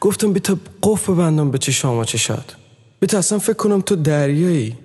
گفتم 0.00 0.32
بیتا 0.32 0.56
قف 0.82 1.10
ببندم 1.10 1.50
به 1.50 1.58
چشام 1.58 1.98
و 1.98 2.04
چشات 2.04 2.56
بیتا 3.00 3.18
اصلا 3.18 3.38
فکر 3.38 3.56
کنم 3.56 3.80
تو 3.80 3.96
دریایی. 3.96 4.76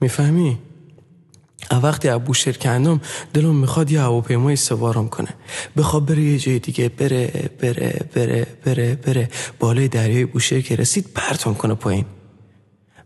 می‌فهمی؟ 0.00 0.58
وقتی 1.82 2.08
ابو 2.08 2.32
کندم 2.60 3.00
دلم 3.34 3.54
می‌خواد 3.56 3.90
یه 3.90 4.00
هواپیمای 4.00 4.56
سوارم 4.56 5.08
کنه. 5.08 5.28
بخواد 5.76 6.06
بره 6.06 6.22
یه 6.22 6.38
جای 6.38 6.58
دیگه 6.58 6.88
بره 6.88 7.50
بره 7.60 8.00
بره 8.14 8.46
بره 8.64 8.94
بره. 8.94 9.28
بالای 9.58 9.88
دریای 9.88 10.24
بوشهر 10.24 10.60
که 10.60 10.76
رسید 10.76 11.06
پرتم 11.14 11.54
کنه 11.54 11.74
پایین. 11.74 12.04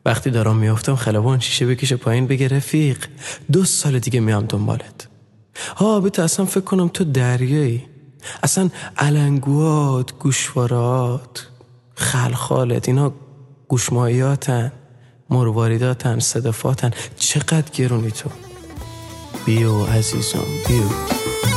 وقتی 0.05 0.31
دارم 0.31 0.57
میافتم 0.57 0.95
خلبان 0.95 1.41
شیشه 1.41 1.67
بکشه 1.67 1.97
پایین 1.97 2.27
بگه 2.27 2.49
رفیق 2.49 2.99
دو 3.53 3.65
سال 3.65 3.99
دیگه 3.99 4.21
میام 4.21 4.47
دنبالت. 4.47 5.09
ها 5.77 6.01
بیتا 6.01 6.25
اصلا 6.25 6.47
فکر 6.47 6.61
کنم 6.61 6.89
تو 6.89 7.05
دریایی. 7.05 7.83
اصلا 8.43 8.71
علنگوات 8.99 10.19
گوشوارات 10.19 11.47
خلخالت 11.95 12.89
اینا 12.89 13.13
گوشمایاتن 13.69 14.73
مرواریداتن 15.31 16.19
صدفاتن. 16.19 16.91
چقدر 17.17 17.71
گرونی 17.75 18.11
تو. 18.11 18.31
بیو 19.45 19.85
عزیزم 19.85 20.45
بیو. 20.69 21.50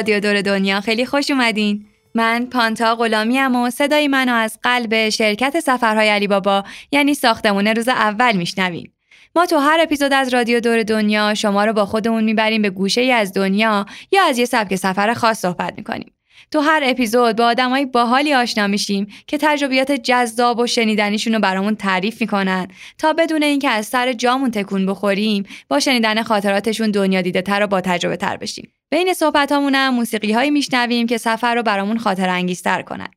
رادیو 0.00 0.20
دور 0.20 0.42
دنیا. 0.42 0.80
خیلی 0.80 1.06
خوش 1.06 1.30
اومدین. 1.30 1.86
من 2.14 2.46
پانتا 2.46 2.94
غلامی 2.94 3.40
و 3.40 3.70
صدای 3.70 4.08
منو 4.08 4.34
از 4.34 4.58
قلب 4.62 5.08
شرکت 5.08 5.60
سفرهای 5.60 6.08
علی 6.08 6.26
بابا 6.26 6.64
یعنی 6.92 7.14
ساختمون 7.14 7.66
روز 7.66 7.88
اول 7.88 8.36
میشنوین. 8.36 8.88
ما 9.36 9.46
تو 9.46 9.58
هر 9.58 9.78
اپیزود 9.80 10.12
از 10.12 10.34
رادیو 10.34 10.60
دور 10.60 10.82
دنیا 10.82 11.34
شما 11.34 11.64
رو 11.64 11.72
با 11.72 11.86
خودمون 11.86 12.24
می‌بریم 12.24 12.62
به 12.62 12.70
گوشه 12.70 13.00
ای 13.00 13.12
از 13.12 13.32
دنیا 13.32 13.86
یا 14.12 14.24
از 14.24 14.38
یه 14.38 14.44
سبک 14.44 14.76
سفر 14.76 15.14
خاص 15.14 15.40
صحبت 15.40 15.74
می‌کنیم. 15.76 16.12
تو 16.50 16.60
هر 16.60 16.82
اپیزود 16.84 17.36
با 17.36 17.46
آدمای 17.46 17.86
باحالی 17.86 18.34
آشنا 18.34 18.66
میشیم 18.66 19.06
که 19.26 19.38
تجربیات 19.40 19.92
جذاب 19.92 20.58
و 20.58 20.66
شنیدنیشون 20.66 21.34
رو 21.34 21.40
برامون 21.40 21.76
تعریف 21.76 22.20
می‌کنن 22.20 22.68
تا 22.98 23.12
بدون 23.12 23.42
اینکه 23.42 23.68
از 23.68 23.86
سر 23.86 24.12
جامون 24.12 24.50
تکون 24.50 24.86
بخوریم 24.86 25.44
با 25.68 25.80
شنیدن 25.80 26.22
خاطراتشون 26.22 26.90
دنیا 26.90 27.20
دیده 27.20 27.42
تر 27.42 27.62
و 27.62 27.66
با 27.66 27.80
تجربه 27.80 28.16
تر 28.16 28.36
بشیم. 28.36 28.72
بین 28.90 29.14
صحبت 29.14 29.52
هم 29.52 29.94
موسیقی 29.94 30.32
هایی 30.32 30.50
میشنویم 30.50 31.06
که 31.06 31.18
سفر 31.18 31.54
رو 31.54 31.62
برامون 31.62 31.98
خاطر 31.98 32.28
انگیزتر 32.28 32.82
کنن. 32.82 33.08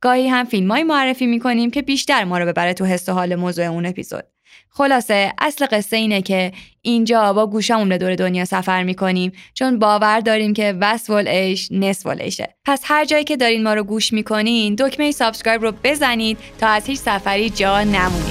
گاهی 0.00 0.28
هم 0.28 0.44
فیلمایی 0.44 0.84
معرفی 0.84 1.26
می‌کنیم 1.26 1.70
که 1.70 1.82
بیشتر 1.82 2.24
ما 2.24 2.38
رو 2.38 2.46
ببره 2.46 2.74
تو 2.74 2.84
حس 2.84 3.08
و 3.08 3.12
حال 3.12 3.34
موضوع 3.34 3.64
اون 3.64 3.86
اپیزود. 3.86 4.24
خلاصه 4.70 5.32
اصل 5.38 5.66
قصه 5.66 5.96
اینه 5.96 6.22
که 6.22 6.52
اینجا 6.82 7.32
با 7.32 7.46
گوشامون 7.46 7.88
به 7.88 7.98
دور 7.98 8.14
دنیا 8.14 8.44
سفر 8.44 8.82
می‌کنیم 8.82 9.32
چون 9.54 9.78
باور 9.78 10.20
داریم 10.20 10.52
که 10.52 10.74
وصف 10.80 11.10
العیش 11.10 11.68
نصف 11.72 12.06
العیشه. 12.06 12.54
پس 12.64 12.82
هر 12.84 13.04
جایی 13.04 13.24
که 13.24 13.36
دارین 13.36 13.62
ما 13.62 13.74
رو 13.74 13.82
گوش 13.84 14.12
می‌کنین 14.12 14.74
دکمه 14.74 15.10
subscribe 15.10 15.62
رو 15.62 15.72
بزنید 15.84 16.38
تا 16.60 16.68
از 16.68 16.86
هیچ 16.86 16.98
سفری 16.98 17.50
جا 17.50 17.84
نمونید. 17.84 18.29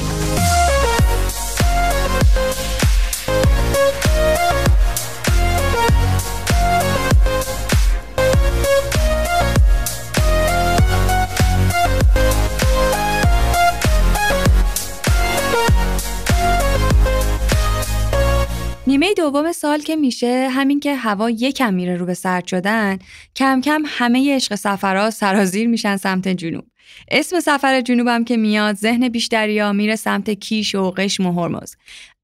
دوم 19.30 19.52
سال 19.52 19.80
که 19.80 19.96
میشه 19.96 20.50
همین 20.52 20.80
که 20.80 20.96
هوا 20.96 21.30
یکم 21.30 21.74
میره 21.74 21.96
رو 21.98 22.06
به 22.06 22.14
سرد 22.14 22.48
شدن 22.48 23.00
کم 23.36 23.62
کم 23.62 23.84
همه 23.86 24.36
عشق 24.36 24.56
سفرها 24.56 25.10
سرازیر 25.10 25.68
میشن 25.68 25.98
سمت 25.98 26.28
جنوب. 26.28 26.64
اسم 27.12 27.40
سفر 27.40 27.82
جنوبم 27.82 28.24
که 28.24 28.38
میاد 28.38 28.76
ذهن 28.76 29.10
بیشتریا 29.10 29.74
میره 29.74 29.96
سمت 29.96 30.30
کیش 30.30 30.76
و 30.76 30.92
قشم 30.92 31.26
و 31.26 31.42
هرمز. 31.42 31.76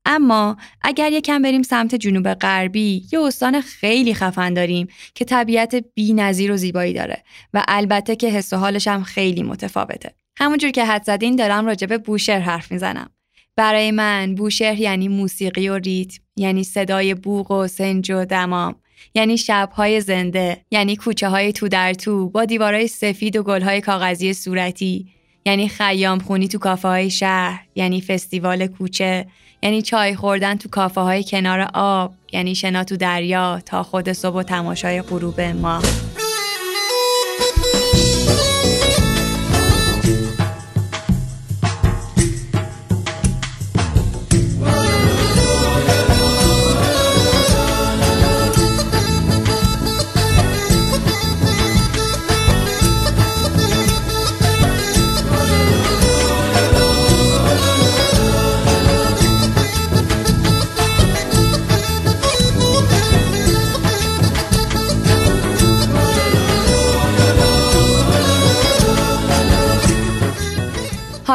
اما 0.06 0.58
اگر 0.82 1.12
یکم 1.12 1.42
بریم 1.42 1.64
سمت 1.64 1.96
جنوب 1.96 2.34
غربی 2.34 3.06
یه 3.12 3.20
استان 3.20 3.62
خیلی 3.62 4.14
خفن 4.14 4.54
داریم 4.54 4.88
که 5.16 5.26
طبیعت 5.26 5.76
بی 5.76 6.14
نظیر 6.14 6.52
و 6.52 6.58
زیبایی 6.58 6.94
داره 6.94 7.24
و 7.54 7.64
البته 7.68 8.16
که 8.16 8.28
حس 8.28 8.54
و 8.54 8.58
حالش 8.58 8.88
هم 8.88 9.04
خیلی 9.04 9.44
متفاوته. 9.44 10.16
همونجور 10.38 10.72
که 10.72 10.86
حد 10.86 11.04
زدین 11.04 11.36
دارم 11.36 11.66
راجب 11.66 12.04
بوشهر 12.04 12.40
حرف 12.40 12.72
می‌زنم. 12.72 13.10
برای 13.56 13.92
من 13.92 14.36
بوشهر 14.36 14.80
یعنی 14.80 15.08
موسیقی 15.08 15.70
و 15.70 15.74
ریتم 15.78 16.18
یعنی 16.36 16.64
صدای 16.64 17.14
بوق 17.14 17.52
و 17.52 17.68
سنج 17.68 18.12
و 18.12 18.26
دمام 18.26 18.76
یعنی 19.14 19.38
شبهای 19.38 20.02
زنده 20.02 20.58
یعنی 20.72 20.96
کوچه 20.96 21.30
های 21.30 21.54
تو 21.54 21.68
در 21.68 21.94
تو 21.94 22.30
با 22.30 22.46
دیوارهای 22.46 22.88
سفید 22.88 23.36
و 23.36 23.44
گلهای 23.44 23.82
کاغذی 23.82 24.34
صورتی 24.34 25.08
یعنی 25.46 25.70
خیام 25.70 26.20
خونی 26.20 26.48
تو 26.48 26.58
کافه 26.58 26.88
های 26.88 27.10
شهر 27.10 27.66
یعنی 27.76 28.02
فستیوال 28.02 28.68
کوچه 28.68 29.26
یعنی 29.64 29.82
چای 29.82 30.16
خوردن 30.16 30.56
تو 30.56 30.70
کافه 30.70 31.02
های 31.02 31.24
کنار 31.24 31.70
آب 31.74 32.14
یعنی 32.34 32.56
شنا 32.56 32.84
تو 32.84 32.98
دریا 32.98 33.62
تا 33.66 33.84
خود 33.84 34.12
صبح 34.12 34.36
و 34.36 34.44
تماشای 34.44 35.02
غروب 35.02 35.42
ماه 35.42 35.84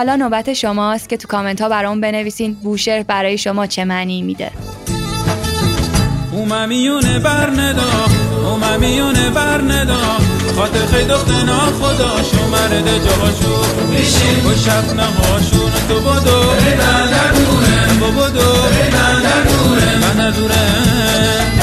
حالا 0.00 0.16
نوبت 0.16 0.52
شماست 0.52 1.08
که 1.08 1.16
تو 1.16 1.28
کامنت 1.28 1.60
ها 1.60 1.68
برام 1.68 2.00
بنویسین 2.00 2.54
بوشهر 2.54 3.02
برای 3.02 3.38
شما 3.38 3.66
چه 3.66 3.84
معنی 3.84 4.22
میده. 4.22 4.50
اوممیونه 6.32 7.18
بر 7.18 7.50
ندا 7.50 8.06
اوممیونه 8.46 9.30
بر 9.30 9.60
ندا. 9.60 10.00
خاطر 10.56 10.86
خیلی 10.86 11.08
دخت 11.08 11.26
خدا 11.80 12.22
شو 12.22 12.48
مرد 12.48 12.84
جاشو 12.84 13.86
میشین. 13.90 14.46
و 14.46 14.54
شب 14.54 14.94
نهاشون 14.96 15.70
تو 15.88 16.00
بدو 16.00 16.40
تو 18.00 18.12
بدو 18.12 18.52
من 20.00 20.20
ندوره 20.20 21.59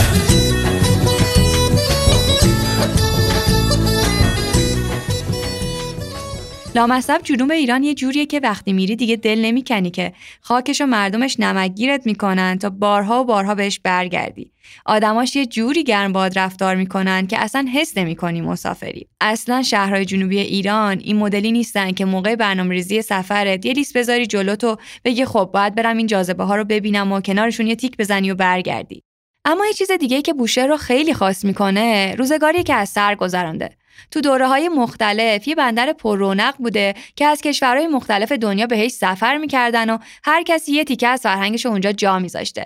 لامصب 6.78 7.22
جنوب 7.24 7.52
ایران 7.52 7.84
یه 7.84 7.94
جوریه 7.94 8.26
که 8.26 8.40
وقتی 8.40 8.74
میری 8.74 8.96
دیگه 8.96 9.16
دل 9.16 9.40
نمی‌کنی 9.42 9.92
که 9.92 10.14
خاکش 10.42 10.82
و 10.82 10.86
مردمش 10.86 11.40
نمکگیرت 11.40 12.06
می‌کنن 12.06 12.58
تا 12.58 12.70
بارها 12.70 13.22
و 13.22 13.26
بارها 13.26 13.56
بهش 13.56 13.80
برگردی. 13.80 14.52
آدماش 14.86 15.36
یه 15.36 15.46
جوری 15.46 15.84
گرم 15.84 16.14
باد 16.14 16.40
رفتار 16.40 16.76
می‌کنن 16.76 17.28
که 17.28 17.40
اصلا 17.40 17.68
حس 17.74 17.98
نمی‌کنی 17.98 18.42
مسافری. 18.42 19.08
اصلا 19.22 19.64
شهرهای 19.64 20.06
جنوبی 20.06 20.40
ایران 20.40 21.00
این 21.00 21.18
مدلی 21.18 21.52
نیستن 21.52 21.92
که 21.92 22.06
موقع 22.06 22.36
برنامه‌ریزی 22.36 23.02
سفرت 23.02 23.66
یه 23.66 23.74
لیست 23.74 23.98
بذاری 23.98 24.28
جلوتو 24.28 24.78
بگی 25.06 25.26
خب 25.26 25.50
باید 25.54 25.76
برم 25.76 25.98
این 25.98 26.08
جاذبه 26.08 26.44
ها 26.44 26.56
رو 26.56 26.64
ببینم 26.64 27.12
و 27.12 27.22
کنارشون 27.22 27.68
یه 27.68 27.76
تیک 27.76 27.98
بزنی 27.98 28.32
و 28.32 28.36
برگردی. 28.36 29.04
اما 29.46 29.66
یه 29.66 29.74
چیز 29.74 29.92
دیگه 29.92 30.22
که 30.22 30.34
بوشهر 30.34 30.68
رو 30.68 30.78
خیلی 30.78 31.14
خاص 31.14 31.46
می‌کنه 31.46 32.16
روزگاری 32.18 32.64
که 32.64 32.74
از 32.74 32.90
سر 32.90 33.16
گذرانده. 33.16 33.70
تو 34.12 34.22
دوره 34.22 34.48
های 34.48 34.70
مختلف 34.70 35.48
یه 35.48 35.56
بندر 35.56 35.94
پر 35.94 36.18
رونق 36.18 36.58
بوده 36.58 36.94
که 37.16 37.26
از 37.26 37.42
کشورهای 37.42 37.88
مختلف 37.88 38.32
دنیا 38.32 38.68
بهش 38.68 38.92
سفر 38.92 39.38
می‌کردن 39.38 39.90
و 39.90 39.98
هر 40.24 40.44
کسی 40.44 40.72
یه 40.72 40.84
تیکه 40.84 41.08
از 41.08 41.22
فرهنگش 41.22 41.66
اونجا 41.66 41.92
جا 41.92 42.20
میذاشته 42.20 42.64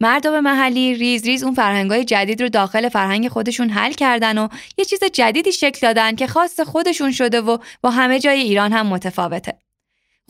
مردم 0.00 0.40
محلی 0.40 0.94
ریز 0.94 1.24
ریز 1.24 1.44
اون 1.44 1.54
فرهنگای 1.54 2.04
جدید 2.04 2.42
رو 2.42 2.48
داخل 2.48 2.88
فرهنگ 2.88 3.28
خودشون 3.28 3.70
حل 3.70 3.92
کردن 3.92 4.38
و 4.38 4.48
یه 4.78 4.84
چیز 4.84 5.04
جدیدی 5.04 5.52
شکل 5.52 5.78
دادن 5.86 6.14
که 6.14 6.26
خاص 6.26 6.60
خودشون 6.60 7.12
شده 7.12 7.40
و 7.40 7.58
با 7.82 7.90
همه 7.90 8.20
جای 8.20 8.40
ایران 8.40 8.72
هم 8.72 8.86
متفاوته. 8.86 9.67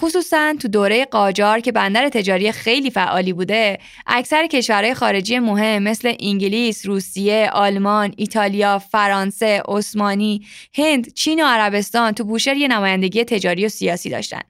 خصوصا 0.00 0.55
تو 0.61 0.69
دوره 0.69 1.05
قاجار 1.05 1.61
که 1.61 1.73
بندر 1.73 2.09
تجاری 2.09 2.53
خیلی 2.53 2.91
فعالی 2.91 3.33
بوده 3.33 3.79
اکثر 4.06 4.47
کشورهای 4.47 4.95
خارجی 4.95 5.39
مهم 5.39 5.83
مثل 5.83 6.15
انگلیس، 6.21 6.87
روسیه، 6.87 7.50
آلمان، 7.53 8.15
ایتالیا، 8.17 8.79
فرانسه، 8.79 9.62
عثمانی، 9.69 10.47
هند، 10.75 11.12
چین 11.12 11.45
و 11.45 11.47
عربستان 11.47 12.12
تو 12.12 12.25
بوشهر 12.25 12.56
یه 12.56 12.69
نمایندگی 12.69 13.25
تجاری 13.25 13.67
و 13.67 13.69
سیاسی 13.69 14.11
داشتن. 14.11 14.41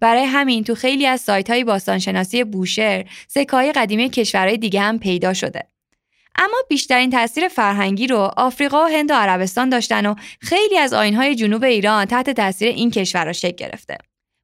برای 0.00 0.24
همین 0.24 0.64
تو 0.64 0.74
خیلی 0.74 1.06
از 1.06 1.20
سایت 1.20 1.50
های 1.50 1.64
باستانشناسی 1.64 2.44
بوشهر 2.44 3.04
سکای 3.28 3.72
قدیمی 3.72 4.10
کشورهای 4.10 4.56
دیگه 4.56 4.80
هم 4.80 4.98
پیدا 4.98 5.34
شده. 5.34 5.62
اما 6.36 6.56
بیشترین 6.68 7.10
تاثیر 7.10 7.48
فرهنگی 7.48 8.06
رو 8.06 8.30
آفریقا 8.36 8.84
و 8.84 8.88
هند 8.88 9.10
و 9.10 9.14
عربستان 9.14 9.68
داشتن 9.68 10.06
و 10.06 10.14
خیلی 10.40 10.78
از 10.78 10.92
آینهای 10.92 11.34
جنوب 11.34 11.64
ایران 11.64 12.04
تحت 12.04 12.30
تاثیر 12.30 12.68
این 12.68 12.90
کشورها 12.90 13.32
شکل 13.32 13.56
گرفته. 13.56 13.98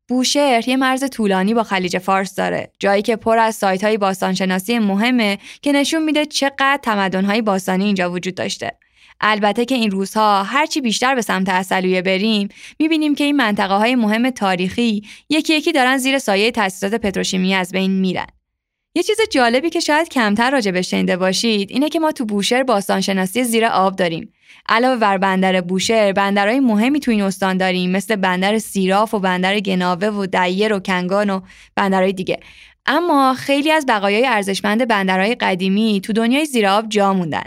بوشهر 0.09 0.69
یه 0.69 0.77
مرز 0.77 1.11
طولانی 1.11 1.55
با 1.55 1.63
خلیج 1.63 1.99
فارس 1.99 2.35
داره 2.35 2.73
جایی 2.79 3.03
که 3.03 3.17
پر 3.17 3.39
از 3.39 3.55
سایت 3.55 3.85
های 3.85 3.99
باستانشناسی 3.99 4.79
مهمه 4.79 5.39
که 5.63 5.73
نشون 5.73 6.03
میده 6.03 6.27
چقدر 6.27 6.79
تمدن 6.83 7.25
های 7.25 7.43
باستانی 7.43 7.85
اینجا 7.85 8.11
وجود 8.11 8.35
داشته. 8.35 8.71
البته 9.21 9.65
که 9.65 9.75
این 9.75 9.91
روزها 9.91 10.43
هرچی 10.43 10.81
بیشتر 10.81 11.15
به 11.15 11.23
سمت 11.23 11.49
اصلویه 11.49 12.03
بریم 12.03 12.49
می‌بینیم 12.79 13.15
که 13.15 13.25
این 13.25 13.37
منطقه 13.37 13.75
های 13.75 13.95
مهم 13.95 14.31
تاریخی 14.31 15.03
یکی 15.29 15.55
یکی 15.55 15.73
دارن 15.73 15.97
زیر 15.97 16.19
سایه 16.19 16.51
تأسیسات 16.51 16.95
پتروشیمی 16.95 17.55
از 17.55 17.73
بین 17.73 17.91
میرن. 17.91 18.27
یه 18.95 19.03
چیز 19.03 19.17
جالبی 19.31 19.71
که 19.71 19.81
شاید 19.81 20.09
کمتر 20.09 20.51
راجع 20.51 20.71
به 20.71 20.83
شنیده 20.83 21.17
باشید 21.17 21.71
اینه 21.71 21.89
که 21.89 22.01
ما 22.01 22.13
تو 22.13 22.25
بوشهر 22.25 22.63
باستانشناسی 22.63 23.45
زیر 23.45 23.65
آب 23.65 23.97
داریم. 23.97 24.33
علاوه 24.69 24.97
بر 24.97 25.19
بندر 25.19 25.61
بوشهر 25.61 26.13
بندرهای 26.13 26.61
مهمی 26.61 27.01
تو 27.01 27.11
این 27.11 27.23
استان 27.23 27.57
داریم 27.57 27.91
مثل 27.91 28.17
بندر 28.17 28.59
سیراف 28.59 29.15
و 29.15 29.19
بندر 29.19 29.61
گناوه 29.61 30.09
و 30.09 30.27
دیر 30.27 30.73
و 30.73 30.81
کنگان 30.81 31.31
و 31.31 31.41
بندرهای 31.77 32.13
دیگه. 32.13 32.41
اما 32.87 33.35
خیلی 33.35 33.71
از 33.71 33.87
بقایای 33.87 34.27
ارزشمند 34.27 34.89
بندرهای 34.89 35.35
قدیمی 35.35 36.01
تو 36.05 36.13
دنیای 36.13 36.45
زیر 36.45 36.67
آب 36.67 36.89
جا 36.89 37.13
موندن. 37.13 37.45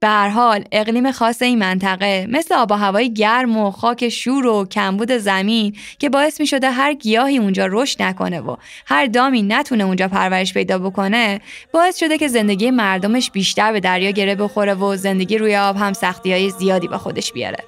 به 0.00 0.08
حال 0.08 0.64
اقلیم 0.72 1.12
خاص 1.12 1.42
این 1.42 1.58
منطقه 1.58 2.26
مثل 2.30 2.54
آب 2.54 2.70
و 2.70 2.74
هوای 2.74 3.14
گرم 3.14 3.56
و 3.56 3.70
خاک 3.70 4.08
شور 4.08 4.46
و 4.46 4.64
کمبود 4.64 5.12
زمین 5.12 5.76
که 5.98 6.08
باعث 6.08 6.40
می 6.40 6.46
شده 6.46 6.70
هر 6.70 6.92
گیاهی 6.92 7.38
اونجا 7.38 7.66
رشد 7.70 8.02
نکنه 8.02 8.40
و 8.40 8.56
هر 8.86 9.06
دامی 9.06 9.42
نتونه 9.42 9.84
اونجا 9.84 10.08
پرورش 10.08 10.54
پیدا 10.54 10.78
بکنه 10.78 11.40
باعث 11.72 11.98
شده 11.98 12.18
که 12.18 12.28
زندگی 12.28 12.70
مردمش 12.70 13.30
بیشتر 13.30 13.72
به 13.72 13.80
دریا 13.80 14.10
گره 14.10 14.34
بخوره 14.34 14.74
و 14.74 14.96
زندگی 14.96 15.38
روی 15.38 15.56
آب 15.56 15.76
هم 15.76 15.92
سختی 15.92 16.32
های 16.32 16.50
زیادی 16.50 16.88
با 16.88 16.98
خودش 16.98 17.32
بیاره. 17.32 17.64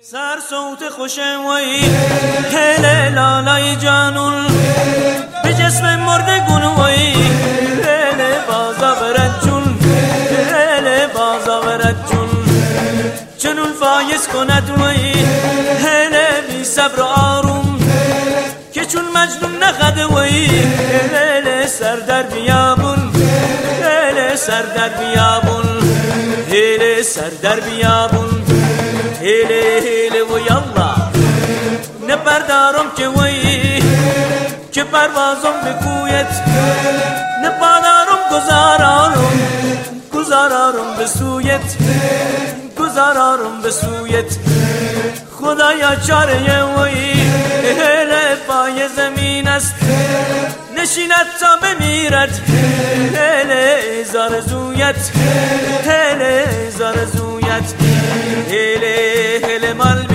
سر 0.00 0.36
صوت 0.50 0.88
خوشم 0.88 1.44
وی 1.46 1.80
لالای 3.14 3.76
جانون 3.76 4.46
به 5.44 5.54
جسم 5.54 6.06
گنوی 6.48 7.14
کند 14.38 14.70
وی 14.70 15.12
هله 15.84 16.28
بی 16.48 16.64
صبر 16.64 17.00
آروم. 17.00 17.78
که 18.72 18.84
چون 18.84 19.02
مجنون 19.14 19.62
نخده 19.62 20.06
وی 20.06 20.46
هله 21.14 21.66
سر 21.66 21.96
در 21.96 22.22
بیابون 22.22 23.12
هله 23.82 24.36
سر 24.36 24.62
در 24.62 24.88
بیابون 24.88 25.64
هله 26.52 27.02
سر 27.02 27.30
در 27.42 27.60
بیابون. 27.60 28.30
هله 29.20 29.82
هله 29.86 30.22
و 30.22 30.38
یالله 30.38 30.94
نپردارم 32.08 32.90
که 32.96 33.08
وی 33.08 33.82
که 34.72 34.84
پروازم 34.84 35.56
بکویت 35.66 36.32
نپادارم 37.44 38.22
گذارارم 38.32 39.30
گذارارم 40.14 40.96
به 40.98 41.06
سویت. 41.06 41.76
گذارارم 42.78 43.62
به 43.62 43.70
سویت. 43.70 44.36
خدایا 45.40 45.96
چاره 46.06 46.64
وی. 46.64 47.22
هل 47.80 48.34
پای 48.48 48.88
زمین 48.96 49.48
است. 49.48 49.74
نشیند 50.76 51.26
تا 51.40 51.56
بمیرد. 51.62 52.40
هل 53.16 53.50
زار 54.12 54.40
زویت. 54.40 55.10
هل 55.88 56.44
زار 56.78 57.04
زویت. 57.04 57.74
هل 58.50 58.84
هل 59.44 59.72
مالبی 59.72 60.07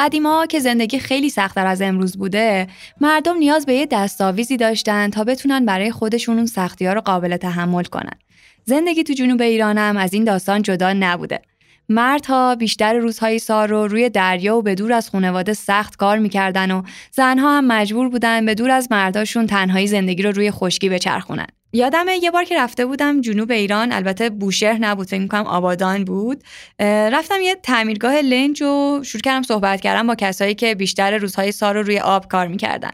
قدیما 0.00 0.46
که 0.46 0.60
زندگی 0.60 0.98
خیلی 0.98 1.30
سختتر 1.30 1.66
از 1.66 1.82
امروز 1.82 2.16
بوده 2.16 2.66
مردم 3.00 3.36
نیاز 3.36 3.66
به 3.66 3.74
یه 3.74 3.86
دستاویزی 3.86 4.56
داشتن 4.56 5.10
تا 5.10 5.24
بتونن 5.24 5.64
برای 5.64 5.90
خودشون 5.90 6.36
اون 6.36 6.46
سختی 6.46 6.86
ها 6.86 6.92
رو 6.92 7.00
قابل 7.00 7.36
تحمل 7.36 7.84
کنن. 7.84 8.18
زندگی 8.64 9.02
تو 9.02 9.12
جنوب 9.12 9.42
ایران 9.42 9.78
هم 9.78 9.96
از 9.96 10.14
این 10.14 10.24
داستان 10.24 10.62
جدا 10.62 10.92
نبوده. 10.92 11.42
مردها 11.88 12.54
بیشتر 12.54 12.94
روزهای 12.94 13.38
سال 13.38 13.68
رو 13.68 13.86
روی 13.86 14.10
دریا 14.10 14.56
و 14.56 14.62
به 14.62 14.74
دور 14.74 14.92
از 14.92 15.10
خانواده 15.10 15.54
سخت 15.54 15.96
کار 15.96 16.18
می‌کردن 16.18 16.70
و 16.70 16.82
زنها 17.12 17.58
هم 17.58 17.66
مجبور 17.66 18.08
بودن 18.08 18.46
به 18.46 18.54
دور 18.54 18.70
از 18.70 18.88
مرداشون 18.90 19.46
تنهایی 19.46 19.86
زندگی 19.86 20.22
رو 20.22 20.32
روی 20.32 20.50
خشکی 20.50 20.88
بچرخونن. 20.88 21.46
یادمه 21.72 22.16
یه 22.22 22.30
بار 22.30 22.44
که 22.44 22.58
رفته 22.58 22.86
بودم 22.86 23.20
جنوب 23.20 23.50
ایران 23.50 23.92
البته 23.92 24.30
بوشهر 24.30 24.78
نبود 24.78 25.06
فکر 25.06 25.20
می‌کنم 25.20 25.46
آبادان 25.46 26.04
بود 26.04 26.44
رفتم 26.80 27.40
یه 27.40 27.54
تعمیرگاه 27.54 28.20
لنج 28.20 28.62
و 28.62 29.00
شروع 29.04 29.22
کردم 29.22 29.42
صحبت 29.42 29.80
کردم 29.80 30.06
با 30.06 30.14
کسایی 30.14 30.54
که 30.54 30.74
بیشتر 30.74 31.18
روزهای 31.18 31.52
سال 31.52 31.74
رو 31.74 31.82
روی 31.82 31.98
آب 31.98 32.28
کار 32.28 32.46
می‌کردن. 32.46 32.90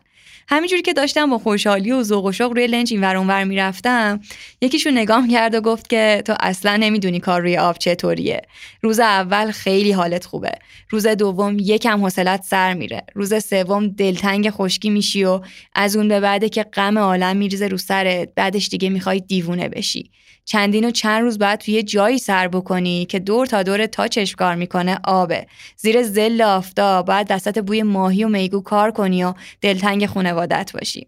همینجوری 0.49 0.83
که 0.83 0.93
داشتم 0.93 1.31
با 1.31 1.39
خوشحالی 1.39 1.93
و 1.93 2.03
ذوق 2.03 2.25
و 2.25 2.33
شوق 2.33 2.53
روی 2.53 2.67
لنج 2.67 2.93
این 2.93 3.05
ور 3.05 3.17
اونور 3.17 3.45
می‌رفتم 3.45 4.21
یکیشون 4.61 4.93
نگاه 4.99 5.29
کرد 5.29 5.55
و 5.55 5.61
گفت 5.61 5.89
که 5.89 6.23
تو 6.27 6.35
اصلا 6.41 6.77
نمی‌دونی 6.77 7.21
کار 7.21 7.41
روی 7.41 7.57
آب 7.57 7.79
چطوریه. 7.79 8.43
روز 8.83 9.01
اول 9.01 9.51
خیلی 9.51 9.93
حالت 9.93 10.25
خوبه. 10.25 10.53
روز 10.91 11.07
دوم 11.07 11.57
یکم 11.59 12.01
حوصلت 12.05 12.43
سر 12.43 12.75
میره. 12.75 13.07
روز 13.15 13.45
سوم 13.45 13.89
دلتنگ 13.89 14.51
خشکی 14.51 14.91
میشی 14.91 15.25
و 15.25 15.41
از 15.75 15.97
اون 15.97 16.09
به 16.09 16.21
بعده 16.21 16.49
که 16.49 16.63
غم 16.63 16.99
عالم 16.99 17.37
میریزه 17.37 17.69
رو 17.69 17.77
سرت 17.77 18.29
بعدش 18.35 18.69
دیگه 18.69 18.91
می‌خوای 18.91 19.21
دیوونه 19.21 19.69
بشی. 19.69 20.11
چندین 20.47 20.85
و 20.85 20.91
چند 20.91 21.23
روز 21.23 21.39
باید 21.39 21.61
توی 21.61 21.83
جایی 21.83 22.19
سر 22.19 22.49
بکنی 22.49 23.07
که 23.07 23.19
دور 23.19 23.47
تا 23.47 23.63
دور 23.63 23.87
تا 23.87 24.09
چشمکار 24.09 24.55
می‌کنه 24.55 24.99
آبه. 25.05 25.47
زیر 25.77 26.03
زل 26.03 26.43
آفتاب 26.43 27.07
باید 27.07 27.27
دستت 27.27 27.59
بوی 27.59 27.83
ماهی 27.83 28.25
و 28.25 28.29
میگو 28.29 28.61
کار 28.61 28.91
کنی 28.91 29.25
و 29.25 29.35
دلتنگ 29.61 30.07
خونوادت 30.07 30.71
باشی. 30.75 31.07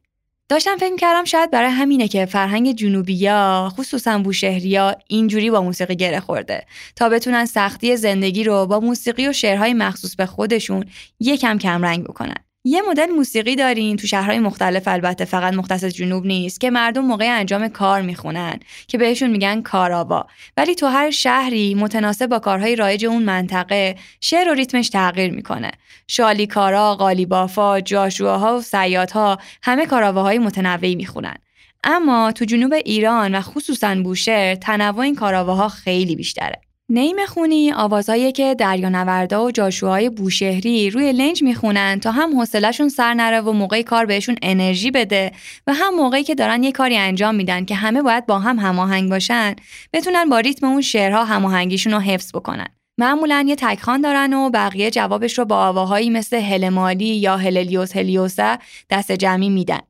داشتم 0.49 0.77
فکر 0.77 0.97
کردم 0.97 1.25
شاید 1.25 1.51
برای 1.51 1.71
همینه 1.71 2.09
که 2.09 2.27
فرهنگ 2.27 2.77
جنوبیا 2.77 3.73
خصوصا 3.77 4.19
بوشهریا 4.19 4.97
اینجوری 5.07 5.51
با 5.51 5.61
موسیقی 5.61 5.97
گره 5.97 6.21
خورده. 6.21 6.67
تا 6.97 7.09
بتونن 7.09 7.45
سختی 7.45 7.97
زندگی 7.97 8.45
رو 8.45 8.67
با 8.67 8.81
موسیقی 8.81 9.29
و 9.29 9.33
شعرهای 9.33 9.75
مخصوص 9.75 10.17
به 10.17 10.27
خودشون 10.27 10.85
یکم 11.21 11.59
کم 11.59 11.85
رنگ 11.85 12.05
بکنن. 12.05 12.48
یه 12.69 12.83
مدل 12.89 13.07
موسیقی 13.07 13.57
دارین 13.57 13.97
تو 13.97 14.07
شهرهای 14.07 14.39
مختلف 14.39 14.89
البته 14.89 15.25
فقط 15.25 15.55
مختص 15.55 15.85
جنوب 15.85 16.27
نیست 16.27 16.61
که 16.61 16.71
مردم 16.71 17.01
موقع 17.01 17.39
انجام 17.39 17.69
کار 17.69 18.01
می‌خونن 18.01 18.61
که 18.89 18.99
بهشون 18.99 19.31
میگن 19.31 19.63
کاراوا. 19.63 20.27
ولی 20.57 20.75
تو 20.75 20.87
هر 20.87 21.11
شهری 21.11 21.75
متناسب 21.75 22.27
با 22.27 22.39
کارهای 22.39 22.77
رایج 22.77 23.07
اون 23.07 23.23
منطقه 23.23 23.97
شعر 24.21 24.51
و 24.51 24.55
ریتمش 24.55 24.89
تغییر 24.89 25.33
می‌کنه. 25.33 25.71
شالیکارا، 26.07 26.95
قالیبافا، 26.95 27.81
جاشوها 27.81 28.59
و 28.59 28.63
سیادها 28.63 29.39
همه 29.63 29.87
کاراواهای 29.87 30.39
متنوعی 30.39 30.95
می‌خونن. 30.95 31.37
اما 31.85 32.33
تو 32.33 32.45
جنوب 32.45 32.73
ایران 32.73 33.35
و 33.35 33.41
خصوصا 33.41 33.95
بوشهر 33.95 34.55
تنوع 34.55 35.01
این 35.01 35.15
کاراواها 35.15 35.69
خیلی 35.69 36.17
بیشتره. 36.17 36.61
نیم 36.91 37.17
خونی 37.27 37.73
آوازهایی 37.73 38.33
که 38.33 38.55
دریانوردا 38.55 39.45
و 39.45 39.51
جاشوهای 39.51 40.11
بوشهری 40.11 40.91
روی 40.91 41.13
لنج 41.13 41.43
می‌خونن 41.43 42.01
تا 42.01 42.11
هم 42.11 42.39
حوصلهشون 42.39 42.89
سر 42.89 43.15
نره 43.15 43.41
و 43.41 43.53
موقعی 43.53 43.83
کار 43.83 44.07
بهشون 44.07 44.37
انرژی 44.43 44.91
بده 44.91 45.33
و 45.67 45.75
هم 45.75 45.95
موقعی 45.95 46.25
که 46.25 46.35
دارن 46.35 46.63
یه 46.63 46.73
کاری 46.73 46.97
انجام 46.97 47.35
میدن 47.35 47.65
که 47.65 47.75
همه 47.75 48.03
باید 48.03 48.27
با 48.27 48.39
هم 48.39 48.59
هماهنگ 48.59 49.11
باشن 49.11 49.55
بتونن 49.93 50.29
با 50.29 50.39
ریتم 50.39 50.67
اون 50.67 50.81
شعرها 50.81 51.25
هماهنگیشون 51.25 51.93
رو 51.93 51.99
حفظ 51.99 52.31
بکنن. 52.35 52.69
معمولا 52.99 53.45
یه 53.49 53.57
تکخان 53.57 54.01
دارن 54.01 54.33
و 54.35 54.51
بقیه 54.51 54.91
جوابش 54.91 55.39
رو 55.39 55.45
با 55.45 55.57
آواهایی 55.57 56.11
مثل 56.11 56.37
هلمالی 56.37 57.17
یا 57.17 57.37
هللیوس 57.37 57.97
هلیوسه 57.97 58.59
دست 58.91 59.13
جمعی 59.13 59.51
میدن. 59.51 59.81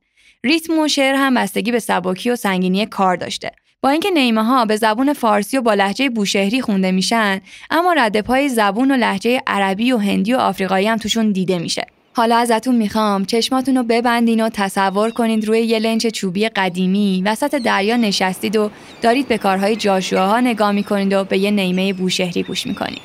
ریتم 0.43 0.79
و 0.79 0.87
شعر 0.87 1.15
هم 1.15 1.33
بستگی 1.33 1.71
به 1.71 1.79
سبکی 1.79 2.29
و 2.29 2.35
سنگینی 2.35 2.85
کار 2.85 3.15
داشته. 3.15 3.51
با 3.81 3.89
اینکه 3.89 4.09
نیمه 4.09 4.43
ها 4.43 4.65
به 4.65 4.75
زبون 4.75 5.13
فارسی 5.13 5.57
و 5.57 5.61
با 5.61 5.73
لحجه 5.73 6.09
بوشهری 6.09 6.61
خونده 6.61 6.91
میشن 6.91 7.41
اما 7.71 7.93
رد 7.93 8.21
پای 8.21 8.49
زبون 8.49 8.91
و 8.91 8.95
لحجه 8.95 9.41
عربی 9.47 9.91
و 9.91 9.97
هندی 9.97 10.33
و 10.33 10.37
آفریقایی 10.37 10.87
هم 10.87 10.97
توشون 10.97 11.31
دیده 11.31 11.59
میشه. 11.59 11.85
حالا 12.13 12.37
ازتون 12.37 12.75
می‌خوام 12.75 13.25
چشماتون 13.25 13.77
رو 13.77 13.83
ببندین 13.83 14.41
و 14.41 14.49
تصور 14.49 15.09
کنید 15.09 15.45
روی 15.45 15.59
یه 15.59 15.79
لنچ 15.79 16.07
چوبی 16.07 16.49
قدیمی 16.49 17.23
وسط 17.25 17.55
دریا 17.55 17.97
نشستید 17.97 18.55
و 18.55 18.69
دارید 19.01 19.27
به 19.27 19.37
کارهای 19.37 19.75
جاشوها 19.75 20.39
نگاه 20.39 20.71
می‌کنید 20.71 21.13
و 21.13 21.23
به 21.23 21.37
یه 21.37 21.51
نیمه 21.51 21.93
بوشهری 21.93 22.43
گوش 22.43 22.67
می‌کنید. 22.67 23.01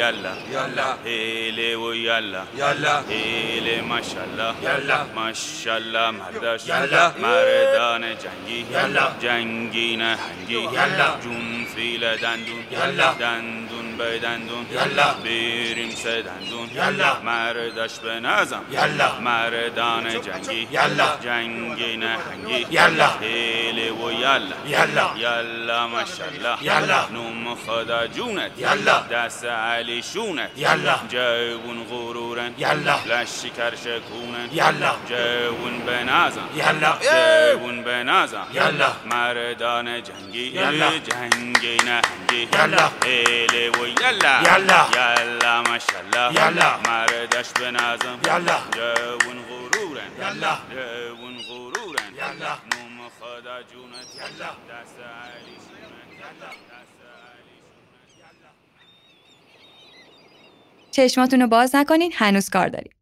يلا 0.00 0.34
يلا 0.52 0.96
هيلي 1.04 1.74
ويلا 1.74 2.44
يلا 2.56 3.02
هيلي 3.08 3.82
ما 3.82 4.02
شاء 4.02 4.24
الله 4.32 4.54
يلا 4.62 5.06
ما 5.16 5.32
شاء 5.32 5.76
الله 5.78 6.10
مرداش 6.10 6.68
يلا 6.68 7.12
مردان 7.22 8.04
جنگی 8.22 8.66
يلا 8.70 9.06
جنگی 9.22 9.96
نه 9.96 10.16
هنگی 10.16 10.54
يلا 10.54 11.08
جون 11.24 11.66
فیل 11.74 12.16
دندون 12.16 12.64
يلا 12.70 13.12
دندون 13.12 13.96
به 13.98 14.18
دندون 14.18 14.66
يلا 14.72 15.14
بریم 15.24 15.90
سه 15.90 16.22
دندون 16.22 16.68
يلا 16.74 17.20
مرداش 17.24 17.98
به 17.98 18.20
نازم 18.20 18.62
يلا 18.70 19.20
مردان 19.20 20.20
جنگی 20.20 20.68
يلا 20.72 21.08
جنگی 21.24 21.96
نه 21.96 22.16
هنگی 22.30 22.66
يلا 22.70 23.10
هيلي 23.20 23.90
ويلا 23.90 24.56
يلا 24.66 25.06
يلا 25.16 25.86
ما 25.86 26.04
شاء 26.04 26.28
الله 26.28 26.56
يلا 26.62 27.00
نوم 27.12 27.54
خدا 27.54 28.06
جونت 28.06 28.52
يلا 28.58 29.02
دست 29.10 29.44
علی 29.44 29.89
معلشونا 29.90 30.48
يلا. 30.56 30.96
جاون 31.10 31.86
غرورا. 31.90 32.52
يلا. 32.58 32.96
لا 33.06 33.24
شكر 33.24 33.74
شكونا. 33.76 34.48
يلا. 34.52 34.92
جاون 35.08 35.82
بنازا. 35.86 36.42
يلا. 36.54 36.98
جاون 37.02 37.82
بنازا. 37.82 38.46
يلا. 38.54 38.92
مردان 39.06 40.02
جنگي 40.02 40.56
يلا. 40.56 40.90
جنگي 40.98 41.76
نهنگی 41.76 42.48
يلا. 42.54 42.90
هلی 43.04 43.68
و 43.68 43.86
يلا 43.86 44.34
يلا. 44.40 44.80
يلا 44.94 45.60
الله 45.60 46.46
يلا. 46.46 46.78
مردش 46.86 47.48
بنازا 47.60 48.18
يلا. 48.26 48.58
جاون 48.76 49.38
غرورا. 49.48 50.04
يلا. 50.18 50.58
جاون 50.74 51.36
غرورا. 51.48 52.04
يلا. 52.20 52.52
نوم 52.72 53.10
خدا 53.20 53.56
جونت. 53.72 54.08
يلا. 54.16 54.50
دست 54.68 55.29
چشماتون 60.90 61.40
رو 61.40 61.46
باز 61.46 61.74
نکنین 61.74 62.12
هنوز 62.14 62.48
کار 62.48 62.68
داریم. 62.68 62.92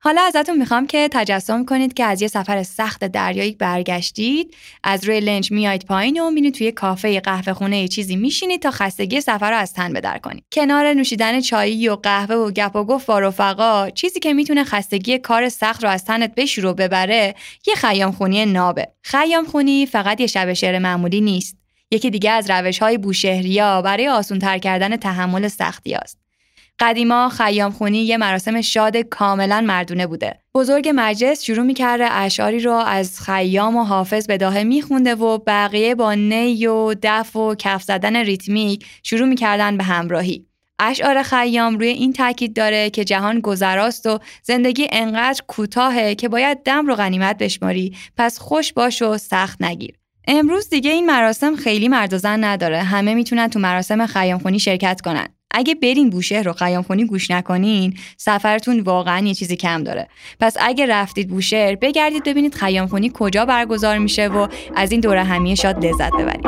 حالا 0.00 0.22
ازتون 0.22 0.58
می‌خوام 0.58 0.86
که 0.86 1.08
تجسم 1.12 1.64
کنید 1.64 1.94
که 1.94 2.04
از 2.04 2.22
یه 2.22 2.28
سفر 2.28 2.62
سخت 2.62 3.04
دریایی 3.04 3.52
برگشتید 3.52 4.54
از 4.84 5.04
روی 5.04 5.20
لنج 5.20 5.52
میایید 5.52 5.84
پایین 5.84 6.20
و 6.20 6.30
میرید 6.30 6.54
توی 6.54 6.72
کافه 6.72 7.20
قهوه 7.20 7.52
خونه 7.52 7.88
چیزی 7.88 8.16
میشینید 8.16 8.62
تا 8.62 8.70
خستگی 8.70 9.20
سفر 9.20 9.50
رو 9.50 9.56
از 9.56 9.72
تن 9.72 9.92
بدر 9.92 10.18
کنید 10.18 10.44
کنار 10.52 10.92
نوشیدن 10.92 11.40
چایی 11.40 11.88
و 11.88 11.96
قهوه 11.96 12.34
و 12.34 12.50
گپ 12.50 12.76
و 12.76 12.84
گفت 12.84 13.06
با 13.06 13.18
رفقا 13.18 13.90
چیزی 13.90 14.20
که 14.20 14.34
می‌تونه 14.34 14.64
خستگی 14.64 15.18
کار 15.18 15.48
سخت 15.48 15.84
رو 15.84 15.90
از 15.90 16.04
تنت 16.04 16.34
بشور 16.34 16.66
و 16.66 16.74
ببره 16.74 17.34
یه 17.66 17.74
خیام 17.74 18.12
خونی 18.12 18.46
نابه 18.46 18.88
خیام 19.02 19.44
خونی 19.44 19.86
فقط 19.86 20.20
یه 20.20 20.26
شب 20.26 20.52
شعر 20.52 20.78
معمولی 20.78 21.20
نیست 21.20 21.56
یکی 21.90 22.10
دیگه 22.10 22.30
از 22.30 22.50
روش 22.50 22.78
های 22.78 22.98
بوشهریا 22.98 23.82
برای 23.82 24.08
آسون 24.08 24.38
تر 24.38 24.58
کردن 24.58 24.96
تحمل 24.96 25.48
سختی 25.48 25.94
است. 25.94 26.27
قدیما 26.80 27.28
خیام 27.28 27.72
خونی 27.72 27.98
یه 27.98 28.16
مراسم 28.16 28.60
شاد 28.60 28.96
کاملا 28.96 29.60
مردونه 29.60 30.06
بوده. 30.06 30.38
بزرگ 30.54 30.92
مجلس 30.94 31.42
شروع 31.42 31.64
می‌کرده 31.64 32.12
اشعاری 32.12 32.60
رو 32.60 32.72
از 32.72 33.20
خیام 33.20 33.76
و 33.76 33.84
حافظ 33.84 34.26
به 34.26 34.36
داهه 34.36 34.62
میخونده 34.62 35.14
و 35.14 35.38
بقیه 35.38 35.94
با 35.94 36.14
نی 36.14 36.66
و 36.66 36.94
دف 37.02 37.36
و 37.36 37.54
کف 37.54 37.82
زدن 37.82 38.16
ریتمیک 38.16 38.86
شروع 39.02 39.28
می‌کردن 39.28 39.76
به 39.76 39.84
همراهی. 39.84 40.44
اشعار 40.78 41.22
خیام 41.22 41.78
روی 41.78 41.88
این 41.88 42.12
تاکید 42.12 42.56
داره 42.56 42.90
که 42.90 43.04
جهان 43.04 43.40
گذراست 43.40 44.06
و 44.06 44.18
زندگی 44.42 44.86
انقدر 44.92 45.42
کوتاهه 45.46 46.14
که 46.14 46.28
باید 46.28 46.62
دم 46.62 46.86
رو 46.86 46.94
غنیمت 46.94 47.38
بشماری 47.38 47.96
پس 48.16 48.38
خوش 48.38 48.72
باش 48.72 49.02
و 49.02 49.18
سخت 49.18 49.62
نگیر. 49.62 49.94
امروز 50.30 50.70
دیگه 50.70 50.90
این 50.90 51.06
مراسم 51.06 51.56
خیلی 51.56 51.88
مرد 51.88 52.14
و 52.14 52.18
زن 52.18 52.44
نداره. 52.44 52.82
همه 52.82 53.14
می‌تونن 53.14 53.48
تو 53.48 53.58
مراسم 53.58 54.06
خیامخونی 54.06 54.58
شرکت 54.58 55.00
کنن. 55.00 55.26
اگه 55.50 55.74
برین 55.74 56.10
بوشهر 56.10 56.42
رو 56.42 56.52
خیامخونی 56.52 57.04
گوش 57.04 57.30
نکنین 57.30 57.94
سفرتون 58.16 58.80
واقعا 58.80 59.26
یه 59.26 59.34
چیزی 59.34 59.56
کم 59.56 59.82
داره. 59.84 60.08
پس 60.40 60.56
اگه 60.60 60.86
رفتید 60.86 61.28
بوشهر 61.28 61.74
بگردید 61.74 62.24
ببینید 62.24 62.54
خیامخونی 62.54 63.10
کجا 63.14 63.44
برگزار 63.44 63.98
میشه 63.98 64.28
و 64.28 64.46
از 64.76 64.92
این 64.92 65.00
دوره 65.00 65.24
همیه 65.24 65.54
شاد 65.54 65.86
لذت 65.86 66.12
ببرید. 66.12 66.46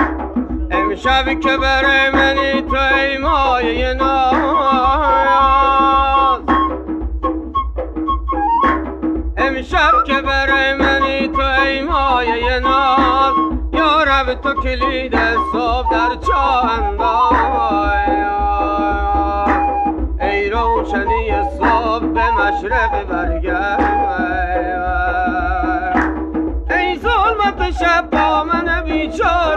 امشب 0.71 1.41
که 1.41 1.57
بره 1.57 2.11
منی 2.11 2.63
تو 2.63 2.77
ای 2.77 3.19
مایه 3.19 3.95
تو 14.43 14.55
کلید 14.55 15.17
صبح 15.53 15.91
در 15.91 16.17
چا 16.27 16.63
ای 20.21 20.51
روشنی 20.51 21.33
صبح 21.59 22.07
به 22.07 22.31
مشرق 22.31 23.05
برگرد. 23.05 23.81
ای 26.71 26.99
ظلمت 26.99 27.71
شب 27.71 28.11
با 28.11 28.45
من 28.45 28.85
بیچاره 28.85 29.50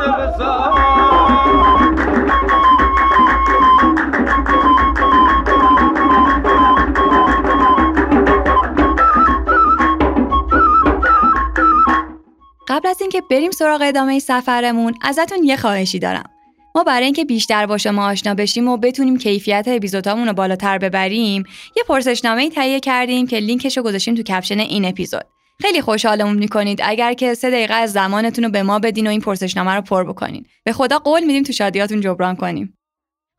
اینکه 13.13 13.27
بریم 13.29 13.51
سراغ 13.51 13.81
ادامه 13.81 14.19
سفرمون 14.19 14.93
ازتون 15.01 15.43
یه 15.43 15.57
خواهشی 15.57 15.99
دارم. 15.99 16.29
ما 16.75 16.83
برای 16.83 17.05
اینکه 17.05 17.25
بیشتر 17.25 17.65
با 17.65 17.77
شما 17.77 18.05
آشنا 18.05 18.33
بشیم 18.33 18.67
و 18.67 18.77
بتونیم 18.77 19.17
کیفیت 19.17 19.63
اپیزودامون 19.67 20.27
رو 20.27 20.33
بالاتر 20.33 20.77
ببریم 20.77 21.43
یه 21.77 21.83
پرسشنامه 21.87 22.49
تهیه 22.49 22.79
کردیم 22.79 23.27
که 23.27 23.39
لینکش 23.39 23.77
رو 23.77 23.83
گذاشتیم 23.83 24.15
تو 24.15 24.23
کپشن 24.23 24.59
این 24.59 24.85
اپیزود. 24.85 25.25
خیلی 25.61 25.81
خوشحالمون 25.81 26.37
می‌کنید. 26.37 26.79
اگر 26.83 27.13
که 27.13 27.33
سه 27.33 27.49
دقیقه 27.49 27.73
از 27.73 27.91
زمانتون 27.91 28.43
رو 28.43 28.49
به 28.49 28.63
ما 28.63 28.79
بدین 28.79 29.07
و 29.07 29.09
این 29.09 29.21
پرسشنامه 29.21 29.71
رو 29.71 29.81
پر 29.81 30.03
بکنین. 30.03 30.45
به 30.63 30.73
خدا 30.73 30.99
قول 30.99 31.23
میدیم 31.23 31.43
تو 31.43 31.53
شادیاتون 31.53 32.01
جبران 32.01 32.35
کنیم. 32.35 32.77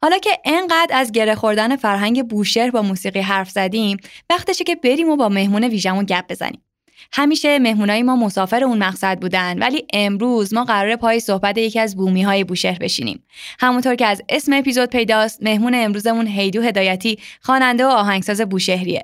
حالا 0.02 0.18
که 0.18 0.30
انقدر 0.44 0.96
از 0.96 1.12
گره 1.12 1.34
خوردن 1.34 1.76
فرهنگ 1.76 2.28
بوشهر 2.28 2.70
با 2.70 2.82
موسیقی 2.82 3.20
حرف 3.20 3.50
زدیم 3.50 3.96
وقتشه 4.30 4.64
که 4.64 4.76
بریم 4.76 5.08
و 5.08 5.16
با 5.16 5.28
مهمون 5.28 5.64
ویژمون 5.64 6.04
گپ 6.04 6.24
بزنیم. 6.28 6.62
همیشه 7.12 7.58
مهمونای 7.58 8.02
ما 8.02 8.16
مسافر 8.16 8.64
اون 8.64 8.78
مقصد 8.78 9.18
بودن 9.18 9.58
ولی 9.58 9.86
امروز 9.92 10.54
ما 10.54 10.64
قرار 10.64 10.96
پای 10.96 11.20
صحبت 11.20 11.58
یکی 11.58 11.80
از 11.80 11.96
بومی 11.96 12.22
های 12.22 12.44
بوشهر 12.44 12.78
بشینیم. 12.78 13.22
همونطور 13.58 13.94
که 13.94 14.06
از 14.06 14.22
اسم 14.28 14.52
اپیزود 14.52 14.88
پیداست 14.88 15.42
مهمون 15.42 15.74
امروزمون 15.74 16.26
هیدو 16.26 16.62
هدایتی 16.62 17.18
خواننده 17.40 17.86
و 17.86 17.88
آهنگساز 17.88 18.40
بوشهریه. 18.40 19.02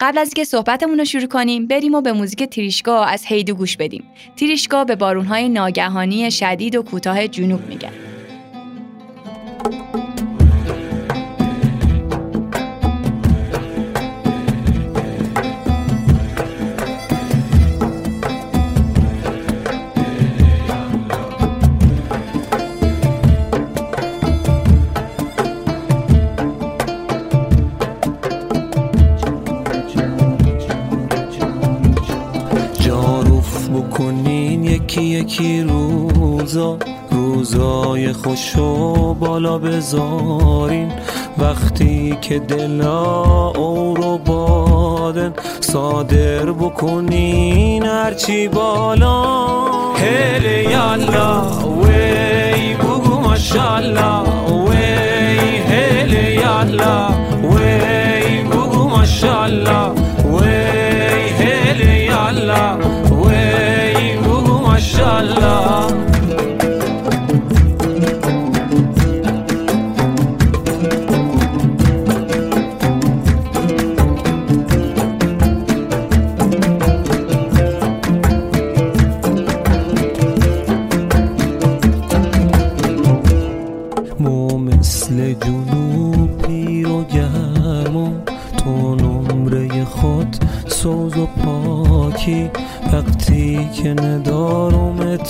قبل 0.00 0.18
از 0.18 0.26
اینکه 0.26 0.44
صحبتمون 0.44 0.98
رو 0.98 1.04
شروع 1.04 1.26
کنیم 1.26 1.66
بریم 1.66 1.94
و 1.94 2.00
به 2.00 2.12
موزیک 2.12 2.42
تریشکا 2.42 3.04
از 3.04 3.26
هیدو 3.26 3.54
گوش 3.54 3.76
بدیم. 3.76 4.04
تریشکا 4.36 4.84
به 4.84 4.96
بارونهای 4.96 5.48
ناگهانی 5.48 6.30
شدید 6.30 6.76
و 6.76 6.82
کوتاه 6.82 7.28
جنوب 7.28 7.68
میگن 7.68 8.15
یکی 34.96 35.04
یکی 35.04 35.62
روزا 35.62 36.78
روزای 37.10 38.12
خوشو 38.12 39.14
بالا 39.14 39.58
بذارین. 39.58 40.92
وقتی 41.38 42.18
که 42.20 42.38
دلا 42.38 43.48
او 43.48 43.94
رو 43.94 44.18
بادن 44.18 45.34
صادر 45.60 46.44
بکنین 46.44 47.82
هرچی 47.82 48.48
بالا. 48.48 49.24
هلی 49.94 50.70
یالا 50.70 51.42
وی 51.82 52.74
بگو 52.74 53.20
ماشالا 53.20 54.24
وی 54.48 55.56
هلی 55.70 56.34
یالا 56.34 57.08
وی 57.42 58.42
بگو 58.42 58.88
ماشالا 58.88 59.94
وی 60.32 61.28
هلی 61.28 62.04
یالا. 62.04 62.95
بگو 64.96 66.05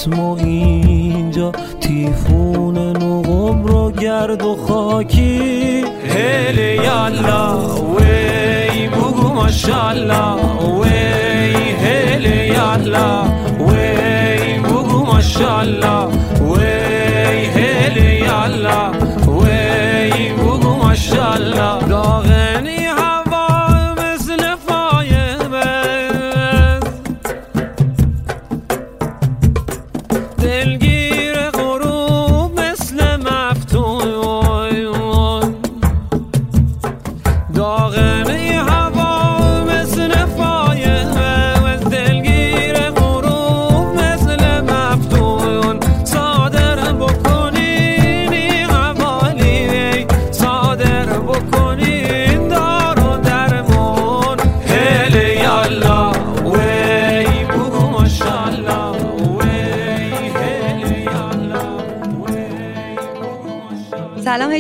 ندارمت 0.06 0.08
ما 0.08 0.36
اینجا 0.36 1.52
تیفون 1.80 2.78
نقم 2.78 3.64
رو 3.64 3.90
گرد 3.90 4.42
و 4.42 4.56
خاکی. 4.56 5.84
هلی 6.08 6.74
یالا 6.74 7.58
وی 7.96 8.88
بگو 8.88 9.32
ماشالله 9.34 10.34
وی 10.80 11.70
هلی 11.86 12.46
یالا 12.46 13.24
وی 13.60 14.58
بگو 14.58 15.06
ماشالله 15.06 15.95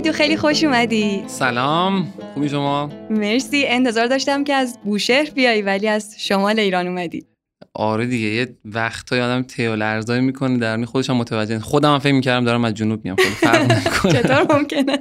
هیدو 0.06 0.18
خیلی 0.18 0.36
خوش 0.36 0.64
اومدی. 0.64 1.24
سلام. 1.26 2.14
خوبی 2.34 2.48
شما؟ 2.48 2.90
مرسی. 3.10 3.64
انتظار 3.66 4.06
داشتم 4.06 4.44
که 4.44 4.54
از 4.54 4.78
بوشهر 4.84 5.30
بیای 5.30 5.62
ولی 5.62 5.88
از 5.88 6.14
شمال 6.18 6.58
ایران 6.58 6.86
اومدی. 6.86 7.26
آره 7.74 8.06
دیگه. 8.06 8.26
یه 8.26 8.56
وقتایی 8.64 9.22
آدم 9.22 9.42
تیو 9.42 9.76
لرزایی 9.76 10.20
می‌کنه. 10.20 10.58
در 10.58 10.84
خودش 10.84 11.10
هم 11.10 11.16
متوجه. 11.16 11.58
خودم 11.58 11.92
هم 11.92 11.98
فکر 11.98 12.12
می‌کردم 12.12 12.44
دارم 12.44 12.64
از 12.64 12.74
جنوب 12.74 13.04
میام. 13.04 13.16
چطور 14.12 14.56
ممکنه؟ 14.58 14.98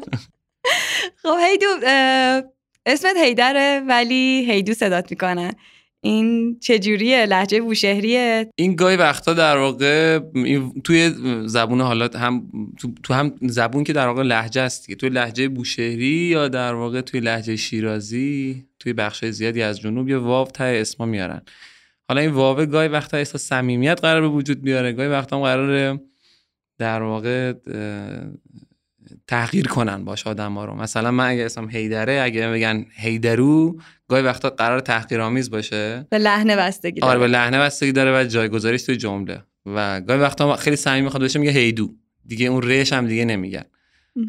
خب 1.23 1.37
هیدو 1.47 1.67
اسمت 2.85 3.17
هیدره 3.17 3.81
ولی 3.87 4.45
هیدو 4.49 4.73
صدات 4.73 5.11
می‌کنن 5.11 5.51
این 6.05 6.59
چجوریه؟ 6.59 7.25
لحجه 7.25 7.61
بوشهریه؟ 7.61 8.51
این 8.55 8.75
گاهی 8.75 8.97
وقتا 8.97 9.33
در 9.33 9.57
واقع 9.57 10.19
توی 10.83 11.11
زبون 11.45 11.81
حالات 11.81 12.15
هم 12.15 12.47
تو, 13.03 13.13
هم 13.13 13.35
زبون 13.41 13.83
که 13.83 13.93
در 13.93 14.07
واقع 14.07 14.23
لهجه 14.23 14.61
است 14.61 14.85
دیگه. 14.85 14.95
توی 14.95 15.09
لهجه 15.09 15.47
بوشهری 15.47 16.05
یا 16.05 16.47
در 16.47 16.73
واقع 16.73 17.01
توی 17.01 17.19
لهجه 17.19 17.55
شیرازی 17.55 18.65
توی 18.79 18.93
بخش 18.93 19.25
زیادی 19.25 19.61
از 19.61 19.79
جنوب 19.79 20.09
یه 20.09 20.17
واو 20.17 20.47
ته 20.47 20.63
اسما 20.63 21.05
میارن. 21.05 21.41
حالا 22.09 22.21
این 22.21 22.31
واو 22.31 22.65
گاهی 22.65 22.87
وقتا 22.87 23.17
احساس 23.17 23.41
صمیمیت 23.41 24.01
قرار 24.01 24.21
به 24.21 24.27
وجود 24.27 24.61
بیاره 24.61 24.91
گاهی 24.93 25.09
وقتا 25.09 25.37
هم 25.37 25.43
قراره 25.43 25.99
در 26.77 27.01
واقع 27.01 27.53
تحقیر 29.27 29.67
کنن 29.67 30.05
باش 30.05 30.27
آدم 30.27 30.53
ها 30.53 30.65
رو. 30.65 30.75
مثلا 30.75 31.11
من 31.11 31.27
اگه 31.27 31.45
اسمم 31.45 31.69
هیدره 31.69 32.21
اگه 32.23 32.49
بگن 32.49 32.85
هیدرو 32.95 33.77
گاهی 34.07 34.23
وقتا 34.23 34.49
قرار 34.49 34.79
تحقیرآمیز 34.79 35.49
باشه. 35.49 36.07
به 36.09 36.17
لحنه 36.17 36.55
بستگی 36.55 37.01
آره 37.01 37.19
به 37.19 37.27
داره 37.27 37.31
لحنه 37.31 37.59
بستگی 37.59 37.91
داره 37.91 38.21
و 38.21 38.23
جایگذاریش 38.23 38.83
توی 38.83 38.97
جمله. 38.97 39.43
و 39.65 40.01
گاهی 40.01 40.19
وقتا 40.19 40.55
خیلی 40.55 40.75
صمیمی 40.75 41.01
می‌خواد 41.01 41.23
بشه 41.23 41.39
میگه 41.39 41.51
هیدو 41.51 41.89
دیگه 42.27 42.47
اون 42.47 42.61
ریش 42.61 42.93
هم 42.93 43.07
دیگه 43.07 43.25
نمیگن. 43.25 43.63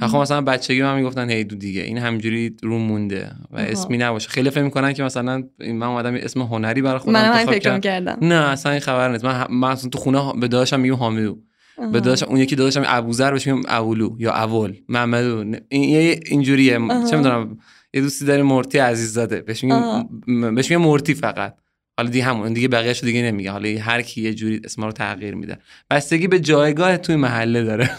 خب 0.01 0.17
مثلا 0.17 0.41
بچگی 0.41 0.83
من 0.83 0.97
می‌گفتن 0.97 1.31
هیدو 1.31 1.57
دیگه. 1.57 1.83
این 1.83 1.99
همجوری 1.99 2.57
رو 2.63 2.79
مونده 2.79 3.31
و. 3.51 3.57
اسمی 3.57 3.99
نباشه. 3.99 4.29
خیلی 4.29 4.51
فکر 4.51 4.63
می‌کنن 4.63 4.93
که 4.93 5.03
مثلا 5.03 5.43
من 5.61 5.83
اومدم 5.83 6.15
اسم 6.15 6.43
هنری 6.43 6.83
برای 6.83 6.99
خودم 6.99 7.17
انتخاب 7.17 7.55
فکر. 7.55 7.79
کردم. 7.79 8.19
نه 8.23 8.35
اصلا 8.35 8.73
این 8.73 8.81
خبر 8.81 9.13
نیست. 9.13 9.25
من, 9.25 9.47
من 9.51 9.71
اصلا 9.71 9.91
تو 9.91 9.99
خونه 9.99 10.33
به 10.41 10.49
داداشم 10.49 10.81
میگم 10.81 10.95
حامیدو. 10.95 11.39
به 11.79 12.01
داداشم 12.01 12.27
اون 12.27 12.41
یکی 12.41 12.57
داداشم 12.57 12.83
ابوذر 12.87 13.33
بهش 13.33 13.47
میگم 13.47 13.67
اولو 13.69 14.17
یا 14.19 14.33
اول. 14.33 14.75
محمدو. 14.89 15.45
این 15.69 15.83
یه 15.83 16.21
اینجوریه. 16.27 16.73
چه 17.11 17.17
می‌دونم. 17.17 17.59
یه 17.95 18.01
دوستی 18.01 18.25
داره 18.25 18.43
مرتی 18.43 18.79
عزیززاده 18.79 19.41
بهش 19.41 19.65
میگم 19.65 20.55
بهش 20.55 20.71
میگم 20.71 20.83
مرتی 20.83 21.15
فقط. 21.15 21.55
حالا 21.99 22.11
دیگه 22.11 22.25
همون. 22.25 22.53
دیگه 22.53 22.69
بقیه‌شو 22.69 23.07
دیگه 23.07 23.23
نمیگه. 23.23 23.51
حالا 23.51 23.81
هر 23.81 24.03
کی 24.03 24.23
یه 24.23 24.35
جوری 24.35 24.61
اسم 24.65 24.85
رو 24.85 24.93
تغییر 24.93 25.35
میده. 25.35 25.59
بستگی 25.91 26.29
به 26.29 26.41
جایگاه 26.41 26.97
توی 26.97 27.17
محله 27.17 27.65
داره. 27.65 27.91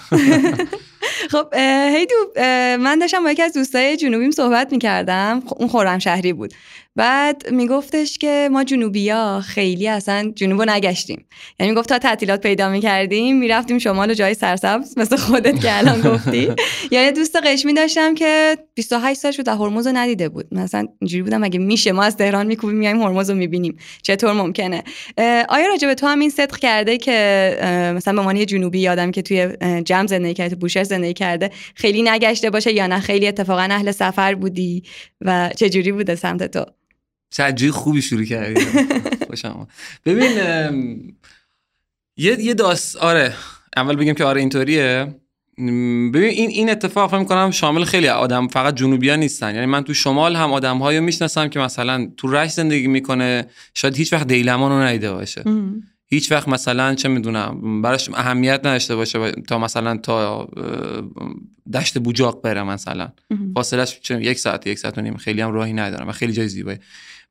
خب 1.32 1.54
هیدو 1.94 2.16
من 2.80 3.00
داشتم 3.00 3.24
با 3.24 3.32
یکی 3.32 3.42
از 3.42 3.54
دوستای 3.54 3.98
جنوبیم 3.98 4.32
صحبت 4.32 4.72
می‌کردم. 4.72 5.44
اون 5.58 5.68
خورم 5.68 6.00
شهری 6.00 6.34
بود. 6.34 6.54
بعد 6.98 7.50
میگفتش 7.52 8.18
که 8.18 8.50
ما 8.52 8.64
جنوبیا 8.64 9.42
خیلی 9.46 9.88
اصلا 9.88 10.32
جنوب 10.36 10.62
رو 10.62 10.70
نگشتیم. 10.70 11.26
یعنی 11.60 11.72
می‌گفت 11.72 11.90
تا 11.90 11.98
تعطیلات 11.98 12.42
پیدا 12.42 12.70
می‌کردیم 12.70 13.38
می‌رفتیم 13.38 13.80
شمال 13.80 14.12
و 14.12 14.14
جای 14.14 14.34
سرسبز 14.34 14.98
مثل 14.98 15.16
خودت 15.16 15.62
که 15.62 15.78
الان 15.78 16.02
گفتی. 16.02 16.50
یعنی 16.92 17.12
دوست 17.12 17.36
قشمی 17.36 17.74
داشتم 17.74 18.16
که 18.16 18.58
28 18.76 19.20
سالش 19.20 19.38
بود 19.38 19.48
هرمز 19.48 19.88
رو 19.88 19.94
ندیده 19.96 20.30
بود. 20.30 20.46
مثلا 20.52 20.88
اینجوری 21.02 21.24
بودم 21.24 21.44
اگه 21.44 21.60
میشه 21.60 21.92
ما 21.92 22.04
از 22.04 22.18
تهران 22.18 22.48
میکوبیم 22.48 22.76
میایم 22.76 23.02
هرمز 23.02 23.30
رو 23.30 23.36
می‌بینیم. 23.36 23.78
چطور 24.02 24.34
ممکنه؟ 24.34 24.84
آیا 25.50 25.68
راجع 25.68 25.88
به 25.88 25.96
تو 25.96 26.08
هم 26.08 26.20
این 26.20 26.30
صدق 26.30 26.58
کرده 26.58 26.98
که 26.98 27.14
مثلا 27.96 28.14
به 28.14 28.20
عنوان 28.20 28.38
یه 28.38 28.46
جنوبی 28.46 28.80
یادم 28.80 29.12
که 29.12 29.22
توی 29.22 29.50
جمع 29.86 30.08
زندگی 30.08 30.34
کرده 30.34 30.50
تو 30.50 30.60
بوشهر 30.60 30.84
زندگی 30.84 31.14
کرده 31.14 31.52
خیلی 31.76 32.02
نگشته 32.02 32.50
باشه 32.50 32.74
یا 32.74 32.88
نه؟ 32.88 33.00
خیلی 33.00 33.28
اتفاقا 33.28 33.62
اهل 33.62 33.92
سفر 33.92 34.36
بودی 34.36 34.84
و 35.22 35.50
چجوری 35.56 35.92
بوده 35.92 36.16
سمت 36.16 36.52
تو؟ 36.52 36.66
چجوری 37.30 37.72
خوبی 37.72 38.02
شروع 38.02 38.24
کردی. 38.24 38.66
خوشم. 39.28 39.68
ببین 40.06 40.32
یه 42.18 42.40
یه 42.40 42.54
داست 42.54 42.96
آره 42.96 43.34
اول 43.78 43.96
بگیم 43.96 44.16
که 44.16 44.24
آره 44.24 44.40
اینطوریه. 44.40 45.16
ببین 46.14 46.24
این 46.24 46.50
این 46.50 46.70
اتفاق 46.70 47.12
فکر 47.12 47.24
کنم 47.24 47.52
شامل 47.52 47.84
خیلی 47.84 48.08
آدم 48.08 48.48
فقط 48.48 48.76
جنوبیا 48.76 49.16
نیستن. 49.16 49.56
یعنی 49.56 49.66
من 49.66 49.84
تو 49.84 49.94
شمال 49.94 50.36
هم 50.36 50.54
آدم 50.54 50.78
هایی 50.78 51.00
می‌شناسم 51.00 51.48
که 51.48 51.60
مثلا 51.60 52.12
تو 52.18 52.28
رشت 52.28 52.52
زندگی 52.54 52.88
می‌کنه 52.88 53.46
شاید 53.74 53.98
هیچ 53.98 54.14
وقت 54.14 54.28
دیلمان 54.28 54.72
رو 54.72 54.78
ندیده 54.80 55.12
باشه. 55.12 55.44
هیچ 56.10 56.32
وقت 56.32 56.48
مثلا 56.48 56.96
چه 56.96 57.10
می‌دونم 57.10 57.82
براش 57.82 58.10
اهمیت 58.10 58.60
نداشته 58.60 58.96
باشه 58.96 59.32
تا 59.32 59.60
مثلا 59.60 59.98
تا 59.98 60.50
دشت 61.74 61.98
بوجاق 61.98 62.42
بره 62.42 62.64
مثلا. 62.64 63.12
فاصلش 63.56 64.00
چه 64.00 64.22
یک 64.22 64.40
ساعت 64.40 64.68
یک 64.68 64.80
ساعت 64.80 64.98
و 64.98 65.02
نیم 65.02 65.18
خیلی 65.18 65.42
هم 65.42 65.52
راهی 65.52 65.74
ندارم 65.74 66.08
و 66.08 66.12
خیلی 66.12 66.34
جای 66.34 66.48
زیبایی. 66.48 66.78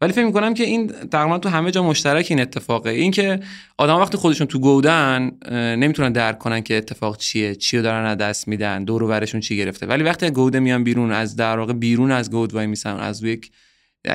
ولی 0.00 0.12
فکر 0.12 0.24
می‌کنم 0.24 0.54
که 0.54 0.64
این 0.64 0.86
تقریبا 0.86 1.38
تو 1.38 1.48
همه 1.48 1.70
جا 1.70 1.82
مشترک 1.82 2.26
این 2.30 2.40
اتفاقه. 2.40 2.90
این 2.90 3.10
که 3.10 3.40
آدم 3.78 3.96
وقتی 3.96 4.16
خودشون 4.16 4.46
تو 4.46 4.58
گودن 4.58 5.30
نمی‌تونن 5.52 6.12
درک 6.12 6.38
کنن 6.38 6.60
که 6.60 6.76
اتفاق 6.76 7.16
چیه 7.16 7.54
چی 7.54 7.76
رو 7.76 7.82
دارن 7.82 8.06
از 8.06 8.18
دست 8.18 8.48
میدن 8.48 8.84
دور 8.84 9.02
و 9.02 9.08
برشون 9.08 9.40
چی 9.40 9.56
گرفته. 9.56 9.86
ولی 9.86 10.02
وقتی 10.02 10.26
از 10.26 10.32
گوده 10.32 10.60
میان 10.60 10.84
بیرون 10.84 11.12
از 11.12 11.36
در 11.36 11.58
واقع 11.58 11.72
بیرون 11.72 12.10
از 12.10 12.30
گود 12.30 12.54
وای 12.54 12.66
میسن 12.66 12.96
از 12.96 13.22
یک 13.22 13.50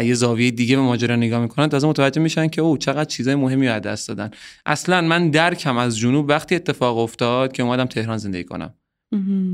یه 0.04 0.14
زاویه 0.14 0.52
دیگه 0.52 0.76
به 0.76 0.82
ماجرا 0.82 1.16
نگاه 1.16 1.42
می‌کنن 1.42 1.68
تازه 1.68 1.88
متوجه 1.88 2.22
میشن 2.22 2.48
که 2.48 2.62
او 2.62 2.78
چقدر 2.78 3.06
چیزای 3.06 3.36
مهمی 3.36 3.68
از 3.68 3.82
دست 3.82 4.08
دادن. 4.08 4.32
اصلا 4.66 5.02
من 5.02 5.30
درکم 5.30 5.78
از 5.78 5.98
جنوب 5.98 6.30
وقتی 6.30 6.56
اتفاق 6.56 6.98
افتاد 6.98 7.52
که 7.52 7.64
اومدم 7.64 7.86
تهران 7.86 8.18
زندگی 8.18 8.44
کنم. 8.44 8.74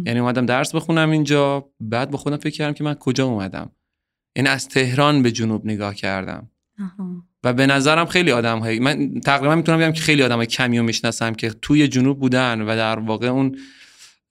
یعنی 0.05 0.19
اومدم 0.19 0.45
درس 0.45 0.75
بخونم 0.75 1.11
اینجا 1.11 1.69
بعد 1.79 2.11
به 2.11 2.17
خودم 2.17 2.37
فکر 2.37 2.57
کردم 2.57 2.73
که 2.73 2.83
من 2.83 2.93
کجا 2.93 3.25
اومدم. 3.25 3.71
یعنی 4.37 4.49
از 4.49 4.67
تهران 4.67 5.23
به 5.23 5.31
جنوب 5.31 5.65
نگاه 5.65 5.95
کردم. 5.95 6.49
و 7.43 7.53
به 7.53 7.65
نظرم 7.65 8.05
خیلی 8.05 8.31
آدم 8.31 8.59
هایی 8.59 8.79
من 8.79 9.19
تقریبا 9.19 9.55
می‌تونم 9.55 9.79
بگم 9.79 9.91
که 9.91 10.01
خیلی 10.01 10.23
آدم 10.23 10.35
های 10.35 10.45
کمی 10.45 10.79
می‌شناسم 10.79 11.33
که 11.33 11.49
توی 11.49 11.87
جنوب 11.87 12.19
بودن 12.19 12.61
و 12.61 12.75
در 12.75 12.99
واقع 12.99 13.27
اون 13.27 13.57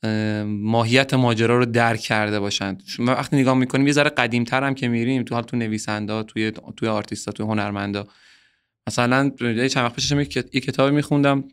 اه، 0.03 0.43
ماهیت 0.43 1.15
ماجرا 1.15 1.59
رو 1.59 1.65
درک 1.65 2.01
کرده 2.01 2.41
باشن. 2.41 2.79
شما 2.87 3.13
وقتی 3.13 3.37
نگاه 3.37 3.55
می‌کنیم 3.55 3.87
یه 3.87 3.93
ذره 3.93 4.11
قدیم 4.11 4.45
هم 4.53 4.75
که 4.75 4.89
میریم 4.89 5.23
تو 5.23 5.35
حال 5.35 5.45
تو 5.45 5.57
نویسنده 5.57 6.23
توی 6.23 6.53
توی 6.77 6.89
آرتیستا 6.89 7.33
توی 7.33 7.47
هنرمندا. 7.47 8.07
مثلا 8.89 9.31
چند 9.69 9.85
وقت 9.85 9.95
پیش 9.95 10.05
داشتم 10.05 10.21
یک 10.21 10.37
یه 10.37 10.61
کتابی 10.61 10.97
میخوندم. 10.97 11.45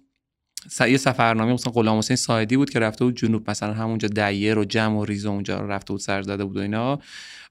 یه 0.79 0.97
سفرنامه 0.97 1.53
مثلا 1.53 1.73
غلام 1.73 1.97
حسین 1.97 2.15
سایدی 2.15 2.57
بود 2.57 2.69
که 2.69 2.79
رفته 2.79 3.05
بود 3.05 3.17
جنوب. 3.17 3.49
مثلا 3.49 3.73
همونجا 3.73 4.07
دیر 4.07 4.57
و 4.57 4.65
جمع 4.65 4.99
و 4.99 5.05
ریز 5.05 5.25
و 5.25 5.29
اونجا 5.29 5.59
رفته 5.59 5.93
بود 5.93 6.01
سر 6.01 6.21
زده 6.21 6.45
بود 6.45 6.57
و 6.57 6.59
اینا. 6.59 6.99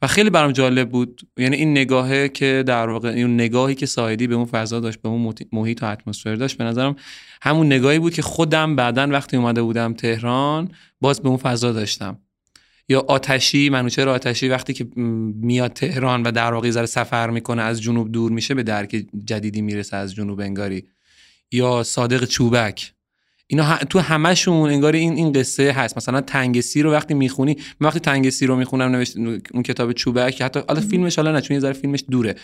و 0.02 0.06
خیلی 0.06 0.30
برام 0.30 0.52
جالب 0.52 0.90
بود. 0.90 1.20
یعنی 1.36 1.56
این 1.56 1.70
نگاهه 1.70 2.28
که 2.28 2.64
در 2.66 2.88
واقع 2.88 3.08
این 3.08 3.34
نگاهی 3.34 3.74
که 3.74 3.86
سایدی 3.86 4.26
به 4.26 4.34
اون 4.34 4.44
فضا 4.44 4.80
داشت 4.80 5.02
به 5.02 5.08
اون 5.08 5.34
محیط- 5.52 5.82
و 5.82 5.86
اتمسفر 5.86 6.34
داشت 6.34 6.58
به 6.58 6.64
نظرم 6.64 6.96
همون 7.42 7.66
نگاهی 7.66 7.98
بود 7.98 8.14
که 8.14 8.22
خودم 8.22 8.76
بعدا 8.76 9.06
وقتی 9.06 9.36
اومده 9.36 9.62
بودم 9.62 9.94
تهران 9.94 10.70
باز 11.00 11.20
به 11.20 11.28
اون 11.28 11.36
فضا 11.36 11.72
داشتم. 11.72 12.18
یا 12.88 13.00
آتشی 13.08 13.68
منوچهر 13.68 14.08
آتشی 14.08 14.48
وقتی 14.48 14.72
که 14.72 14.86
میاد 14.96 15.72
تهران 15.72 16.22
و 16.22 16.32
در 16.32 16.54
واقع 16.54 16.70
ذره 16.70 16.86
سفر 16.86 17.30
می‌کنه 17.30 17.62
از 17.62 17.82
جنوب 17.82 18.12
دور 18.12 18.32
میشه 18.32 18.54
به 18.54 18.62
درک 18.62 19.06
جدیدی 19.24 19.62
می‌رسه 19.62 19.96
از 19.96 20.14
جنوب 20.14 20.40
انگاری. 20.40 20.84
یا 21.52 21.82
صادق 21.82 22.24
چوبک. 22.24 22.92
اینا 23.52 23.76
ه- 23.76 23.84
تو 23.84 23.98
همشون 23.98 24.70
انگار 24.70 24.92
این 24.92 25.12
این 25.12 25.32
قصه 25.32 25.72
هست. 25.72 25.96
مثلا 25.96 26.20
تنگسی 26.20 26.82
رو 26.82 26.92
وقتی 26.92 27.14
می‌خونی 27.14 27.56
من 27.80 27.86
وقتی 27.88 28.00
تنگسی 28.00 28.46
رو 28.46 28.56
می‌خونم 28.56 28.90
نوشت 28.90 29.16
اون 29.16 29.62
کتاب 29.62 29.92
چوبک 29.92 30.34
که 30.34 30.44
حتی 30.44 30.60
حالا 30.68 30.80
فیلمش 30.80 31.16
حالا 31.16 31.32
نه 31.32 31.40
چون 31.40 31.54
یه 31.54 31.60
ذره 31.60 31.72
فیلمش 31.72 32.04
دوره. 32.10 32.34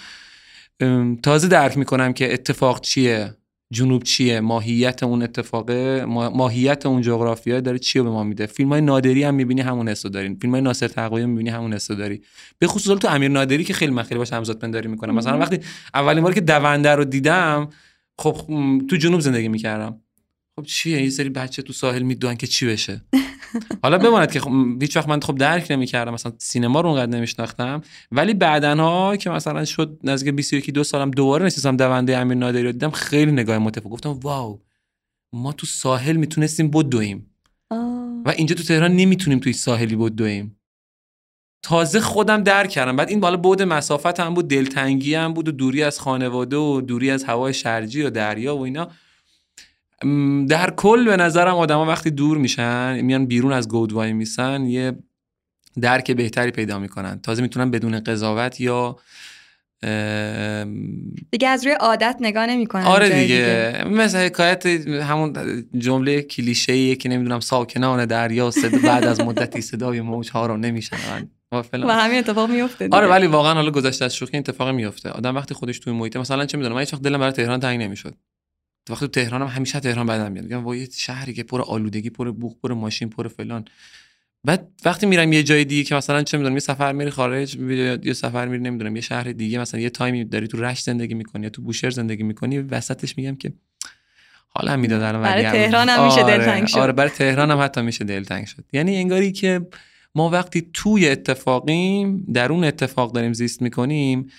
تازه 1.23 1.49
درک 1.49 1.79
می‌کنم 1.79 2.13
که 2.13 2.33
اتفاق 2.35 2.81
چیه 2.81 3.35
جنوب 3.73 4.03
چیه 4.03 4.41
ماهیت 4.41 5.03
اون 5.03 5.23
اتفاقه 5.23 6.05
ما- 6.05 6.31
ماهیت 6.31 6.87
اون 6.87 7.03
جغرافیا 7.03 7.61
داره 7.61 7.79
چی 7.79 7.99
رو 7.99 8.05
به 8.05 8.11
ما 8.11 8.25
میده. 8.25 8.47
فیلم 8.47 8.69
های 8.69 8.81
نادری 8.81 9.23
هم 9.23 9.35
می‌بینی 9.35 9.61
همون 9.61 9.89
حسو 9.89 10.09
دارین. 10.09 10.35
فیلم 10.35 10.53
های 10.53 10.63
ناصر 10.63 10.89
تقوی 10.89 11.23
هم 11.23 11.29
می‌بینی 11.31 11.51
همون 11.51 11.73
حسو 11.73 11.95
داری. 11.95 12.21
به 12.59 12.67
خصوص 12.67 12.99
تو 12.99 13.09
امیر 13.09 13.31
نادری 13.31 13.65
که 13.65 13.75
خیلی 13.75 13.93
من 13.93 14.03
خیلی 14.03 14.19
باش 14.19 14.33
همزاد 14.33 14.59
پنداری 14.59 14.89
می‌کنم. 14.89 15.15
مثلا 15.15 15.39
وقتی 15.39 15.59
اولین 15.95 16.23
بار 16.23 16.35
که 16.35 16.41
دونده 16.41 16.91
رو 16.95 17.05
دیدم 17.05 17.69
خب 18.19 18.37
تو 18.91 18.97
جنوب 18.97 19.21
زندگی 19.21 19.49
می‌کردم. 19.49 20.01
خب 20.59 20.65
چیه؟ 20.65 21.03
یه 21.03 21.11
سری 21.11 21.29
بچه 21.29 21.63
تو 21.63 21.73
ساحل 21.73 22.03
می‌دونن 22.03 22.37
که 22.37 22.47
چی 22.47 22.67
بشه. 22.67 23.05
حالا 23.83 23.99
بماند 23.99 24.33
که 24.33 24.41
خب 24.41 24.51
هیچ 24.81 24.97
وقت 24.97 25.09
من 25.09 25.21
خب 25.21 25.35
درک 25.35 25.71
نمی‌کردم 25.71 26.15
مثلا 26.15 26.33
سینما 26.39 26.81
رو 26.81 26.89
اونقدر 26.89 27.17
نمیشناختم. 27.17 27.83
ولی 28.13 28.35
بعدنها 28.35 29.17
که 29.17 29.31
مثلا 29.31 29.65
شد 29.65 30.01
نزدیک 30.05 30.35
21 30.35 30.71
دو 30.71 30.85
سالم 30.85 31.11
دوباره 31.11 31.47
نشستم 31.47 31.77
دونده 31.77 32.17
امیر 32.17 32.37
نادری 32.37 32.63
رو 32.63 32.73
دیدم 32.73 32.91
خیلی 32.91 33.33
نگاه 33.33 33.59
متفاوت. 33.59 33.93
گفتم 33.93 34.11
واو 34.11 34.61
ما 35.33 35.53
تو 35.53 35.67
ساحل 35.67 36.17
می‌تونستیم 36.17 36.71
بدویم. 36.71 37.31
و 38.25 38.35
اینجا 38.37 38.55
تو 38.55 38.63
تهران 38.63 38.93
نمی‌تونیم 38.93 39.39
توی 39.39 39.53
ساحلی 39.53 39.97
بدویم. 39.97 40.61
تازه 41.63 42.01
خودم 42.01 42.43
درک 42.43 42.71
کردم. 42.71 42.97
بعد 42.97 43.09
این 43.09 43.21
بالا 43.21 43.37
بعد 43.37 43.63
مسافت 43.63 44.21
هم 44.21 44.35
بود 44.35 44.49
دلتنگی 44.49 45.15
هم 45.15 45.35
بود 45.35 45.49
و 45.49 45.53
دوری 45.53 45.83
از 45.83 46.01
خانواده 46.01 46.57
و 46.57 46.81
دوری 46.81 47.11
از 47.11 47.25
هوای 47.25 47.55
شرجی 47.55 48.03
و 48.03 48.11
دریا 48.11 48.57
و 48.57 48.61
اینا. 48.61 48.89
در 50.49 50.71
کل 50.71 51.05
به 51.05 51.17
نظرم 51.17 51.57
آدما 51.57 51.87
وقتی 51.87 52.11
دور 52.11 52.39
میشن 52.39 53.01
میان 53.01 53.27
بیرون 53.27 53.53
از 53.53 53.69
گودوای 53.69 54.13
میسن 54.13 54.65
یه 54.65 54.93
درک 55.81 56.11
بهتری 56.11 56.51
پیدا 56.51 56.79
می‌کنن. 56.79 57.21
تازه 57.21 57.43
می‌تونن 57.43 57.71
بدون 57.71 58.01
قضاوت 58.01 58.61
یا 58.61 58.97
دیگه 61.31 61.49
از 61.49 61.67
روی 61.67 61.75
عادت 61.75 62.17
نگاه 62.21 62.47
نمی‌کنن 62.47 62.83
آره 62.83 63.21
دیگه. 63.21 63.85
مثل 63.91 64.19
حکایت 64.19 64.67
همون 64.87 65.33
جمله 65.79 66.23
کلیشه 66.23 66.95
که 66.97 67.09
نمی‌دونم 67.09 67.41
ساکنان 67.41 68.07
دریا 68.07 68.51
صد 68.51 68.83
بعد 68.83 69.05
از 69.05 69.21
مدتی 69.21 69.61
صدای 69.61 70.01
موج 70.01 70.31
ها 70.31 70.47
رو 70.47 70.57
نمیشنون. 70.57 71.31
و 71.53 71.63
و 71.73 71.91
همین 71.91 72.19
اتفاق 72.19 72.51
میفته 72.51 72.85
دیگه. 72.85 72.97
آره 72.97 73.07
ولی 73.07 73.27
واقعا 73.27 73.55
حالا 73.55 73.71
گذشته 73.71 74.05
از 74.05 74.17
شوخی 74.17 74.37
اتفاق 74.37 74.69
میفته 74.69 75.11
آدم 75.11 75.37
وقتی 75.37 75.55
خودش 75.55 75.79
توی 75.79 75.93
محیط 75.93 76.17
مثلا 76.17 76.47
چه 76.47 76.59
می‌دونم 76.59 76.75
من 76.75 76.81
هیچ 76.81 76.93
وقت 76.95 77.03
دلم 77.03 77.19
برای 77.19 77.33
تهران 77.33 77.61
تنگ 77.61 77.83
نمی‌شد. 77.83 78.15
وقتی 78.91 79.07
تو 79.07 79.21
تهرانم 79.21 79.47
همیشه 79.47 79.81
تهران 79.81 80.07
بدم 80.07 80.33
میاد 80.33 80.45
میگم 80.45 80.65
وای 80.65 80.89
شهری 80.93 81.35
که 81.35 81.43
پر 81.43 81.63
آلودگی 81.63 82.11
پر 82.11 82.31
بوق 82.31 82.57
پر 82.63 82.73
ماشین 82.73 83.09
پر 83.09 83.29
فلان 83.29 83.65
بعد 84.45 84.69
وقتی 84.85 85.07
میرم 85.07 85.33
یه 85.33 85.43
جای 85.43 85.65
دیگه 85.65 85.85
که 85.85 85.95
مثلا 85.95 86.23
چه 86.23 86.37
می‌دونم 86.37 86.55
یه 86.55 86.61
سفر 86.61 86.93
میری 86.93 87.11
خارج 87.11 87.57
یا 87.57 87.99
یه 88.03 88.13
سفر 88.13 88.49
میری 88.49 88.63
نمی‌دونم 88.63 88.97
یه 88.97 89.03
شهر 89.03 89.33
دیگه 89.33 89.59
مثلا 89.59 89.81
یه 89.81 89.91
تایمی 89.91 90.25
داری 90.25 90.47
تو 90.47 90.63
رشت 90.63 90.85
زندگی 90.85 91.15
می‌کنی 91.15 91.45
یا 91.45 91.51
تو 91.51 91.63
بوشهر 91.63 91.91
زندگی 91.91 92.23
می‌کنی 92.23 92.59
وسطش 92.59 93.19
میگم 93.19 93.37
که 93.37 93.53
حالا 94.49 94.73
هم 94.73 94.81
می‌داد 94.81 95.03
الان 95.03 95.23
برای. 95.23 95.43
تهران 95.43 95.89
هم 95.89 96.05
میشه 96.05 96.21
آره، 96.21 96.37
دلتنگ 96.37 96.67
شد. 96.67 96.79
آره 96.79 96.93
برای 96.93 97.11
تهران 97.11 97.51
هم 97.51 97.61
حتی 97.61 97.83
میشه 97.83 98.05
دلتنگ 98.05 98.47
شد 98.47 98.65
یعنی 98.73 98.97
انگاری 98.97 99.33
که 99.33 99.67
ما 100.15 100.31
وقتی 100.31 100.71
توی 100.73 101.09
اتفاقیم 101.09 102.27
در 102.33 102.53
اون 102.53 102.65
اتفاق 102.65 103.13
داریم 103.13 103.33
زیست 103.33 103.63
می‌کنیم 103.63 104.31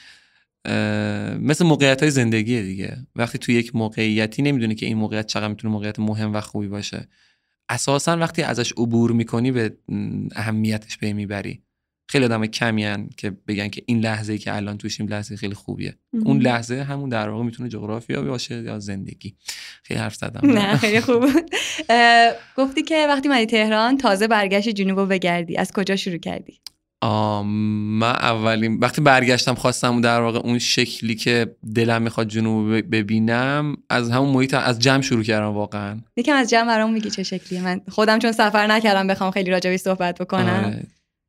مثل 1.39 1.65
موقعیت 1.65 2.01
های 2.01 2.11
زندگی 2.11 2.61
دیگه. 2.61 2.97
وقتی 3.15 3.37
توی 3.37 3.55
یک 3.55 3.75
موقعیتی 3.75 4.41
نمی‌دونی 4.41 4.75
که 4.75 4.85
این 4.85 4.97
موقعیت 4.97 5.25
چقدر 5.25 5.47
می‌تونه 5.47 5.73
موقعیت 5.73 5.99
مهم 5.99 6.33
و 6.33 6.41
خوبی 6.41 6.67
باشه. 6.67 7.07
اساسا 7.69 8.17
وقتی 8.17 8.41
ازش 8.41 8.71
عبور 8.71 9.11
می‌کنی 9.11 9.51
به 9.51 9.77
اهمیتش 10.35 10.97
پی 10.97 11.13
می‌بری. 11.13 11.63
خیلی 12.09 12.25
آدم 12.25 12.45
کمی 12.45 12.83
هن 12.83 13.09
که 13.17 13.29
بگن 13.47 13.67
که 13.67 13.83
این 13.85 13.99
لحظه 13.99 14.33
ای 14.33 14.39
که 14.39 14.55
الان 14.55 14.77
توشیم 14.77 15.07
لحظه 15.07 15.35
خیلی 15.35 15.53
خوبیه. 15.53 15.95
اون 16.25 16.41
لحظه 16.41 16.83
همون 16.83 17.09
در 17.09 17.29
واقع 17.29 17.43
می‌تونه 17.43 17.69
جغرافیا 17.69 18.21
باشه 18.21 18.63
یا 18.63 18.79
زندگی. 18.79 19.35
خیلی 19.83 19.99
حرف 19.99 20.15
زدم. 20.15 20.51
نه 20.51 20.77
خیلی 20.77 21.01
خوب. 21.01 21.25
گفتی 22.57 22.81
که 22.83 23.05
وقتی 23.07 23.29
مدی 23.29 23.45
تهران 23.45 23.97
تازه 23.97 24.27
برگشت 24.27 24.69
جنوب 24.69 24.99
رو 24.99 25.05
بگردی. 25.05 25.57
از 25.57 25.71
کجا 25.71 25.95
شروع 25.95 26.17
کردی؟ 26.17 26.59
من 27.03 28.11
اولین 28.11 28.77
وقتی 28.79 29.01
برگشتم 29.01 29.53
خواستم 29.53 30.01
در 30.01 30.21
واقع 30.21 30.39
اون 30.39 30.59
شکلی 30.59 31.15
که 31.15 31.55
دلم 31.75 32.01
می‌خواد 32.01 32.27
جنوب 32.27 32.95
ببینم 32.95 33.77
از 33.89 34.11
همون 34.11 34.29
محیط 34.29 34.53
از 34.53 34.79
جمع 34.79 35.01
شروع 35.01 35.23
کردم 35.23 35.53
واقعا. 35.53 35.99
یکم 36.17 36.35
از 36.35 36.49
جمع 36.49 36.67
برام 36.67 36.93
میگی 36.93 37.09
چه 37.09 37.23
شکلیه. 37.23 37.61
من 37.61 37.81
خودم 37.89 38.19
چون 38.19 38.31
سفر 38.31 38.67
نکردم 38.67 39.07
بخوام 39.07 39.31
خیلی 39.31 39.51
راجبی 39.51 39.77
صحبت 39.77 40.17
بکنم. 40.21 40.63
آره. 40.65 40.83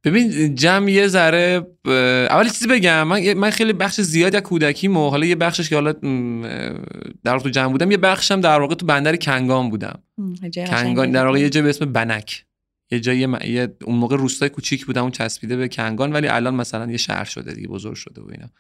ببین 0.05 0.55
جمع 0.55 0.91
یه 0.91 1.09
ذره 1.09 1.61
ب- 1.85 1.89
اول 2.31 2.49
چیزی 2.49 2.67
بگم. 2.67 3.03
من, 3.03 3.33
من 3.33 3.51
خیلی 3.51 3.73
بخش 3.73 4.01
زیادی 4.01 4.37
از 4.37 4.43
کودکیمو 4.43 5.11
حالا 5.11 5.27
یه 5.27 5.35
بخشش 5.35 5.69
که 5.69 5.75
حالا 5.75 5.93
در 5.93 7.33
واقع 7.33 7.43
تو 7.43 7.49
جمع 7.49 7.73
بودم 7.73 7.91
یه 7.91 7.97
بخشم 7.97 8.41
در 8.41 8.61
واقع 8.61 8.75
تو 8.75 8.87
بندر 8.87 9.17
کنگان 9.17 9.71
بودم. 9.71 9.99
کنگان 10.71 11.11
در 11.11 11.27
واقع. 11.27 11.41
یه 11.41 11.51
جای 11.51 11.63
به 11.63 11.69
اسم 11.69 11.93
بنک. 11.93 12.45
یه 12.91 13.01
جای 13.01 13.19
یه 13.19 13.77
اون 13.85 13.97
موقع 13.97 14.17
روستای 14.17 14.49
کوچیک 14.49 14.87
بودم 14.87 15.03
اون 15.03 15.11
چسبیده 15.11 15.57
به 15.57 15.69
کنگان 15.69 16.13
ولی 16.13 16.29
الان 16.29 16.55
مثلا 16.55 16.91
یه 16.91 16.97
شهر 16.97 17.25
شده 17.25 17.53
دیگه 17.53 17.69
بزرگ 17.69 17.95
شده 17.95 18.21
و 18.21 18.29
اینا. 18.31 18.51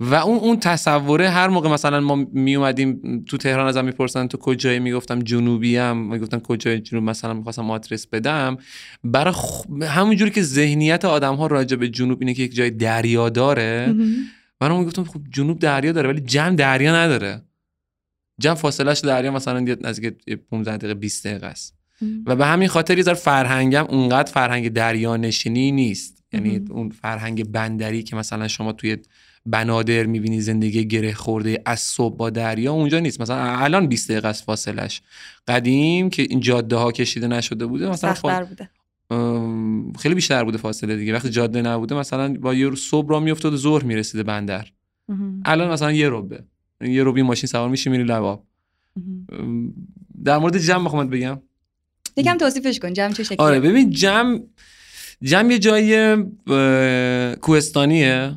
و 0.00 0.14
اون 0.14 0.38
اون 0.38 0.60
تصوره 0.60 1.28
هر 1.28 1.48
موقع 1.48 1.68
مثلا 1.68 2.00
ما 2.00 2.14
می 2.32 2.56
اومدیم 2.56 3.24
تو 3.28 3.36
تهران 3.36 3.66
ازم 3.66 3.84
می‌پرسن 3.84 4.26
تو 4.26 4.38
کجایی؟ 4.38 4.78
می‌گفتم 4.78 5.22
جنوبی 5.22 5.78
ام. 5.78 6.12
می‌گفتن 6.12 6.38
کجای 6.38 6.80
جنوب؟ 6.80 7.04
مثلا 7.04 7.34
می‌خواستم 7.34 7.70
آدرس 7.70 8.06
بدم. 8.06 8.58
برای 9.04 9.32
خ... 9.32 9.66
همونجوری 9.82 10.30
که 10.30 10.42
ذهنیت 10.42 11.04
آدم 11.04 11.34
ها 11.34 11.46
راجع 11.46 11.76
به 11.76 11.88
جنوب 11.88 12.18
اینه 12.20 12.34
که 12.34 12.42
یک 12.42 12.54
جای 12.54 12.70
دریا 12.70 13.28
داره. 13.28 13.94
من 14.60 14.78
می‌گفتم 14.78 15.04
خب 15.04 15.20
جنوب 15.30 15.58
دریا 15.58 15.92
داره 15.92 16.08
ولی 16.08 16.20
جمع 16.20 16.56
دریا 16.56 16.96
نداره. 16.96 17.42
جمع 18.40 18.54
فاصلش 18.54 18.98
دریا 18.98 19.30
مثلا 19.30 19.60
نزدیک 19.60 20.14
یه 20.26 20.36
15 20.36 20.76
دقیقه 20.76 20.94
20 20.94 21.26
دقیقه 21.26 21.46
است. 21.46 21.77
و 22.26 22.36
به 22.36 22.46
همین 22.46 22.68
خاطر 22.68 22.98
یه 22.98 23.14
فرهنگم 23.14 23.84
اونقدر 23.88 24.32
فرهنگ 24.32 24.68
دریا 24.68 25.16
نشینی 25.16 25.72
نیست. 25.72 26.24
یعنی. 26.32 26.60
اون 26.70 26.88
فرهنگ 26.90 27.44
بندری 27.52 28.02
که 28.02 28.16
مثلا 28.16 28.48
شما 28.48 28.72
توی 28.72 28.96
بنادر 29.46 30.06
می‌بینی 30.06 30.40
زندگی 30.40 30.88
گره 30.88 31.12
خورده 31.14 31.62
از 31.66 31.80
صبح 31.80 32.16
با 32.16 32.30
دریا 32.30 32.72
اونجا 32.72 32.98
نیست. 32.98 33.20
مثلا 33.20 33.56
الان 33.58 33.86
20 33.86 34.10
دقیقه 34.10 34.28
است 34.28 34.44
فاصلش 34.44 35.02
قدیم 35.48 36.10
که 36.10 36.22
این 36.22 36.40
جاده 36.40 36.76
ها 36.76 36.92
کشیده 36.92 37.26
نشده 37.26 37.66
بوده 37.66 37.88
مثلا 37.90 38.14
فا- 38.14 38.48
بوده. 38.48 38.70
خیلی 39.98 40.14
بیشتر 40.14 40.44
بوده 40.44 40.58
فاصله 40.58 40.96
دیگه. 40.96 41.14
وقتی 41.14 41.30
جاده 41.30 41.62
نبوده 41.62 41.94
مثلا 41.94 42.34
با 42.34 42.54
یه 42.54 42.74
صبح 42.74 43.08
را 43.10 43.20
میافتاد 43.20 43.52
و 43.52 43.56
ظهر 43.56 43.84
می‌رسیده 43.84 44.22
بندر. 44.22 44.66
الان 45.44 45.70
مثلا 45.70 45.92
یه 45.92 46.08
روبه 46.08 46.44
یه 46.80 47.02
روبی 47.02 47.22
ماشین 47.22 47.46
سوار 47.46 47.68
میشی 47.68 47.90
میری 47.90 48.04
لباب. 48.04 48.46
در 50.24 50.38
مورد 50.38 50.58
جمع 50.58 50.82
می‌خوام 50.82 51.08
بگم. 51.08 51.40
یکم 52.18 52.36
توصیفش 52.36 52.78
کن 52.78 52.92
جمع 52.92 53.12
چه 53.12 53.22
شکلیه؟ 53.22 53.40
آره 53.40 53.60
ببین 53.60 53.90
جمع 53.90 54.40
جمع 55.22 55.52
یه 55.52 55.58
جای 55.58 56.16
کوهستانیه. 57.40 58.34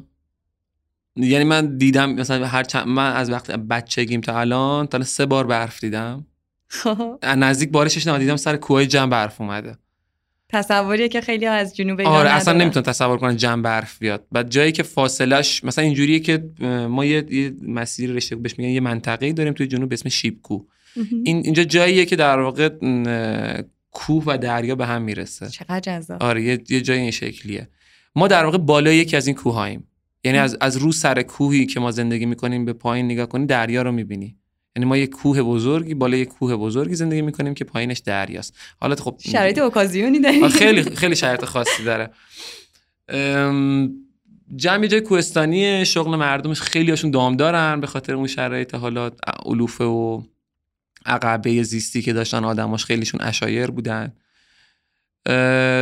یعنی 1.16 1.44
من 1.44 1.78
دیدم 1.78 2.14
مثلا 2.14 2.48
هر 2.48 2.64
چند 2.64 2.88
من 2.88 3.14
از 3.14 3.30
وقت 3.30 3.52
بچگیم 3.52 4.22
تا 4.22 4.40
الان 4.40 4.88
تا 4.88 5.04
سه 5.04 5.26
بار 5.26 5.48
برف 5.48 5.80
دیدم. 5.80 6.26
نزدیک 7.24 7.70
بارشش 7.70 8.08
ندیدم 8.08 8.36
سر 8.36 8.58
کوه 8.58 8.86
جمع 8.86 9.10
برف 9.10 9.42
اومده. 9.42 9.78
تصوریه 10.50 11.10
که 11.10 11.22
خیلی 11.22 11.46
از 11.46 11.76
جنوب 11.76 12.00
ایران 12.00 12.16
آره 12.16 12.30
اصلا 12.30 12.54
ندارن. 12.54 12.62
نمی‌تونم 12.66 12.84
تصور 12.84 13.18
کنم 13.18 13.36
جمع 13.36 13.62
برف 13.62 14.00
بیاد. 14.00 14.26
بعد 14.32 14.50
جایی 14.50 14.72
که 14.72 14.84
فاصلش 14.84 15.64
مثلا 15.64 15.84
اینجوریه 15.86 16.20
که 16.20 16.44
ما 16.90 17.06
یه, 17.06 17.34
یه 17.34 17.54
مسیر 17.68 18.12
رشته 18.12 18.36
بهش 18.36 18.56
میگن 18.58 18.70
یه 18.70 18.80
منطقه 18.80 19.34
داریم 19.34 19.54
توی 19.54 19.68
جنوب 19.68 19.90
به 19.90 19.94
اسم 19.94 20.10
شیبکو. 20.10 20.66
این 21.24 21.38
اینجا 21.38 21.64
جاییه 21.64 22.06
که 22.06 22.16
در 22.16 22.40
واقع 22.40 22.70
کوه 23.92 24.24
و 24.28 24.38
دریا 24.38 24.76
به 24.76 24.86
هم 24.86 25.02
می‌رسه. 25.02 25.50
چقدر 25.50 25.80
جذاب. 25.80 26.24
آره 26.24 26.44
یه, 26.44 26.64
یه 26.70 26.82
جای 26.82 27.00
این 27.00 27.12
شکلیه. 27.12 27.70
ما 28.16 28.28
در 28.28 28.46
واقع 28.46 28.58
بالای 28.58 28.96
یکی 28.96 29.18
از 29.18 29.28
این 29.28 29.36
کوههاییم. 29.36 29.88
یعنی 30.24 30.38
از 30.38 30.58
از 30.62 30.78
رو 30.78 30.92
سر 30.92 31.22
کوهی 31.22 31.66
که 31.66 31.80
ما 31.80 31.92
زندگی 31.92 32.26
می‌کنیم 32.26 32.66
به 32.66 32.74
پایین 32.74 33.06
نگاه 33.06 33.26
کنی 33.26 33.46
دریا 33.46 33.82
رو 33.82 33.92
می‌بینی. 33.92 34.38
یعنی 34.76 34.86
ما 34.86 34.98
یه 34.98 35.08
کوه 35.08 35.42
بزرگی 35.42 35.94
بالای 35.94 36.20
یه 36.20 36.26
کوه 36.26 36.56
بزرگی 36.56 36.96
زندگی 36.96 37.22
می‌کنیم 37.22 37.54
که 37.54 37.66
پایینش 37.66 38.00
دریاست. 38.00 38.58
حالا 38.80 38.96
خب 38.96 39.16
شرایط 39.20 39.58
اوکازیونی 39.58 40.20
داری 40.20 40.44
آه، 40.44 40.50
خیلی 40.50 40.84
خیلی 40.84 41.16
شرایط 41.16 41.46
خاصی 41.46 41.84
داره. 41.84 42.10
جمع 44.56 44.88
جای 44.88 45.02
کوهستانی 45.02 45.86
شغل 45.86 46.16
مردمش 46.16 46.62
خیلی 46.62 46.90
هاشون 46.90 47.12
دام 47.12 47.36
دارن 47.36 47.80
به 47.80 47.88
خاطر 47.88 48.14
اون 48.14 48.28
شرایط 48.28 48.76
حالا 48.76 49.12
علوفه 49.46 49.84
و 49.84 50.22
عقبه 51.06 51.64
زیستی 51.64 52.02
که 52.02 52.14
داشتن 52.14 52.44
آدماش 52.44 52.86
خیلیشون 52.86 53.22
اشایر 53.22 53.68
بودن. 53.68 54.14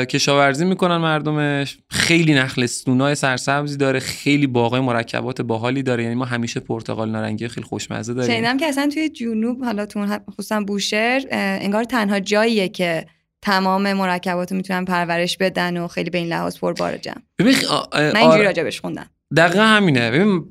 کشاورزی 0.05 0.65
می‌کنن 0.65 0.97
مردمش. 0.97 1.77
خیلی 1.89 2.33
نخل 2.33 2.63
استونای 2.63 3.15
سرسبزی 3.15 3.77
داره. 3.77 3.99
خیلی 3.99 4.47
باغای 4.47 4.81
مرکبات 4.81 5.41
باحالی 5.41 5.83
داره. 5.83 6.03
یعنی 6.03 6.15
ما 6.15 6.25
همیشه 6.25 6.59
پرتقال 6.59 7.11
نارنگی 7.11 7.47
خیلی 7.47 7.65
خوشمزه 7.67 8.13
داریم. 8.13 8.31
شنیدم 8.31 8.57
که 8.57 8.65
اصلا 8.65 8.89
توی 8.93 9.09
جنوب 9.09 9.63
حالا 9.63 9.85
تو 9.85 10.19
خصوصا 10.31 10.61
بوشهر 10.61 11.21
انگار 11.31 11.83
تنها 11.83 12.19
جاییه 12.19 12.69
که 12.69 13.05
تمام 13.41 13.93
مرکبات 13.93 14.51
می‌تونن 14.51 14.85
پرورش 14.85 15.37
بدن 15.37 15.77
و 15.77 15.87
خیلی 15.87 16.09
به 16.09 16.17
این 16.17 16.27
لحاظ 16.27 16.57
پربارجم 16.57 17.21
ببین 17.39 17.55
من 17.93 18.15
اینجوری 18.15 18.25
آره. 18.25 18.43
راجبش 18.43 18.81
خوندم. 18.81 19.09
دقیقا 19.37 19.63
همینه. 19.63 20.11
ببین 20.11 20.43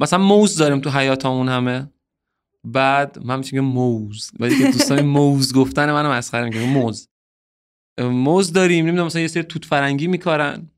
مثلا 0.00 0.18
موز 0.18 0.56
داریم 0.56 0.80
تو 0.80 0.90
حیاتمون 0.90 1.48
همه. 1.48 1.90
بعد 2.64 3.18
من 3.24 3.38
میگم 3.38 3.60
موز. 3.60 4.30
ولی 4.40 4.58
که 4.58 4.64
دوستان 4.64 5.02
موز 5.02 5.54
گفتن 5.54 5.92
منو 5.92 6.12
مسخره 6.12 6.44
می‌کنه. 6.44 6.66
موز. 6.66 7.08
موز 8.00 8.52
داریم. 8.52 8.84
نمی‌دونم 8.86 9.06
مثلا 9.06 9.22
یه 9.22 9.28
سری 9.28 9.42
توت 9.42 9.64
فرنگی 9.64 10.06
میکارن. 10.06 10.70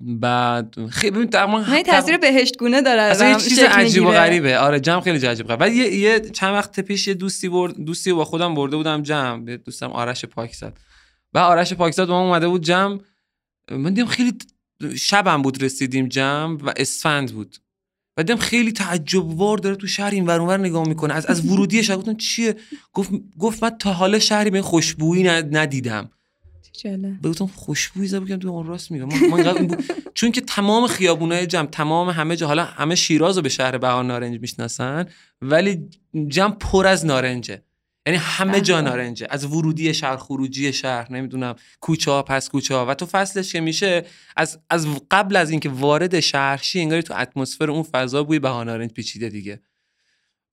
بعد 0.00 0.86
خیلی 0.90 1.10
ببین 1.10 1.30
تقریبا 1.30 1.58
من 1.58 1.82
تاثیر 1.82 2.16
بهشت 2.16 2.58
گونه 2.58 2.82
داره. 2.82 3.02
اصلا 3.02 3.28
یه 3.28 3.36
چیز 3.36 3.58
عجیب 3.58 4.06
و. 4.06 4.10
غریبه. 4.10 4.58
آره 4.58 4.80
جمع 4.80 5.00
خیلی 5.00 5.26
عجیب 5.26 5.46
غریبه 5.46 5.56
بعد 5.56 5.72
یه, 5.72 5.94
یه 5.94 6.20
چند 6.20 6.54
وقت 6.54 6.80
پیش 6.80 7.08
یه 7.08 7.14
دوستی 7.14 7.48
برد 7.48 7.84
دوستی 7.84 8.12
با 8.12 8.24
خودم 8.24 8.54
برده 8.54 8.76
بودم 8.76 9.02
جمع. 9.02 9.44
به 9.44 9.56
دوستم 9.56 9.90
آرش 9.90 10.24
پاکزاد. 10.24 10.78
و 11.34 11.38
آرش 11.38 11.72
پاکزاد 11.72 12.08
با 12.08 12.20
اومده 12.20 12.48
بود 12.48 12.62
جمع. 12.62 13.00
من 13.70 13.94
دیدم 13.94 14.08
خیلی 14.08 14.38
شبم 14.96 15.42
بود 15.42 15.62
رسیدیم 15.62 16.08
جمع 16.08 16.58
و 16.62 16.72
اسفند 16.76 17.32
بود. 17.32 17.56
و 18.16 18.22
دیدم 18.22 18.38
خیلی 18.40 18.72
تعجب 18.72 19.56
داره 19.56 19.76
تو 19.76 19.86
شهر 19.86 20.10
این 20.10 20.26
ور 20.26 20.40
اونور 20.40 20.56
نگاه 20.58 20.88
می‌کنه 20.88 21.14
از 21.14 21.26
از 21.26 21.46
ورودی 21.50 21.82
شهر 21.82 21.96
گفتم 21.96 22.16
چیه 22.16 22.56
گفت 22.92 23.10
گفت 23.38 23.62
من 23.62 23.70
تا 23.70 23.92
حالا 23.92 24.18
شهری 24.18 24.50
به 24.50 24.62
خوشبویی 24.62 25.22
ند- 25.22 25.56
ندیدم. 25.56 26.10
به 27.22 27.28
گفتم 27.28 27.46
خوشبویی 27.46 28.08
زد 28.08 28.18
بگم 28.18 28.36
تو 28.36 28.48
اون 28.48 28.66
راست 28.66 28.90
میگم 28.90 29.04
من- 29.30 29.66
بود. 29.66 29.84
چون 30.14 30.32
که 30.32 30.40
تمام 30.40 30.86
خیابونای 30.86 31.46
جمع 31.46 31.66
تمام 31.66 32.08
همه 32.08 32.36
جا 32.36 32.46
حالا 32.46 32.64
همه 32.64 32.94
شیراز 32.94 33.36
رو 33.36 33.42
به 33.42 33.48
شهر 33.48 33.78
بهار 33.78 34.04
نارنج 34.04 34.40
می‌شناسن 34.40 35.06
ولی 35.42 35.88
جمع 36.28 36.54
پر 36.54 36.86
از 36.86 37.06
نارنجه 37.06 37.62
یعنی 38.06 38.18
همه 38.18 38.60
جا 38.60 38.76
به. 38.76 38.82
نارنجه. 38.82 39.26
از 39.30 39.44
ورودی 39.44 39.94
شهر 39.94 40.16
خروجی 40.16 40.72
شهر 40.72 41.12
نمی‌دونم 41.12 41.56
کوچه 41.80 42.10
ها 42.10 42.22
پس 42.22 42.48
کوچه 42.48 42.74
ها 42.74 42.86
و 42.86 42.94
تو 42.94 43.06
فصلش 43.06 43.52
که 43.52 43.60
میشه 43.60 44.04
از 44.36 44.58
از 44.70 44.86
قبل 45.10 45.36
از 45.36 45.50
اینکه 45.50 45.68
وارد 45.68 46.20
شهر 46.20 46.56
شی 46.56 46.80
انگاری 46.80 47.02
تو 47.02 47.14
اتمسفر 47.18 47.70
اون 47.70 47.82
فضا 47.82 48.22
بوی 48.22 48.38
بهار 48.38 48.66
نارنج 48.66 48.92
پیچیده 48.92 49.28
دیگه. 49.28 49.60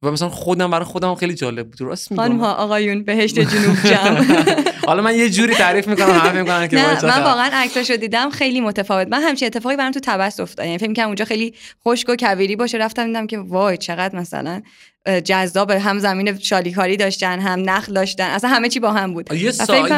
و 0.02 0.12
مثلا 0.12 0.30
خودم 0.30 0.72
برای 0.72 0.86
خودم 0.86 1.16
خیلی 1.16 1.34
جالب 1.34 1.70
بود. 1.70 1.82
راست 1.82 2.12
میگم؟ 2.12 2.24
خانم 2.24 2.40
ها 2.40 2.54
آقایون 2.54 3.04
بهشت 3.04 3.40
جنوب 3.40 3.78
جمع. 3.84 4.46
حالا 4.88 5.02
من 5.02 5.16
یه 5.16 5.30
جوری 5.30 5.54
تعریف 5.54 5.88
می‌کنم 5.88 6.12
همه 6.12 6.42
می‌کنن 6.42 6.68
که 6.68 6.76
نه 6.76 7.06
من 7.06 7.24
واقعا 7.24 7.50
عکساشو 7.54 7.96
دیدم 7.96 8.30
خیلی 8.30 8.62
متفاوت. 8.62 9.08
من 9.08 9.22
همچین 9.22 9.46
اتفاقی 9.46 9.76
برام 9.76 9.92
تو 9.92 10.00
تبس 10.04 10.40
افتاد 10.40 10.66
یعنی 10.66 10.78
فکر 10.78 10.94
کنم 10.94 11.06
اونجا 11.06 11.26
خیلی 11.26 11.54
خشک 11.86 12.10
و 12.10 12.16
کویری 12.16 12.56
باشه. 12.56 12.78
رفتم 12.78 13.08
دیدم 13.08 13.28
که 13.28 13.38
وای 13.38 13.78
چقدر 13.78 14.20
مثلا 14.20 14.62
جذاب 15.08 15.72
هم 15.72 16.00
زمین 16.00 16.38
شالیکاری 16.38 16.98
داشتن 16.98 17.40
هم 17.40 17.70
نخل 17.70 17.94
داشتن. 17.94 18.24
اصلا 18.24 18.50
همه 18.50 18.70
چی 18.70 18.80
با 18.80 18.92
هم 18.92 19.14
بود. 19.14 19.34
یه 19.34 19.52
سال- 19.52 19.92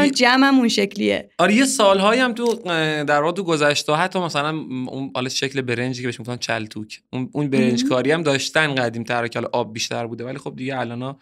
اون 0.44 0.68
شکلیه. 0.68 1.30
آره 1.38 1.54
یه 1.54 1.66
سالهایی 1.66 2.22
هم 2.22 2.34
تو 2.34 2.56
در 3.04 3.22
واقع 3.22 3.32
تو 3.32 3.44
گذشته 3.44 3.94
حتی 3.94 4.20
مثلا 4.20 4.50
اون 4.50 5.12
حالا 5.16 5.30
شکل 5.30 5.62
برنجی 5.62 6.02
که 6.02 6.08
بهش 6.08 6.20
میگن 6.20 6.38
چلتوک. 6.38 7.02
اون 7.14 7.30
اون 7.32 7.50
برنج. 7.50 7.86
کاری 7.86 8.12
هم 8.12 8.24
داشتن 8.24 8.76
قدیم 8.76 9.04
تر 9.04 9.28
که 9.28 9.40
آب 9.40 9.74
بیشتر 9.74 10.08
بوده. 10.08 10.26
ولی 10.26 10.38
خب 10.38 10.54
دیگه 10.56 10.80
الان 10.80 11.16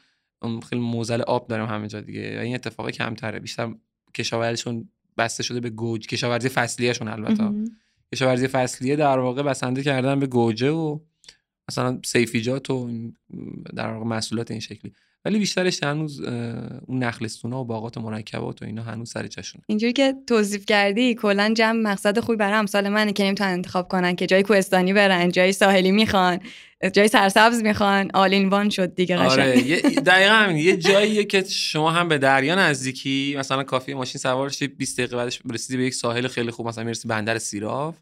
خیلی 0.70 0.82
موزل 0.82 1.22
آب 1.22 1.48
داریم 1.48 1.66
همه 1.66 1.88
جا 1.88 2.02
دیگه. 2.02 2.40
این 2.44 2.56
اتفاق 2.56 2.90
کمتره. 2.90 3.40
بیشتر 3.40 3.70
کشاورزیشون 4.18 4.90
بسته 5.18 5.44
شده 5.44 5.60
به 5.60 5.70
گوج. 5.70 6.08
کشاورزی 6.08 6.50
فصلیه‌شون 6.50 7.08
البته. 7.08 7.44
کشاورزی 8.14 8.48
فصلیه 8.48 8.96
در 8.96 9.20
واقع 9.20 9.42
بسنده 9.42 9.84
کردن 9.84 10.20
به 10.20 10.28
گوجه 10.28 10.72
و 10.72 11.00
مثلا 11.70 12.00
سیفیجات 12.06 12.70
و 12.70 12.90
در 13.76 13.88
واقع 13.88 14.06
محصولات 14.06 14.52
این 14.52 14.60
شکلی. 14.60 14.94
ولی 15.26 15.40
بیشترش 15.40 15.84
هنوز 15.84 16.22
اون 16.22 17.04
نخلستونا 17.04 17.62
و 17.62 17.66
باغات 17.66 17.98
و 17.98 18.02
مرکبات 18.02 18.62
و 18.62 18.66
اینا 18.66 18.84
هنوز 18.84 19.12
سر 19.12 19.28
جاشونه. 19.28 19.64
اینجوری 19.68 19.94
که 19.94 20.16
توصیف 20.28 20.66
کردی 20.66 21.16
کلا 21.16 21.54
جمع 21.58 21.80
مقصد 21.80 22.20
خوبی 22.20 22.38
برای 22.38 22.60
امثال 22.60 22.90
منه 22.90 23.14
که 23.14 23.24
نمی‌تونن 23.24 23.50
انتخاب 23.50 23.88
کنن 23.88 24.16
که 24.16 24.28
جای 24.28 24.44
کوهستانی 24.44 24.94
برن 24.94 25.32
جای 25.32 25.52
ساحلی 25.52 25.92
می‌خوان 25.92 26.40
جای 26.94 27.08
سرسبز 27.08 27.62
می‌خوان. 27.62 28.12
آل 28.14 28.34
این 28.34 28.50
وان 28.50 28.70
شد 28.70 28.96
دیگه 28.96 29.18
قشنگ. 29.18 29.30
آره 29.30 29.68
یه 29.68 29.82
دقیقا 29.82 30.34
همین. 30.34 30.58
یه 30.58 30.78
جاییه 30.78 31.24
که 31.24 31.44
شما 31.44 31.92
هم 31.92 32.08
به 32.08 32.18
دریا 32.18 32.56
نزدیکی. 32.56 33.36
مثلا 33.40 33.64
کافی 33.64 33.94
ماشین 33.94 34.20
سوار 34.20 34.50
شی 34.50 34.68
20 34.68 34.98
دقیقه 34.98 35.18
بعدش 35.18 35.42
رسیدی 35.54 35.78
به 35.78 35.86
یک 35.86 35.94
ساحل 35.94 36.28
خیلی 36.28 36.52
خوب 36.52 36.68
مثلا 36.68 36.84
می‌رسی 36.84 37.08
بندر 37.08 37.38
سیراف. 37.38 37.98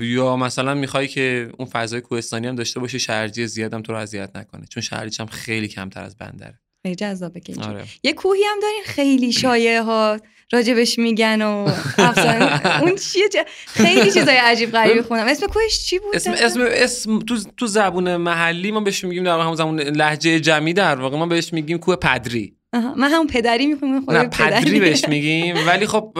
یا 0.00 0.36
مثلا 0.36 0.74
می‌خوای 0.74 1.08
که 1.08 1.50
اون 1.58 1.68
فضای 1.68 2.00
کوهستانی 2.00 2.46
هم 2.46 2.54
داشته 2.54 2.80
باشی 2.80 2.98
شهرجی 2.98 3.46
زیادم 3.46 3.82
تو 3.82 3.92
رو 3.92 3.98
اذیت 3.98 4.36
نکنه 4.36 4.66
چون 4.70 4.80
شهرجیش 4.82 5.20
هم 5.20 5.26
خیلی 5.26 5.68
کمتر 5.68 6.02
از 6.02 6.16
بندره. 6.16 6.60
خیلی 6.82 6.94
جذابه 6.94 7.40
که. 7.40 7.54
آره. 7.60 7.84
یه 8.02 8.12
کوهی 8.12 8.42
هم 8.44 8.56
دارین 8.62 8.82
خیلی 8.84 9.32
شایعه 9.32 9.82
ها 9.82 10.16
راجبش 10.52 10.98
میگن 10.98 11.42
و 11.42 11.70
افسانه 11.98 12.66
اون 12.82 12.96
چیه؟ 12.96 13.28
چه- 13.28 13.44
خیلی 13.66 14.10
چیزای 14.10 14.36
عجیب 14.36 14.70
غریبی 14.70 15.02
خونم 15.02 15.26
اسم 15.26 15.46
کوهش 15.46 15.84
چی 15.84 15.98
بود؟ 15.98 16.16
اسم 16.16 16.32
اسم 16.32 16.60
اسم 16.70 17.18
تو 17.18 17.36
تو 17.56 17.66
زبون 17.66 18.16
محلی 18.16 18.70
ما 18.70 18.80
بهش 18.80 19.04
میگیم 19.04 19.24
در 19.24 19.40
همون 19.40 19.54
زبون 19.56 19.80
لهجه 19.80 20.40
جمعی 20.40 20.72
در 20.72 21.00
واقع 21.00 21.16
ما 21.18 21.26
بهش 21.26 21.52
میگیم 21.52 21.78
کوه 21.78 21.96
پدری. 21.96 22.57
من 22.72 23.10
همون 23.10 23.26
پدری 23.26 23.66
می‌خونم 23.66 24.04
خود 24.04 24.14
نه 24.14 24.24
پدری 24.24 24.80
بهش 24.80 25.08
میگیم 25.08 25.56
ولی 25.66 25.86
خب 25.86 26.12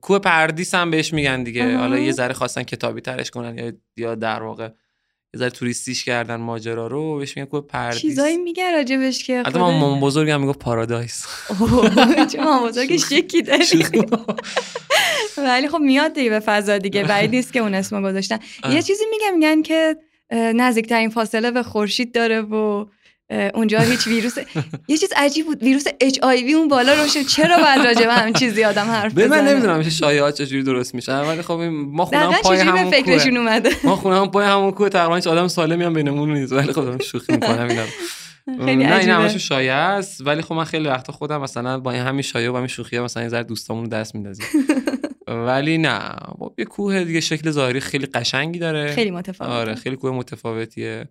کوه 0.00 0.18
پردیس 0.18 0.74
هم 0.74 0.90
بهش 0.90 1.12
میگن 1.12 1.42
دیگه. 1.42 1.76
حالا 1.76 1.98
یه 1.98 2.12
ذره 2.12 2.34
خواستن 2.34 2.62
کتابی 2.62 3.00
ترش 3.00 3.30
کنن 3.30 3.58
یا 3.58 3.72
یا 3.96 4.14
در 4.14 4.42
واقع 4.42 4.68
یه 5.34 5.38
ذره 5.38 5.50
توریستیش 5.50 6.04
کردن 6.04 6.36
ماجرا 6.36 6.86
رو 6.86 7.18
بهش 7.18 7.36
میگن 7.36 7.48
کوه 7.48 7.60
پردیس. 7.60 8.02
چیزایی 8.02 8.36
میگن 8.36 8.72
راجبش 8.72 9.24
که 9.24 9.42
خود- 9.42 9.56
من 9.56 9.60
مامان 9.62 10.00
بزرگم 10.00 10.34
هم 10.34 10.40
می‌گفت 10.40 10.58
پارادایس. 10.58 11.26
چه 12.32 12.40
مامان 12.40 12.68
بزرگ 12.68 12.96
شکی 12.96 13.42
داری. 13.42 13.86
ولی 15.36 15.68
خب 15.68 15.78
میاد 15.78 16.12
دیگه 16.12 16.30
به 16.30 16.40
فضا 16.40 16.78
دیگه 16.78 17.04
بعید 17.04 17.30
نیست 17.30 17.52
که 17.52 17.60
اون 17.60 17.74
اسم 17.74 18.02
گذاشتن. 18.02 18.38
یه 18.70 18.82
چیزی 18.82 19.04
میگن 19.10 19.34
میگن 19.34 19.62
که 19.62 19.96
نزدیکترین 20.30 21.10
فاصله 21.10 21.50
به 21.50 21.62
خورشید 21.62 22.14
داره 22.14 22.40
و 22.40 22.86
اونجا 23.30 23.80
هیچ 23.80 24.06
ویروس 24.06 24.34
یه 24.88 24.96
چیز 24.96 25.12
عجیب 25.16 25.46
بود 25.46 25.62
ویروس 25.62 25.84
اچ 26.00 26.18
آی 26.22 26.44
وی 26.44 26.54
اون 26.54 26.68
بالا 26.68 27.02
روشه 27.02 27.24
چرا 27.24 27.56
باید 27.56 27.86
راجع 27.86 28.06
به 28.06 28.12
همین 28.12 28.34
چیزی 28.34 28.64
آدم 28.64 28.86
حرف 28.86 29.14
به 29.14 29.28
من 29.28 29.36
بزنه؟ 29.36 29.52
نمی‌دونم 29.52 29.82
چه 29.82 29.90
شایعات 29.90 30.34
چجوری 30.34 30.62
درست 30.62 30.94
میشن 30.94 31.20
ولی 31.20 31.42
خب 31.42 31.60
ما 31.72 32.04
خونم 32.04 32.32
پای 32.42 32.58
همون 32.58 32.90
فکرشون 32.90 33.36
اومده؟ 33.36 33.70
ما 33.84 33.96
خونم 33.96 34.30
پای 34.30 34.46
همون 34.46 34.70
کوه 34.70 34.88
تقریبا 34.88 35.14
هیچ 35.14 35.26
آدم 35.26 35.48
سالمی 35.48 35.84
هم 35.84 35.94
بینمون 35.94 36.32
نیست 36.32 36.52
ولی 36.52 36.72
خب 36.72 36.84
دارم 36.84 36.98
شوخی 36.98 37.32
می‌کنم 37.32 37.68
اینا 37.68 37.84
خیلی 38.64 38.84
نه 38.84 38.96
این 38.96 39.10
همشون 39.10 39.38
شایعه 39.38 39.74
است 39.74 40.26
ولی 40.26 40.42
خب 40.42 40.54
من 40.54 40.64
خیلی 40.64 40.88
وقتا 40.88 41.12
خودم 41.12 41.40
مثلا 41.40 41.80
با 41.80 41.90
این 41.90 42.02
همین 42.02 42.22
شایعه 42.22 42.50
و 42.50 42.56
همین 42.56 42.66
شوخی 42.66 42.98
مثلا 42.98 43.22
یه 43.22 43.28
ذره 43.28 43.42
دوستامون 43.42 43.84
رو 43.84 43.90
دست 43.90 44.14
میندازیم. 44.14 44.46
ولی 45.26 45.78
نه 45.78 46.00
با 46.38 46.54
یه 46.58 46.64
کوه 46.64 47.04
دیگه 47.04 47.20
شکل 47.20 47.50
ظاهری 47.50 47.80
خیلی 47.80 48.06
قشنگی 48.06 48.58
داره. 48.58 48.92
خیلی 48.92 49.10
متفاوته. 49.10 49.54
آره 49.54 49.74
خیلی 49.74 49.96
کوه 49.96 50.10
متفاوتیه. 50.10 51.08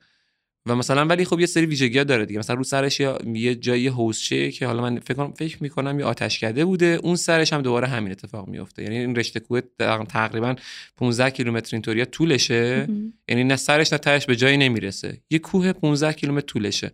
و 0.68 0.76
مثلا 0.76 1.06
ولی 1.06 1.26
خب 1.26 1.40
یه 1.40 1.46
سری 1.46 1.66
ویژگی 1.66 2.04
داره 2.04 2.26
دیگه. 2.26 2.40
مثلا 2.40 2.56
رو 2.56 2.64
سرش 2.64 3.00
یه 3.34 3.56
جایی 3.56 3.88
حوزچه 3.88 4.52
که 4.52 4.66
حالا 4.66 4.82
من 4.82 5.00
فکر 5.00 5.32
فکر 5.32 5.58
می‌کنم 5.62 6.00
یه 6.00 6.06
آتش 6.06 6.40
کده 6.40 6.66
بوده. 6.66 7.00
اون 7.04 7.16
سرش 7.16 7.54
هم 7.54 7.62
دوباره 7.62 7.88
همین 7.88 8.12
اتفاق 8.12 8.48
میفته 8.48 8.84
یعنی 8.84 8.98
این 8.98 9.16
رشته 9.16 9.40
کوه 9.40 9.62
تقریبا 10.10 10.56
15 10.98 11.30
کیلومتر 11.30 11.76
اینطوری 11.76 12.06
طولشه. 12.06 12.88
یعنی 13.30 13.44
نه 13.44 13.56
سرش 13.56 13.94
نه 13.94 14.00
تهش 14.00 14.26
به 14.26 14.36
جایی 14.36 14.58
نمی‌رسه. 14.58 15.22
یه 15.30 15.40
کوه 15.40 15.74
15 15.74 16.14
کیلومتر 16.14 16.46
طولشه. 16.46 16.92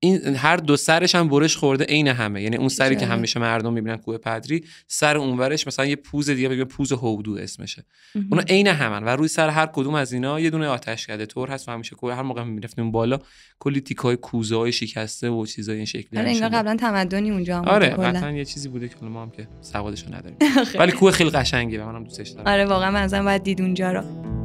این 0.00 0.36
هر 0.36 0.56
دو 0.56 0.76
سرش 0.76 1.14
هم 1.14 1.28
برش 1.28 1.56
خورده 1.56 1.84
عین 1.84 2.08
همه. 2.08 2.42
یعنی 2.42 2.56
اون 2.56 2.68
سری 2.68 2.96
که. 2.96 3.06
همیشه 3.06 3.40
مردم 3.40 3.72
می‌بینن 3.72 3.96
کوه 3.96 4.18
پدری 4.18 4.64
سر 4.86 5.16
اونورش 5.16 5.66
مثلا 5.66 5.86
یه 5.86 5.96
پوز 5.96 6.30
دیگه 6.30 6.48
بگیم 6.48 6.64
پوز 6.64 6.92
هودو 6.92 7.34
اسمشه. 7.34 7.84
اونا 8.30 8.42
عین 8.42 8.66
همن 8.66 9.04
و 9.04 9.08
روی 9.08 9.28
سر 9.28 9.48
هر 9.48 9.66
کدوم 9.66 9.94
از 9.94 10.12
اینا 10.12 10.40
یه 10.40 10.50
دونه 10.50 10.66
آتش 10.66 11.06
کرده 11.06 11.26
طور 11.26 11.50
هست 11.50 11.68
و 11.68 11.72
همیشه 11.72 11.96
کوه 11.96 12.14
هر 12.14 12.22
موقع 12.22 12.44
می‌رفتیم 12.44 12.90
بالا 12.90 13.18
کلی 13.58 13.80
تیکای 13.80 14.16
کوزه 14.16 14.56
های 14.56 14.72
شکسته 14.72 15.30
و 15.30 15.46
چیزای 15.46 15.76
این 15.76 15.84
شکلی 15.84 16.20
آره 16.20 16.30
انگار 16.30 16.48
بود. 16.48 16.58
قبلا 16.58 16.76
تمدنی 16.76 17.30
اونجا 17.30 17.58
هم 17.58 17.64
آره. 17.64 17.88
قطعا 17.88 18.30
یه 18.30 18.44
چیزی 18.44 18.68
بوده 18.68 18.88
که 18.88 18.94
ما 19.02 19.22
هم 19.22 19.30
که 19.30 19.48
سوادشو 19.60 20.14
نداریم. 20.14 20.36
ولی 20.80 20.92
کوه 20.92 21.10
خیلی 21.10 21.30
قشنگه 21.30 21.84
و 21.84 21.92
منم 21.92 22.04
دوستش 22.04 22.28
دارم. 22.28 22.46
آره 22.46 22.64
واقعا 22.64 22.90
من 22.90 23.02
ازم 23.02 23.24
باید 23.24 23.42
دید 23.42 23.62
اونجا 23.62 23.92
رو. 23.92 24.37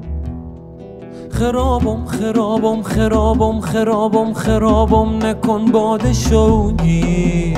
خرابم 1.30 2.06
خرابم 2.06 2.82
خرابم 2.82 3.62
خرابم 3.62 4.34
خرابم 4.34 5.26
نکن 5.26 5.65
باد 5.65 6.12
شوگیر 6.12 7.58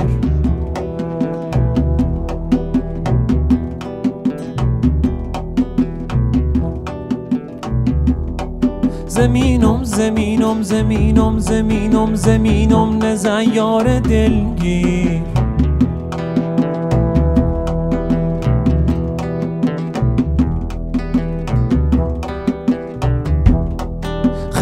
زمینم 9.16 9.84
زمینم 9.84 10.62
زمینم 10.62 11.38
زمینم 11.38 12.14
زمینم 12.14 13.04
نزن 13.04 13.42
یار 13.54 14.00
دلگیر. 14.00 15.45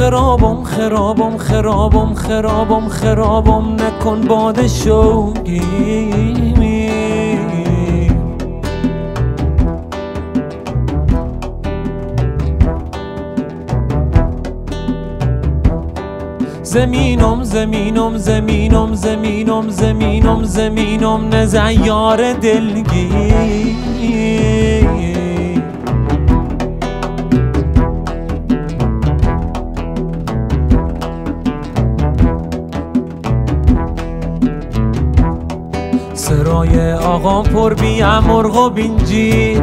خرابم 0.05 0.65
خرابم 0.65 1.37
خرابم 1.39 2.15
خرابم 2.15 2.89
خرابم 2.89 3.75
نکن 3.75 4.21
باد 4.21 4.67
شوگیر 4.67 6.25
زمینم 16.63 17.45
زمینم 17.45 18.17
زمینم 18.17 18.95
زمینم 18.95 19.69
زمینم 19.71 20.45
زمینم 20.45 21.35
نزن 21.35 21.71
یار 21.71 22.33
دلگیر. 22.33 23.75
آقا 37.65 37.71
پر 37.71 37.81
بی 37.81 38.03
مرغ 38.03 38.57
و 38.57 38.71
بینجیر 38.71 39.63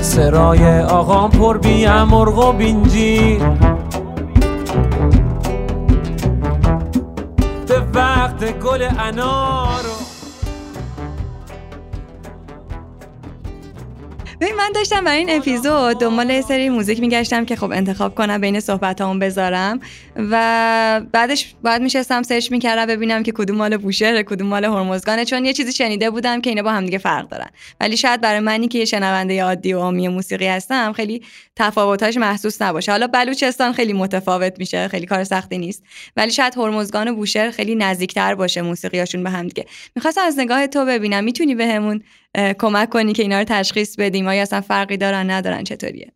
سرای 0.00 0.80
آقا 0.80 1.28
پر 1.28 1.58
بی 1.58 1.86
مرغ 1.86 2.38
و 2.38 2.52
بینجیر 2.52 3.38
به 7.66 7.80
وقت 7.94 8.58
گل 8.58 8.88
انارو 8.98 9.97
من 14.68 14.74
داشتم 14.74 15.04
برای 15.04 15.18
این 15.18 15.30
اپیزود 15.30 15.98
دنبال 15.98 16.30
یه 16.30 16.42
سری 16.42 16.68
موزیک 16.68 17.00
میگشتم 17.00 17.44
که 17.44 17.56
خب 17.56 17.72
انتخاب 17.72 18.14
کنم 18.14 18.40
بین 18.40 18.60
صحبت 18.60 19.02
بذارم 19.02 19.80
و 20.16 21.00
بعدش 21.12 21.54
باید 21.62 21.82
میشستم 21.82 22.22
سرچ 22.22 22.52
می‌کردم 22.52 22.86
ببینم 22.86 23.22
که 23.22 23.32
کدوم 23.32 23.56
مال 23.56 23.76
بوشهر 23.76 24.22
کدوم 24.22 24.46
مال 24.46 24.64
هرمزگانه 24.64 25.24
چون 25.24 25.44
یه 25.44 25.52
چیزی 25.52 25.72
شنیده 25.72 26.10
بودم 26.10 26.40
که 26.40 26.50
اینا 26.50 26.62
با 26.62 26.72
هم 26.72 26.84
دیگه 26.84 26.98
فرق 26.98 27.28
دارن. 27.28 27.48
ولی 27.80 27.96
شاید 27.96 28.20
برای 28.20 28.40
منی 28.40 28.68
که 28.68 28.78
یه 28.78 28.84
شنونده 28.84 29.42
عادی 29.42 29.72
و 29.72 29.78
عامی 29.78 30.08
موسیقی 30.08 30.46
هستم 30.46 30.92
خیلی 30.92 31.22
تفاوتاش 31.56 32.16
محسوس 32.16 32.62
نباشه. 32.62 32.92
حالا 32.92 33.06
بلوچستان 33.06 33.72
خیلی 33.72 33.92
متفاوت 33.92 34.58
میشه 34.58 34.88
خیلی 34.88 35.06
کار 35.06 35.24
سختی 35.24 35.58
نیست. 35.58 35.82
ولی 36.16 36.30
شاید 36.30 36.58
هرمزگان 36.58 37.08
و 37.08 37.14
بوشهر 37.14 37.50
خیلی 37.50 37.74
نزدیکتر 37.74 38.34
باشه 38.34 38.62
موسیقیاشون 38.62 39.22
به 39.22 39.30
هم 39.30 39.48
دیگه. 39.48 39.66
می‌خواستم 39.96 40.22
از 40.22 40.38
نگاه 40.38 40.66
تو 40.66 40.84
ببینم 40.84 41.24
می‌تونی 41.24 41.54
بهمون 41.54 41.96
اه، 41.96 42.02
کمک 42.36 42.90
کنی 42.90 43.12
که 43.12 43.22
اینا 43.22 43.38
رو 43.38 43.44
تشخیص 43.44 43.96
بدیم. 43.98 44.28
آیا 44.28 44.42
اصلا 44.42 44.60
فرقی 44.60 44.96
دارن 44.96 45.30
ندارن؟ 45.30 45.64
چطوریه؟ 45.64 46.12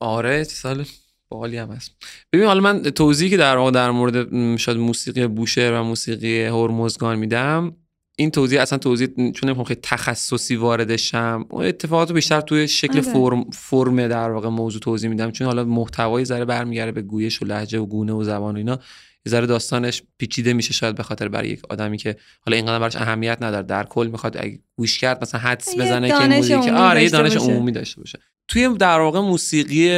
آره 0.00 0.44
سال 0.44 0.84
باحالی 1.28 1.56
هم 1.56 1.70
هست. 1.70 1.90
ببین 2.32 2.46
حالا 2.46 2.60
من 2.60 2.82
توضیحی 2.82 3.30
که 3.30 3.36
در 3.36 3.56
واقع 3.56 3.70
در 3.70 3.90
مورد 3.90 4.56
شاید 4.56 4.78
موسیقی 4.78 5.26
بوشهر 5.26 5.72
و 5.72 5.82
موسیقی 5.82 6.44
هرمزگان 6.44 7.18
میدم 7.18 7.76
این 8.18 8.30
توضیح 8.30 8.60
اصلا 8.60 8.78
توضیح 8.78 9.06
چون 9.06 9.48
نمی‌خوام 9.48 9.64
خیلی 9.64 9.80
تخصصی 9.82 10.56
واردش 10.56 11.10
شم 11.10 11.46
اون 11.50 11.64
اتفاقات 11.64 12.12
بیشتر 12.12 12.40
توی 12.40 12.68
شکل 12.68 12.98
آره. 12.98 13.00
فرم 13.00 13.50
فرم 13.50 14.08
در 14.08 14.30
واقع 14.30 14.48
موضوع 14.48 14.80
توضیح 14.80 15.10
میدم. 15.10 15.30
چون 15.30 15.46
حالا 15.46 15.64
محتوای 15.64 16.24
ذره 16.24 16.44
برمیگرده 16.44 16.92
به 16.92 17.02
گویش 17.02 17.42
و 17.42 17.44
لهجه 17.44 17.78
و 17.78 17.86
گونه 17.86 18.12
و 18.12 18.24
زبان 18.24 18.54
و 18.54 18.58
اینا. 18.58 18.78
یه 19.26 19.30
ذره 19.30 19.46
داستانش 19.46 20.02
پیچیده 20.18 20.52
میشه 20.52 20.72
شاید 20.72 20.94
به 20.94 21.02
خاطر 21.02 21.28
برای 21.28 21.48
یک 21.48 21.60
آدمی 21.70 21.98
که 21.98 22.16
حالا 22.40 22.56
اینقدر 22.56 22.78
براش 22.78 22.96
اهمیت 22.96 23.38
نداره 23.42 23.66
در 23.66 23.84
کل 23.84 24.08
می‌خواد 24.12 24.36
اگه 24.36 24.58
گوش 24.76 24.98
کرد 24.98 25.22
مثلا 25.22 25.40
حدس 25.40 25.74
بزنه 25.74 26.08
که 26.08 26.26
موزیک 26.26 26.68
آره 26.68 27.02
یه 27.02 27.08
دانش 27.08 27.34
باشه. 27.34 27.50
عمومی 27.50 27.72
داشته 27.72 28.00
باشه. 28.00 28.18
توی 28.48 28.76
در 28.78 29.00
واقع 29.00 29.20
موسیقی 29.20 29.88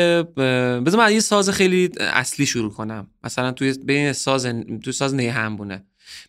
بذار 0.81 0.97
من 0.97 1.05
از 1.05 1.13
یه 1.13 1.21
ساز 1.21 1.51
خیلی 1.51 1.91
اصلی 2.01 2.47
شروع 2.47 2.73
کنم. 2.73 3.11
مثلا 3.25 3.53
توی 3.53 3.73
بین 3.73 4.13
ساز 4.13 4.47
توی 4.83 4.93
ساز 4.93 5.15
نیهنبونه 5.15 5.85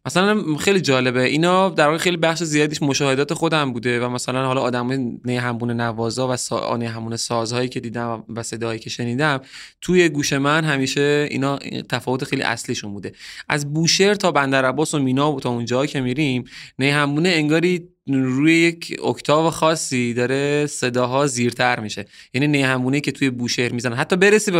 مثلا 0.05 0.55
خیلی 0.55 0.81
جالبه. 0.81 1.23
اینا 1.23 1.69
در 1.69 1.85
واقع 1.85 1.97
خیلی 1.97 2.17
بخش 2.17 2.43
زیادیش 2.43 2.81
مشاهدات 2.81 3.33
خودم 3.33 3.73
بوده 3.73 4.05
و 4.05 4.09
مثلا 4.09 4.45
حالا 4.45 4.61
آدمای 4.61 5.19
نیهنبونه 5.25 5.73
نوازا 5.73 6.27
و 6.27 6.35
سا... 6.35 6.77
نیهنبونه 6.77 7.17
سازهایی 7.17 7.69
که 7.69 7.79
دیدم 7.79 8.23
و 8.35 8.43
صدایی 8.43 8.79
که 8.79 8.89
شنیدم 8.89 9.41
توی 9.81 10.09
گوش 10.09 10.33
من 10.33 10.63
همیشه 10.63 11.27
اینا 11.31 11.59
تفاوت 11.89 12.23
خیلی 12.23 12.41
اصلیشون 12.41 12.93
بوده. 12.93 13.11
از 13.49 13.73
بوشهر 13.73 14.15
تا 14.15 14.31
بندر 14.31 14.65
عباس 14.65 14.93
و 14.93 14.99
مینا 14.99 15.31
و 15.31 15.39
تا 15.39 15.49
اونجا 15.49 15.85
که 15.85 16.01
میریم 16.01 16.43
نیهنبونه 16.79 17.29
انگاری 17.29 17.89
روی 18.13 18.53
یک 18.53 18.99
اکتاو 19.05 19.49
خاصی 19.49 20.13
داره 20.13 20.65
صداها 20.67 21.27
زیرتر 21.27 21.79
میشه. 21.79 22.05
یعنی 22.33 22.47
نیهنبونه 22.47 22.99
که 22.99 23.11
توی 23.11 23.29
بوشهر 23.29 23.71
می‌زنن. 23.71 23.95
حتی 23.95 24.15
برسی 24.15 24.51
به 24.51 24.59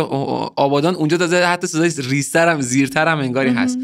آبادان 0.56 0.94
اونجا 0.94 1.16
تازه 1.16 1.44
حتی 1.44 1.66
صدای 1.66 1.90
ریستر 1.98 2.48
هم 2.48 2.60
زیرتر 2.60 3.08
هم 3.08 3.18
انگاری 3.18 3.50
هست. 3.50 3.78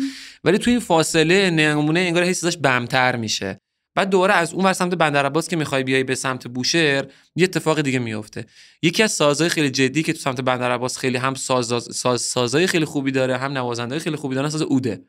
ولی 0.44 0.58
توی 0.58 0.72
این 0.72 0.80
فاصله 0.80 1.50
نیهنبونه 1.50 2.00
انگار 2.00 2.22
هی 2.22 2.34
صداش 2.34 2.56
بمتر 2.56 3.16
میشه. 3.16 3.60
بعد 3.94 4.10
دوباره 4.10 4.34
از 4.34 4.54
اون 4.54 4.64
ور 4.64 4.72
سمت 4.72 4.94
بندر 4.94 5.26
عباس 5.26 5.48
که 5.48 5.56
می‌خوای 5.56 5.82
بیای 5.82 6.04
به 6.04 6.14
سمت 6.14 6.48
بوشهر 6.48 7.04
یه 7.36 7.44
اتفاق 7.44 7.80
دیگه 7.80 7.98
میفته 7.98 8.44
یکی 8.82 9.02
از 9.02 9.12
سازهای 9.12 9.50
خیلی 9.50 9.70
جدی 9.70 10.02
که 10.02 10.12
تو 10.12 10.18
سمت 10.18 10.40
بندر 10.40 10.70
عباس 10.70 10.98
خیلی 10.98 11.16
هم 11.16 11.34
ساز 11.34 11.72
ساز 11.96 12.20
سازهای 12.20 12.66
خیلی 12.66 12.84
خوبی 12.84 13.10
داره 13.10 13.36
هم 13.36 13.52
نوازنده 13.52 13.98
خیلی 13.98 14.16
خوبی 14.16 14.34
داره 14.34 14.48
ساز 14.48 14.62
اوده. 14.62 15.00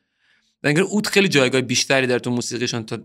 انگار 0.64 0.84
اود 0.84 1.08
خیلی 1.08 1.28
جایگاه 1.28 1.62
بیشتری 1.62 2.08
داره 2.08 2.20
تو 2.20 2.32
موسیقیشون 2.32 2.84
تا 2.84 2.98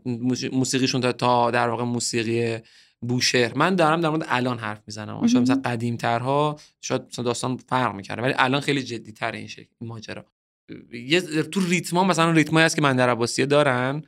موسیقیشون 0.53 1.01
تا, 1.01 1.13
تا 1.13 1.51
در 1.51 1.69
واقع 1.69 1.85
موسیقی 1.85 2.59
بوشهر. 3.01 3.55
من 3.55 3.77
دارم 3.77 4.01
در 4.01 4.09
مورد 4.09 4.25
الان 4.29 4.59
حرف 4.59 4.81
می‌زنم. 4.87 5.27
شاید 5.27 5.43
مثلا 5.43 5.63
قدیم 5.65 5.97
ترها 5.97 6.61
شاید 6.81 7.03
مثلا 7.03 7.25
داستان 7.25 7.57
فرق 7.57 7.95
می‌کرده 7.95 8.23
ولی 8.23 8.35
الان 8.37 8.61
خیلی 8.61 8.83
جدی 8.83 9.13
تر 9.13 9.33
این 9.33 9.47
شکل 9.47 9.69
این 9.81 9.89
ماجرا. 9.91 10.25
یه 10.93 11.21
تو 11.21 11.61
ریتما 11.61 12.05
مثلا 12.05 12.31
ریتمایی 12.31 12.67
هست 12.67 12.77
که 12.77 12.83
من 12.83 12.97
در 12.97 13.11
عباسیه 13.11 13.47
دارن 13.47 14.03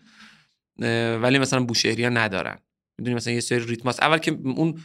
ولی 1.23 1.39
مثلا 1.39 1.65
بوشهری 1.65 2.05
ها 2.05 2.11
ندارن. 2.11 2.59
می‌دونی 2.99 3.17
مثلا 3.17 3.33
یه 3.33 3.41
سری 3.41 3.67
ریتم 3.67 3.89
هست. 3.89 4.03
اول 4.03 4.19
که 4.19 4.39
اون 4.45 4.81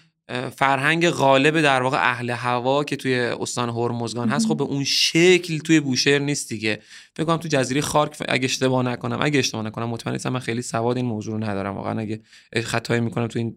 فرهنگ 0.56 1.10
غالب 1.10 1.62
در 1.62 1.82
واقع 1.82 1.98
اهل 1.98 2.30
هوا 2.30 2.84
که 2.84 2.96
توی 2.96 3.20
استان 3.20 3.70
هرمزگان 3.70 4.30
هست 4.30 4.48
خب 4.48 4.58
به 4.58 4.64
اون 4.64 4.84
شکل 4.84 5.58
توی 5.58 5.80
بوشهر 5.80 6.20
نیست 6.20 6.50
دیگه. 6.50 6.80
فکر 7.16 7.26
کنم 7.26 7.38
تو 7.38 7.48
جزیره 7.48 7.82
خارک 7.82 8.18
اگه 8.30 8.46
اشتباه 8.46 8.84
نکنم 8.84 9.20
اگه 9.22 9.40
اشتباه 9.40 9.66
نکنم 9.66 9.90
مطمئن 9.90 10.14
نیستم 10.14 10.30
من 10.30 10.40
خیلی 10.40 10.62
سواد 10.62 10.98
این 10.98 11.06
موضوع 11.06 11.34
رو 11.34 11.44
ندارم. 11.44 11.76
واقعا 11.76 12.00
اگه 12.00 12.22
خطایی 12.64 13.02
می‌کنم 13.02 13.28
تو 13.28 13.40
این 13.40 13.56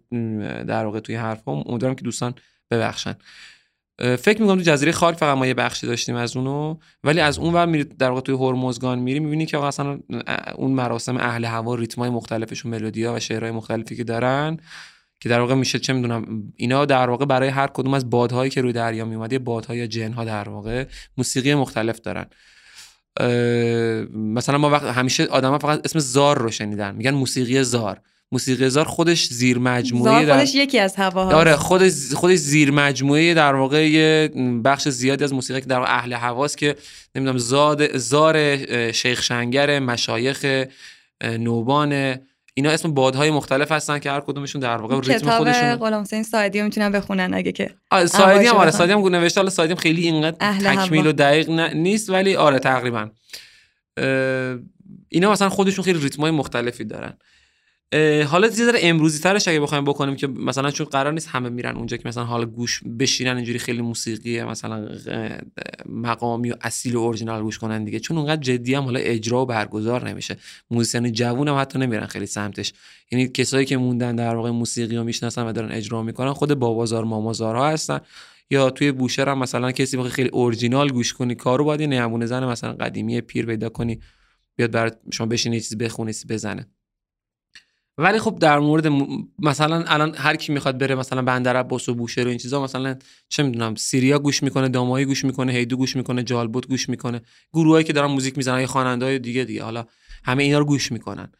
در 0.64 0.84
واقع 0.84 1.00
توی 1.00 1.14
حرفام 1.14 1.64
امیدوارم 1.66 1.94
که 1.94 2.04
دوستان 2.04 2.34
ببخشن. 2.70 3.14
فکر 3.98 4.42
می‌کنم 4.42 4.56
تو 4.56 4.62
جزیره 4.62 4.92
خاک 4.92 5.16
فقط 5.16 5.38
ما 5.38 5.46
یه 5.46 5.54
بخشی 5.54 5.86
داشتیم 5.86 6.14
از 6.16 6.36
اونو 6.36 6.76
ولی 7.04 7.20
از 7.20 7.38
اون 7.38 7.54
ور 7.54 7.66
میری 7.66 7.84
در 7.84 8.08
واقع 8.08 8.20
توی 8.20 8.34
هرمزگان 8.34 8.98
میری 8.98 9.20
می‌بینی 9.20 9.46
که 9.46 9.58
اصلا 9.58 9.98
اون 10.54 10.70
مراسم 10.70 11.16
اهل 11.16 11.44
هوا 11.44 11.74
ریتمای 11.74 12.10
مختلفشون 12.10 12.70
ملودیا 12.70 13.14
و 13.14 13.20
شعرهای 13.20 13.52
مختلفی 13.52 13.96
که 13.96 14.04
دارن 14.04 14.56
که 15.22 15.28
در 15.28 15.40
واقع 15.40 15.54
میشه 15.54 15.78
چه 15.78 15.92
می‌دونم 15.92 16.52
اینا 16.56 16.84
در 16.84 17.10
واقع 17.10 17.24
برای 17.24 17.48
هر 17.48 17.66
کدوم 17.66 17.94
از 17.94 18.10
بادهایی 18.10 18.50
که 18.50 18.62
روی 18.62 18.72
دریا 18.72 19.04
میومده 19.04 19.38
بادها 19.38 19.74
یا 19.74 19.86
جنها 19.86 20.24
در 20.24 20.48
واقع 20.48 20.84
موسیقی 21.18 21.54
مختلف 21.54 22.00
دارن. 22.00 22.26
مثلا 24.14 24.58
ما 24.58 24.70
وقت 24.70 24.84
همیشه 24.84 25.24
آدما 25.24 25.58
فقط 25.58 25.80
اسم 25.84 25.98
زار 25.98 26.38
رو 26.38 26.50
شنیدن 26.50 26.94
میگن 26.94 27.10
موسیقی 27.10 27.64
زار. 27.64 28.00
موسیقی 28.32 28.68
زار 28.68 28.84
خودش 28.84 29.28
زیر 29.28 29.58
مجموعه 29.58 30.12
زار 30.12 30.24
در... 30.24 30.36
خودش 30.36 30.54
یکی 30.54 30.78
از 30.78 30.96
هواها 30.96 31.34
آره 31.34 31.56
خودش 31.56 31.92
خودش 32.14 32.38
زیر 32.38 32.70
مجموعه 32.70 33.34
در 33.34 33.54
واقع 33.54 33.90
یه 33.90 34.30
بخش 34.64 34.88
زیادی 34.88 35.24
از 35.24 35.34
موسیقی 35.34 35.60
که 35.60 35.66
در 35.66 35.80
اهل 35.80 36.14
حواس 36.14 36.56
که 36.56 36.76
نمی‌دونم 37.14 37.38
زاد 37.38 37.96
زار 37.96 38.56
شیخ 38.92 39.22
شنگر 39.22 39.78
مشایخ 39.78 40.66
نوبان 41.24 42.18
اینا 42.54 42.70
اسم 42.70 42.94
بادهای 42.94 43.30
مختلف 43.30 43.72
هستن 43.72 43.98
که 43.98 44.10
هر 44.10 44.20
کدومشون 44.20 44.60
در 44.60 44.76
واقع 44.76 44.94
ریتم 44.94 45.18
کتاب 45.18 45.38
خودشون 45.38 45.76
غلام 45.76 46.02
حسین 46.02 46.22
ساعدی 46.22 46.58
رو 46.58 46.64
می‌تونن 46.64 46.92
بخونن 46.92 47.34
اگه 47.34 47.52
که 47.52 47.70
آره 47.90 48.06
سایدی 48.06 48.46
هم 48.46 48.56
آره. 48.56 48.70
سایدی 48.70 48.92
هم 48.92 49.08
نوشته 49.08 49.40
حالا 49.40 49.50
سایدی 49.50 49.72
هم 49.72 49.78
خیلی 49.78 50.02
اینقدر 50.02 50.58
تکمیل. 50.58 51.06
و 51.06 51.12
دقیق 51.12 51.50
نیست 51.50 52.10
ولی 52.10 52.36
آره 52.36 52.58
تقریبا 52.58 53.10
اینا 55.08 55.32
مثلا 55.32 55.48
خودشون 55.48 55.84
خیلی 55.84 55.98
ریتمای 55.98 56.30
مختلفی 56.30 56.84
دارن 56.84 57.18
حالا 58.26 58.46
یه 58.46 58.52
ذره 58.52 58.78
امروزی 58.82 59.18
ترش 59.18 59.48
اگه 59.48 59.60
بخوایم 59.60 59.84
بکنیم 59.84 60.16
که 60.16 60.26
مثلا 60.26 60.70
چون 60.70 60.86
قرار 60.86 61.12
نیست 61.12 61.28
همه 61.28 61.48
میرن 61.48 61.76
اونجا 61.76 61.96
که 61.96 62.08
مثلا 62.08 62.24
حالا 62.24 62.44
گوش 62.44 62.82
بشینن 62.98 63.36
اینجوری 63.36 63.58
خیلی 63.58 63.82
موسیقی 63.82 64.42
مثلا 64.42 64.88
مقامی 65.88 66.50
و 66.50 66.54
اصیل 66.60 66.96
و 66.96 67.00
اورجینال 67.00 67.42
گوش 67.42 67.58
کنن 67.58 67.84
دیگه. 67.84 68.00
چون 68.00 68.18
اونقدر 68.18 68.40
جدی 68.40 68.74
هم 68.74 68.82
حالا 68.82 69.00
اجرا 69.00 69.42
و 69.42 69.46
برگزار 69.46 70.08
نمیشه. 70.08 70.36
موزیسین 70.70 71.12
جوون 71.12 71.48
هم 71.48 71.60
حتی 71.60 71.78
نمیرن 71.78 72.06
خیلی 72.06 72.26
سمتش. 72.26 72.72
یعنی 73.10 73.28
کسایی 73.28 73.66
که 73.66 73.76
موندن 73.76 74.16
در 74.16 74.34
واقع 74.34 74.50
موسیقی 74.50 74.96
رو 74.96 75.04
می‌شناسن 75.04 75.46
و 75.46 75.52
دارن 75.52 75.72
اجرا 75.72 76.02
می‌کنن 76.02 76.32
خود 76.32 76.54
بابازار 76.54 77.04
مامازارها 77.04 77.68
هستن. 77.68 78.00
یا 78.50 78.70
توی 78.70 78.92
بوشهر 78.92 79.28
هم 79.28 79.38
مثلا 79.38 79.72
کسی 79.72 79.96
بخواد 79.96 80.12
خیلی 80.12 80.28
اورجینال 80.28 80.88
گوش 80.88 81.12
کنی 81.12 81.34
کارو 81.34 81.64
باید 81.64 81.82
نمونه 81.82 82.26
زن 82.26 82.44
مثلا 82.44 82.72
قدیمی 82.72 83.20
پیر 83.20 83.46
پیدا 83.46 83.68
کنی 83.68 84.00
بیاد 84.56 84.70
برات 84.70 84.98
شما 85.10 85.26
بشینی 85.26 85.56
یه 85.56 85.62
چیزی 85.62 85.76
بخونی 85.76 86.12
بزنه. 86.28 86.66
ولی 87.98 88.18
خب 88.18 88.38
در 88.40 88.58
مورد 88.58 88.86
م- 88.86 89.28
مثلا 89.38 89.84
الان 89.86 90.14
هر 90.14 90.36
کی 90.36 90.52
می‌خواد 90.52 90.78
بره 90.78 90.94
مثلا 90.94 91.22
بندر 91.22 91.56
عباس 91.56 91.88
و 91.88 91.94
بوشهر 91.94 92.26
و 92.26 92.28
این 92.28 92.38
چیزا 92.38 92.62
مثلا 92.62 92.96
چه 93.28 93.42
می‌دونم 93.42 93.74
سیریا 93.74 94.18
گوش 94.18 94.42
می‌کنه 94.42 94.68
دامایی 94.68 95.04
گوش 95.06 95.24
می‌کنه 95.24 95.52
هیدو 95.52 95.76
گوش 95.76 95.96
می‌کنه 95.96 96.22
جالبوت 96.22 96.66
گوش 96.68 96.88
می‌کنه. 96.88 97.20
گروهایی 97.52 97.84
که 97.84 97.92
دارن 97.92 98.10
موزیک 98.10 98.36
می‌زنن 98.36 98.60
یا 98.60 98.66
خواننده 98.66 99.04
های 99.04 99.18
دیگه 99.18 99.44
دیگه. 99.44 99.62
حالا 99.62 99.84
همه 100.24 100.42
اینا 100.42 100.58
رو 100.58 100.64
گوش 100.64 100.92
می‌کنن. 100.92 101.32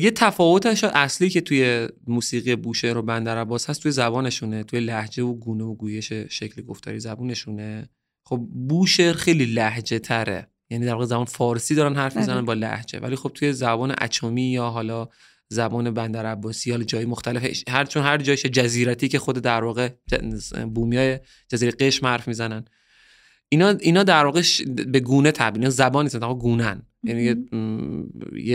یه 0.00 0.10
تفاوتش 0.16 0.84
اصلی 0.84 1.30
که 1.30 1.40
توی 1.40 1.88
موسیقی 2.06 2.56
بوشهر 2.56 2.98
و 2.98 3.02
بندر 3.02 3.38
عباس 3.38 3.70
هست 3.70 3.82
توی 3.82 3.92
زبانشونه. 3.92 4.64
توی 4.64 4.80
لحجه 4.80 5.22
و 5.22 5.34
گونه 5.34 5.64
و 5.64 5.74
گویش 5.74 6.12
شکل 6.12 6.62
گفتاری 6.62 7.00
زبونشونه. 7.00 7.88
خب 8.26 8.36
بوشهر 8.68 9.12
خیلی 9.12 9.44
لحجه 9.44 9.98
تره 9.98 10.53
یعنی 10.70 10.86
در 10.86 10.92
واقع 10.92 11.04
زبان 11.04 11.24
فارسی 11.24 11.74
دارن 11.74 11.96
حرف 11.96 12.16
می‌زنن 12.16 12.34
بله. 12.34 12.46
با 12.46 12.52
لحجه 12.54 12.98
ولی 12.98 13.16
خب 13.16 13.30
توی 13.34 13.52
زبان 13.52 13.94
اچمی 13.98 14.42
یا 14.42 14.70
حالا 14.70 15.08
زبان 15.48 15.90
بندر 15.90 16.26
عباسی 16.26 16.70
یا 16.70 16.78
جای 16.78 17.04
مختلف 17.04 17.62
هر 17.68 17.84
چون 17.84 18.02
هر 18.02 18.18
جایش 18.18 18.46
جزیرتی 18.46 19.08
که 19.08 19.18
خود 19.18 19.38
در 19.38 19.64
واقع 19.64 19.88
بومیای 20.74 21.20
جزیره 21.48 21.72
قشم 21.72 22.06
حرف 22.06 22.28
می‌زنن 22.28 22.64
اینا 23.48 23.68
اینا 23.68 24.02
در 24.02 24.24
واقع 24.24 24.42
ش- 24.42 24.62
به 24.86 25.00
گونه 25.00 25.32
تبدیل 25.32 25.62
اینا 25.62 25.70
زبان 25.70 26.04
نیستن 26.04 26.34
گونن 26.38 26.82
یعنی 27.04 27.34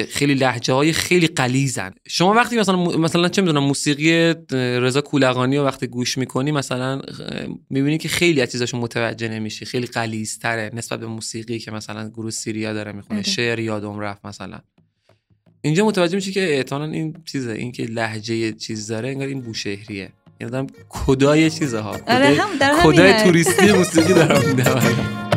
خیلی 0.10 0.34
لهجه 0.34 0.74
های 0.74 0.94
خیلی 0.94 1.28
قلیزن 1.28 1.92
شما 2.08 2.34
وقتی 2.34 2.58
مثلا 2.60 2.76
مثلا 2.76 3.30
چه 3.30 3.42
می‌دونم 3.42 3.64
موسیقی 3.64 4.34
رضا 4.52 5.02
کولقانی 5.02 5.58
رو 5.58 5.64
وقتی 5.64 5.88
گوش 5.88 6.18
می‌کنی 6.18 6.52
مثلا 6.52 7.02
می‌بینی 7.70 7.98
که 7.98 8.10
خیلی 8.10 8.42
از 8.42 8.52
چیزاشو 8.52 8.78
متوجه 8.78 9.28
نمیشی. 9.28 9.66
خیلی 9.66 9.88
قلیزتره 9.88 10.72
نسبت 10.74 11.00
به 11.00 11.08
موسیقی 11.08 11.60
که 11.60 11.72
مثلا 11.72 12.10
گروه 12.10 12.32
سیریا 12.32 12.74
داره 12.74 12.92
می‌خونه. 12.92 13.20
آره. 13.20 13.30
شعر 13.30 13.60
یادم 13.60 14.00
رفت 14.00 14.26
مثلا. 14.26 14.60
اینجا 15.62 15.86
متوجه 15.86 16.16
میشی 16.16 16.32
که 16.32 16.58
احتمالاً 16.58 16.92
این 16.92 17.16
چیزه 17.26 17.52
این 17.52 17.72
که 17.72 17.84
لهجه 17.84 18.52
چیز 18.54 18.88
داره 18.88 19.10
انگار 19.10 19.28
این 19.28 19.42
بوشهریه. 19.42 20.10
آدم 20.46 20.68
کدای 20.90 21.50
چیزه 21.52 21.80
ها 21.80 21.90
آره 22.08 22.28
هم 22.42 22.58
در 22.60 22.74
کدای. 22.84 23.24
توریستی 23.24 23.72
موسیقی 23.72 24.14
دارم 24.14 24.46
میدم 24.56 25.29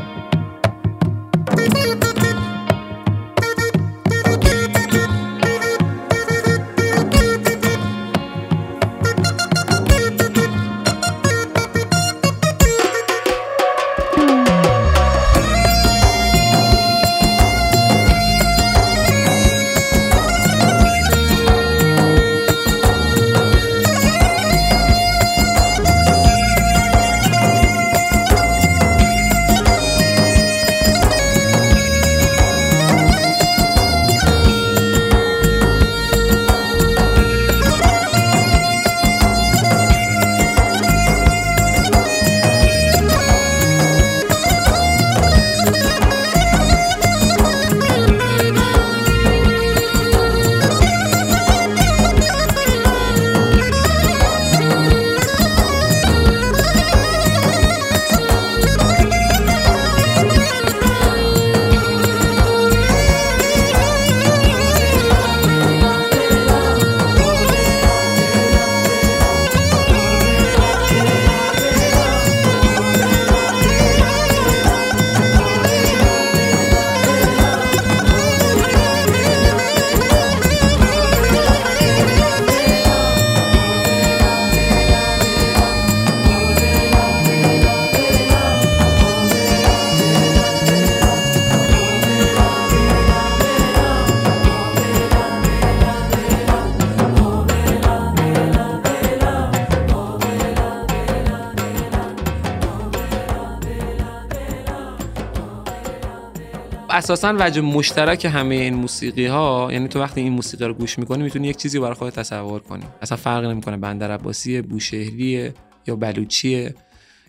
اساسا 106.95 107.37
وجه 107.39 107.61
مشترک 107.61 108.25
همه 108.25 108.55
این 108.55 108.75
موسیقی 108.75 109.27
ها 109.27 109.69
یعنی 109.73 109.89
تو 109.89 110.01
وقتی 110.01 110.21
این 110.21 110.33
موسیقی 110.33 110.65
رو 110.65 110.75
گوش 110.75 110.99
می‌کنی 110.99 111.23
می‌تونی 111.23 111.49
یک 111.49 111.57
چیزی 111.57 111.79
برای 111.79 111.95
خودت 111.95 112.19
تصور 112.19 112.61
کنی. 112.61 112.85
اصلا 113.03 113.17
فرق 113.17 113.45
نمی‌کنه 113.45 113.77
بندر 113.77 114.11
عباسیه 114.11 114.63
بوشهریه 114.63 115.55
یا 115.87 115.97
بلوچیه 115.97 116.75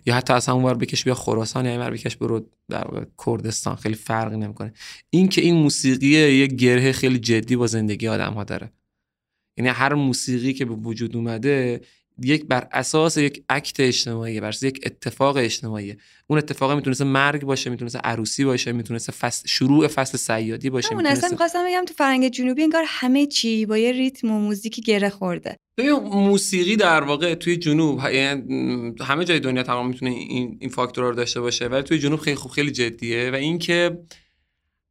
یا 0.06 0.14
حتی 0.14 0.32
از 0.32 0.46
همون 0.46 0.64
ور 0.64 0.74
بکش 0.74 1.04
بیا 1.04 1.14
خراسان 1.14 1.64
یا 1.64 1.70
این 1.70 1.80
ور 1.80 1.90
بکش 1.90 2.16
برو 2.16 2.46
در 2.68 2.86
کردستان. 3.26 3.76
خیلی 3.76 3.94
فرق 3.94 4.32
نمی‌کنه. 4.32 4.72
این 5.10 5.28
که 5.28 5.40
این 5.40 5.54
موسیقی 5.54 6.06
یه 6.06 6.46
گره 6.46 6.92
خیلی 6.92 7.18
جدی 7.18 7.56
با 7.56 7.66
زندگی 7.66 8.08
آدم 8.08 8.32
ها 8.32 8.44
داره. 8.44 8.72
یعنی 9.56 9.68
هر 9.70 9.94
موسیقی 9.94 10.52
که 10.52 10.64
به 10.64 10.74
وجود 10.74 11.16
اومده 11.16 11.80
یک 12.22 12.46
بر 12.46 12.68
اساس 12.72 13.16
یک 13.16 13.44
اکت 13.48 13.80
اجتماعی 13.80 14.40
بر 14.40 14.48
اساس 14.48 14.62
یک 14.62 14.80
اتفاق 14.86 15.36
اجتماعی. 15.36 15.96
اون 16.26 16.38
اتفاق 16.38 16.72
می‌تونسته 16.72 17.04
مرگ 17.04 17.42
باشه 17.42 17.70
می‌تونسته 17.70 17.98
عروسی 17.98 18.44
باشه 18.44 18.72
می‌تونسته 18.72 19.12
فصل 19.12 19.48
شروع 19.48 19.86
فصل 19.86 20.18
سیادی 20.18 20.70
باشه 20.70 20.88
همون 20.90 21.06
اصلا 21.06 21.28
می‌خواستم 21.30 21.64
بگم 21.66 21.84
تو 21.84 21.94
فرنگ 21.94 22.28
جنوبی 22.28 22.62
انگار 22.62 22.84
همه 22.86 23.26
چی 23.26 23.66
با 23.66 23.78
یه 23.78 23.92
ریتم 23.92 24.30
و 24.30 24.38
موزیکی 24.38 24.82
گره 24.82 25.08
خورده. 25.08 25.56
ببین 25.78 25.92
موسیقی 25.92 26.76
در 26.76 27.02
واقع 27.02 27.34
توی 27.34 27.56
جنوب 27.56 28.00
یعنی 28.12 28.94
همه 29.00 29.24
جای 29.24 29.40
دنیا 29.40 29.62
تمام 29.62 29.88
می‌تونه 29.88 30.10
این 30.10 30.58
این 30.60 30.70
فاکتورها 30.70 31.10
رو 31.10 31.16
داشته 31.16 31.40
باشه 31.40 31.66
ولی 31.66 31.82
توی 31.82 31.98
جنوب 31.98 32.20
خیلی 32.20 32.36
خوب 32.36 32.50
خیلی 32.50 32.70
جدیه 32.70 33.30
و 33.30 33.34
اینکه 33.34 33.98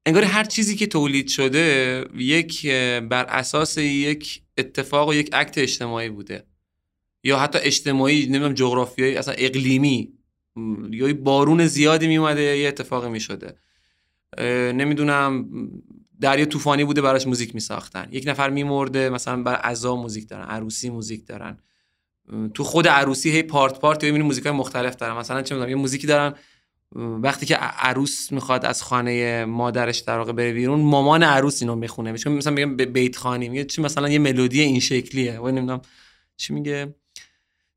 انگار 0.05 0.23
هر 0.23 0.43
چیزی 0.43 0.75
که 0.75 0.87
تولید 0.87 1.27
شده 1.27 2.05
یک 2.17 2.67
بر 3.09 3.25
اساس 3.29 3.77
یک 3.77 4.41
اتفاق 4.57 5.09
و 5.09 5.13
یک 5.13 5.33
عکت 5.33 5.57
اجتماعی 5.57 6.09
بوده. 6.09 6.43
یا 7.23 7.39
حتی 7.39 7.59
اجتماعی 7.61 8.25
نمی‌دونم 8.25 8.53
جغرافیایی 8.53 9.15
اصلا 9.15 9.33
اقلیمی 9.37 10.13
یا 10.91 11.13
بارون 11.13 11.67
زیادی 11.67 12.07
میومده 12.07 12.41
یه 12.41 12.67
اتفاقی 12.67 13.09
می‌شده. 13.09 13.55
نمی‌دونم 14.73 15.49
دریا 16.21 16.45
طوفانی 16.45 16.83
بوده 16.83 17.01
براش 17.01 17.27
موزیک 17.27 17.55
میساختن. 17.55 18.07
یک 18.11 18.23
نفر 18.27 18.49
میمرده 18.49 19.09
مثلا 19.09 19.43
بر 19.43 19.55
عزا 19.55 19.95
موزیک 19.95 20.29
دارن 20.29 20.45
عروسی 20.45 20.89
موزیک 20.89 21.27
دارن. 21.27 21.57
تو 22.53 22.63
خود 22.63 22.87
عروسی 22.87 23.31
هی 23.31 23.43
پارت 23.43 23.79
پارت 23.79 24.03
می‌بینی 24.03 24.23
موزیک 24.23 24.47
مختلف 24.47 24.95
دارن. 24.95 25.17
مثلا 25.17 25.41
چه 25.41 25.55
می‌دونم 25.55 25.69
یه 25.69 25.75
موزیکی 25.75 26.07
دارن. 26.07 26.35
وقتی 26.95 27.45
که 27.45 27.55
عروس 27.55 28.31
می‌خواد 28.31 28.65
از 28.65 28.83
خانه 28.83 29.45
مادرش 29.45 29.99
در 29.99 30.17
واقع 30.17 30.31
بره 30.31 30.53
بیرون 30.53 30.79
مامان 30.79 31.23
عروس 31.23 31.61
اینو 31.61 31.75
می‌خونه. 31.75 32.11
مثلا 32.11 32.53
میگم 32.53 32.75
بیت 32.75 33.15
خانی 33.15 33.49
میگه 33.49 33.63
چی 33.63 33.81
مثلا 33.81 34.09
یه 34.09 34.19
ملودی 34.19 34.61
این 34.61 34.79
شکلیه. 34.79 35.39
و 35.39 35.47
نمی‌دونم 35.47 35.81
چی 36.37 36.53
میگه. 36.53 36.95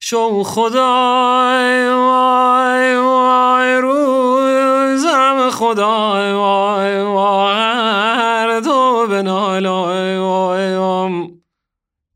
شو 0.00 0.42
خدای 0.42 1.88
وای 1.88 2.96
وای 2.96 3.80
روزم 3.80 5.50
خدای 5.50 6.32
وای 6.32 7.00
وای 7.02 7.54
هر 7.56 8.60
دو 8.60 9.06
بنالای 9.10 10.18
وای 10.18 10.74
وام. 10.74 11.42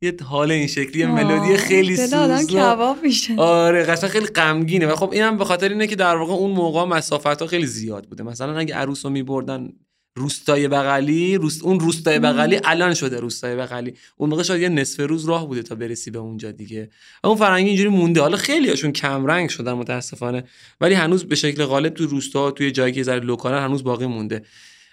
یه 0.02 0.16
حال 0.28 0.50
این 0.50 0.66
شکلی 0.66 1.06
ملودی 1.06 1.56
خیلی 1.56 1.96
سوزناک 1.96 2.46
کباب 2.46 2.96
میشه. 3.02 3.34
آره 3.36 3.84
قشنگ 3.84 4.10
خیلی 4.10 4.26
غمگینه. 4.26 4.86
و 4.86 4.96
خب 4.96 5.10
اینم 5.12 5.38
به 5.38 5.44
خاطر 5.44 5.68
اینه 5.68 5.86
که 5.86 5.96
در 5.96 6.16
واقع 6.16 6.32
اون 6.32 6.50
موقع 6.50 6.84
مسافت 6.84 7.40
ها 7.42 7.46
خیلی 7.46 7.66
زیاد 7.66 8.04
بوده. 8.04 8.22
مثلا 8.22 8.58
اگه 8.58 8.74
عروس 8.74 9.04
رو 9.04 9.10
میبردن 9.10 9.72
روستای 10.14 10.68
بغلی 10.68 11.36
روست... 11.36 11.64
اون 11.64 11.80
روستای 11.80 12.18
بغلی 12.18 12.60
الان 12.64 12.94
شده 12.94 13.20
روستای 13.20 13.56
بغلی. 13.56 13.94
اون 14.16 14.30
موقع 14.30 14.42
شاید 14.42 14.62
یه 14.62 14.68
نصف 14.68 15.00
روز 15.00 15.24
راه 15.24 15.46
بوده 15.46 15.62
تا 15.62 15.74
برسی 15.74 16.10
به 16.10 16.18
اونجا 16.18 16.52
دیگه. 16.52 16.90
اون 17.24 17.36
فرنگی 17.36 17.68
اینجوری 17.68 17.88
مونده. 17.88 18.20
حالا 18.20 18.36
خیلی 18.36 18.68
هاشون 18.68 18.92
کم 18.92 19.26
رنگ 19.26 19.50
شدن 19.50 19.72
متاسفانه. 19.72 20.44
ولی 20.80 20.94
هنوز 20.94 21.24
به 21.24 21.34
شکل 21.34 21.64
غالب 21.64 21.94
تو 21.94 22.06
روستا 22.06 22.50
توی 22.50 22.70
جایی 22.70 22.92
که 22.92 22.98
یه 22.98 23.04
ذره 23.04 23.20
لوکالن 23.20 23.64
هنوز 23.64 23.84
باقی 23.84 24.06
مونده. 24.06 24.42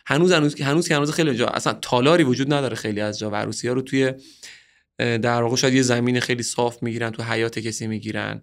هنوز 0.06 0.32
هنوز 0.32 0.56
که 0.56 0.66
هنوز 0.66 0.88
که 0.88 0.96
هنوز 0.96 1.12
خیلی 1.12 1.36
جا 1.36 1.48
اصلا 1.48 1.74
تالاری 1.74 2.24
وجود 2.24 2.54
نداره 2.54 2.76
خیلی 2.76 3.02
از 3.02 3.20
جا. 3.20 3.30
و 3.30 3.36
رو 3.36 3.82
توی 3.82 4.12
در 4.98 5.42
واقع 5.42 5.56
شاید 5.56 5.74
یه 5.74 5.82
زمین 5.82 6.20
خیلی 6.20 6.44
صاف 6.44 6.84
می‌گیرن 6.84 7.10
تو 7.10 7.24
حیات 7.24 7.60
کسی 7.60 7.88
می‌گیرن. 7.88 8.42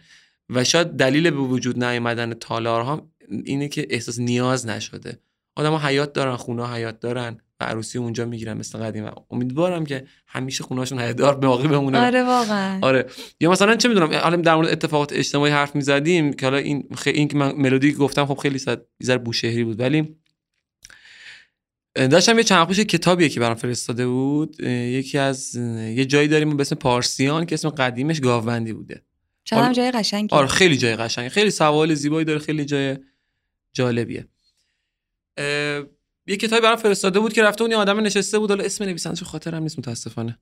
و 0.51 0.65
شاید 0.65 0.87
دلیل 0.87 1.31
به 1.31 1.37
وجود 1.37 1.85
نیامدن 1.85 2.35
تالارها 2.35 3.11
اینه 3.45 3.69
که 3.69 3.87
احساس 3.91 4.19
نیاز 4.19 4.67
نشده. 4.67 5.19
آدم 5.57 5.75
حیات 5.75 6.13
دارن 6.13 6.37
خونه 6.37 6.73
حیات 6.73 7.01
دارن 7.01 7.37
و 7.61 7.65
عروسی 7.65 7.99
اونجا 7.99 8.25
می‌گیرن 8.25 8.57
مثل 8.57 8.79
قدیم. 8.79 9.11
امیدوارم 9.31 9.87
که 9.87 10.05
همیشه 10.27 10.65
خونهاشون 10.65 11.01
حیات 11.01 11.17
دار 11.17 11.35
باقی 11.35 11.69
بمونه 11.69 12.07
آره 12.07 12.23
واقعا. 12.23 12.79
آره. 12.83 13.07
یا 13.41 13.51
مثلا 13.51 13.77
چه 13.77 13.89
می‌دونم 13.89 14.15
حالا 14.15 14.37
در 14.37 14.55
مورد 14.55 14.69
اتفاقات 14.69 15.13
اجتماعی 15.13 15.53
حرف 15.53 15.75
می‌زدیم 15.75 16.33
که 16.33 16.47
حالا 16.47 16.59
این 16.59 16.89
خ... 16.95 17.07
این 17.07 17.29
که 17.29 17.37
من 17.37 17.53
ملودی 17.53 17.93
گفتم 17.93 18.27
خب 18.27 18.39
خیلی 18.39 18.59
صد 18.59 18.83
ذره 19.03 19.19
بوشهری 19.19 19.65
بود. 19.65 19.81
ولی 19.81 20.17
داشتم 21.95 22.39
یه 22.39 22.45
چند 22.45 22.73
کتابیه 22.73 23.29
که 23.29 23.41
برام 23.41 23.55
فرستاده 23.55 24.07
بود. 24.07 24.61
یکی 24.61 25.19
از 25.19 25.55
یه 25.55 26.05
جایی 26.05 26.29
داریم 26.29 26.57
به 26.57 26.61
اسم 26.61 26.77
پارسیان 26.77 27.47
که 27.47 27.55
اسم 27.55 27.69
قدیمش 27.69 28.21
گاوبندی 28.21 28.73
بوده. 28.73 29.03
چقدر 29.45 29.63
آره. 29.63 29.75
جای 29.75 29.91
قشنگی. 29.91 30.37
آره 30.37 30.47
خیلی 30.47 30.77
جای 30.77 30.97
قشنگه 30.97 31.29
خیلی 31.29 31.51
سوال 31.51 31.95
زیبایی 31.95 32.25
داره 32.25 32.39
خیلی 32.39 32.65
جای 32.65 32.97
جالبیه. 33.73 34.29
یه 36.27 36.37
کتابی 36.41 36.63
برام 36.63 36.77
فرستاده 36.77 37.21
بود 37.21 37.33
که 37.33 37.43
رفته 37.43 37.63
اون 37.63 37.71
یه 37.71 37.77
آدم 37.77 38.01
نشسته 38.01 38.39
بود 38.39 38.51
حالا 38.51 38.65
اسم 38.65 38.85
نویسنده‌ش 38.85 39.21
رو 39.21 39.27
خاطرم 39.27 39.63
نیست 39.63 39.79
متاسفانه. 39.79 40.39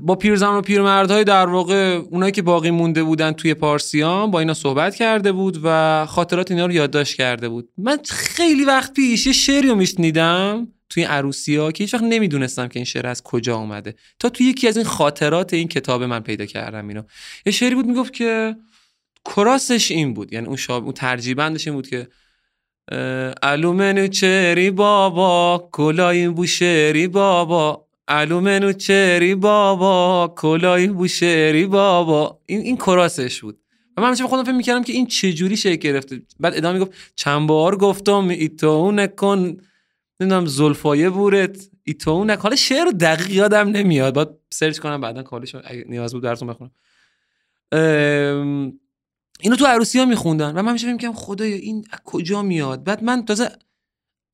با 0.00 0.16
پیرزن 0.16 0.46
و 0.46 0.60
پیرمردهای 0.60 1.24
در 1.24 1.46
واقع 1.46 2.00
اونایی 2.10 2.32
که 2.32 2.42
باقی 2.42 2.70
مونده 2.70 3.02
بودن 3.02 3.32
توی 3.32 3.54
پارسیان 3.54 4.30
با 4.30 4.38
اینا 4.38 4.54
صحبت 4.54 4.94
کرده 4.94 5.32
بود 5.32 5.60
و 5.64 6.06
خاطرات 6.06 6.50
اینا 6.50 6.66
رو 6.66 6.72
یادداشت 6.72 7.16
کرده 7.16 7.48
بود. 7.48 7.68
من 7.78 7.98
خیلی 8.08 8.64
وقت 8.64 8.92
پیش 8.92 9.26
یه 9.26 9.32
شعری 9.32 9.68
رو 9.68 9.74
میشنیدم 9.74 10.68
توی 10.88 11.02
عروسی 11.02 11.56
ها 11.56 11.72
که 11.72 11.84
هیچ 11.84 11.94
وقت 11.94 12.02
نمی‌دونستم 12.02 12.68
که 12.68 12.78
این 12.78 12.84
شعر 12.84 13.06
از 13.06 13.22
کجا 13.22 13.56
اومده. 13.56 13.94
تا 14.18 14.28
توی 14.28 14.46
یکی 14.46 14.68
از 14.68 14.76
این 14.76 14.86
خاطرات 14.86 15.54
این 15.54 15.68
کتاب 15.68 16.02
من 16.02 16.20
پیدا 16.20 16.46
کردم 16.46 16.88
اینو. 16.88 17.02
یه 17.46 17.52
شعری 17.52 17.74
بود 17.74 17.86
می‌گفت 17.86 18.12
که 18.12 18.56
کراسش 19.24 19.90
این 19.90 20.14
بود 20.14 20.32
یعنی 20.32 20.46
اون 20.46 20.56
شاب 20.56 20.84
اون 20.84 20.92
ترجیبندش 20.92 21.66
این 21.66 21.76
بود 21.76 21.88
که 21.88 22.08
اه، 22.90 23.34
الو 23.42 23.72
منو 23.72 24.06
چری 24.06 24.70
بابا 24.70 25.68
کلای 25.72 26.28
بوشهری 26.28 27.08
بابا. 27.08 27.86
الو 28.08 28.40
منو 28.40 28.72
چری 28.72 29.34
بابا 29.34 30.34
کلای 30.36 30.86
بوشهری 30.86 31.66
بابا. 31.66 32.40
این 32.46 32.60
این 32.60 32.76
کراسش 32.76 33.40
بود. 33.40 33.58
و 33.96 34.00
من 34.00 34.06
همیشه 34.08 34.26
خودم 34.26 34.44
فکر 34.44 34.52
می‌کردم 34.52 34.84
که 34.84 34.92
این 34.92 35.06
چه 35.06 35.32
جوری 35.32 35.56
شکل 35.56 35.76
گرفته. 35.76 36.22
بعد 36.40 36.56
ادامه 36.56 36.78
می‌گفت 36.78 36.92
چند 37.16 37.48
بار 37.48 37.76
گفتم 37.76 38.28
ایتو 38.28 38.92
نکن 38.92 39.56
نمی‌دونم 40.20 40.46
زلفای 40.46 41.10
بورت 41.10 41.68
ایتو 41.84 42.24
نکن 42.24 42.42
حالا 42.42 42.56
شعر 42.56 42.84
دقیق 42.90 43.30
یادم 43.30 43.68
نمیاد. 43.68 44.14
باید 44.14 44.28
سرچ 44.50 44.78
کنم 44.78 45.00
بعدا 45.00 45.22
کالش 45.22 45.54
نیاز 45.88 46.12
بود 46.14 46.22
براتون 46.22 46.48
بخونم. 46.48 46.70
اینو 49.42 49.56
تو 49.56 49.66
عروسی 49.66 49.98
ها 49.98 50.04
میخوندن. 50.04 50.50
و 50.50 50.62
من 50.62 50.68
همیشه 50.68 50.86
فکر 50.86 50.92
می‌کردم 50.92 51.14
خدایا 51.14 51.56
این 51.56 51.84
کجا 52.04 52.42
میاد؟ 52.42 52.84
بعد 52.84 53.04
من 53.04 53.24
تازه 53.24 53.50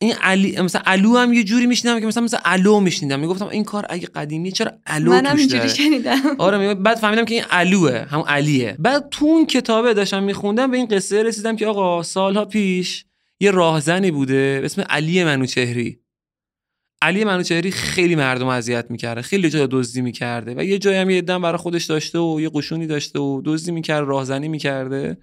این 0.01 0.15
علی 0.23 0.61
مثلا 0.61 0.83
الو 0.87 1.17
هم 1.17 1.33
یه 1.33 1.45
جوری 1.45 1.67
میشنیدم 1.67 2.01
که 2.01 2.07
مثلا 2.07 2.23
مثلا 2.23 2.41
الو 2.45 2.81
میشنیدم. 2.81 3.21
می‌گفتم 3.21 3.47
این 3.47 3.65
کار 3.65 3.87
اگه 3.89 4.07
قدیمیه 4.07 4.53
چرا 4.53 4.73
الو 4.87 5.11
منم 5.11 5.31
توش 5.31 5.41
اینجوری 5.41 5.69
شنیدم. 5.69 6.21
آره 6.39 6.59
میگم 6.59 6.83
بعد 6.83 6.97
فهمیدم 6.97 7.25
که 7.25 7.35
این 7.35 7.45
الوه 7.51 8.07
همون 8.11 8.29
علیه. 8.29 8.77
بعد 8.79 9.09
تو 9.11 9.25
اون 9.25 9.47
کتابه 9.47 9.95
داشتم 9.95 10.23
میخوندم 10.23 10.71
به 10.71 10.77
این 10.77 10.87
قصه 10.87 11.23
رسیدم 11.23 11.57
که 11.57 11.67
آقا 11.67 12.03
سالها 12.03 12.45
پیش 12.45 13.05
یه 13.41 13.51
راهزنی 13.51 14.11
بوده 14.11 14.59
به 14.61 14.65
اسم 14.65 14.83
علی 14.83 15.25
منوچهری. 15.25 16.01
علی 17.03 17.25
منوچهری 17.25 17.71
خیلی 17.71 18.17
مردم 18.17 18.47
اذیت 18.47 18.87
می‌کرده 18.91 19.23
خیلی 19.23 19.51
جا 19.51 19.67
دزدی 19.71 20.01
می‌کرده 20.01 20.55
و 20.57 20.65
یه 20.65 20.79
جایی 20.79 20.97
هم 20.97 21.11
یه 21.11 21.23
دم 21.23 21.43
برای 21.43 21.59
خودش 21.59 21.85
داشته 21.85 22.19
و 22.19 22.41
یه 22.41 22.51
قشونی 22.55 22.87
داشته 22.87 23.19
و 23.19 23.43
دزدی 23.45 23.73
می‌کرد 23.73 24.09
راهزنی 24.09 24.49
می‌کرده. 24.49 25.17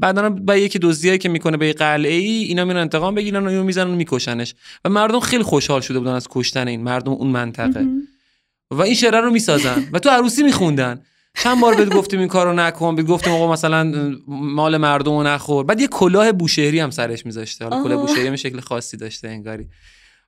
بعدا 0.00 0.30
با 0.30 0.56
یکی 0.56 0.78
دزدیایی 0.78 1.18
که 1.18 1.28
می‌کنه 1.28 1.56
به 1.56 1.72
قلعه 1.72 2.14
ای 2.14 2.44
اینا 2.44 2.64
میرن 2.64 2.80
انتقام 2.80 3.14
بگیرن 3.14 3.44
و 3.44 3.48
اینو 3.48 3.64
می‌زنن 3.64 3.90
و 3.90 3.96
میکشنش. 3.96 4.54
و 4.84 4.88
مردم 4.88 5.20
خیلی 5.20 5.42
خوشحال 5.42 5.80
شده 5.80 5.98
بودن 5.98 6.12
از 6.12 6.26
کشتن 6.30 6.68
این 6.68 6.82
مردم 6.82 7.12
اون 7.12 7.30
منطقه. 7.30 7.86
و 8.70 8.82
این 8.82 8.94
شعر 8.94 9.20
رو 9.20 9.30
می‌سازن 9.30 9.88
و 9.92 9.98
تو 9.98 10.08
عروسی 10.08 10.42
میخوندن. 10.42 11.00
چند 11.38 11.60
بار 11.60 11.74
بهت 11.74 11.94
گفتیم 11.94 12.18
این 12.18 12.28
کارو 12.28 12.52
نکن 12.52 12.94
بهت 12.94 13.06
گفتیم 13.06 13.32
آقا 13.32 13.52
مثلا 13.52 14.12
مال 14.28 14.76
مردم 14.76 15.12
رو 15.12 15.22
نخور. 15.22 15.64
بعد 15.64 15.80
یه 15.80 15.86
کلاه 15.86 16.32
بوشهری 16.32 16.80
هم 16.80 16.90
سرش 16.90 17.26
میذاشته. 17.26 17.64
حالا 17.64 17.82
کلاه. 17.82 18.00
بوشهری 18.00 18.28
هم 18.28 18.36
شکل 18.36 18.60
خاصی 18.60 18.96
داشته 18.96 19.28
انگاری. 19.28 19.66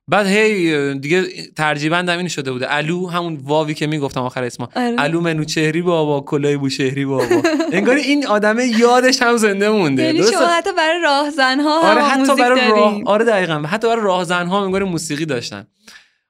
بعد 0.09 0.27
هی 0.27 0.93
دیگه 0.99 1.23
ترجیبند 1.57 2.09
این 2.09 2.27
شده 2.27 2.51
بوده. 2.51 2.75
الو 2.75 3.07
همون 3.07 3.39
واوی 3.43 3.73
که 3.73 3.87
می‌گفتم 3.87 4.21
آخر 4.21 4.43
اسما. 4.43 4.69
آره. 4.75 4.95
الو 4.97 5.21
منوچهری 5.21 5.81
بابا 5.81 6.21
کلاه 6.21 6.57
بوشهری 6.57 7.05
بابا. 7.05 7.41
انگاری 7.71 8.01
این 8.01 8.27
آدمه 8.27 8.67
یادش 8.67 9.21
هم 9.21 9.37
زنده 9.37 9.69
مونده. 9.69 10.03
یعنی؟ 10.03 10.23
شما 10.23 10.47
حتی 10.47 10.69
برای 10.77 11.01
راهزنها 11.03 11.91
آره 11.91 12.01
هم 12.01 12.11
حتی 12.11 12.19
موزیک 12.19 12.45
برای 12.45 12.69
راه. 12.69 13.01
آره 13.05 13.25
دقیقاً. 13.25 13.59
حتی 13.59 13.87
برای 13.87 14.03
راهزنها 14.03 14.65
انگار 14.65 14.83
موسیقی 14.83 15.25
داشتن. 15.25 15.67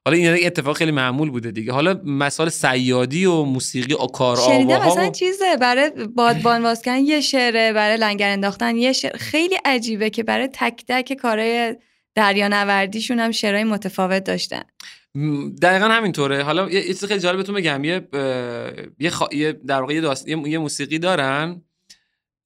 حالا 0.05 0.17
این 0.17 0.35
یه 0.35 0.47
اتفاق 0.47 0.75
خیلی 0.77 0.91
معمول 0.91 1.29
بوده 1.29 1.51
دیگه. 1.51 1.71
حالا 1.73 2.01
مسائل 2.05 2.49
سیادی 2.49 3.25
و 3.25 3.43
موسیقی 3.43 3.93
و 3.93 3.97
کار 3.97 4.37
شنیدم 4.37 4.85
مثلا 4.87 5.07
و- 5.07 5.11
چیزه 5.11 5.57
برای 5.61 5.91
بادبان 6.15 6.63
واسکن 6.63 6.95
یه 6.95 7.21
شعره 7.21 7.73
برای 7.73 7.97
لنگر 7.97 8.29
انداختن 8.29 8.75
یه 8.75 8.93
شعر. 8.93 9.17
خیلی 9.17 9.55
عجیبه 9.65 10.09
که 10.09 10.23
برای 10.23 10.49
تک 10.53 10.83
تک 10.87 11.13
کارهای 11.13 11.75
دریانوردیشون 12.19 13.19
هم 13.19 13.31
شعرهای 13.31 13.63
متفاوت 13.63 14.23
داشتن 14.23 14.61
دقیقا 15.61 15.87
همینطوره 15.87 16.43
حالا 16.43 16.69
یه 16.69 16.83
چیز 16.83 17.05
خیلی 17.05 17.19
جالبتون 17.19 17.55
بگم 17.55 17.83
یه 17.83 18.07
یه. 18.99 19.11
یه 19.31 19.51
در 19.51 19.81
واقع 19.81 19.93
یه, 19.93 20.01
داست... 20.01 20.27
یه... 20.27 20.47
یه 20.47 20.57
موسیقی 20.57 20.99
دارن 20.99 21.61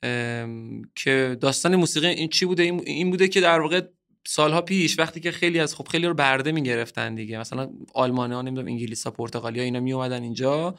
ام، 0.03 0.81
که 0.95 1.37
داستان 1.41 1.75
موسیقی 1.75 2.07
این 2.07 2.29
چی 2.29 2.45
بوده 2.45 2.63
این, 2.63 3.09
بوده 3.09 3.27
که 3.27 3.41
در 3.41 3.59
واقع 3.59 3.81
سالها 4.27 4.61
پیش 4.61 4.99
وقتی 4.99 5.19
که 5.19 5.31
خیلی 5.31 5.59
از 5.59 5.75
خب 5.75 5.87
خیلی 5.87 6.07
رو 6.07 6.13
برده 6.13 6.51
می‌گرفتن 6.51 7.15
دیگه 7.15 7.39
مثلا 7.39 7.69
آلمانی 7.93 8.33
ها 8.33 8.41
نمی‌دونم 8.41 8.67
انگلیس 8.67 9.03
ها 9.03 9.11
پرتغالی 9.11 9.59
ها 9.59 9.65
اینا 9.65 9.79
می 9.79 9.93
اومدن 9.93 10.23
اینجا 10.23 10.75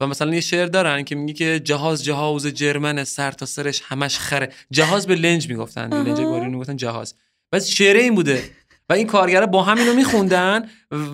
و 0.00 0.06
مثلا 0.06 0.34
یه 0.34 0.40
شعر 0.40 0.66
دارن 0.66 1.04
که 1.04 1.14
میگه 1.14 1.34
که 1.34 1.60
جهاز 1.60 2.04
جهاز 2.04 2.46
جرمن 2.46 3.04
سر 3.04 3.30
تا 3.30 3.46
سرش 3.46 3.82
همش 3.84 4.18
خره 4.18 4.52
جهاز 4.70 5.06
به 5.06 5.14
لنج 5.14 5.48
می‌گفتن. 5.48 6.02
لنج. 6.02 6.20
گاری 6.20 6.46
می‌گفتن 6.46 6.76
جهاز 6.76 7.14
بس 7.52 7.70
شعر 7.70 7.96
این 7.96 8.14
بوده. 8.14 8.42
و 8.88 8.92
این 8.92 9.06
کارگرا 9.06 9.46
با 9.46 9.62
هم 9.62 9.78
اینو 9.78 9.94
میخوندن 9.94 10.68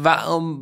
و 0.04 0.08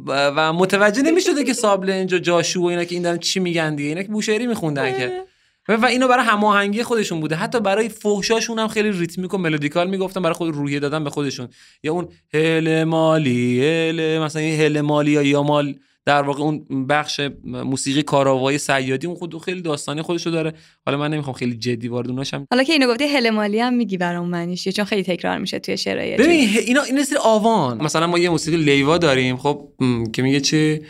و 0.08 0.52
متوجه 0.52 1.02
نمی‌شده 1.02 1.44
که 1.44 1.52
ساب 1.52 1.84
لنج 1.84 2.14
و 2.14 2.18
جاشو 2.18 2.60
و 2.60 2.64
اینا 2.64 2.84
که 2.84 2.94
این 2.94 3.02
دارن 3.02 3.18
چی 3.18 3.40
میگن 3.40 3.74
دیگه. 3.74 3.88
اینا 3.88 4.02
که 4.02 4.08
بوشهری 4.08 4.46
میخوندن 4.46 4.98
که. 4.98 5.22
و 5.68 5.86
اینو 5.86 6.08
برای 6.08 6.24
هماهنگی 6.24 6.82
خودشون 6.82 7.20
بوده. 7.20 7.34
حتی 7.36 7.60
برای 7.60 7.88
فحشاشون 7.88 8.58
هم 8.58 8.68
خیلی 8.68 8.90
ریتمیک 8.90 9.34
و 9.34 9.38
ملودیکال 9.38 9.90
می‌گفتن 9.90 10.22
برای 10.22 10.34
خود 10.34 10.54
روحیه 10.54 10.80
دادن 10.80 11.04
به 11.04 11.10
خودشون. 11.10 11.48
یا 11.82 11.92
اون 11.92 12.08
هل 12.34 12.84
مالی 12.84 13.60
هل 13.60 14.18
مثلا 14.18 14.42
این 14.42 14.60
هل 14.60 14.80
مالی 14.80 15.10
یا 15.10 15.22
یا 15.22 15.42
مال 15.42 15.74
در 16.06 16.22
واقع 16.22 16.42
اون 16.42 16.86
بخش 16.86 17.20
موسیقی 17.44 18.02
کاراوای 18.02 18.58
سیادی 18.58 19.06
اون 19.06 19.16
خود 19.16 19.42
خیلی 19.42 19.62
داستانی 19.62 20.02
خودشو 20.02 20.30
داره. 20.30 20.52
حالا 20.86 20.98
من 20.98 21.10
نمی‌خوام 21.10 21.34
خیلی 21.34 21.56
جدی 21.56 21.88
وارد 21.88 22.08
اوناشم. 22.08 22.46
حالا 22.50 22.62
که 22.62 22.72
اینو 22.72 22.86
گفتی 22.86 23.04
هل 23.04 23.30
مالی 23.30 23.60
هم 23.60 23.74
میگی 23.74 23.96
برام 23.96 24.28
معنیش؟ 24.28 24.68
چون 24.68 24.84
خیلی 24.84 25.02
تکرار 25.02 25.38
میشه 25.38 25.58
توی 25.58 25.76
شعرهای 25.76 26.16
ببین 26.16 26.48
اینا 26.66 26.82
این 26.82 27.04
سری 27.04 27.18
آوان. 27.22 27.82
مثلا 27.82 28.06
ما 28.06 28.18
یه 28.18 28.30
موسیقی 28.30 28.56
لیوا 28.56 28.98
داریم 28.98 29.36
خب 29.36 29.68
م، 29.80 30.04
که 30.04 30.22
میگه 30.22 30.40
چی؟ 30.40 30.80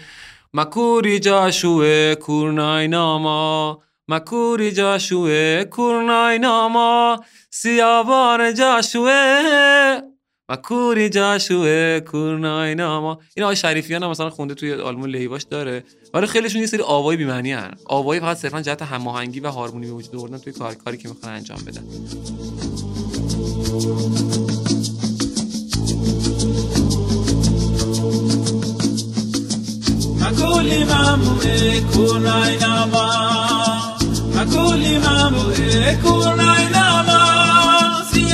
مکوری 0.55 1.19
جاشوه 1.19 2.15
کورنای 2.15 2.89
ناما 2.89 3.83
مکوری 4.09 4.73
جاشوه 4.73 5.65
کورنای 5.65 6.39
ناما 6.39 7.21
سیابان 7.51 8.55
جاشوه. 8.55 10.14
مکوری 10.49 11.09
جاشوه 11.09 12.01
کورنای 12.01 12.75
ناما 12.75 13.19
این 13.37 13.45
آقای 13.45 13.57
شریفیان 13.57 14.03
هم 14.03 14.11
مثلا 14.11 14.31
خونده 14.31 14.55
توی 14.55 14.73
آلبوم 14.73 15.07
لیواش 15.07 15.43
داره. 15.43 15.85
ولی 16.15 16.27
خیلیشون 16.27 16.61
یه 16.61 16.67
سری 16.67 16.83
آوای 16.83 17.17
بی‌معنی 17.17 17.53
هن. 17.53 17.75
آوای 17.87 18.21
فقط 18.21 18.37
صرفا 18.37 18.61
جهت 18.61 18.83
هماهنگی 18.83 19.41
و 19.41 19.49
هارمونی 19.51 19.87
به 19.87 19.93
وجود 19.93 20.17
آوردن 20.17 20.39
توی 20.39 20.53
کار 20.53 20.75
کاری 20.75 20.97
که 20.97 21.09
می‌خوان 21.09 21.33
انجام 21.33 21.59
بدن. 21.67 21.85
Makuli 30.25 30.81
mamu 30.91 31.35
e 31.55 31.83
kunai 31.93 32.55
nama 32.63 33.05
Makuli 34.35 34.95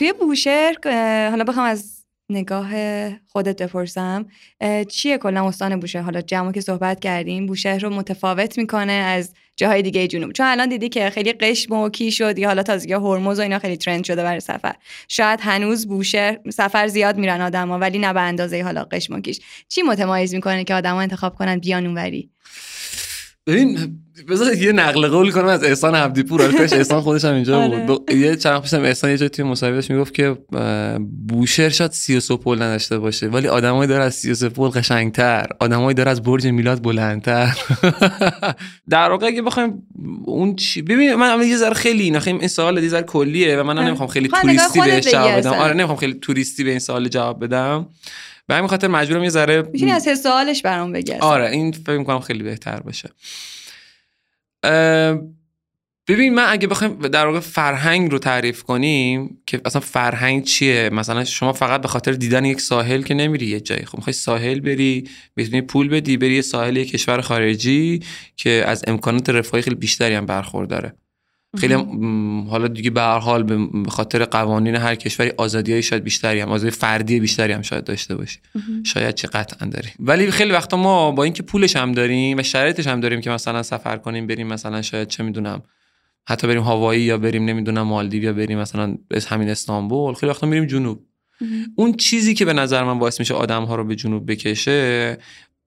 توی 0.00 0.12
بوشهر 0.12 0.74
حالا 1.30 1.44
بخوام 1.44 1.66
از 1.66 2.04
نگاه 2.30 2.70
خودت 3.26 3.62
بپرسم 3.62 4.26
چیه 4.88 5.18
کلا 5.18 5.48
استان 5.48 5.80
بوشهر؟ 5.80 6.02
حالا 6.02 6.20
جمع 6.20 6.52
که 6.52 6.60
صحبت 6.60 7.00
کردیم 7.00 7.46
بوشهر 7.46 7.78
رو 7.78 7.90
متفاوت 7.90 8.58
می‌کنه 8.58 8.92
از 8.92 9.34
جاهای 9.56 9.82
دیگه 9.82 10.08
جنوب. 10.08 10.32
چون 10.32 10.46
الان 10.46 10.68
دیدی 10.68 10.88
که 10.88 11.10
خیلی 11.10 11.32
قشم 11.32 11.74
و 11.74 11.88
کی 11.88 12.10
شد 12.10 12.38
یا 12.38 12.48
حالا 12.48 12.62
تازگی 12.62 12.92
هرمز 12.92 13.38
و 13.38 13.42
اینا 13.42 13.58
خیلی 13.58 13.76
ترند 13.76 14.04
شده 14.04 14.22
برای 14.22 14.40
سفر. 14.40 14.74
شاید 15.08 15.40
هنوز 15.42 15.88
بوشهر 15.88 16.38
سفر 16.52 16.86
زیاد 16.86 17.16
میرن 17.16 17.40
آدما 17.40 17.78
ولی 17.78 17.98
نه 17.98 18.12
به 18.12 18.20
اندازه 18.20 18.62
حالا 18.62 18.84
قشم 18.84 19.14
و 19.14 19.20
کیش. 19.20 19.40
چی 19.68 19.82
متمایز 19.82 20.34
می‌کنه 20.34 20.64
که 20.64 20.74
آدما 20.74 21.00
انتخاب 21.00 21.34
کنن 21.34 21.58
بیان 21.58 21.86
اونوری؟ 21.86 22.30
ببین 23.46 23.98
بذار 24.28 24.54
یه 24.54 24.72
نقل 24.72 25.08
قول 25.08 25.30
کنم 25.30 25.44
از 25.46 25.64
احسان 25.64 25.94
عبدیپور 25.94 26.42
آره 26.42 26.52
کاش 26.52 26.72
احسان 26.72 27.00
خودش 27.00 27.24
هم 27.24 27.34
اینجا 27.34 27.62
آره. 27.62 27.86
بود 27.86 28.06
ب- 28.06 28.10
یه 28.10 28.36
چند 28.36 28.52
وقت 28.52 28.62
پیشم 28.62 28.82
احسان 28.82 29.10
یه 29.10 29.18
جای 29.18 29.28
توی 29.28 29.44
مصاحبهش 29.44 29.90
می‌گفت 29.90 30.14
که 30.14 30.36
بوشهر 31.28 31.68
شاید 31.68 31.92
33 31.92 32.36
پل 32.36 32.62
نداشته 32.62 32.98
باشه 32.98 33.26
ولی 33.26 33.48
آدمایی 33.48 33.88
داره 33.88 34.04
از 34.04 34.14
33 34.14 34.48
پل 34.48 34.68
قشنگتر 34.68 35.46
آدمایی 35.60 35.94
داره 35.94 36.10
از 36.10 36.22
برج 36.22 36.46
میلاد 36.46 36.82
بلندتر 36.82 37.58
در 38.90 39.10
واقع 39.10 39.26
اگه 39.26 39.42
بخوایم 39.42 39.82
اون 40.24 40.56
چی 40.56 40.82
ببین 40.82 41.14
من 41.14 41.46
یه 41.46 41.56
ذره 41.56 41.74
خیلی 41.74 42.02
اینا 42.02 42.20
خیلی 42.20 42.38
این 42.38 42.48
سوال 42.48 42.82
یه 42.82 42.88
ذره 42.88 43.02
کلیه 43.02 43.56
و 43.56 43.62
منم 43.62 43.78
آره. 43.78 43.86
نمی‌خوام 43.86 44.08
خیلی 44.08 44.28
خب، 44.28 44.42
توریستی 44.42 44.80
بهش 44.80 45.08
جواب 45.08 45.32
بدم. 45.32 45.52
آره 45.52 45.72
نمی‌خوام 45.72 45.98
خیلی 45.98 46.14
توریستی 46.14 46.64
به 46.64 46.70
این 46.70 46.78
سوال 46.78 47.08
جواب 47.08 47.44
بدم 47.44 47.86
به 48.46 48.54
همین 48.54 48.68
خاطر 48.68 48.88
مجبورم 48.88 49.22
یه 49.24 49.30
ذره 49.30 49.62
می‌تونی 49.72 49.92
از 49.92 50.08
سوالش 50.22 50.62
برام 50.62 50.92
بگی. 50.92 51.12
آره 51.12 51.50
این 51.50 51.72
فکر 51.72 51.98
می‌کنم 51.98 52.20
خیلی 52.20 52.42
بهتر 52.42 52.80
باشه 52.80 53.10
ببین 56.08 56.34
من 56.34 56.46
اگه 56.48 56.66
بخوایم 56.66 56.98
در 56.98 57.26
واقع 57.26 57.40
فرهنگ 57.40 58.10
رو 58.10 58.18
تعریف 58.18 58.62
کنیم 58.62 59.42
که 59.46 59.60
اصلا 59.64 59.80
فرهنگ 59.80 60.44
چیه؟ 60.44 60.90
مثلا 60.92 61.24
شما 61.24 61.52
فقط 61.52 61.82
به 61.82 61.88
خاطر 61.88 62.12
دیدن 62.12 62.44
یک 62.44 62.60
ساحل 62.60 63.02
که 63.02 63.14
نمیری 63.14 63.46
یه 63.46 63.60
جایی. 63.60 63.84
خب 63.84 63.98
می‌خوای 63.98 64.12
ساحل 64.12 64.60
بری 64.60 65.08
بتونی 65.36 65.62
پول 65.62 65.88
بدی 65.88 66.16
بری 66.16 66.34
یه 66.34 66.40
ساحل 66.40 66.76
یک 66.76 66.90
کشور 66.90 67.20
خارجی 67.20 68.00
که 68.36 68.64
از 68.66 68.84
امکانات 68.86 69.30
رفاهی 69.30 69.62
خیلی 69.62 69.76
بیشتری 69.76 70.14
هم 70.14 70.26
برخورداره. 70.26 70.99
خیلی 71.58 71.74
حالا 72.50 72.68
دیگه 72.68 72.90
به 72.90 73.00
هر 73.00 73.18
حال 73.18 73.42
به 73.42 73.90
خاطر 73.90 74.24
قوانین 74.24 74.74
هر 74.74 74.94
کشوری 74.94 75.32
آزادی 75.36 75.82
شاید 75.82 76.04
بیشتری 76.04 76.40
هم 76.40 76.48
آزادی 76.48 76.70
فردی 76.70 77.20
بیشتری 77.20 77.52
هم 77.52 77.62
شاید 77.62 77.84
داشته 77.84 78.16
باشی. 78.16 78.38
شاید 78.84 79.14
چه 79.14 79.28
قطعا 79.28 79.68
داریم 79.68 79.92
ولی 80.00 80.30
خیلی 80.30 80.52
وقتا 80.52 80.76
ما 80.76 81.10
با 81.10 81.24
اینکه 81.24 81.42
پولش 81.42 81.76
هم 81.76 81.92
داریم 81.92 82.38
و 82.38 82.42
شرایطش 82.42 82.86
هم 82.86 83.00
داریم 83.00 83.20
که 83.20 83.30
مثلا 83.30 83.62
سفر 83.62 83.96
کنیم 83.96 84.26
بریم 84.26 84.46
مثلا 84.46 84.82
شاید 84.82 85.08
چه 85.08 85.22
می‌دونم 85.22 85.62
حتی 86.28 86.46
بریم 86.46 86.62
هوایی 86.62 87.02
یا 87.02 87.18
بریم 87.18 87.44
نمی‌دونم 87.44 87.82
مالدیو 87.82 88.22
یا 88.22 88.32
بریم 88.32 88.58
مثلا 88.58 88.96
از 89.10 89.26
همین 89.26 89.48
استانبول 89.48 90.14
خیلی 90.14 90.30
وقتا 90.30 90.46
میریم 90.46 90.66
جنوب. 90.66 91.06
اون 91.76 91.92
چیزی 91.92 92.34
که 92.34 92.44
به 92.44 92.52
نظر 92.52 92.84
من 92.84 92.98
باعث 92.98 93.20
میشه 93.20 93.34
آدم 93.34 93.64
ها 93.64 93.74
رو 93.74 93.84
به 93.84 93.96
جنوب 93.96 94.30
بکشه 94.30 95.18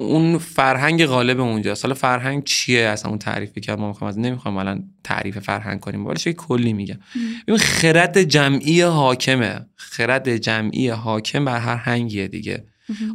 اون 0.03 0.37
فرهنگ 0.37 1.05
غالب 1.05 1.39
اونجاست. 1.39 1.85
حالا 1.85 1.95
فرهنگ 1.95 2.43
چیه 2.43 2.81
اصلا 2.81 3.09
اون 3.09 3.19
تعریفی 3.19 3.61
که 3.61 3.75
ما 3.75 3.87
می‌خوام 3.87 4.09
از 4.09 4.19
نمی‌خوام 4.19 4.57
الان 4.57 4.83
تعریف 5.03 5.39
فرهنگ 5.39 5.79
کنیم. 5.79 6.05
ولی 6.05 6.17
چه 6.17 6.33
کلی 6.33 6.73
میگم. 6.73 6.99
ببین 7.47 7.57
خرد 7.57 8.23
جمعی 8.23 8.81
حاکمه. 8.81 9.65
خرد 9.75 10.37
جمعی 10.37 10.89
حاکم 10.89 11.45
بر 11.45 11.59
هر 11.59 11.75
هنگیه 11.75 12.27
دیگه. 12.27 12.63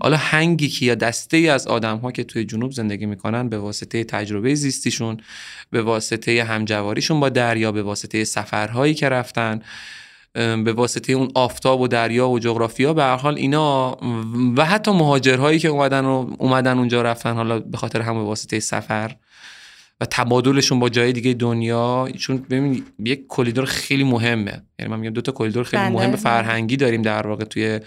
حالا 0.03 0.16
هنگی 0.16 0.68
که 0.68 0.86
یا 0.86 0.95
دسته 0.95 1.36
ای 1.36 1.49
از 1.49 1.66
آدم 1.66 1.99
ها 1.99 2.12
که 2.12 2.24
توی 2.24 2.45
جنوب 2.45 2.72
زندگی 2.72 3.07
می‌کنن 3.07 3.49
به 3.49 3.59
واسطه 3.59 4.05
تجربه 4.05 4.55
زیستیشون 4.55 5.16
به 5.70 5.82
واسطه 5.82 6.45
همجواریشون 6.45 7.20
با 7.20 7.28
دریا 7.28 7.72
به 7.72 7.82
واسطه 7.82 8.24
سفرهایی 8.24 8.95
که 8.95 9.09
رفتن 9.09 9.61
به 10.35 10.72
واسطه 10.72 11.12
اون 11.12 11.29
آفتاب 11.35 11.81
و 11.81 11.89
دریا 11.89 12.29
و 12.29 12.39
جغرافیا 12.39 12.93
به 12.93 13.03
هر 13.03 13.16
حال 13.16 13.37
اینا 13.39 13.99
و 14.57 14.64
حتی 14.64 14.91
مهاجرهایی 14.91 15.59
که 15.59 15.68
اومدن 15.68 16.05
و 16.05 16.35
اومدن 16.39 16.79
اونجا 16.79 17.03
رفتن 17.03 17.35
حالا 17.35 17.59
به 17.59 17.76
خاطر 17.76 18.01
هم 18.01 18.14
به 18.14 18.22
واسطه 18.22 18.61
سفر 18.61 19.16
و 20.01 20.07
تبادلشون 20.11 20.79
با 20.79 20.89
جای 20.89 21.12
دیگه 21.12 21.35
دنیا 21.35 22.09
چون 22.18 22.37
ببین 22.37 22.85
یک 23.05 23.26
کلیدور 23.29 23.64
خیلی 23.64 24.05
مهمه 24.05 24.62
یعنی 24.79 24.93
من 24.93 25.01
میگم 25.01 25.12
دو 25.12 25.20
تا 25.20 25.33
کلیدور 25.33 25.64
خیلی 25.64 25.83
بله. 25.83 25.93
مهم 25.93 26.16
فرهنگی 26.16 26.76
داریم 26.76 27.03
در 27.03 27.26
واقع 27.26 27.45
توی 27.45 27.81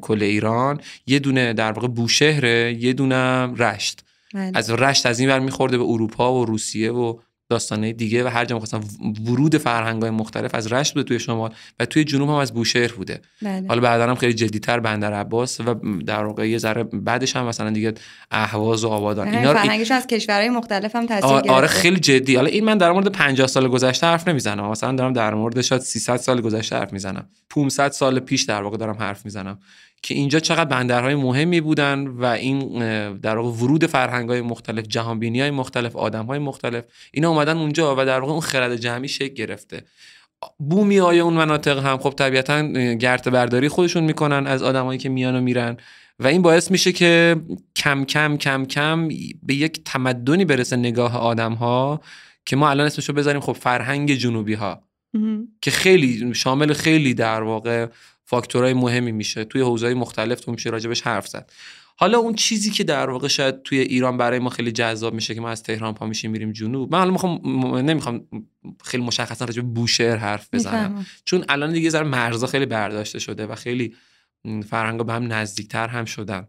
کل 0.00 0.22
ایران 0.22 0.80
یه 1.06 1.18
دونه 1.18 1.52
در 1.52 1.72
واقع 1.72 1.88
بوشهره 1.88 2.76
یه 2.80 2.92
دونه 2.92 3.46
رشت 3.46 4.04
بله. 4.34 4.52
از 4.54 4.70
رشت 4.70 5.06
از 5.06 5.20
این 5.20 5.30
ور 5.30 5.38
میخورده 5.38 5.78
به 5.78 5.84
اروپا 5.84 6.34
و 6.34 6.44
روسیه 6.44 6.92
و 6.92 7.18
داستانه 7.48 7.92
دیگه 7.92 8.24
و 8.24 8.28
هر 8.28 8.44
جا 8.44 8.56
می‌خواستن 8.56 8.80
ورود 9.26 9.56
فرهنگ 9.56 10.02
های 10.02 10.10
مختلف 10.10 10.54
از 10.54 10.72
رشت 10.72 10.94
بوده 10.94 11.08
توی 11.08 11.18
شمال 11.18 11.54
و 11.80 11.86
توی 11.86 12.04
جنوب 12.04 12.28
هم 12.28 12.34
از 12.34 12.54
بوشهر 12.54 12.92
بوده. 12.92 13.20
بله. 13.42 13.68
حالا 13.68 13.80
بعدا 13.80 14.06
هم 14.06 14.14
خیلی 14.14 14.32
جدیتر 14.32 14.80
بندر 14.80 15.12
عباس 15.12 15.60
و 15.60 15.74
در 16.06 16.24
واقع 16.24 16.48
یه 16.48 16.58
ذره 16.58 16.82
بعدش 16.82 17.36
هم 17.36 17.44
مثلا 17.46 17.70
دیگه 17.70 17.94
اهواز 18.30 18.84
و 18.84 18.88
آبادان. 18.88 19.26
یعنی 19.26 19.38
اینا 19.38 19.52
رو 19.52 19.58
فرهنگش 19.58 19.90
از 19.90 20.06
کشورهای 20.06 20.48
مختلف 20.48 20.96
هم 20.96 21.06
تاثیر 21.06 21.24
آره, 21.24 21.36
گرفته. 21.36 21.52
آره 21.52 21.66
خیلی 21.66 22.00
جدی. 22.00 22.36
حالا 22.36 22.48
این 22.48 22.64
من 22.64 22.78
در 22.78 22.92
مورد 22.92 23.08
50 23.08 23.46
سال 23.46 23.68
گذشته 23.68 24.06
حرف 24.06 24.28
نمی‌زنم. 24.28 24.70
مثلا 24.70 24.92
دارم 24.92 25.12
در 25.12 25.34
مورد 25.34 25.60
شاید 25.60 25.82
300 25.82 26.16
سال 26.16 26.40
گذشته 26.40 26.76
حرف 26.76 26.92
می‌زنم. 26.92 27.28
500 27.50 27.90
سال 27.90 28.20
پیش 28.20 28.42
در 28.42 28.62
واقع 28.62 28.76
دارم 28.76 28.96
حرف 28.96 29.24
می‌زنم. 29.24 29.58
که 30.02 30.14
اینجا 30.14 30.40
چقدر 30.40 30.64
بندرهای 30.64 31.14
مهمی 31.14 31.60
بودن 31.60 32.06
و 32.06 32.24
این 32.24 32.78
در 33.18 33.36
واقع 33.36 33.48
ورود 33.48 33.86
فرهنگ 33.86 34.28
های 34.28 34.40
مختلف 34.40 34.84
جهانبینی 34.88 35.40
های 35.40 35.50
مختلف 35.50 35.96
آدم 35.96 36.26
های 36.26 36.38
مختلف 36.38 36.84
اینا 37.12 37.30
اومدن 37.30 37.56
اونجا 37.56 37.96
و 37.98 38.04
در 38.04 38.20
واقع 38.20 38.32
اون 38.32 38.40
خرد 38.40 38.76
جمعی 38.76 39.08
شکل 39.08 39.34
گرفته. 39.34 39.82
بومی 40.58 40.98
های 40.98 41.20
اون 41.20 41.34
مناطق 41.34 41.78
هم 41.78 41.98
خب 41.98 42.10
طبیعتا 42.10 42.62
گرت 42.94 43.28
برداری 43.28 43.68
خودشون 43.68 44.04
می‌کنن 44.04 44.46
از 44.46 44.62
آدمایی 44.62 44.98
که 44.98 45.08
میان 45.08 45.36
و 45.36 45.40
میرن 45.40 45.76
و 46.18 46.26
این 46.26 46.42
باعث 46.42 46.70
میشه 46.70 46.92
که 46.92 47.36
کم 47.76 48.04
کم 48.04 48.36
کم 48.36 48.64
کم 48.64 49.08
به 49.42 49.54
یک 49.54 49.84
تمدنی 49.84 50.44
برسه 50.44 50.76
نگاه 50.76 51.18
آدم 51.18 51.52
ها 51.52 52.00
که 52.46 52.56
ما 52.56 52.70
الان 52.70 52.86
اسمشو 52.86 53.12
بذاریم 53.12 53.40
خب 53.40 53.52
فرهنگ 53.52 54.14
جنوبی 54.14 54.54
ها 54.54 54.82
که 55.60 55.70
خیلی 55.70 56.34
شامل 56.34 56.72
خیلی 56.72 57.14
در 57.14 57.42
واقع 57.42 57.86
فاکتورهای 58.26 58.74
مهمی 58.74 59.12
میشه 59.12 59.44
توی 59.44 59.60
حوزه‌های 59.60 59.94
مختلف 59.94 60.40
تو 60.40 60.52
میشه 60.52 60.70
راجبش 60.70 61.02
حرف 61.02 61.28
زد. 61.28 61.50
حالا 61.98 62.18
اون 62.18 62.34
چیزی 62.34 62.70
که 62.70 62.84
در 62.84 63.10
واقع 63.10 63.28
شاید 63.28 63.62
توی 63.62 63.78
ایران 63.78 64.16
برای 64.16 64.38
ما 64.38 64.50
خیلی 64.50 64.72
جذاب 64.72 65.14
میشه 65.14 65.34
که 65.34 65.40
ما 65.40 65.48
از 65.48 65.62
تهران 65.62 65.94
پا 65.94 66.06
میشیم 66.06 66.30
میریم 66.30 66.52
جنوب. 66.52 66.92
من 66.92 66.98
حالا 66.98 67.10
می‌خوام 67.10 67.40
نمی‌خوام 67.78 68.26
خیلی 68.84 69.02
مشخصا 69.02 69.44
راجع 69.44 69.62
به 69.62 69.68
بوشهر 69.68 70.16
حرف 70.16 70.48
بزنم. 70.52 71.06
چون 71.24 71.44
الان 71.48 71.72
دیگه 71.72 71.90
ذره 71.90 72.04
مرزا 72.04 72.46
خیلی 72.46 72.66
برداشته 72.66 73.18
شده 73.18 73.46
و 73.46 73.54
خیلی 73.54 73.94
فرهنگا 74.68 75.04
به 75.04 75.12
هم 75.12 75.32
نزدیکتر 75.32 75.88
هم 75.88 76.04
شدن. 76.04 76.48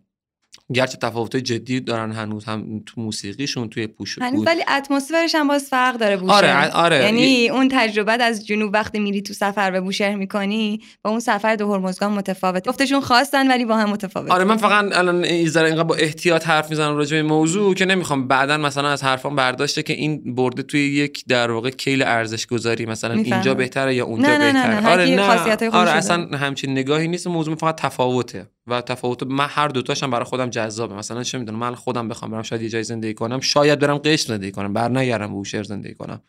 گرچه 0.74 0.98
تفاوت 0.98 1.36
جدی 1.36 1.80
دارن 1.80 2.12
هنوز 2.12 2.46
هم 2.46 2.84
تو 2.86 3.02
موسیقیشون 3.02 3.70
توی 3.70 3.88
پوش 3.88 4.20
هنوز 4.22 4.48
ولی 4.48 4.62
اتمسفرش 4.78 5.36
هم 5.36 5.48
باز 5.48 5.64
فرق 5.64 5.98
داره 5.98 6.18
بوشهر. 6.18 6.36
آره 6.36 6.72
آره. 6.72 7.04
یعنی 7.04 7.50
اون 7.50 7.70
تجربه 7.72 8.24
از 8.24 8.48
جنوب 8.48 8.74
وقتی 8.74 9.00
میری 9.00 9.22
تو 9.22 9.34
سفر 9.34 9.72
به 9.72 9.82
بوشهر 9.82 10.16
می‌کنی 10.16 10.82
با 11.04 11.10
اون 11.10 11.20
سفر 11.20 11.56
دو 11.56 11.74
هرمزگان 11.74 12.12
متفاوت 12.12 12.68
گفتشون 12.68 13.02
خواستن 13.02 13.48
ولی 13.48 13.66
با 13.66 13.78
هم 13.78 13.90
متفاوت 13.90 14.32
آره 14.32 14.44
من 14.44 14.58
فقط 14.58 14.98
الان 14.98 15.24
این 15.24 15.50
ذره 15.50 15.68
اینقدر 15.68 15.84
با 15.84 15.96
احتیاط 15.96 16.48
حرف 16.48 16.70
می‌زنم 16.70 16.96
راجع 16.98 17.18
به 17.18 17.24
موضوع 17.24 17.74
که 17.74 17.86
نمی‌خوام 17.86 18.28
بعدا 18.28 18.58
مثلا 18.58 18.90
از 18.90 19.04
حرفام 19.04 19.36
برداشته 19.36 19.84
که 19.84 19.94
این 19.94 20.36
برده 20.36 20.64
توی 20.64 20.80
یک 20.80 21.24
در 21.28 21.52
واقع 21.52 21.70
کیل 21.70 22.04
ارزش 22.04 22.48
گذاری 22.48 22.86
مثلا. 22.86 23.14
اینجا 23.14 23.54
بهتره 23.54 23.96
یا 23.96 24.06
اونجا 24.06 24.28
نه، 24.28 24.38
نه، 24.38 24.52
نه، 24.52 24.76
بهتره. 24.76 24.92
آره 24.92 25.06
نه. 25.06 25.70
آره. 25.70 25.92
اصلا 25.92 26.38
همچین 26.38 26.72
نگاهی 26.72 27.08
نیست 27.08 27.28
موضوع 27.28 27.56
فقط 27.56 27.82
تفاوته. 27.82 28.48
و 28.68 28.82
تفاوت 28.82 29.24
من 29.24 29.48
هر 29.50 29.68
دوتاشم 29.68 30.12
برای 30.12 30.26
خودم 30.26 30.50
جذابه. 30.50 30.96
مثلا 30.96 31.24
چه 31.24 31.38
می‌دونم 31.38 31.60
من 31.60 31.76
خودم 31.76 32.08
بخوام 32.08 32.32
برم 32.32 32.42
شاید 32.42 32.62
یه 32.62 32.70
جای 32.70 32.84
زندگی 32.84 33.14
کنم 33.14 33.40
شاید 33.40 33.80
برم 33.80 33.98
قشم 33.98 34.28
زندگی 34.28 34.52
کنم 34.52 34.74
بر 34.74 34.90
نگردم 34.90 35.28
بوشهر 35.28 35.64
زندگی 35.64 35.94
کنم. 35.94 36.22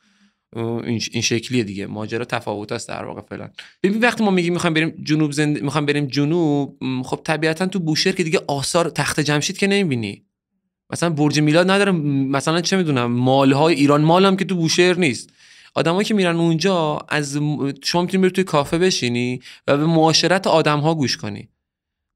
این 0.56 1.00
این 1.10 1.22
شکلیه 1.22 1.64
دیگه. 1.64 1.86
ماجرا 1.86 2.24
تفاوت 2.24 2.72
است 2.72 2.88
در 2.88 3.04
واقع 3.04 3.20
فعلا. 3.20 3.48
ببین 3.82 4.00
وقتی 4.00 4.24
ما 4.24 4.30
میگیم 4.30 4.52
می‌خوایم 4.52 4.74
بریم 4.74 5.02
جنوب 5.02 5.32
زند... 5.32 5.62
می‌خوایم 5.62 5.86
بریم 5.86 6.06
جنوب 6.06 6.78
خب 7.04 7.20
طبیعتا 7.24 7.66
تو 7.66 7.78
بوشهر 7.78 8.14
که 8.14 8.22
دیگه 8.22 8.40
آثار 8.46 8.90
تخت 8.90 9.20
جمشید 9.20 9.58
که 9.58 9.66
نمی‌بینی. 9.66 10.24
مثلا 10.92 11.10
برج 11.10 11.40
میلاد 11.40 11.70
نداره 11.70 11.92
مثلا 11.92 12.60
چه 12.60 12.76
می‌دونم 12.76 13.12
مالهای 13.12 13.74
ایران 13.74 14.02
مال 14.02 14.24
هم 14.24 14.36
که 14.36 14.44
تو 14.44 14.54
بوشهر 14.54 14.98
نیست. 14.98 15.30
آدمایی 15.74 16.04
که 16.04 16.14
میرن 16.14 16.36
اونجا 16.36 16.98
از 17.08 17.36
شما 17.84 18.02
می‌تونی 18.02 18.22
بری 18.22 18.30
توی 18.30 18.44
کافه 18.44 18.78
بشینی 18.78 19.40
و 19.66 19.76
به 19.76 19.86
معاشرت 19.86 20.46
آدمها 20.46 20.94
گوش 20.94 21.16
کنی. 21.16 21.48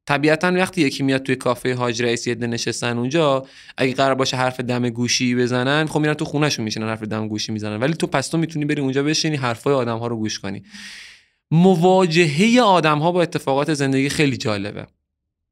طبیعتا 0.07 0.53
وقتی 0.53 0.81
یکی 0.81 1.03
میاد 1.03 1.23
توی 1.23 1.37
کافه 1.37 1.75
حاج 1.75 2.03
رئیس 2.03 2.27
یه 2.27 2.35
نشستن 2.35 2.99
اونجا 2.99 3.47
اگه 3.77 3.95
قرار 3.95 4.15
باشه 4.15 4.37
حرف 4.37 4.61
دم 4.61 4.89
گوشی 4.89 5.35
بزنن 5.35 5.87
خب 5.87 6.01
میرن 6.01 6.15
تو 6.15 6.25
خونهشون 6.25 6.65
میشینن 6.65 6.87
حرف 6.87 7.03
دم 7.03 7.29
گوشی 7.29 7.53
می‌زنن. 7.53 7.77
ولی 7.77 7.95
تو 7.95 8.07
پس 8.07 8.29
تو 8.29 8.39
می‌تونی 8.39 8.65
بری 8.65 8.81
اونجا 8.81 9.03
بشینی 9.03 9.37
حرفای 9.37 9.75
آدم 9.75 9.99
ها 9.99 10.07
رو 10.07 10.17
گوش 10.17 10.39
کنی. 10.39 10.63
مواجهه 11.51 12.61
آدم 12.61 12.99
ها 12.99 13.13
با 13.13 13.23
اتفاقات 13.23 13.75
زندگی 13.75 14.09
خیلی 14.09 14.37
جالبه. 14.37 14.87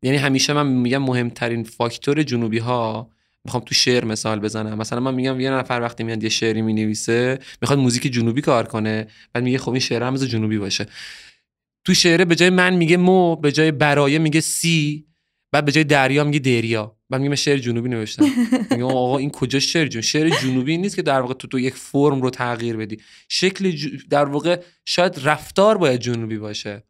یعنی 0.03 0.17
همیشه 0.17 0.53
من 0.53 0.67
میگم 0.67 1.03
مهمترین 1.03 1.65
فاکتور 1.65 2.23
جنوبی 2.23 2.59
ها 2.59 3.11
می‌خوام 3.45 3.63
تو 3.67 3.75
شعر 3.75 4.05
مثال 4.05 4.41
بزنم. 4.41 4.79
مثلا 4.79 5.01
من 5.01 5.15
میگم 5.15 5.41
یه 5.41 5.51
نفر 5.51 5.81
وقتی 5.81 6.05
میاد 6.05 6.23
یه 6.23 6.29
شعری 6.29 6.63
می‌نویسه 6.63 7.39
می‌خواد 7.63 7.79
موزیک 7.79 8.13
جنوبی 8.13 8.41
کار 8.41 8.67
کنه 8.67 9.07
بعد 9.33 9.45
میگه 9.45 9.59
خب 9.59 9.71
این 9.71 9.81
شعر 9.81 10.03
هم 10.03 10.17
جنوبی 10.17 10.59
باشه. 10.59 10.87
تو 11.85 11.95
شعره 11.95 12.25
به 12.25 12.35
جای 12.35 12.51
من 12.51 12.75
میگه 12.75 12.97
مو 12.97 13.37
به 13.37 13.53
جای 13.53 13.71
برایه 13.73 14.19
میگه 14.19 14.41
سی 14.41 15.07
بعد 15.53 15.65
به 15.65 15.73
جای 15.73 15.85
دریا 15.85 16.25
میگه 16.25 16.39
دریا. 16.39 16.97
من 17.11 17.35
شعر 17.35 17.59
جنوبی 17.59 17.89
نوشتم. 17.89 18.25
میگم 18.71 18.85
آقا 18.85 19.19
این 19.19 19.31
کجا 19.31 19.59
شعر 19.61 19.87
جنوبی 19.87 20.07
شعر 20.07 20.29
جنوبی 20.31 20.79
نیست 20.79 20.97
که 20.97 21.03
در 21.03 21.21
واقع 21.21 21.35
تو 21.35 21.49
تو 21.49 21.59
یک 21.59 21.75
فرم 21.75 22.23
رو 22.23 22.31
تغییر 22.31 22.77
بدی. 22.77 22.97
شکل 23.29 23.77
ج- 23.77 24.07
در 24.11 24.25
واقع 24.25 24.63
شاید 24.87 25.21
رفتار 25.25 25.79
باید 25.79 26.01
جنوبی 26.01 26.39
باشه. 26.39 26.85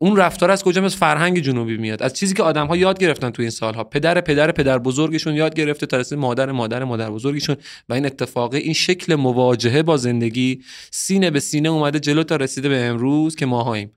اون 0.00 0.16
رفتار 0.16 0.50
از 0.50 0.64
کجا 0.64 0.84
از 0.84 0.96
فرهنگ 0.96 1.38
جنوبی 1.38 1.76
میاد؟ 1.76 2.02
از 2.02 2.12
چیزی 2.12 2.34
که 2.34 2.42
آدم 2.42 2.66
ها 2.66 2.76
یاد 2.76 2.98
گرفتن 2.98 3.30
تو 3.30 3.42
این 3.42 3.50
سالها. 3.50 3.84
پدر 3.84 4.20
پدر 4.20 4.52
پدر 4.52 4.78
بزرگشون 4.78 5.34
یاد 5.34 5.54
گرفته 5.54 5.86
تا 5.86 5.96
رسید 5.96 6.18
مادر 6.18 6.52
مادر 6.52 6.84
مادر 6.84 7.10
بزرگشون. 7.10 7.56
و 7.88 7.94
این 7.94 8.06
اتفاقه 8.06 8.58
این 8.58 8.72
شکل 8.72 9.14
مواجهه 9.14 9.82
با 9.82 9.96
زندگی 9.96 10.62
سینه 10.90 11.30
به 11.30 11.40
سینه 11.40 11.68
اومده 11.68 12.00
جلو 12.00 12.22
تا 12.22 12.36
رسیده 12.36 12.68
به 12.68 12.84
امروز 12.84 13.36
که 13.36 13.46
ماهاییم. 13.46 13.92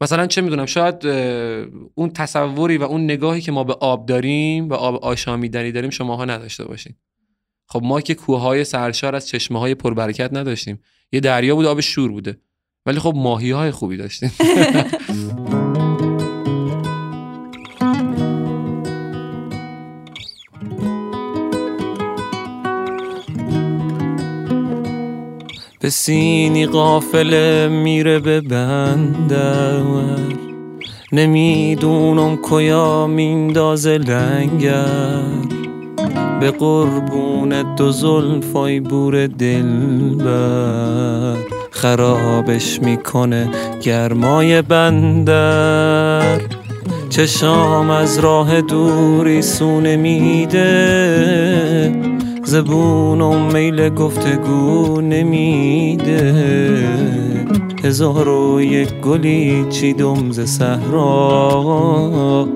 مثلا 0.00 0.26
چه 0.26 0.40
می‌دونم 0.40 0.66
شاید 0.66 1.06
اون 1.94 2.10
تصوری 2.10 2.78
و 2.78 2.82
اون 2.82 3.04
نگاهی 3.04 3.40
که 3.40 3.52
ما 3.52 3.64
به 3.64 3.72
آب 3.72 4.06
داریم 4.06 4.68
و 4.68 4.74
آب 4.74 5.04
آشامیدنی 5.04 5.72
داریم 5.72 5.90
شماها 5.90 6.24
نداشته 6.24 6.64
باشین. 6.64 6.94
خب 7.66 7.80
ما 7.84 8.00
که 8.00 8.14
کوههای 8.14 8.64
سرشار 8.64 9.14
از 9.14 9.28
چشمه 9.28 9.58
های 9.58 9.74
پربرکت 9.74 10.32
نداشتیم. 10.32 10.80
یه 11.12 11.20
دریا 11.20 11.54
بود 11.54 11.66
آب 11.66 11.80
شور 11.80 12.12
بوده. 12.12 12.38
ولی 12.86 13.00
خب 13.00 13.12
ماهی 13.16 13.50
های 13.50 13.70
خوبی 13.70 13.96
داشتیم. 13.96 14.32
به 25.80 25.90
سینی 25.90 26.66
قافله 26.66 27.68
میره 27.68 28.18
به 28.18 28.40
بندر. 28.40 29.82
نمی‌دونم 31.12 32.38
کیا 32.48 33.06
میندازه 33.06 33.98
لنگر. 33.98 35.22
به 36.40 36.50
قربون 36.50 37.74
دو 37.74 37.92
زلفای 37.92 38.80
بور 38.80 39.26
دل 39.26 40.14
بر 40.14 41.61
خرابش 41.82 42.82
می‌کنه 42.82 43.48
گرمای 43.80 44.62
بندر. 44.62 46.40
چشام 47.10 47.90
از 47.90 48.18
راه 48.18 48.60
دوری 48.60 49.42
سونه 49.42 49.96
میده. 49.96 50.72
زبونم 52.44 53.52
میل 53.52 53.88
گفتگو 53.88 55.00
نمیده. 55.00 56.34
هزار 57.84 58.28
و 58.28 58.62
یک 58.62 58.94
گلی 58.94 59.66
چیدم 59.70 60.30
ز 60.30 60.40
صحرا. 60.40 62.48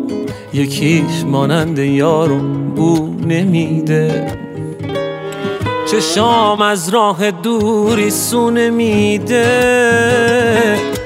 یکیش 0.55 1.25
مانند 1.27 1.79
یارم 1.79 2.75
بو 2.77 3.09
نمیده. 3.27 4.33
چشام 5.87 6.63
از 6.63 6.89
راه 6.89 7.31
دوری 7.31 8.11
سونه 8.11 8.71
میده. 8.71 9.47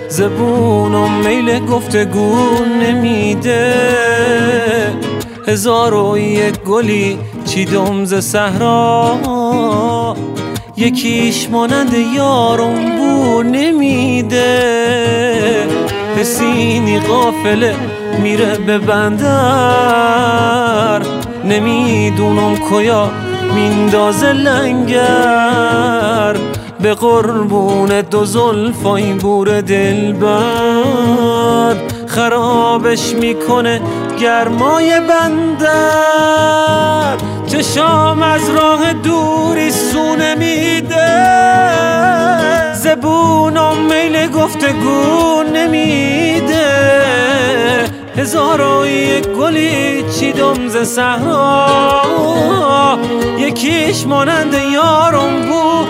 زبونم 0.09 1.12
میل 1.12 1.66
گفتگو 1.66 2.35
نمیده. 2.83 3.74
هزار 5.47 5.95
و 5.95 6.18
یک 6.18 6.61
گلی 6.61 7.18
چیدم 7.45 8.05
ز 8.05 8.14
صحرا. 8.14 10.16
یکیش 10.76 11.49
مانند 11.51 11.95
یارم 12.16 12.97
بو 12.97 13.43
نمیده. 13.43 14.61
حسینی 16.16 17.01
قافله 17.01 17.74
میره 18.22 18.59
به 18.59 18.78
بندر. 18.78 20.20
نمی‌دونم 21.45 22.57
کیا 22.57 23.11
میندازه 23.55 24.32
لنگر. 24.32 25.01
به 26.80 26.94
قربون 26.94 28.01
دو 28.01 28.24
زلفای 28.24 29.12
بور 29.12 29.61
دلبر. 29.61 30.40
خرابش 32.07 33.14
می‌کنه 33.14 33.80
گرمای 34.20 35.01
بندر. 35.01 36.51
چشام 37.46 38.22
از 38.22 38.51
راه 38.51 38.92
دوری 38.92 39.70
سونه 39.70 40.34
میده. 40.34 41.20
زبونم 42.74 43.76
میل 43.76 44.30
گفتگو 44.30 45.42
نمیده. 45.55 46.70
هزار 48.17 48.87
یک 48.89 49.27
گلی 49.29 50.05
چیدم 50.19 50.69
ز 50.69 50.77
صحرا. 50.77 51.69
یکیش 53.39 54.07
مانند 54.07 54.55
یارم 54.55 55.49
بو 55.49 55.85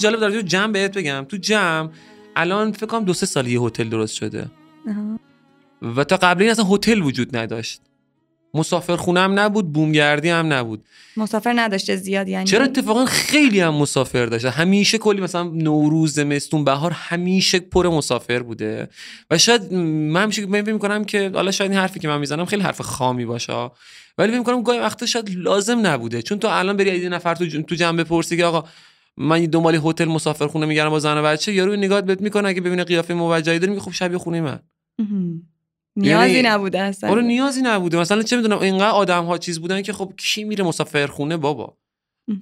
جالب 0.00 0.20
در 0.20 0.30
تو 0.30 0.40
جمع 0.40 0.72
بهت 0.72 0.98
بگم. 0.98 1.26
تو 1.28 1.36
جمع 1.36 1.88
الان 2.36 2.72
فکر 2.72 2.86
کنم 2.86 3.04
دو 3.04 3.12
سه 3.12 3.26
سال 3.26 3.46
یه 3.46 3.60
هتل 3.60 3.88
درست 3.88 4.14
شده. 4.14 4.46
و 5.82 6.04
تا 6.04 6.16
قبل 6.16 6.42
این 6.42 6.50
اصلا 6.50 6.64
هتل 6.64 7.02
وجود 7.02 7.36
نداشت. 7.36 7.80
مسافرخونه 8.54 9.20
هم 9.20 9.38
نبود 9.38 9.72
بومگردی 9.72 10.28
هم 10.28 10.52
نبود. 10.52 10.84
مسافر 11.16 11.52
نداشته 11.56 11.96
زیاد 11.96 12.28
یعنی؟ 12.28 12.44
چرا 12.44 12.64
اتفاقا 12.64 13.04
خیلی 13.04 13.60
هم 13.60 13.74
مسافر 13.74 14.26
داشته 14.26 14.50
همیشه 14.50 14.98
کلی 14.98 15.20
مثلا 15.20 15.42
نوروز 15.42 16.12
زمستون 16.12 16.64
بهار 16.64 16.90
همیشه 16.90 17.60
پر 17.60 17.88
مسافر 17.88 18.42
بوده. 18.42 18.88
و 19.30 19.38
شاید 19.38 19.72
من 19.72 20.22
همیشه 20.22 20.46
فکر 20.46 20.72
می‌کنم 20.72 21.04
که 21.04 21.30
حالا 21.34 21.50
شاید 21.50 21.70
این 21.70 21.80
حرفی 21.80 22.00
که 22.00 22.08
من 22.08 22.18
می‌زنم 22.18 22.44
خیلی 22.44 22.62
حرف 22.62 22.80
خامی 22.80 23.24
باشه. 23.24 23.70
ولی 24.18 24.28
فکر 24.28 24.38
می‌کنم 24.38 24.62
گاهی 24.62 24.78
وقتا 24.78 25.06
شاید 25.06 25.30
لازم 25.36 25.86
نبوده. 25.86 26.22
چون 26.22 26.38
تو 26.38 26.48
الان 26.48 26.76
بری 26.76 26.98
یه 26.98 27.08
نفر 27.08 27.34
تو 27.34 27.62
تو 27.62 27.74
جنب 27.74 28.00
بپرسی 28.00 28.36
که 28.36 28.44
آقا 28.44 28.68
من 29.16 29.44
دنبال 29.44 29.80
هتل 29.84 30.04
مسافرخونه 30.04 30.66
میگردم 30.66 30.90
با 30.90 30.98
زن 30.98 31.18
و 31.18 31.22
بچه 31.22 31.52
یارو 31.52 31.76
نگات 31.76 32.04
بهت 32.04 32.20
می‌کنه 32.20 32.48
اگه 32.48 32.60
ببینه 32.60 32.84
قیافه 32.84 33.14
موجهی 33.14 33.58
داری 33.58 33.70
میگه 33.72 33.82
خب 33.82 33.90
شبیه 33.90 34.18
خونه 34.18 34.40
من 34.40 34.58
مهم. 34.98 35.42
نیازی 35.96 36.34
یعنی- 36.34 36.48
نبوده 36.48 36.80
اصلا 36.80 37.10
آره 37.10 37.22
نیازی 37.22 37.62
نبوده 37.62 37.98
مثلا 37.98 38.22
چه 38.22 38.36
می‌دونم 38.36 38.58
اینقدر 38.58 38.90
آدم 38.90 39.24
ها 39.24 39.38
چیز 39.38 39.60
بودن 39.60 39.82
که 39.82 39.92
خب 39.92 40.12
کی 40.16 40.44
میره 40.44 40.64
مسافرخونه 40.64 41.36
بابا. 41.36 41.76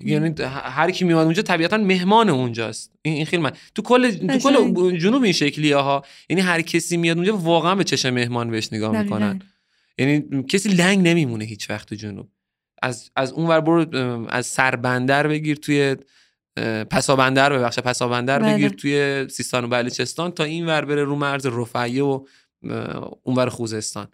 یعنی 0.04 0.34
هر 0.62 0.90
کی 0.90 1.04
میاد 1.04 1.24
اونجا 1.24 1.42
طبیعتا 1.42 1.76
مهمان 1.76 2.28
اونجاست 2.28 2.92
این 3.02 3.14
این 3.14 3.26
خیلی 3.26 3.42
من 3.42 3.52
تو 3.74 3.82
کل 3.82 4.10
تو 4.10 4.38
کل. 4.38 4.98
جنوب 4.98 5.22
این 5.22 5.32
شکلیه 5.32 5.76
ها 5.76 6.02
یعنی 6.30 6.42
هر 6.42 6.62
کسی 6.62 6.96
میاد 6.96 7.16
اونجا 7.16 7.36
واقعا 7.36 7.74
به 7.74 7.84
چشم 7.84 8.10
مهمان 8.10 8.50
بهش 8.50 8.72
نگاه. 8.72 9.02
می‌کنن 9.02 9.38
یعنی 9.98 10.42
کسی 10.48 10.68
لنگ 10.68 11.08
نمیمونه 11.08 11.44
هیچ 11.44 11.70
وقت 11.70 11.88
تو 11.88 11.94
جنوب 11.94 12.28
از 12.82 13.10
از 13.16 13.32
اون 13.32 13.46
ور 13.46 13.60
برو 13.60 13.86
از 14.28 14.46
سربندر 14.46 15.28
بگیر 15.28 15.56
توی 15.56 15.96
اه، 16.58 16.84
پسابندر 16.84 17.52
ببخشید 17.52 17.84
پسابندر 17.84 18.38
بله. 18.38 18.54
بگیر 18.54 18.68
توی 18.68 19.26
سیستان 19.28 19.64
و 19.64 19.68
بلوچستان 19.68 20.30
تا 20.30 20.44
این 20.44 20.66
ور 20.66 20.84
بره 20.84 21.04
رو 21.04 21.16
مرز 21.16 21.46
رفیه 21.46 22.04
و 22.04 22.24
اه، 22.70 23.10
اون 23.22 23.36
ور 23.36 23.48
خوزستان 23.48 24.08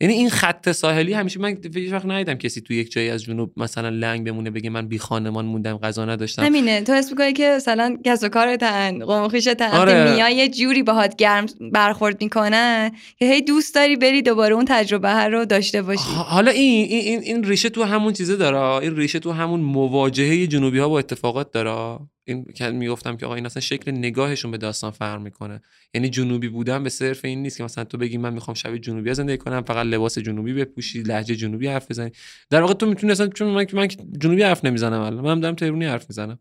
یعنی 0.00 0.14
این 0.14 0.30
خط 0.30 0.70
ساحلی 0.70 1.12
همیشه 1.12 1.40
من 1.40 1.56
هیچ 1.74 1.92
وقت 1.92 2.06
ندیدم 2.06 2.34
کسی 2.34 2.60
تو 2.60 2.74
یک 2.74 2.90
جایی 2.90 3.10
از 3.10 3.22
جنوب 3.22 3.52
مثلا 3.56 3.88
لنگ 3.88 4.26
بمونه 4.26 4.50
بگه 4.50 4.70
من 4.70 4.88
بی 4.88 4.98
خانمان 4.98 5.44
موندم 5.44 5.78
غذا 5.78 6.04
نداشتم. 6.04 6.44
همینه. 6.44 6.80
تو 6.80 6.92
حس 6.92 7.10
می‌کنی 7.10 7.32
که 7.32 7.52
مثلا 7.56 7.98
کس 8.04 8.24
و 8.24 8.28
کارتن 8.28 9.04
قوم 9.04 9.24
و 9.24 9.28
خویشتن 9.28 9.70
آره. 9.70 10.14
میای 10.14 10.34
یه 10.34 10.48
جوری 10.48 10.82
باهات 10.82 11.16
گرم 11.16 11.46
برخورد 11.72 12.22
می‌کنن 12.22 12.90
که 13.18 13.26
هی 13.26 13.42
دوست 13.42 13.74
داری 13.74 13.96
بری 13.96 14.22
دوباره 14.22 14.54
اون 14.54 14.64
تجربه 14.68 15.10
هر 15.10 15.28
رو 15.28 15.44
داشته 15.44 15.82
باشی. 15.82 16.10
حالا 16.14 16.50
این 16.50 16.86
این, 16.88 17.20
این 17.20 17.44
ریشه 17.44 17.68
تو 17.68 17.82
همون 17.82 18.12
چیزه 18.12 18.36
داره؟ 18.36 18.58
این 18.58 18.96
ریشه 18.96 19.18
تو 19.18 19.32
همون 19.32 19.60
مواجهه 19.60 20.46
جنوبی 20.46 20.78
ها 20.78 20.88
با 20.88 20.98
اتفاقات 20.98 21.52
داره؟ 21.52 21.98
این 22.24 22.44
که 22.44 22.70
می‌گفتم 22.70 23.16
که 23.16 23.26
آقا 23.26 23.34
این 23.34 23.46
اصلا 23.46 23.60
شکل 23.60 23.90
نگاهشون 23.90 24.50
به 24.50 24.58
داستان 24.58 24.90
فرق 24.90 25.20
می‌کنه. 25.20 25.60
یعنی 25.94 26.08
جنوبی 26.08 26.48
بودن 26.48 26.82
به 26.82 26.90
صرف 26.90 27.24
این 27.24 27.42
نیست 27.42 27.56
که 27.58 27.64
مثلا 27.64 27.84
تو 27.84 27.98
بگی 27.98 28.18
من 28.18 28.32
می‌خوام 28.32 28.54
شبیه 28.54 28.78
جنوبی 28.78 29.14
زندگی 29.14 29.38
کنم 29.38 29.62
فقط 29.62 29.86
لباس 29.86 30.18
جنوبی 30.18 30.52
بپوشی 30.52 31.02
لهجه 31.02 31.34
جنوبی 31.36 31.66
حرف 31.68 31.90
بزنی. 31.90 32.10
در 32.50 32.60
واقع 32.60 32.74
تو 32.74 32.86
می‌تونی 32.86 33.12
اصلا 33.12 33.26
چون 33.26 33.48
من, 33.48 33.66
من 33.72 33.86
که 33.86 33.96
جنوبی 34.20 34.42
حرف 34.42 34.64
نمی‌زنم 34.64 35.00
الان 35.00 35.24
من 35.24 35.40
دارم 35.40 35.54
تهرونی 35.54 35.84
حرف 35.84 36.06
می‌زنم. 36.08 36.38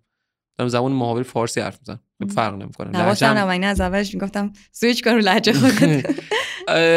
دارم 0.58 0.70
زبان 0.70 0.92
محاور 0.92 1.24
فارسی 1.24 1.62
حرف 1.62 1.80
می‌زنم. 1.80 2.00
فرق 2.36 2.54
نمی‌کنه. 2.54 3.02
نواشتم 3.02 3.26
نمایی 3.26 3.66
از 3.66 3.82
اولش 3.82 4.14
می‌گفتم 4.14 4.54
سویچ 4.72 5.04
کن 5.04 5.12
رو 5.12 5.20
لحجه 5.20 5.54
خودت 5.54 6.06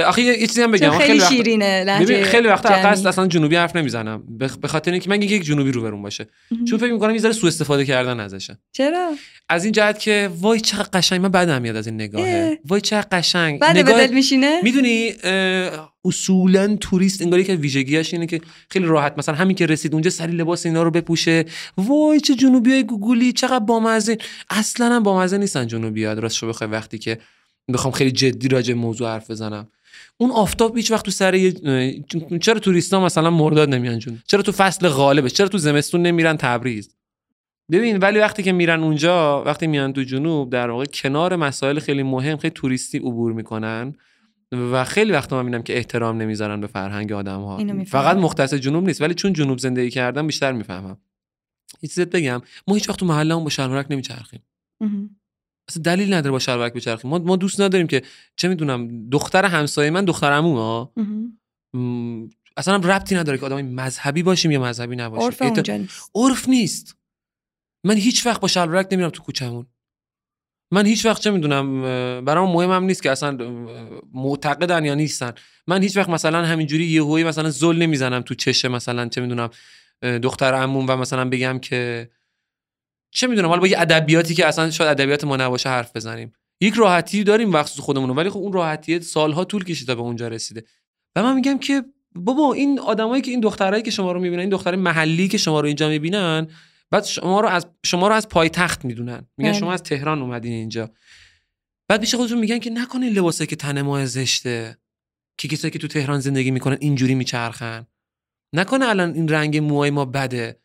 آخه 0.06 0.22
یه 0.22 0.46
چیزی 0.46 0.62
هم 0.62 0.70
بگم. 0.70 0.98
خیلی 0.98 1.18
وقت- 1.18 1.32
شیرینه 1.32 1.98
ببین 2.00 2.24
خیلی 2.24 2.48
جمعی. 2.48 2.82
قصد 2.82 3.06
اصلا 3.06 3.26
جنوبی 3.26 3.56
حرف 3.56 3.76
نمی‌زنم. 3.76 4.22
به 4.62 4.68
خاطر 4.68 4.90
اینکه 4.90 5.10
من 5.10 5.22
یک 5.22 5.44
جنوبی 5.44 5.72
رو 5.72 5.82
برون 5.82 6.02
باشه 6.02 6.26
چون 6.68 6.78
فکر 6.78 6.92
می‌کنم 6.92 7.14
یه 7.14 7.20
ذره 7.20 7.32
سوء 7.32 7.48
استفاده 7.48 7.84
کردن 7.84 8.20
ازشه. 8.20 8.58
چرا؟ 8.72 9.12
از 9.48 9.64
این 9.64 9.72
جهت 9.72 9.98
که 9.98 10.30
وای 10.40 10.60
چقدر 10.60 10.88
قشنگ 10.92 11.20
من 11.20 11.28
بدم 11.28 11.62
میاد 11.62 11.76
از 11.76 11.86
این 11.86 11.94
نگاهه. 11.94 12.28
اه. 12.50 12.56
وای 12.64 12.80
چقدر 12.80 13.08
قشنگ. 13.12 13.60
بعد 13.60 13.74
به 13.74 13.82
نگاه 13.82 14.06
دل 14.06 14.14
میشینه؟ 14.14 14.60
می‌دونی 14.62 15.12
اصولا 16.04 16.76
توریست 16.76 17.22
انگاری 17.22 17.44
که 17.44 17.54
ویژگیاش 17.54 18.14
اینه 18.14 18.26
که 18.26 18.40
خیلی 18.70 18.86
راحت 18.86 19.14
مثلا 19.18 19.34
همین 19.34 19.56
که 19.56 19.66
رسید 19.66 19.92
اونجا 19.92 20.10
سری 20.10 20.32
لباس 20.32 20.66
اینا 20.66 20.82
رو 20.82 20.90
بپوشه. 20.90 21.44
وای 21.76 22.20
چه 22.20 22.34
جنوبی 22.34 22.72
های 22.72 22.82
گوگولی 22.84 23.32
چقدر 23.32 23.64
بامزه. 23.64 24.18
اصلا 24.50 24.86
هم 24.86 25.02
بامزه 25.02 25.38
نیستن 25.38 25.66
جنوبی 25.66 26.04
ها 26.04 26.14
بخوای 26.14 26.70
وقتی 26.70 26.98
که 26.98 27.18
بخوام 27.72 27.92
خیلی 27.92 28.10
جدی 28.10 28.48
راجع 28.48 28.74
به 28.74 28.80
موضوع 28.80 29.08
حرف 29.08 29.30
بزنم. 29.30 29.68
اون 30.16 30.30
آفتاب 30.30 30.76
هیچ 30.76 30.90
وقت 30.90 31.04
تو 31.04 31.10
سر 31.10 31.34
یه- 31.34 32.04
چرا 32.42 32.58
توریستا 32.60 33.04
مثلا 33.04 33.30
مرداد 33.30 33.68
نمیان 33.68 33.98
جون 33.98 34.22
چرا 34.26 34.42
تو 34.42 34.52
فصل 34.52 34.88
غالبش؟ 34.88 35.32
چرا 35.32 35.48
تو 35.48 35.58
زمستون 35.58 36.02
نمیرن 36.02 36.36
تبریز؟ 36.36 36.96
ببین 37.72 37.98
ولی 37.98 38.18
وقتی 38.18 38.42
که 38.42 38.52
میرن 38.52 38.82
اونجا 38.82 39.44
وقتی 39.44 39.66
میان 39.66 39.92
تو 39.92 40.02
جنوب 40.02 40.50
در 40.50 40.70
واقع 40.70 40.84
کنار 40.84 41.36
مسائل 41.36 41.78
خیلی 41.78 42.02
مهم 42.02 42.36
خیلی 42.36 42.52
توریستی 42.54 42.98
عبور 42.98 43.32
می‌کنن 43.32 43.94
و 44.52 44.84
خیلی 44.84 45.12
وقتا 45.12 45.36
من 45.36 45.42
می‌بینم 45.44 45.62
که 45.62 45.76
احترام 45.76 46.22
نمی‌ذارن 46.22 46.60
به 46.60 46.66
فرهنگ 46.66 47.12
آدم 47.12 47.40
ها. 47.40 47.56
فقط 47.84 48.16
مختص 48.16 48.54
جنوب 48.54 48.86
نیست 48.86 49.02
ولی 49.02 49.14
چون 49.14 49.32
جنوب 49.32 49.58
زندگی 49.58 49.90
کردم 49.90 50.26
بیشتر 50.26 50.52
می‌فهمم. 50.52 50.96
یه 51.82 51.88
چیزت 51.88 52.10
بگم. 52.10 52.42
ما 52.68 52.74
هیچ 52.74 52.88
وقت 52.88 52.98
تو 52.98 53.06
محلمون 53.06 53.44
با 53.44 53.50
شلوارک 53.50 53.86
نمیچرخیم. 53.90 54.40
اصلا 55.68 55.82
دلیل 55.82 56.14
نداره 56.14 56.30
با 56.30 56.38
شلوارک 56.38 56.72
بچرخیم 56.72 57.10
ما 57.10 57.18
ما 57.18 57.36
دوست 57.36 57.60
نداریم 57.60 57.86
که 57.86 58.02
چه 58.36 58.48
می‌دونم 58.48 59.10
دختر 59.10 59.44
همسایه 59.44 59.90
من 59.90 60.04
دختر 60.04 60.32
عموم 60.32 60.56
ها 60.56 60.92
اصلا 62.56 62.74
هم 62.74 62.82
ربطی 62.82 63.14
نداره 63.14 63.38
که 63.38 63.46
آدم 63.46 63.60
مذهبی 63.60 64.22
باشیم 64.22 64.50
یا 64.50 64.60
مذهبی 64.60 64.96
نباشیم. 64.96 65.26
عرف 65.26 65.42
اونجا 65.42 65.76
نیست. 65.76 66.10
عرف 66.14 66.48
نیست. 66.48 66.96
من 67.84 67.96
هیچ 67.96 68.26
وقت 68.26 68.40
با 68.40 68.48
شلوارک 68.48 68.88
نمیرم 68.92 69.10
تو 69.10 69.22
کوچمون 69.22 69.66
من 70.72 70.86
هیچ 70.86 71.06
وقت 71.06 71.22
چه 71.22 71.30
می‌دونم 71.30 71.80
برام 72.24 72.52
مهم 72.52 72.70
هم 72.70 72.84
نیست 72.84 73.02
که 73.02 73.10
اصلا 73.10 73.38
معتقدن 74.12 74.84
یا 74.84 74.94
نیستن. 74.94 75.32
من 75.66 75.82
هیچ 75.82 75.96
وقت 75.96 76.08
مثلا 76.08 76.44
همینجوری 76.44 76.84
یهویی 76.84 77.24
مثلا 77.24 77.50
زل 77.50 77.76
نمی‌زنم 77.76 78.22
تو 78.22 78.34
چشه 78.34 78.68
مثلا 78.68 79.08
چه 79.08 79.20
می‌دونم 79.20 79.50
دختر 80.02 80.54
عموم 80.54 80.86
و 80.88 80.96
مثلا 80.96 81.28
بگم 81.28 81.58
که 81.58 82.10
چه 83.16 83.26
می‌دونم؟ 83.26 83.48
حالا 83.48 83.60
با 83.60 83.66
یه 83.66 83.80
ادبیاتی 83.80 84.34
که 84.34 84.46
اصلا 84.46 84.70
شاید 84.70 84.90
ادبیات 84.90 85.24
ما 85.24 85.36
نباشه 85.36 85.68
حرف 85.68 85.96
بزنیم. 85.96 86.32
یک 86.60 86.74
راحتی 86.74 87.24
داریم 87.24 87.48
مخصوص 87.48 87.80
خودمون 87.80 88.10
ولی 88.10 88.30
خب 88.30 88.38
اون 88.38 88.52
راحتی 88.52 89.00
سالها 89.00 89.44
طول 89.44 89.64
کشیده 89.64 89.92
تا 89.92 89.94
به 89.94 90.02
اونجا 90.02 90.28
رسیده. 90.28 90.64
و 91.16 91.22
من 91.22 91.34
میگم 91.34 91.58
که 91.58 91.84
بابا 92.14 92.52
این 92.52 92.78
آدمایی 92.80 93.22
که 93.22 93.30
این 93.30 93.40
دخترایی 93.40 93.82
که 93.82 93.90
شما 93.90 94.12
رو 94.12 94.20
می‌بینن 94.20 94.40
این 94.40 94.48
دخترای 94.48 94.76
محلی 94.76 95.28
که 95.28 95.38
شما 95.38 95.60
رو 95.60 95.66
اینجا 95.66 95.88
می‌بینن 95.88 96.46
بعد 96.90 97.04
شما 97.04 97.40
رو 97.40 97.48
از 97.48 97.66
شما 97.86 98.08
رو 98.08 98.14
از 98.14 98.28
پایتخت 98.28 98.84
می‌دونن. 98.84 99.28
میگن 99.36 99.50
بله. 99.50 99.60
شما 99.60 99.72
از 99.72 99.82
تهران 99.82 100.22
اومدین 100.22 100.52
اینجا. 100.52 100.90
بعد 101.88 102.00
پیش 102.00 102.14
خودشون 102.14 102.38
میگن 102.38 102.58
که 102.58 102.70
نکنین 102.70 103.12
لباسه 103.12 103.46
که 103.46 103.56
تن 103.56 103.82
ما 103.82 104.06
زشته 104.06 104.78
که 105.38 105.48
کسایی 105.48 105.70
که 105.70 105.78
تو 105.78 105.88
تهران 105.88 106.20
زندگی 106.20 106.50
می‌کنن 106.50 106.76
اینجوری 106.80 107.14
میچرخن. 107.14 107.86
نکنه 108.54 108.88
الان 108.88 109.14
این 109.14 109.28
رنگ 109.28 109.58
موهای 109.58 109.90
ما 109.90 110.04
بده. 110.04 110.60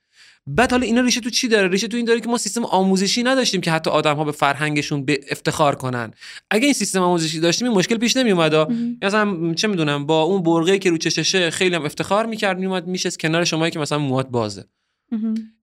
بعد 0.47 0.71
حالا 0.71 0.85
اینا 0.85 1.01
ریشه 1.01 1.21
تو 1.21 1.29
چی 1.29 1.47
داره 1.47 1.67
ریشه 1.67 1.87
تو 1.87 1.97
این 1.97 2.05
داره 2.05 2.19
که 2.19 2.29
ما 2.29 2.37
سیستم 2.37 2.65
آموزشی 2.65 3.23
نداشتیم 3.23 3.61
که 3.61 3.71
حتی 3.71 3.89
آدم 3.89 4.15
ها 4.15 4.23
به 4.23 4.31
فرهنگشون 4.31 5.05
به 5.05 5.19
افتخار 5.29 5.75
کنن 5.75 6.11
اگه 6.51 6.65
این 6.65 6.73
سیستم 6.73 7.01
آموزشی 7.01 7.39
داشتیم 7.39 7.67
این 7.67 7.77
مشکل 7.77 7.97
پیش 7.97 8.17
نمی 8.17 8.31
اومد. 8.31 8.71
مثلا 9.01 9.53
چه 9.53 9.67
می‌دونم 9.67 10.05
با 10.05 10.21
اون 10.21 10.43
برقه 10.43 10.79
که 10.79 10.89
رو 10.89 10.97
چششه 10.97 11.49
خیلی 11.49 11.75
هم 11.75 11.85
افتخار 11.85 12.25
می‌کرد 12.25 12.59
میومد 12.59 12.87
میشه 12.87 13.11
کنار 13.11 13.43
شمایی 13.43 13.71
که 13.71 13.79
مثلا 13.79 13.99
موات 13.99 14.29
بازه. 14.29 14.65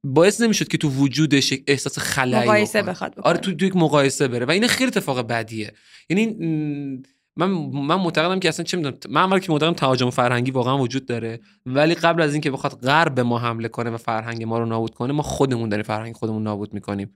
باعث 0.05 0.41
نمی‌شد 0.41 0.69
که 0.69 0.79
تو 0.79 0.89
وجودش 0.89 1.53
یک 1.53 1.65
احساس 1.67 1.99
خلایی 1.99 2.45
مقایسه. 2.45 2.83
بخواد 2.83 3.13
بکنه. 3.13 3.25
آره 3.25 3.39
تو, 3.39 3.55
تو 3.55 3.65
یک 3.65 3.77
مقایسه 3.77 4.29
بره 4.29 4.47
و 4.47 4.51
این 4.51 4.67
خیلی 4.67 4.89
اتفاق 4.89 5.21
بدیه 5.21 5.73
یعنی 6.11 6.37
من 7.39 7.51
من 7.73 7.95
معتقدم 7.95 8.41
که 8.41 8.49
اصلا 8.49 8.65
چه 8.65 8.77
می‌دونم 8.77 8.97
من 9.09 9.21
اول 9.21 9.39
که 9.39 9.53
معتقدم 9.53 9.73
تهاجم 9.73 10.11
فرهنگی 10.11 10.51
واقعا 10.51 10.79
وجود 10.79 11.07
داره. 11.07 11.41
ولی 11.67 11.95
قبل 11.95 12.23
از 12.23 12.33
اینکه 12.33 12.51
بخواد 12.51 12.81
غرب 12.81 13.15
به 13.15 13.23
ما 13.23 13.39
حمله 13.39 13.69
کنه 13.69 13.91
و 13.91 13.97
فرهنگ 13.97 14.45
ما 14.45 14.59
رو 14.59 14.67
نابود 14.67 14.95
کنه 14.95 15.13
ما 15.13 15.23
خودمون 15.23 15.69
داریم 15.69 15.85
فرهنگ 15.85 16.15
خودمون 16.15 16.43
نابود 16.43 16.75
می‌کنیم. 16.75 17.15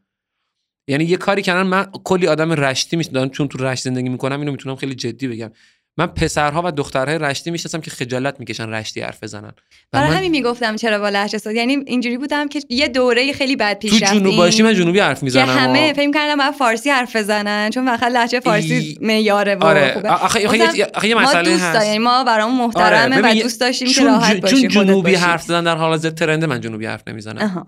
یعنی 0.89 1.05
یه 1.05 1.17
کاری 1.17 1.43
کردن 1.43 1.67
من 1.67 1.87
کلی 2.05 2.27
آدم 2.27 2.53
رشتی 2.53 2.97
می‌شناسم 2.97 3.29
چون 3.29 3.49
تو 3.49 3.59
رشت 3.65 3.85
زندگی 3.85 4.09
می‌کنم 4.09 4.41
اینو 4.41 4.53
می‌تونم 4.53 4.77
خیلی 4.77 4.95
جدی 4.95 5.29
بگم. 5.29 5.51
من 5.99 6.07
پسرها 6.07 6.63
و 6.65 6.71
دخترهای 6.73 7.19
رشتی 7.19 7.51
می‌شناسم 7.51 7.81
که 7.81 7.91
خجالت 7.91 8.41
می‌کشن 8.41 8.69
رشتی 8.69 9.01
حرف 9.01 9.23
بزنن. 9.23 9.53
برای 9.93 10.11
من 10.11 10.17
همین 10.17 10.31
می‌گفتم 10.31 10.77
چرا 10.77 10.99
با 10.99 11.09
لهجه 11.09 11.39
ساز 11.39 11.55
یعنی 11.55 11.77
اینجوری 11.87 12.19
بودم 12.19 12.49
که 12.49 12.61
یه 12.69 12.89
دوره 12.89 13.33
خیلی 13.33 13.57
بد 13.57 13.79
پیش 13.79 13.91
تو 13.91 14.07
جنوب 14.07 14.37
باشی 14.37 14.63
من 14.63 14.75
جنوبی 14.75 14.99
حرف 15.01 15.19
که 15.19 15.25
می‌زنم 15.25 15.59
همه 15.59 15.93
فکر 15.93 16.11
کردم 16.11 16.37
باید 16.37 16.55
فارسی 16.55 16.91
حرف 16.91 17.17
بزنن 17.17 17.71
چون 17.71 17.97
فقط 17.97 18.13
لهجه 18.13 18.41
فارسی 18.41 18.75
ای- 18.75 18.99
معیاره 19.01 19.55
و 19.55 19.65
آره. 19.65 19.93
خوبه. 19.95 20.09
آخه 20.09 20.47
آخه 20.47 20.59
یه- 20.59 20.87
آخه 20.95 21.09
یه 21.09 21.15
ما 21.15 21.21
مسئله 21.21 21.51
دوست 21.51 21.63
هست. 21.65 21.87
یعنی 21.87 21.99
ما 21.99 22.25
برامون 22.25 22.59
محترمه 22.67 23.23
ببین، 23.23 23.41
و 23.41 23.43
دوست 23.43 23.61
داشتیم 23.61 23.89
که 23.89 24.05
راحت 24.05 24.35
جو- 24.35 24.41
باشی 24.41 24.69
چون 24.69 24.87
جنوبی. 24.87 25.15
حرف 25.15 25.43
زدن 25.43 25.65
در 25.65 25.77
حال 25.77 25.91
حاضر 25.91 26.11
ترنده 26.11 26.47
من 26.47 26.61
جنوبی 26.61 26.87
حرف 26.87 27.09
نمی‌زنم. 27.09 27.67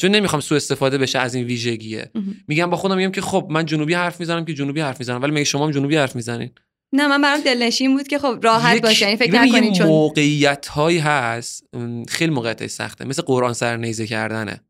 چون 0.00 0.10
نمی‌خوام 0.10 0.40
سوء 0.40 0.56
استفاده 0.56 0.98
بشه 0.98 1.18
از 1.18 1.34
این 1.34 1.44
ویژگیه. 1.44 2.10
میگم 2.48 2.70
با 2.70 2.76
خودم 2.76 2.96
میگم 2.96 3.10
که 3.12 3.20
خب 3.20 3.46
من 3.50 3.66
جنوبی 3.66 3.94
حرف 3.94 4.20
می‌زنم 4.20 4.44
که 4.44 4.54
جنوبی 4.54 4.80
حرف 4.80 4.98
می‌زنم 5.00 5.22
ولی 5.22 5.32
مگه 5.32 5.44
شما 5.44 5.64
هم 5.64 5.70
جنوبی 5.70 5.96
حرف 5.96 6.16
می‌زنین؟ 6.16 6.50
نه 6.92 7.06
من 7.06 7.22
برام 7.22 7.40
دلنشین 7.40 7.96
بود 7.96 8.08
که 8.08 8.18
خب 8.18 8.38
راحت 8.42 8.82
باشه. 8.82 9.04
یعنی 9.04 9.16
فکر 9.16 9.32
نکنین 9.32 9.72
چون 9.72 9.86
موقعیت 9.86 10.66
هایی 10.66 10.98
هست 10.98 11.64
خیلی 12.08 12.32
موقعیت 12.32 12.66
سخته. 12.66 13.04
مثل 13.04 13.22
قرآن 13.22 13.52
سر 13.52 13.76
نیزه 13.76 14.06
کردنه. 14.06 14.60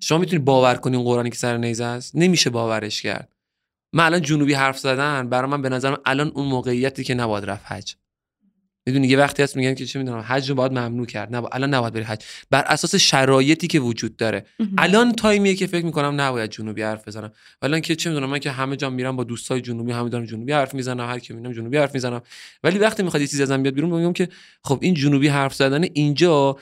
شما 0.00 0.18
می‌تونی 0.18 0.42
باور 0.42 0.74
کنی 0.74 0.96
اون 0.96 1.04
قرآنی 1.04 1.30
که 1.30 1.36
سر 1.36 1.56
نیزه 1.56 1.84
است؟ 1.84 2.16
نمیشه 2.16 2.50
باورش 2.50 3.02
کرد. 3.02 3.32
من 3.92 4.04
الان 4.04 4.22
جنوبی 4.22 4.54
حرف 4.54 4.78
زدن 4.78 5.28
برای 5.28 5.50
من 5.50 5.62
به 5.62 5.68
نظرم 5.68 5.98
الان 6.04 6.32
اون 6.34 6.46
موقعیتی 6.46 7.04
که 7.04 7.14
نباید 7.14 7.44
رفت 7.44 7.66
حج. 7.66 7.94
می‌دونی 8.88 9.08
یه 9.08 9.18
وقتی 9.18 9.42
هست 9.42 9.56
میگن 9.56 9.74
که 9.74 9.86
چه 9.86 9.98
می‌دونم 9.98 10.24
حج 10.28 10.48
رو 10.48 10.54
باید 10.54 10.72
ممنوع 10.72 11.06
کرد. 11.06 11.36
نه 11.36 11.42
الان 11.52 11.74
نباید 11.74 11.94
بری 11.94 12.02
حج. 12.02 12.24
بر 12.50 12.62
اساس 12.66 12.94
شرایطی 12.94 13.66
که 13.66 13.80
وجود 13.80 14.16
داره. 14.16 14.46
الان 14.78 15.12
تایمیه 15.12 15.54
که 15.54 15.66
فکر 15.66 15.84
می‌کنم 15.84 16.20
نباید 16.20 16.50
جنوبی 16.50 16.82
حرف 16.82 17.08
بزنم. 17.08 17.32
الان 17.62 17.80
که 17.80 17.96
چه 17.96 18.10
می‌دونم 18.10 18.30
من 18.30 18.38
که 18.38 18.50
همه 18.50 18.76
جا 18.76 18.90
میرم 18.90 19.16
با 19.16 19.24
دوستای 19.24 19.60
جنوبی 19.60 19.92
همه 19.92 20.08
دارم 20.08 20.24
جنوبی 20.24 20.52
حرف 20.52 20.74
می‌زنم 20.74 21.06
هر 21.06 21.18
کی 21.18 21.32
می‌بینم 21.32 21.54
جنوبی 21.54 21.76
حرف 21.76 21.94
می‌زنم. 21.94 22.22
ولی 22.64 22.78
وقتی 22.78 23.02
می‌خواد 23.02 23.20
یه 23.20 23.28
چیزی 23.28 23.42
ازم 23.42 23.62
بیاد 23.62 23.74
بیرون 23.74 23.90
میگم 23.90 24.12
که 24.12 24.28
خب 24.64 24.78
این 24.82 24.94
جنوبی 24.94 25.28
حرف 25.28 25.54
زدن 25.54 25.84
اینجا 25.92 26.56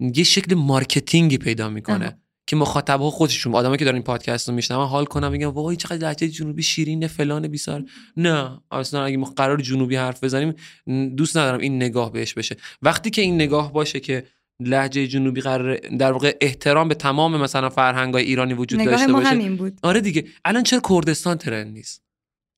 یه 0.00 0.24
شکل 0.24 0.54
marketing 0.54 1.30
ی 1.30 1.38
پیدا 1.38 1.68
می‌کنه. 1.68 2.18
که 2.46 2.56
مخاطب 2.56 3.00
ها 3.00 3.10
خودشون 3.10 3.54
آدمایی 3.54 3.78
که 3.78 3.84
دارن 3.84 3.94
این 3.94 4.04
پادکست 4.04 4.48
رو 4.48 4.54
میشنون 4.54 4.86
حال 4.86 5.04
کنن 5.04 5.32
میگن 5.32 5.46
وای 5.46 5.76
چقدر 5.76 5.96
لهجه 5.96 6.28
جنوبی 6.28 6.62
شیرینه 6.62 7.06
فلان 7.06 7.48
بیسار. 7.48 7.84
نه 8.16 8.60
اصلا 8.70 9.04
اگه 9.04 9.16
ما 9.16 9.32
قرار 9.36 9.60
جنوبی 9.60 9.96
حرف 9.96 10.24
بزنیم 10.24 10.54
دوست 11.16 11.36
ندارم 11.36 11.60
این 11.60 11.76
نگاه 11.76 12.12
بهش 12.12 12.34
بشه. 12.34 12.56
وقتی 12.82 13.10
که 13.10 13.22
این 13.22 13.34
نگاه 13.34 13.72
باشه 13.72 14.00
که 14.00 14.24
لهجه 14.60 15.06
جنوبی 15.06 15.40
قرار 15.40 15.76
در 15.76 16.12
واقع 16.12 16.36
احترام 16.40 16.88
به 16.88 16.94
تمام 16.94 17.36
مثلا 17.36 17.70
فرهنگ‌های 17.70 18.24
ایرانی 18.24 18.54
وجود 18.54 18.80
نگاه 18.80 18.94
داشته 18.94 19.12
ما 19.12 19.18
باشه 19.18 19.30
همین 19.30 19.56
بود. 19.56 19.78
آره 19.82 20.00
دیگه 20.00 20.24
الان 20.44 20.62
چرا 20.62 20.80
کردستان 20.88 21.38
trend 21.38 21.72
نیست؟ 21.72 22.02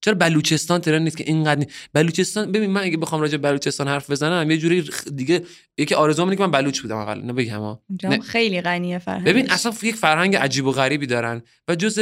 چرا 0.00 0.14
بلوچستان 0.14 0.80
trend 0.80 1.02
نیست 1.02 1.16
که 1.16 1.24
اینقدر 1.26 1.60
نی- 1.60 1.66
بلوچستان 1.92 2.52
ببین 2.52 2.70
من 2.70 2.82
اگه 2.82 2.96
بخوام 2.96 3.20
راجع 3.20 3.36
به 3.36 3.48
بلوچستان 3.48 3.88
حرف 3.88 4.10
بزنم 4.10 4.50
یه 4.50 4.58
جوری 4.58 4.90
دیگه 5.14 5.42
یکی 5.78 5.94
اینه 5.94 6.36
که 6.36 6.42
من 6.42 6.50
بلوچ 6.50 6.80
بودم 6.80 6.96
اول 6.96 7.22
نه 7.22 7.32
بگم 7.32 7.60
ها 7.60 7.82
نه. 8.02 8.20
خیلی 8.20 8.60
غنیه 8.60 8.98
فرهنگ 8.98 9.26
ببین 9.26 9.50
اصلا 9.50 9.72
یک 9.82 9.96
فرهنگ 9.96 10.36
عجیب 10.36 10.66
و 10.66 10.72
غریبی 10.72 11.06
دارن 11.06 11.42
و 11.68 11.74
جز 11.74 12.00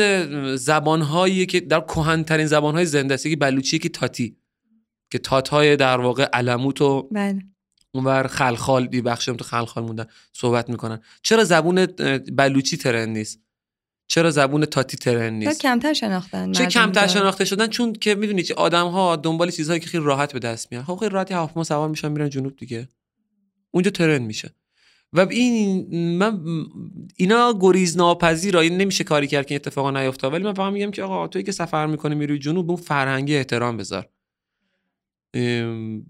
زبانهایی 0.55 1.47
که 1.47 1.61
در 1.61 1.81
کهن‌ترین 1.81 2.47
زبانهای 2.47 2.87
زنده 2.87 3.15
است. 3.15 3.27
یکی 3.27 3.37
بلوچی 3.37 3.79
که 3.79 3.89
تاتی. 3.89 4.37
که 5.11 5.19
تاتهای 5.19 5.77
در 5.77 6.01
واقع 6.01 6.25
علموت 6.25 6.81
و 6.81 7.09
بله. 7.13 7.43
اونور 7.95 8.27
خلخال 8.27 8.87
دی 8.87 9.03
بخشم 9.03 9.37
تو 9.37 9.45
خلخال 9.45 9.85
موندن 9.85 10.07
صحبت 10.33 10.71
می‌کنن. 10.71 11.01
چرا 11.23 11.45
زبون 11.45 11.87
بلوچی 12.33 12.77
ترند 12.77 13.09
نیست؟ 13.09 13.44
چرا 14.07 14.31
زبون 14.31 14.65
تاتی 14.65 14.97
ترند 14.97 15.43
تا 15.43 15.49
نیست؟ 15.51 15.61
کمتر 15.61 15.93
شناختن 15.93 16.53
چه 16.53 16.67
کمتر. 16.67 17.07
شناخته 17.07 17.45
شدن؟ 17.45 17.67
چون 17.67 17.93
که 17.93 18.15
می‌دونی 18.15 18.43
چه 18.43 18.55
آدم 18.55 18.89
ها 18.89 19.17
دنبال 19.17 19.51
چیزهایی 19.51 19.81
که 19.81 19.87
خیلی 19.87 20.05
راحت 20.05 20.33
به 20.33 20.39
دست 20.39 20.73
میان. 20.73 20.85
خب 20.85 20.97
خیلی 20.97 21.11
راحتی 21.11 21.35
هواپیما 21.35 21.65
سوار 21.65 21.89
میشن 21.89 22.09
میرن 22.09 22.31
جنوب 22.31 22.57
دیگه. 22.57 22.89
اونجا 23.71 23.91
ترند 23.91 24.23
میشه. 24.23 24.55
و 25.13 25.21
این 25.21 25.87
من 26.19 26.41
اینا 27.17 27.59
گریز 27.61 27.97
ناپذیر 27.97 28.59
این 28.59 28.77
نمیشه 28.77 29.05
کاری 29.05 29.27
کرد 29.27 29.47
که 29.47 29.55
اتفاقا 29.55 29.91
نیفته 29.91 30.29
ولی 30.29 30.45
من 30.45 30.55
فقط 30.55 30.73
میگم 30.73 30.91
که 30.91 31.03
آقا 31.03 31.29
توی 31.29 31.43
که 31.43 31.53
سفر 31.53 31.87
می‌کنی 31.87 32.15
میری 32.15 32.39
جنوب 32.39 32.71
اون 32.71 32.81
فرهنگی 32.81 33.37
احترام 33.37 33.77
بذار. 33.77 34.09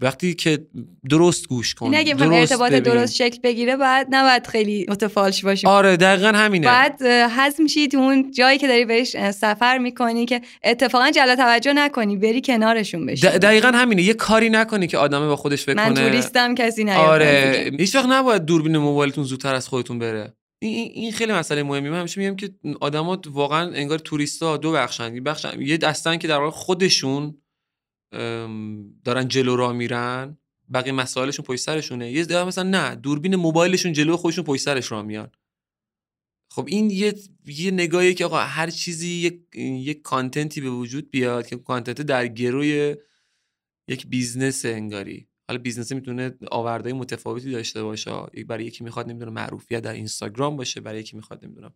وقتی 0.01 0.33
که 0.33 0.67
درست 1.09 1.47
گوش 1.47 1.73
کن 1.73 1.91
بخوایم 1.91 2.17
درست 2.17 2.51
ارتباط 2.51 2.71
ببین. 2.71 2.83
درست 2.83 3.15
شکل 3.15 3.39
بگیره 3.43 3.75
باید 3.77 4.07
نباید 4.09 4.47
خیلی 4.47 4.85
متفالش 4.89 5.43
باشیم 5.45 5.69
آره 5.69 5.97
دقیقا 5.97 6.27
همینه. 6.27 6.67
بعد 6.67 7.01
حذف 7.37 7.59
میشی 7.59 7.87
تو 7.87 7.97
اون 7.97 8.31
جایی 8.31 8.57
که 8.57 8.67
داری 8.67 8.85
بهش 8.85 9.31
سفر 9.31 9.77
می‌کنی 9.77 10.25
که 10.25 10.41
اتفاقا 10.63 11.11
جلب 11.11 11.35
توجه 11.35 11.73
نکنی 11.73 12.17
بری 12.17 12.41
کنارشون 12.41 13.05
بشی 13.05 13.27
دقیقا 13.27 13.67
همینه. 13.67 14.01
یه 14.01 14.13
کاری 14.13 14.49
نکنی 14.49 14.87
که 14.87 14.97
آدمه 14.97 15.27
با 15.27 15.35
خودش 15.35 15.63
فکر 15.65 15.75
من 15.75 15.93
توریستم 15.93 16.55
کسی 16.55 16.83
نیاد 16.83 16.97
آره. 17.09 17.71
هیچ 17.79 17.95
وقت 17.95 18.05
نباید 18.09 18.45
دوربین 18.45 18.77
موبایلتون 18.77 19.23
زودتر 19.23 19.55
از 19.55 19.67
خودتون 19.67 19.99
بره. 19.99 20.33
این- 20.61 21.11
خیلی 21.11 21.33
مسئله 21.33 21.63
مهمی 21.63 21.89
من 21.89 21.99
همیشه 21.99 22.21
میگم 22.21 22.35
که 22.35 22.49
آدما 22.81 23.21
واقعا 23.27 23.71
انگار 23.73 23.99
توریستا 23.99 24.57
دو 24.57 24.71
بخشن. 24.71 25.15
یه 25.15 25.21
بخش 25.21 25.45
یه 25.59 25.77
دستن 25.77 26.17
که 26.17 26.27
در 26.27 26.37
واقع 26.37 26.49
خودشون 26.51 27.37
دارن 29.03 29.27
جلو 29.27 29.55
را 29.55 29.73
میرن 29.73 30.37
بقیه 30.73 30.91
مسائلشون 30.91 31.45
پشت 31.45 31.61
سرشونه. 31.61 32.11
یه 32.11 32.25
ده 32.25 32.43
مثلا 32.43 32.69
نه 32.69 32.95
دوربین 32.95 33.35
موبایلشون 33.35 33.93
جلو 33.93 34.17
خودشون 34.17 34.43
پشت 34.43 34.61
سرش 34.61 34.91
را 34.91 35.03
میان. 35.03 35.31
خب 36.51 36.65
این 36.67 36.89
یه 36.89 37.13
یه 37.45 37.71
نگاهی 37.71 38.13
که 38.13 38.25
آقا 38.25 38.37
هر 38.37 38.69
چیزی 38.69 39.07
یک 39.07 39.55
یک 39.55 40.01
کانتنتی 40.01 40.61
به 40.61 40.69
وجود 40.69 41.11
بیاد 41.11 41.47
که 41.47 41.55
کانتنت 41.55 42.01
در 42.01 42.27
گروی 42.27 42.95
یک 43.87 44.07
business 44.07 44.65
انگاری. 44.65 45.27
حالا 45.47 45.59
business 45.61 45.91
می‌تونه 45.91 46.31
آوردهای 46.51 46.93
متفاوتی 46.93 47.51
داشته 47.51 47.83
باشه. 47.83 48.11
برای 48.47 48.65
یکی 48.65 48.83
می‌خواد 48.83 49.09
نمی‌دونه 49.09 49.31
معروفیت 49.31 49.79
در 49.79 49.93
اینستاگرام 49.93 50.57
باشه 50.57 50.81
برای 50.81 50.99
یکی 50.99 51.15
می‌خواد 51.15 51.45
نمی‌دونم. 51.45 51.73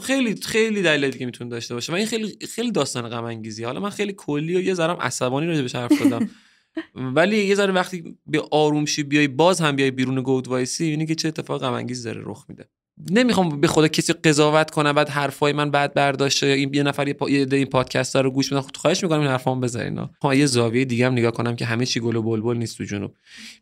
خیلی 0.00 0.40
خیلی 0.42 0.82
دلایل 0.82 1.10
دیگه 1.10 1.26
می‌تونه 1.26 1.50
داشته 1.50 1.74
باشه 1.74 1.92
و 1.92 1.96
این 1.96 2.06
خیلی 2.06 2.38
خیلی 2.54 2.70
داستان 2.70 3.08
غم 3.08 3.24
انگیزی 3.24 3.64
حالا 3.64 3.80
من 3.80 3.90
خیلی 3.90 4.14
کلی 4.16 4.56
و 4.56 4.60
یه 4.60 4.74
ذرم 4.74 4.96
عصبانی 5.00 5.46
راجع 5.46 5.60
بهش 5.60 5.74
حرف 5.74 5.92
زدم. 5.92 6.30
ولی 7.16 7.44
یه 7.44 7.54
ذره 7.54 7.72
وقتی 7.72 8.18
به 8.26 8.42
آروم 8.50 8.84
شی 8.84 9.02
بیای 9.02 9.28
باز 9.28 9.60
هم 9.60 9.76
بیای 9.76 9.90
بیرون 9.90 10.22
گود 10.22 10.48
وایسی 10.48 10.84
می‌بینی 10.84 11.06
که 11.06 11.14
چه 11.14 11.28
اتفاق 11.28 11.60
غم 11.60 11.72
انگیزی 11.72 12.04
داره 12.04 12.22
رخ 12.24 12.44
میده. 12.48 12.68
نمی‌خوام 13.10 13.60
به 13.60 13.66
خدا 13.66 13.88
کسی 13.88 14.12
قضاوت 14.12 14.70
کنم 14.70 14.92
بعد 14.92 15.08
حرفای 15.08 15.52
من 15.52 15.70
بعد 15.70 15.94
برداشته 15.94 16.46
این 16.46 16.74
یه 16.74 16.82
نفر 16.82 17.08
یه, 17.08 17.14
پا... 17.14 17.30
یه 17.30 17.46
این 17.52 17.66
پادکست 17.66 18.16
رو 18.16 18.30
گوش 18.30 18.52
بدن. 18.52 18.60
خب 18.60 18.76
خواهش 18.76 19.02
می‌کنم 19.02 19.20
این 19.20 19.28
حرفامو 19.28 19.60
بذارین 19.60 19.98
ها. 19.98 20.10
ها، 20.22 20.34
یه 20.34 20.46
زاویه 20.46 20.84
دیگه 20.84 21.06
هم 21.06 21.12
نگاه 21.12 21.32
کنم 21.32 21.56
که 21.56 21.64
همه 21.64 21.86
چی 21.86 22.00
گل 22.00 22.16
و 22.16 22.22
بلبل 22.22 22.56
نیست 22.56 22.78
تو 22.78 22.84
جنوب. 22.84 23.14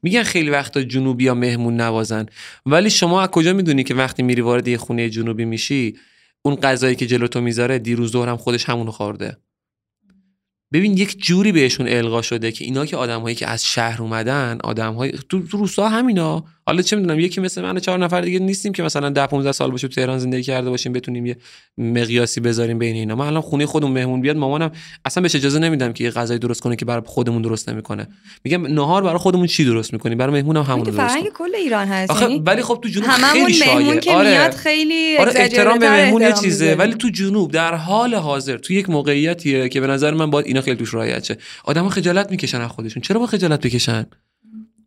میگن 0.03 0.23
خیلی 0.23 0.51
وقتا 0.51 0.83
جنوبی 0.83 1.29
ها 1.29 1.35
مهمون 1.35 1.81
نوازن. 1.81 2.27
ولی 2.67 2.91
شما 2.91 3.23
از 3.23 3.29
کجا 3.29 3.53
می‌دونی 3.53 3.85
که 3.85 3.95
وقتی 3.95 4.23
میری 4.23 4.41
وارد 4.41 4.69
یه 4.69 4.77
خونه 4.77 5.11
جنوبی 5.11 5.45
میشی 5.45 5.97
اون 6.43 6.55
غذایی 6.55 6.97
که 6.97 7.07
جلو 7.07 7.27
تو 7.27 7.41
می‌ذاره 7.41 7.79
دیروز 7.79 8.13
ظهرم 8.13 8.37
خودش 8.37 8.69
همونو 8.69 8.91
خورده. 8.91 9.37
ببین 10.73 10.97
یک 10.97 11.19
جوری 11.19 11.53
بهشون 11.53 11.89
القا 11.89 12.23
شده 12.23 12.53
که 12.53 12.65
اینا 12.65 12.87
که 12.87 12.97
آدمهایی 12.97 13.35
که 13.35 13.47
از 13.47 13.65
شهر 13.65 14.03
اومدن 14.03 14.59
آدمهای 14.65 15.13
تو, 15.29 15.39
روستا 15.51 15.89
همینا 15.89 16.45
حالا 16.71 16.83
چه 16.83 16.97
می‌دونم 16.97 17.21
یکی 17.21 17.41
مثل 17.41 17.63
من 17.63 17.77
و 17.77 17.81
چهار 17.81 17.99
نفر 17.99 18.21
دیگه 18.21 18.39
نیستیم 18.39 18.73
که 18.73 18.83
مثلا 18.83 19.11
10 19.11 19.27
15 19.27 19.53
سال 19.53 19.71
باشه 19.71 19.89
تو 19.89 19.95
تهران 19.95 20.19
زندگی 20.19 20.43
کرده 20.43 20.71
باشیم 20.71 20.93
بتونیم 20.93 21.27
یه 21.27 21.37
مقیاسی 21.79 22.41
بذاریم 22.41 22.79
بین 22.79 22.97
اینا. 22.97 23.17
من 23.17 23.27
الان 23.27 23.43
خونه 23.43 23.67
خودمون 23.67 23.93
مهمون 23.93 24.21
بیاد 24.21 24.37
مامانم 24.37 24.71
اصلا 25.05 25.23
بهش 25.23 25.35
اجازه 25.35 25.59
نمیدم 25.59 25.93
که 25.93 26.05
یه 26.05 26.11
غذای 26.11 26.39
درست 26.39 26.61
کنه 26.61 26.77
که 26.77 26.85
برای 26.85 27.03
خودمون 27.07 27.43
درست 27.43 27.69
نمی‌کنه. 27.69 28.09
میگم 28.45 28.67
نهار 28.67 29.03
برای 29.03 29.19
خودمون 29.19 29.47
چی 29.47 29.65
درست 29.65 29.93
می‌کنی 29.93 30.15
برای 30.15 30.33
مهمونم 30.33 30.63
همون 30.63 30.83
درست 30.83 30.97
فرهنگ 30.97 31.29
کل 31.29 31.55
ایران 31.55 31.87
هست 31.87 32.11
آخه 32.11 32.23
یعنی 32.23 32.39
ولی 32.39 32.63
خب 32.63 32.79
تو 32.83 32.89
جنوب 32.89 33.11
خیلی 33.11 33.41
مهمون 33.41 33.53
شایع 33.53 34.01
که 34.01 34.13
آره. 34.13 34.31
میاد 34.31 34.55
خیلی 34.55 35.17
آره 35.17 35.33
احترام 35.35 35.79
به 35.79 35.91
مهمون 35.91 36.23
یه 36.23 36.33
چیزه. 36.33 36.75
ولی 36.75 36.95
تو 36.95 37.09
جنوب 37.09 37.53
در 37.53 37.75
حال 37.75 38.15
حاضر 38.15 38.57
تو 38.57 38.73
یک 38.73 38.91
موقعیتیه 38.91 39.69
که 39.69 39.81
به 39.81 39.87
نظر 39.87 40.15
من 40.15 40.31
باید 40.31 40.47
اینا 40.47 40.61
خیلی 40.61 40.77
توش 40.77 40.95
رعایت 40.95 41.25
شه. 41.25 41.37
آدم‌ها 41.65 41.89
خجالت 41.89 42.31
می‌کشن 42.31 42.61
از 42.61 42.71
خودشون. 42.71 43.03
چرا 43.03 43.21
با 43.21 43.27
خجالت 43.27 43.67
بکشن؟ 43.67 44.07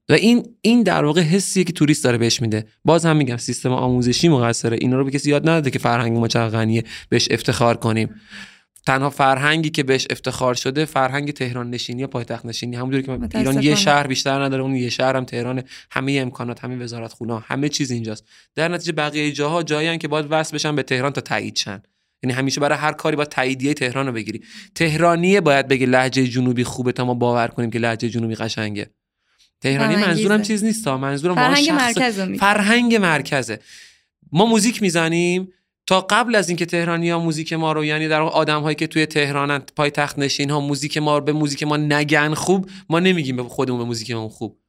و 0.10 0.14
این 0.14 0.45
این 0.62 0.84
در 0.84 1.06
واقع 1.06 1.22
حسیه 1.22 1.64
که 1.64 1.74
توریست 1.74 2.04
داره 2.04 2.18
بهش 2.18 2.41
میده. 2.41 2.66
باز 2.86 3.06
هم 3.06 3.18
میگم 3.18 3.38
سیستم 3.38 3.72
آموزشی 3.72 4.30
مقصره. 4.30 4.78
اینا 4.82 4.97
رو 4.97 5.06
به 5.06 5.12
کسی 5.12 5.30
یاد 5.30 5.49
نداده 5.49 5.72
که 5.72 5.80
فرهنگ 5.80 6.18
ما 6.18 6.28
چقدر 6.28 6.58
غنیه 6.58 6.84
بهش 7.10 7.28
افتخار 7.32 7.78
کنیم. 7.78 8.10
تنها 8.86 9.10
فرهنگی 9.10 9.70
که 9.70 9.84
بهش 9.84 10.08
افتخار 10.10 10.54
شده 10.54 10.86
فرهنگ 10.86 11.32
تهران 11.32 11.70
نشینی 11.70 12.01
یا 12.01 12.08
پایتخت 12.08 12.45
نشینی. 12.45 12.76
همونجوری 12.76 13.04
که 13.04 13.38
ایران 13.38 13.62
یه. 13.62 13.76
شهر 13.76 14.08
بیشتر 14.08 14.43
نداره 14.43 14.64
اون 14.64 14.76
یه 14.76 14.89
شهر 14.89 15.16
هم 15.16 15.26
تهران 15.26 15.64
همه 15.91 16.18
امکانات 16.22 16.64
همه 16.64 16.76
وزارت 16.76 17.14
خونه 17.14 17.39
همه 17.39 17.70
چیز 17.70 17.91
اینجاست. 17.91 18.26
در 18.56 18.68
نتیجه 18.68 18.91
بقیه 18.91 19.32
جاها 19.32 19.64
جایی 19.64 19.97
که 19.97 20.08
باید 20.08 20.26
وصل 20.30 20.56
بشن 20.56 20.76
به 20.76 20.84
تهران 20.84 21.12
تا 21.12 21.22
تایید 21.22 21.56
شن. 21.56 21.82
یعنی 22.24 22.34
همیشه 22.34 22.62
برای 22.62 22.78
هر 22.78 22.91
کاری 22.91 23.16
باید 23.16 23.30
تاییدیه 23.30 23.74
تهران 23.74 24.08
رو 24.08 24.12
بگیری. 24.12 24.41
تهرانیه 24.76 25.41
باید 25.41 25.68
بگه 25.68 25.86
لهجه 25.86 26.28
جنوبی 26.28 26.64
خوبه 26.64 26.91
تا 26.91 27.06
ما 27.06 27.14
باور 27.14 27.47
کنیم 27.47 27.70
که 27.70 27.80
لهجه 27.80 28.10
جنوبی 28.10 28.36
قشنگه. 28.36 28.89
تهرانی. 29.64 29.95
منظورم 29.95 30.41
چیز 30.41 30.64
نیست 30.64 30.88
منظورم 30.88 31.36
فرهنگ 31.36 31.66
شخص 31.66 31.97
مرکز 31.97 32.20
رو 32.20 32.26
میگی. 32.26 32.39
فرهنگ 32.39 32.95
مرکزه 32.95 33.59
ما 34.32 34.45
موزیک 34.45 34.82
می‌زنیم 34.82 35.47
تا 35.88 36.01
قبل 36.01 36.36
از 36.36 36.49
اینکه 36.49 36.66
تهرانی 36.66 37.09
ها 37.09 37.20
موزیک 37.20 37.53
ما 37.53 37.72
رو 37.72 37.86
یعنی 37.86 38.07
در 38.07 38.22
آدم 38.22 38.61
هایی 38.61 38.76
که 38.76 38.88
توی 38.88 39.05
تهرانن 39.05 39.59
پای 39.76 39.89
تخت 39.89 40.20
نشین 40.20 40.49
ها 40.49 40.59
موزیک 40.59 40.97
ما 40.97 41.18
رو 41.18 41.24
به 41.24 41.34
موزیک 41.34 41.64
ما 41.64 41.78
نگن 41.78 42.34
خوب 42.34 42.70
ما 42.89 42.99
نمیگیم 42.99 43.36
به 43.36 43.43
خودمون 43.43 43.80
به 43.80 43.86
موزیک 43.86 44.11
ما 44.11 44.30
خوب 44.30 44.59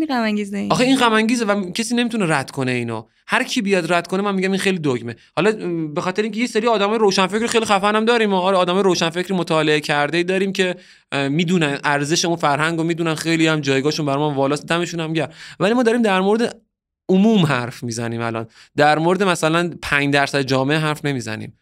این 0.00 0.06
غم 0.06 0.22
انگیزه. 0.22 0.66
آخه 0.70 0.84
این 0.84 0.96
غم 0.96 1.12
انگیزه 1.12 1.44
و 1.44 1.70
کسی 1.70 1.94
نمی‌تونه 1.94 2.26
رد 2.36 2.50
کنه 2.50 2.72
اینو. 2.72 3.04
هر 3.26 3.44
کی 3.44 3.62
بیاد 3.62 3.92
رد 3.92 4.06
کنه 4.06 4.22
من 4.22 4.34
میگم 4.34 4.50
این 4.50 4.60
خیلی 4.60 4.78
دگمه 4.78 5.16
حالا 5.36 5.52
به 5.86 6.00
خاطر 6.00 6.22
اینکه 6.22 6.40
یه 6.40 6.46
سری 6.46 6.66
آدمای 6.66 6.98
روشنفکر 6.98 7.46
خیلی 7.46 7.64
خفن 7.64 7.96
هم 7.96 8.04
داریم. 8.04 8.34
آره 8.34 8.56
آدمای 8.56 8.82
روشنفکر 8.82 9.34
مطالعه 9.34 9.80
کرده 9.80 10.22
داریم 10.22 10.52
که 10.52 10.76
می‌دونن 11.12 11.78
ارزش 11.84 12.24
اون 12.24 12.36
فرهنگ 12.36 12.80
و 12.80 12.82
می‌دونن. 12.82 13.14
خیلی 13.14 13.46
هم 13.46 13.60
جایگاهشون 13.60 14.06
برای 14.06 14.18
ما 14.18 14.30
والاست. 14.30 14.66
دمشون 14.66 15.00
هم 15.00 15.12
گرم. 15.12 15.30
ولی 15.60 15.74
ما 15.74 15.82
داریم 15.82 16.02
در 16.02 16.20
مورد 16.20 16.62
عموم 17.08 17.46
حرف 17.46 17.82
می‌زنیم 17.82 18.20
الان. 18.20 18.46
در 18.76 18.98
مورد 18.98 19.22
مثلا 19.22 19.70
5 19.82 20.14
درصد 20.14 20.42
جامعه 20.42 20.78
حرف 20.78 21.04
نمی‌زنیم. 21.04 21.57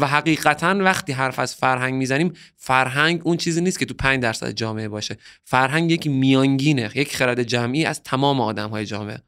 و 0.00 0.06
حقیقتا 0.06 0.76
وقتی 0.80 1.12
حرف 1.12 1.38
از 1.38 1.54
فرهنگ 1.54 1.94
می‌زنیم 1.94 2.32
فرهنگ 2.56 3.20
اون 3.24 3.36
چیزی 3.36 3.60
نیست 3.60 3.78
که 3.78 3.86
تو 3.86 3.94
5 3.94 4.22
درصد 4.22 4.50
جامعه 4.50 4.88
باشه. 4.88 5.16
فرهنگ 5.44 5.90
یک 5.90 6.06
میانگینه 6.06 6.90
یک 6.94 7.16
خرد 7.16 7.42
جمعی 7.42 7.84
از 7.84 8.02
تمام 8.02 8.40
آدم 8.40 8.70
های 8.70 8.86
جامعه. 8.86 9.18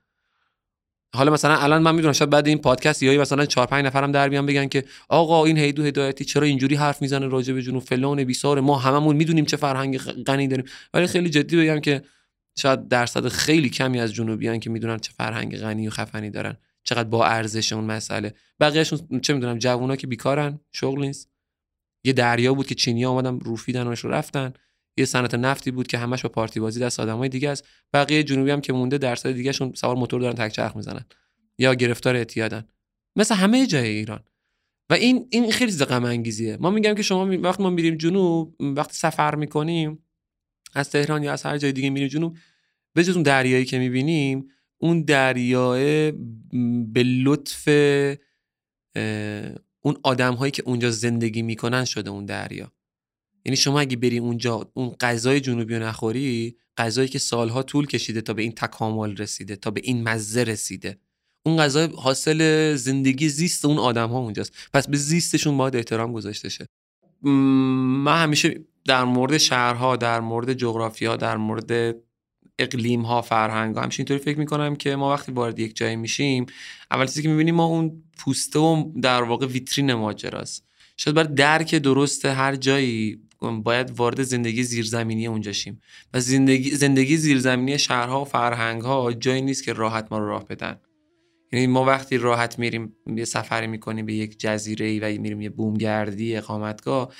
حالا 1.14 1.32
مثلا 1.32 1.56
الان 1.56 1.82
من 1.82 1.94
می‌دونم 1.94 2.12
شاید 2.12 2.30
بعد 2.30 2.48
این 2.48 2.58
پادکست 2.58 3.02
یایی 3.02 3.18
مثلا 3.18 3.46
4 3.46 3.66
5 3.66 3.86
نفرم 3.86 4.12
در 4.12 4.28
بیان 4.28 4.46
بگن 4.46 4.68
که 4.68 4.84
آقا 5.08 5.44
این 5.44 5.58
هیدو 5.58 5.82
هدایتی 5.82 6.24
چرا 6.24 6.46
اینجوری 6.46 6.74
حرف 6.74 7.02
می‌زنه 7.02 7.26
راجع 7.26 7.54
به 7.54 7.62
جنوب 7.62 7.82
فلان 7.82 8.24
بیسار 8.24 8.60
ما 8.60 8.78
هممون 8.78 9.16
می‌دونیم 9.16 9.44
چه 9.44 9.56
فرهنگ 9.56 9.98
غنی 9.98 10.48
داریم. 10.48 10.64
ولی 10.94 11.06
خیلی 11.06 11.30
جدی 11.30 11.56
بگم 11.56 11.80
که 11.80 12.02
شاید 12.58 12.88
درصد 12.88 13.28
خیلی 13.28 13.70
کمی 13.70 14.00
از 14.00 14.14
جنوبیان 14.14 14.60
که 14.60 14.70
می‌دونن 14.70 14.98
چه 14.98 15.12
فرهنگ 15.16 15.56
غنی 15.56 15.88
و 15.88 15.90
خفنی 15.90 16.30
دارن. 16.30 16.56
چقدر 16.84 17.08
با 17.08 17.26
ارزش 17.26 17.72
اون 17.72 17.84
مسئله. 17.84 18.34
بقیهشون 18.60 19.20
چه 19.20 19.34
می‌دونم 19.34 19.58
جوونا 19.58 19.96
که 19.96 20.06
بیکارن 20.06 20.60
شغل 20.72 21.00
نیست. 21.00 21.30
یه 22.04 22.12
دریا 22.12 22.54
بود 22.54 22.66
که 22.66 22.74
چینی 22.74 23.04
اومدن 23.04 23.40
روفیدن 23.40 23.86
و 23.86 23.94
رفتن. 24.04 24.52
یه 24.96 25.04
صنعت 25.04 25.34
نفتی 25.34 25.70
بود 25.70 25.86
که 25.86 25.98
همش 25.98 26.22
با 26.22 26.28
پارتی 26.28 26.60
بازی 26.60 26.80
دست 26.80 27.00
آدمای 27.00 27.28
دیگه 27.28 27.50
است. 27.50 27.64
بقیه 27.92 28.22
جنوبی 28.22 28.50
هم 28.50 28.60
که 28.60 28.72
مونده 28.72 28.98
درصد 28.98 29.32
دیگهشون 29.32 29.72
سوار 29.74 29.96
موتور 29.96 30.20
دارن 30.20 30.34
تک 30.34 30.52
چرخ 30.52 30.76
می‌زنن. 30.76 31.04
یا 31.58 31.74
گرفتار 31.74 32.16
اعتیادن. 32.16 32.64
مثل 33.16 33.34
همه 33.34 33.66
جای 33.66 33.88
ایران. 33.88 34.24
و 34.90 34.94
این 34.94 35.28
این 35.30 35.50
خیلی 35.50 35.70
چیز 35.70 35.82
غم 35.82 36.04
انگیزیه 36.04 36.56
ما 36.60 36.70
میگم 36.70 36.94
که 36.94 37.02
شما 37.02 37.38
وقتی 37.40 37.62
ما 37.62 37.70
میریم 37.70 37.96
جنوب 37.96 38.56
وقتی 38.60 38.94
سفر 38.94 39.34
می‌کنیم 39.34 40.04
از 40.74 40.90
تهران 40.90 41.22
یا 41.22 41.32
از 41.32 41.42
هر 41.42 41.58
جای 41.58 41.72
دیگه 41.72 41.90
میریم 41.90 42.08
جنوب 42.08 42.36
به 42.94 43.04
جز 43.04 43.14
اون 43.14 43.22
دریایی 43.22 43.64
که 43.64 43.78
می‌بینیم 43.78 44.48
اون 44.78 45.02
دریاه 45.02 45.78
به 46.92 47.02
لطف 47.02 47.68
اون 49.80 49.96
آدم 50.02 50.34
هایی 50.34 50.50
که 50.50 50.62
اونجا 50.66 50.90
زندگی 50.90 51.42
می‌کنن 51.42 51.84
شده 51.84 52.10
اون 52.10 52.24
دریا. 52.24 52.72
یعنی 53.44 53.56
شما 53.56 53.80
اگه 53.80 53.96
بری 53.96 54.18
اونجا 54.18 54.70
اون 54.74 54.88
غذای 55.00 55.40
جنوبی 55.40 55.74
رو 55.74 55.82
نخوری 55.82 56.56
غذایی 56.76 57.08
که 57.08 57.18
سالها 57.18 57.62
طول 57.62 57.86
کشیده 57.86 58.20
تا 58.20 58.34
به 58.34 58.42
این 58.42 58.52
تکامل 58.52 59.16
رسیده 59.16 59.56
تا 59.56 59.70
به 59.70 59.80
این 59.84 60.02
مزه 60.02 60.44
رسیده. 60.44 60.98
اون 61.46 61.56
غذای 61.56 61.88
حاصل 61.96 62.74
زندگی 62.74 63.28
زیست 63.28 63.64
اون 63.64 63.78
آدم 63.78 64.08
ها 64.08 64.18
اونجاست. 64.18 64.52
پس 64.72 64.88
به 64.88 64.96
زیستشون 64.96 65.58
باید 65.58 65.76
احترام 65.76 66.12
گذاشته 66.12 66.48
شه. 66.48 66.66
من 67.22 68.22
همیشه 68.22 68.64
در 68.84 69.04
مورد 69.04 69.38
شهرها 69.38 69.96
در 69.96 70.20
مورد 70.20 70.52
جغرافیا 70.52 71.16
در 71.16 71.36
مورد 71.36 71.96
اقلیم 72.58 73.02
ها 73.02 73.22
فرهنگ 73.22 73.76
ها 73.76 73.82
همیشه 73.82 74.00
اینطوری 74.00 74.20
فکر 74.20 74.38
می‌کنم 74.38 74.76
که 74.76 74.96
ما 74.96 75.12
وقتی 75.12 75.32
وارد 75.32 75.58
یک 75.58 75.76
جایی 75.76 75.96
میشیم 75.96 76.46
اول 76.90 77.06
چیزی 77.06 77.22
که 77.22 77.28
می‌بینیم 77.28 77.54
ما 77.54 77.64
اون 77.64 78.02
پوسته 78.18 78.58
و 78.58 78.92
در 79.02 79.22
واقع 79.22 79.46
ویترین 79.46 79.94
ماجراست. 79.94 80.64
شاید 80.96 81.16
برای 81.16 81.34
درک 81.34 81.74
درست 81.74 82.24
هر 82.24 82.56
جایی 82.56 83.20
باید 83.64 83.90
وارد 83.90 84.22
زندگی 84.22 84.62
زیرزمینی 84.62 85.26
اونجا 85.26 85.52
شیم. 85.52 85.80
و 86.14 86.20
زندگی 86.20 86.70
زندگی 86.70 87.16
زیرزمینی 87.16 87.78
شهرها 87.78 88.22
و 88.22 88.24
فرهنگ 88.24 88.82
ها 88.82 89.12
جایی 89.12 89.42
نیست 89.42 89.64
که 89.64 89.72
راحت 89.72 90.08
ما 90.10 90.18
رو 90.18 90.28
راه 90.28 90.44
بدن. 90.44 90.80
یعنی 91.52 91.66
ما 91.66 91.84
وقتی 91.84 92.18
راحت 92.18 92.58
میریم 92.58 92.92
یه 93.16 93.24
سفری 93.24 93.66
می‌کنیم 93.66 94.06
به 94.06 94.14
یک 94.14 94.38
جزیره 94.40 94.86
ای 94.86 95.00
و 95.00 95.20
میریم 95.20 95.40
یه 95.40 95.50
بومگردی 95.50 96.36
اقامتگاه 96.36 97.14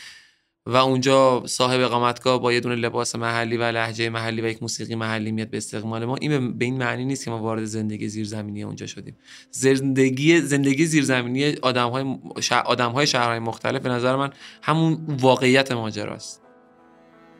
و 0.69 0.77
اونجا 0.77 1.43
صاحب 1.47 1.81
اقامتگاه 1.81 2.41
با 2.41 2.53
یه 2.53 2.61
دونه 2.61 2.75
لباس 2.75 3.17
محلی 3.17 3.57
و 3.57 3.63
لحجه 3.63 4.09
محلی 4.09 4.43
و 4.43 4.47
یک 4.47 4.63
موسیقی 4.63 4.95
محلی 4.95 5.33
میاد 5.33 5.51
به 5.51 5.57
استقبال 5.57 6.05
ما. 6.05 6.17
این 6.17 6.59
به 6.59 6.65
این 6.65 6.79
معنی 6.79 7.05
نیست 7.05 7.25
که 7.25 7.31
ما 7.31 7.39
وارد 7.39 7.65
زندگی 7.65 8.09
زیرزمینی 8.09 8.63
اونجا 8.63 8.87
شدیم. 8.87 9.17
زندگی 9.51 10.41
زندگی 10.41 10.87
زیرزمینی 10.87 11.55
آدم 11.63 11.89
های 11.89 12.19
آدم 12.65 12.91
های 12.91 13.07
شهرهای 13.07 13.39
مختلف 13.39 13.83
به 13.83 13.89
نظر 13.89 14.17
من 14.17 14.31
همون 14.63 14.99
واقعیت 15.21 15.73
ماجراست. 15.73 16.43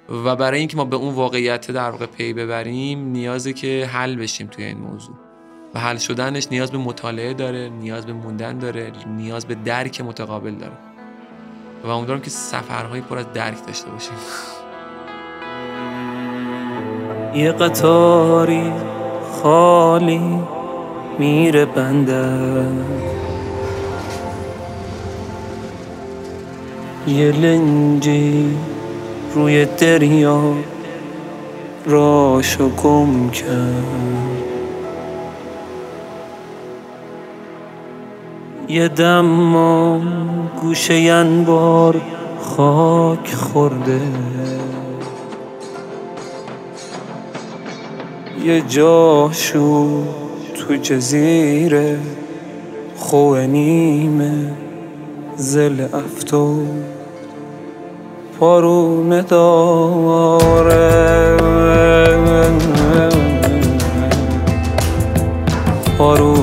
و 0.09 0.37
برای 0.37 0.59
اینکه 0.59 0.77
ما 0.77 0.85
به 0.85 0.97
اون 0.97 1.15
واقعیت 1.15 1.71
در 1.71 1.91
واقع 1.91 2.07
پی 2.07 2.33
ببریم 2.33 3.09
نیازه 3.09 3.53
که 3.53 3.91
حل 3.93 4.17
بشیم 4.17 4.47
توی 4.47 4.65
این 4.65 4.79
موضوع. 4.79 5.17
و 5.75 5.81
حل 5.81 5.97
شدنش 5.97 6.47
نیاز 6.51 6.73
به 6.73 6.79
مطالعه 6.79 7.35
داره 7.35 7.69
نیاز 7.69 8.07
به 8.07 8.13
موندن 8.13 8.59
داره 8.59 8.93
نیاز 9.07 9.47
به 9.47 9.55
درک 9.55 10.01
متقابل 10.01 10.55
داره. 10.55 10.88
و 11.85 11.89
امیدوارم 11.89 12.21
که 12.21 12.31
سفرهایی 12.31 13.03
پر 13.03 13.19
از 13.19 13.33
درک 13.35 13.67
داشته 13.67 13.91
باشیم. 13.91 14.15
یه 17.35 17.53
قطاری 17.53 18.73
خالی 19.43 20.41
میره 21.19 21.65
بنده 21.65 22.69
یه 27.07 27.33
لنجی 27.33 28.57
روی 29.35 29.65
دریا 29.65 30.55
راشو 31.87 32.69
گم 32.69 33.31
کرد. 33.31 34.08
یه 38.69 38.89
دم 38.89 40.01
گوشه 40.63 40.95
انبار 40.95 42.01
خاک 42.41 43.35
خورده. 43.35 44.01
یه 48.45 48.61
جاشو 48.61 50.03
تو 50.55 50.77
جزیره 50.83 51.99
خوه 52.97 53.47
نیمه 53.47 54.51
زل 55.37 55.81
افتو 55.95 56.63
پارونه 58.41 59.23
داره. 59.23 60.89
پارونه 65.99 66.38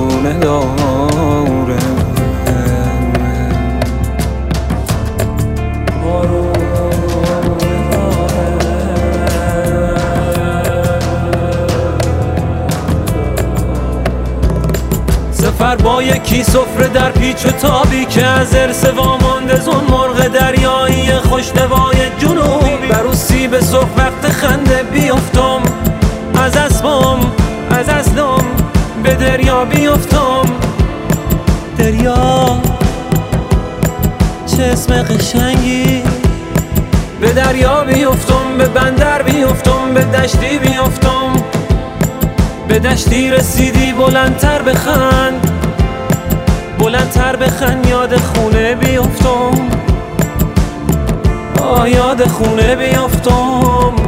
سفره 16.46 16.88
در 16.88 17.10
پیچ 17.10 17.46
و 17.46 17.50
تابی 17.50 18.04
که 18.04 18.26
از 18.26 18.54
ارس 18.54 18.84
وامانده 18.84 19.60
زون 19.60 19.84
مرغ 19.90 20.28
دریایی 20.28 21.12
خوشنوای 21.12 21.96
جنوبی. 22.18 22.86
بر 22.90 23.02
به 23.50 23.60
صبح 23.60 23.88
وقت 23.96 24.32
خنده 24.32 24.82
بیفتم 24.82 25.60
از 26.44 26.56
اسبام 26.56 27.32
از 27.70 27.88
اسلام 27.88 28.44
به 29.02 29.14
دریا 29.14 29.64
بیفتم. 29.64 30.42
دریا 31.78 32.60
چه 34.46 34.62
اسم 34.62 35.02
قشنگی. 35.02 36.02
به 37.20 37.32
دریا 37.32 37.84
بیفتم 37.84 38.58
به 38.58 38.66
بندر 38.66 39.22
بیفتم 39.22 39.94
به 39.94 40.04
دشتی 40.04 40.58
بیفتم. 40.58 41.32
به 42.68 42.78
دشتی 42.78 43.30
رسیدی 43.30 43.92
بلندتر 43.92 44.62
بخند. 44.62 45.55
بلندتر 47.06 47.36
بخند 47.36 47.86
یاد 47.86 48.16
خونه 48.16 48.74
بیفتم 48.74 49.68
آه 51.62 51.90
یاد 51.90 52.24
خونه 52.28 52.76
بیفتم 52.76 54.05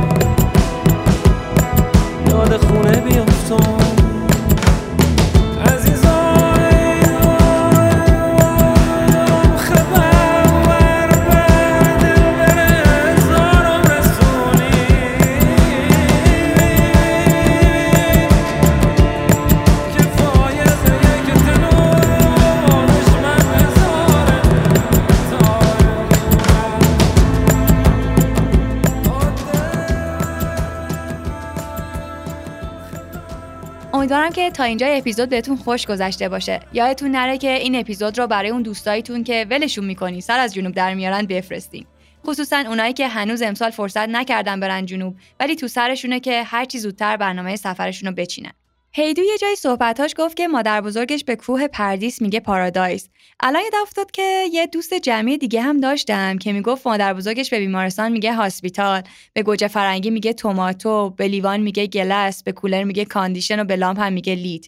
امیدوارم 34.08 34.32
که 34.32 34.50
تا 34.50 34.64
اینجا 34.64 34.86
اپیزود 34.86 35.28
بهتون 35.28 35.56
خوش 35.56 35.86
گذشته 35.86 36.28
باشه. 36.28 36.60
یادتون 36.72 37.10
نره 37.10 37.38
که 37.38 37.50
این 37.50 37.74
اپیزود 37.74 38.18
رو 38.18 38.26
برای 38.26 38.50
اون 38.50 38.62
دوستایتون 38.62 39.24
که 39.24 39.46
ولشون 39.50 39.84
می‌کنی 39.84 40.20
سر 40.20 40.38
از 40.38 40.54
جنوب 40.54 40.74
در 40.74 40.94
میارن 40.94 41.26
بفرستین. 41.26 41.86
خصوصا 42.26 42.56
اونایی 42.58 42.92
که 42.92 43.08
هنوز 43.08 43.42
امسال 43.42 43.70
فرصت 43.70 44.08
نکردن 44.08 44.60
برن 44.60 44.86
جنوب 44.86 45.14
ولی 45.40 45.56
تو 45.56 45.68
سرشونه 45.68 46.20
که 46.20 46.42
هر 46.42 46.64
چی 46.64 46.78
زودتر 46.78 47.16
برنامه 47.16 47.56
سفرشون 47.56 48.08
رو 48.08 48.14
بچینن. 48.14 48.52
هیدو 48.92 49.22
یه 49.22 49.38
جای 49.38 49.56
صحبتاش 49.56 50.14
گفت 50.18 50.36
که 50.36 50.48
مادر 50.48 50.80
بزرگش 50.80 51.24
به 51.24 51.36
کوه 51.36 51.68
پردیس 51.68 52.22
میگه 52.22 52.40
پارادایس. 52.40 53.08
الان 53.40 53.62
یاد 53.62 53.72
افتاد 53.82 54.10
که 54.10 54.44
یه 54.52 54.66
دوست 54.66 54.94
جمعی 54.94 55.38
دیگه 55.38 55.60
هم 55.60 55.80
داشتم 55.80 56.38
که 56.38 56.52
می‌گفت 56.52 56.86
مادر 56.86 57.14
بزرگش 57.14 57.50
به 57.50 57.58
بیمارستان 57.58 58.12
میگه 58.12 58.34
هاسپیتال، 58.34 59.02
به 59.32 59.42
گوجه 59.42 59.68
فرنگی 59.68 60.10
میگه 60.10 60.32
tomato، 60.32 61.10
به 61.10 61.28
لیوان 61.28 61.60
میگه 61.60 61.86
glass، 61.86 62.42
به 62.42 62.52
کولر 62.52 62.84
میگه 62.84 63.04
condition 63.04 63.60
و 63.60 63.64
به 63.64 63.76
لامپ 63.76 64.00
هم 64.00 64.12
میگه 64.12 64.34
light. 64.34 64.66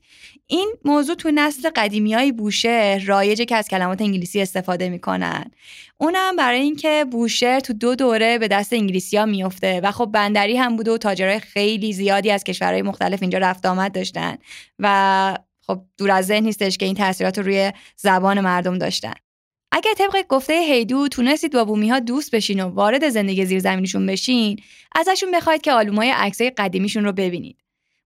این 0.51 0.73
موضوع 0.85 1.15
تو 1.15 1.31
نسل 1.35 1.71
قدیمی 1.77 2.15
های 2.15 2.33
بوشهر 2.33 2.99
رایجه 2.99 3.45
که 3.45 3.57
از 3.57 3.69
کلمات 3.69 4.01
انگلیسی 4.01 4.41
استفاده 4.41 4.89
می‌کنن. 4.89 5.51
اونم 5.99 6.37
برای 6.37 6.61
اینکه 6.61 7.07
بوشهر 7.11 7.61
تو 7.61 7.73
دو 7.73 7.95
دوره 7.95 8.39
به 8.39 8.49
دست 8.49 8.73
انگلیسیا 8.73 9.27
میفته 9.27 9.81
و 9.81 9.91
خب 9.91 10.07
بندری 10.07 10.57
هم 10.57 10.77
بوده 10.77 10.91
و 10.91 10.97
تاجرای 10.97 11.41
خیلی 11.41 11.93
زیادی 11.93 12.31
از 12.31 12.45
کشورهای 12.45 12.83
مختلف 12.83 13.19
اینجا 13.23 13.39
رفت 13.39 13.67
آمد 13.67 13.93
داشتن 13.93 14.37
و 14.79 15.39
خب 15.67 15.81
دور 15.99 16.11
از 16.11 16.27
ذهن 16.27 16.45
نیستش 16.45 16.79
که 16.79 16.87
این 16.87 16.95
تاثیرات 16.95 17.39
رو 17.39 17.45
روی 17.45 17.73
زبان 17.97 18.41
مردم 18.41 18.79
داشتن. 18.79 19.15
اگر 19.73 19.93
طبق 19.99 20.27
گفته 20.29 20.53
هیدو 20.53 21.09
تونستید 21.09 21.53
با 21.53 21.65
بومی 21.65 21.89
ها 21.89 21.99
دوست 21.99 22.35
بشین 22.35 22.65
و 22.65 22.69
وارد 22.69 23.09
زندگی 23.09 23.45
زیرزمینیشون 23.45 24.07
بشین 24.07 24.61
ازشون 24.95 25.31
بخواید 25.31 25.61
که 25.61 25.73
آلبومای 25.73 26.11
عکسای 26.11 26.51
قدیمیشون 26.51 27.05
رو 27.05 27.13
ببینید 27.13 27.57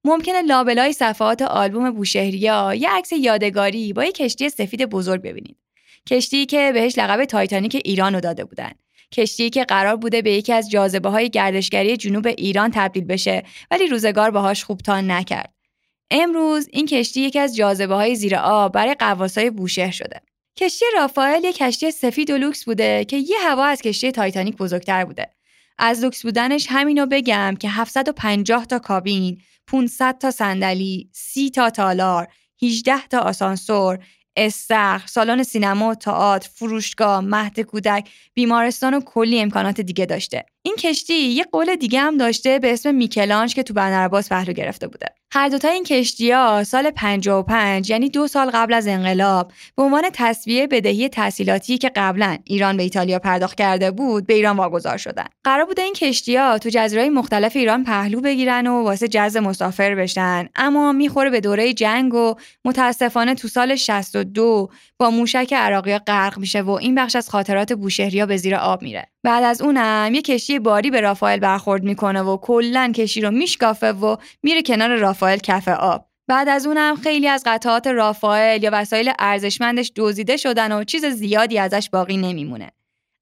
ممکنه 0.04 0.42
لابلای 0.42 0.92
صفحات 0.92 1.42
آلبوم 1.42 1.90
بوشهریا 1.90 2.74
یه 2.74 2.90
عکس 2.90 3.12
یادگاری 3.12 3.92
با 3.92 4.04
یه 4.04 4.12
کشتی 4.12 4.48
سفید 4.48 4.86
بزرگ 4.86 5.22
ببینید. 5.22 5.56
کشتی 6.08 6.46
که 6.46 6.70
بهش 6.74 6.98
لقب 6.98 7.24
تایتانیک 7.24 7.82
ایران 7.84 8.14
رو 8.14 8.20
داده 8.20 8.44
بودن. 8.44 8.70
کشتی 9.12 9.50
که 9.50 9.64
قرار 9.64 9.96
بوده 9.96 10.22
به 10.22 10.32
یکی 10.32 10.52
از 10.52 10.70
جاذبه 10.70 11.08
های 11.08 11.30
گردشگری 11.30 11.96
جنوب 11.96 12.26
ایران 12.26 12.70
تبدیل 12.74 13.04
بشه 13.04 13.42
ولی 13.70 13.86
روزگار 13.86 14.30
باهاش 14.30 14.64
خوب 14.64 14.78
تان 14.80 15.10
نکرد. 15.10 15.54
امروز 16.10 16.68
این 16.72 16.86
کشتی 16.86 17.20
یکی 17.20 17.38
از 17.38 17.56
جاذبه 17.56 17.94
های 17.94 18.14
زیر 18.14 18.36
آب 18.36 18.72
برای 18.72 18.94
قواسای 18.94 19.50
بوشهر 19.50 19.90
شده. 19.90 20.20
کشتی 20.58 20.84
رافائل 20.94 21.44
یک 21.44 21.56
کشتی 21.56 21.90
سفید 21.90 22.30
و 22.30 22.36
لوکس 22.36 22.64
بوده 22.64 23.04
که 23.04 23.16
یه 23.16 23.36
هوا 23.40 23.64
از 23.64 23.82
کشتی 23.82 24.12
تایتانیک 24.12 24.56
بزرگتر 24.56 25.04
بوده. 25.04 25.30
از 25.78 26.04
لوکس 26.04 26.22
بودنش 26.22 26.66
همینو 26.70 27.06
بگم 27.06 27.56
که 27.60 27.68
750 27.68 28.66
تا 28.66 28.78
کابین، 28.78 29.38
500 29.66 30.18
تا 30.18 30.30
صندلی، 30.30 31.08
30 31.12 31.50
تا 31.50 31.70
تالار، 31.70 32.28
18 32.62 33.06
تا 33.10 33.18
آسانسور، 33.18 33.98
استخر، 34.36 35.06
سالن 35.06 35.42
سینما، 35.42 35.94
تئاتر، 35.94 36.48
فروشگاه، 36.54 37.20
مهد 37.20 37.60
کودک، 37.60 38.08
بیمارستان 38.34 38.94
و 38.94 39.00
کلی 39.00 39.40
امکانات 39.40 39.80
دیگه 39.80 40.06
داشته. 40.06 40.44
این 40.62 40.76
کشتی 40.76 41.14
یه 41.14 41.44
قل 41.44 41.76
دیگه 41.76 42.00
هم 42.00 42.16
داشته 42.16 42.58
به 42.58 42.72
اسم 42.72 42.94
میکلانژ 42.94 43.54
که 43.54 43.62
تو 43.62 43.74
بندرعباس 43.74 44.28
پهلو 44.28 44.52
گرفته 44.52 44.88
بوده. 44.88 45.06
هر 45.36 45.48
دوتا 45.48 45.68
این 45.68 45.84
کشتی 45.84 46.30
ها 46.30 46.64
سال 46.64 46.90
55 46.90 47.90
یعنی 47.90 48.08
دو 48.08 48.26
سال 48.26 48.50
قبل 48.50 48.74
از 48.74 48.86
انقلاب 48.86 49.52
به 49.76 49.82
عنوان 49.82 50.02
تسویه 50.12 50.66
بدهی 50.66 51.08
تسهیلاتی 51.08 51.78
که 51.78 51.90
قبلا 51.96 52.38
ایران 52.44 52.76
به 52.76 52.82
ایتالیا 52.82 53.18
پرداخت 53.18 53.58
کرده 53.58 53.90
بود 53.90 54.26
به 54.26 54.34
ایران 54.34 54.56
واگذار 54.56 54.96
شدن. 54.96 55.24
قرار 55.44 55.66
بوده 55.66 55.82
این 55.82 55.92
کشتی 55.92 56.36
ها 56.36 56.58
تو 56.58 56.68
جزیره‌های 56.72 57.08
مختلف 57.08 57.56
ایران 57.56 57.84
پهلو 57.84 58.20
بگیرن 58.20 58.66
و 58.66 58.82
واسه 58.82 59.08
جذب 59.08 59.40
مسافر 59.40 59.94
بشن 59.94 60.48
اما 60.56 60.92
می‌خوره 60.92 61.30
به 61.30 61.40
دوره 61.40 61.72
جنگ 61.72 62.14
و 62.14 62.34
متاسفانه 62.64 63.34
تو 63.34 63.48
سال 63.48 63.76
62 63.76 64.68
با 64.98 65.10
موشک 65.10 65.52
عراقی 65.56 65.98
غرق 65.98 66.38
میشه 66.38 66.62
و 66.62 66.70
این 66.70 66.94
بخش 66.94 67.16
از 67.16 67.30
خاطرات 67.30 67.72
بوشهریا 67.72 68.26
به 68.26 68.36
زیر 68.36 68.54
آب 68.54 68.82
میره. 68.82 69.06
بعد 69.24 69.44
از 69.44 69.62
اونم 69.62 70.14
یه 70.14 70.22
کشتی 70.22 70.58
باری 70.58 70.90
به 70.90 71.00
رافائل 71.00 71.38
برخورد 71.38 71.82
می‌کنه 71.82 72.22
و 72.22 72.36
کلا 72.36 72.92
کشتی 72.94 73.20
رو 73.20 73.30
میشکافه 73.30 73.92
و 73.92 74.16
میره 74.42 74.62
کنار 74.62 74.96
رافائل 74.96 75.23
کف 75.26 75.68
آب. 75.68 76.06
بعد 76.28 76.48
از 76.48 76.66
اونم 76.66 76.96
خیلی 76.96 77.28
از 77.28 77.42
قطعات 77.46 77.86
رافائل 77.86 78.62
یا 78.62 78.70
وسایل 78.72 79.12
ارزشمندش 79.18 79.92
دزدیده 79.96 80.36
شدن 80.36 80.72
و 80.72 80.84
چیز 80.84 81.04
زیادی 81.04 81.58
ازش 81.58 81.90
باقی 81.92 82.16
نمیمونه. 82.16 82.70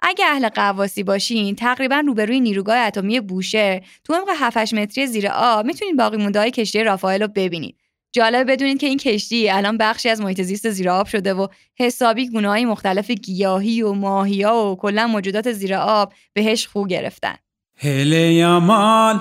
اگه 0.03 0.27
اهل 0.27 0.49
قواسی 0.49 1.03
باشین 1.03 1.57
تقریبا 1.57 2.03
روبروی 2.07 2.41
نیروگاه 2.41 2.77
اتمی 2.77 3.21
بوشهر 3.21 3.81
تو 4.05 4.15
عمق 4.15 4.29
7 4.37 4.75
متری 4.75 5.07
زیر 5.07 5.29
آب 5.29 5.67
می‌تونید 5.67 5.97
باقی 5.97 6.17
مونده 6.17 6.41
های 6.41 6.51
کشتی 6.51 6.85
رافائل 6.85 7.23
رو 7.23 7.29
ببینید. 7.29 7.77
جالب 8.15 8.53
بدونید 8.53 8.81
که 8.81 8.87
این 8.87 8.99
کشتی 8.99 9.51
الان 9.51 9.79
بخشی 9.79 10.09
از 10.09 10.21
محیط 10.21 10.43
زیست 10.43 10.71
زیر 10.71 10.91
آب 10.91 11.07
شده 11.07 11.35
و 11.35 11.47
حسابی 11.79 12.29
گونه‌های 12.29 12.65
مختلف 12.65 13.11
گیاهی 13.11 13.83
و 13.83 13.93
ماهیا 13.93 14.57
و 14.57 14.77
کلا 14.77 15.07
موجودات 15.07 15.53
زیر 15.53 15.75
آب 15.75 16.13
بهش 16.33 16.67
خو 16.67 16.87
گرفتن. 16.87 17.35
هله 17.79 18.33
یا 18.33 18.59
مال 18.59 19.21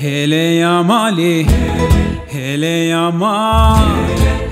هله 0.00 0.36
یا 0.36 0.82
مالی 0.82 1.46
هله 2.34 2.66
یا 2.66 3.10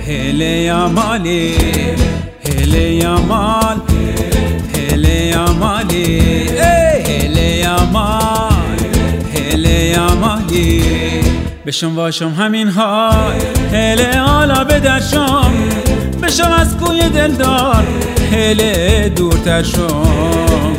هله 0.07 0.45
یا 0.45 0.89
مالی 0.89 1.55
هله 2.45 2.78
یا 2.78 3.16
مال 3.16 3.81
هله 4.74 5.27
یا 5.27 5.53
مالی 5.53 6.20
هله 7.05 7.57
یا 7.57 7.77
هله 9.35 9.70
یا 9.70 10.07
بشم 11.66 11.97
واشم 11.97 12.28
همین 12.28 12.69
حال 12.69 13.41
هله 13.73 14.19
حالا 14.19 14.65
به 14.65 14.81
درشم 14.81 15.53
بشم 16.23 16.53
از 16.53 16.77
کوی 16.77 17.09
دلدار 17.09 17.85
هله 18.32 19.09
دورتر 19.09 19.62
شم 19.62 20.77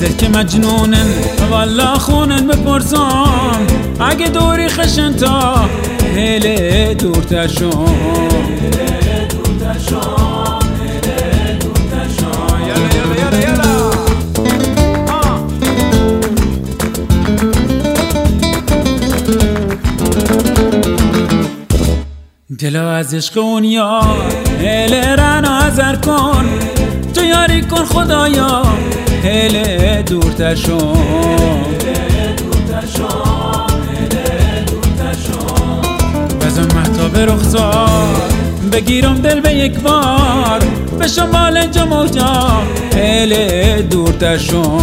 دل 0.00 0.12
که 0.12 0.28
مجنونن. 0.28 1.06
والا 1.50 1.98
خونن 1.98 2.46
بپرسم. 2.46 3.66
اگه 4.00 4.26
دوری 4.28 4.68
خشن 4.68 5.16
تا 5.16 5.68
هله 6.16 6.94
دورتر 6.94 7.46
شم 7.46 7.84
دلا 22.58 22.90
از 22.92 23.14
عشق 23.14 23.38
اون 23.38 23.64
یار 23.64 24.32
هله 24.60 25.16
رنا 25.16 25.58
ازر 25.58 25.96
کن. 25.96 26.77
یاری 27.28 27.62
کن 27.62 27.84
خدایا 27.84 28.62
هله 29.24 30.02
دورتر 30.02 30.54
شم 30.54 30.92
بزن 36.40 36.74
محتاب 36.76 37.16
رخسار 37.16 38.08
بگیرم 38.72 39.20
دل 39.20 39.40
به 39.40 39.54
یک 39.54 39.78
بار. 39.80 40.60
به 40.98 41.06
شمال 41.08 41.66
جموجا 41.66 42.62
هله 42.94 43.82
دورتر 43.90 44.38
شم 44.38 44.78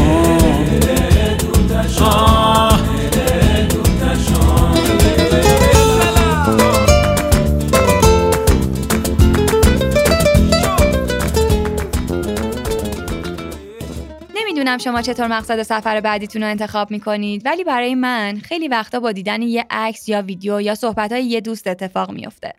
نمی‌دونم 14.75 14.93
شما 14.93 15.13
چطور 15.13 15.27
مقصد 15.27 15.63
سفر 15.63 16.01
بعدیتون 16.01 16.43
رو 16.43 16.49
انتخاب 16.49 16.91
می‌کنید 16.91 17.45
ولی 17.45 17.63
برای 17.63 17.95
من 17.95 18.39
خیلی 18.43 18.67
وقتا 18.67 18.99
با 18.99 19.11
دیدن 19.11 19.41
یه 19.41 19.65
عکس 19.69 20.09
یا 20.09 20.21
ویدیو 20.21 20.61
یا 20.61 20.75
صحبت 20.75 21.11
های 21.11 21.25
یه 21.25 21.41
دوست 21.41 21.67
اتفاق 21.67 22.11
میفته. 22.11 22.53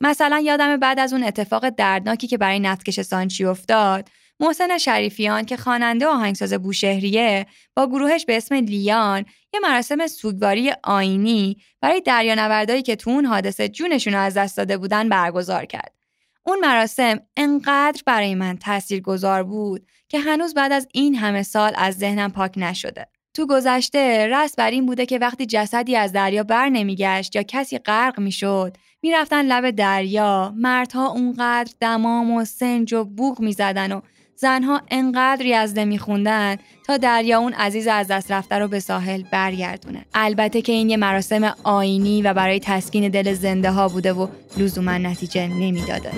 مثلا 0.00 0.38
یادم 0.38 0.76
بعد 0.76 0.98
از 0.98 1.12
اون 1.12 1.24
اتفاق 1.24 1.68
دردناکی 1.68 2.26
که 2.26 2.38
برای 2.38 2.60
نفتکش 2.60 3.00
سانچی 3.00 3.44
افتاد 3.44 4.08
محسن 4.40 4.78
شریفیان 4.78 5.44
که 5.44 5.56
خواننده 5.56 6.06
و 6.06 6.10
آهنگساز 6.10 6.52
بوشهریه 6.52 7.46
با 7.76 7.86
گروهش 7.86 8.24
به 8.24 8.36
اسم 8.36 8.54
لیان 8.54 9.24
یه 9.54 9.60
مراسم 9.62 10.06
سوگواری 10.06 10.72
آینی 10.84 11.56
برای 11.80 12.00
دریانوردایی 12.00 12.82
که 12.82 12.96
تو 12.96 13.10
اون 13.10 13.26
حادثه 13.26 13.68
جونشون 13.68 14.12
رو 14.12 14.20
از 14.20 14.34
دست 14.34 14.56
داده 14.56 14.76
بودن 14.78 15.08
برگزار 15.08 15.64
کرد. 15.64 16.01
اون 16.46 16.58
مراسم 16.58 17.20
انقدر 17.36 18.02
برای 18.06 18.34
من 18.34 18.56
تاثیرگذار 18.56 19.42
بود 19.42 19.86
که 20.08 20.20
هنوز 20.20 20.54
بعد 20.54 20.72
از 20.72 20.88
این 20.92 21.14
همه 21.14 21.42
سال 21.42 21.72
از 21.76 21.94
ذهنم 21.94 22.30
پاک 22.30 22.52
نشده. 22.56 23.06
تو 23.34 23.46
گذشته 23.46 24.26
رس 24.26 24.54
بر 24.56 24.70
این 24.70 24.86
بوده 24.86 25.06
که 25.06 25.18
وقتی 25.18 25.46
جسدی 25.46 25.96
از 25.96 26.12
دریا 26.12 26.42
بر 26.42 26.68
نمیگشت 26.68 27.36
یا 27.36 27.42
کسی 27.42 27.78
غرق 27.78 28.20
می‌شد 28.20 28.76
می‌رفتن 29.02 29.42
لب 29.44 29.70
دریا 29.70 30.54
مردها 30.56 31.08
اونقدر 31.08 31.72
دمام 31.80 32.30
و 32.30 32.44
سنج 32.44 32.94
و 32.94 33.04
بوق 33.04 33.40
می‌زدن 33.40 33.92
و 33.92 34.00
زنها 34.36 34.82
انقدر 34.90 35.46
یزده 35.46 35.84
میخوندن 35.84 36.56
تا 36.86 36.96
دریا 36.96 37.38
اون 37.38 37.52
عزیز 37.52 37.86
از 37.86 38.08
دست 38.08 38.32
رفته 38.32 38.58
رو 38.58 38.68
به 38.68 38.80
ساحل 38.80 39.22
برگردونه 39.32 40.04
البته 40.14 40.62
که 40.62 40.72
این 40.72 40.90
یه 40.90 40.96
مراسم 40.96 41.54
آینی 41.64 42.22
و 42.22 42.34
برای 42.34 42.60
تسکین 42.60 43.08
دل 43.08 43.34
زنده 43.34 43.70
ها 43.70 43.88
بوده 43.88 44.12
و 44.12 44.26
لزوما 44.56 44.98
نتیجه 44.98 45.46
نمی‌داده 45.46 46.10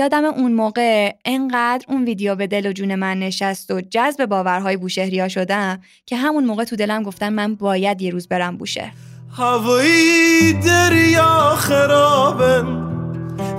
یادم 0.00 0.24
اون 0.24 0.52
موقع 0.52 1.12
انقدر 1.24 1.84
اون 1.88 2.04
ویدیو 2.04 2.34
به 2.34 2.46
دل 2.46 2.66
و 2.66 2.72
جون 2.72 2.94
من 2.94 3.18
نشست 3.18 3.70
و 3.70 3.80
جذب 3.80 4.26
باورهای 4.26 4.76
بوشهریا 4.76 5.28
شدم 5.28 5.80
که 6.06 6.16
همون 6.16 6.44
موقع 6.44 6.64
تو 6.64 6.76
دلم 6.76 7.02
گفتم 7.02 7.28
من 7.28 7.54
باید 7.54 8.02
یه 8.02 8.10
روز 8.10 8.28
برم 8.28 8.56
بوشهر 8.56 8.92
هوایی 9.36 10.52
دریا 10.52 11.54
خرابن 11.56 12.64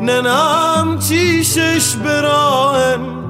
ننم 0.02 1.00
چیشش 1.00 1.96
براهن 1.96 3.22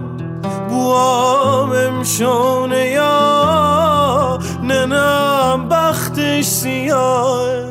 بوام 0.70 2.04
شونه 2.04 2.90
یا 2.90 4.40
ننم 4.64 5.70
بختش 5.70 6.46
سیاه 6.46 7.71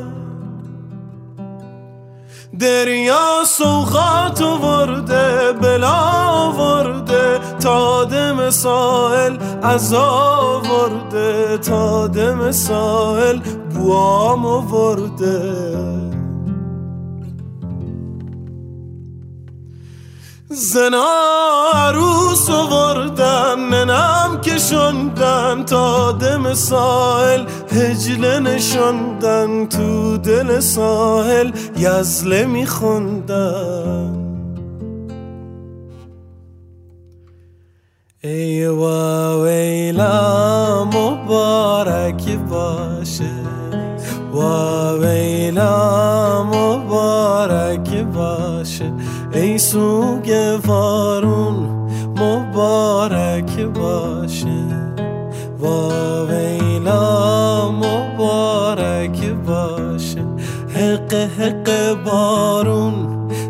دریا 2.61 3.45
سوقات 3.45 4.43
ورده 4.43 5.53
بلا 5.53 6.53
ورده 6.59 7.41
تا 7.61 8.05
دم 8.05 8.51
ساحل 8.51 9.39
عذاب 9.63 10.63
ورده 10.71 11.59
تا 11.59 12.07
دم 12.07 12.51
ساحل 12.53 13.41
بوام 13.75 14.45
ورده 14.45 16.10
زنا 20.53 21.07
عروس 21.75 22.51
وردن 22.51 23.59
ننم 23.71 24.41
کشندن 24.43 25.65
تا 25.65 26.13
دم 26.13 26.55
ساحل. 26.55 27.45
هجله 27.73 28.39
نشندن 28.39 29.67
تو 29.67 30.17
دل 30.17 30.61
ساحل 30.61 31.51
یزله 31.77 32.47
میخوندن. 32.47 34.17
ای 38.25 38.69
ویلا 38.69 40.15
مبارک 40.85 42.39
باشه. 42.51 43.31
ویلا 45.03 46.43
مبارک 46.43 47.91
باشه. 48.15 48.93
ای 49.35 49.59
سوگوارون 49.59 51.55
مبارک 52.19 53.61
باشه. 53.61 54.67
ویلا 56.29 57.71
مبارک 57.71 59.25
باشه. 59.25 60.25
حق 60.75 61.15
حق 61.15 61.95
بارون 62.05 62.95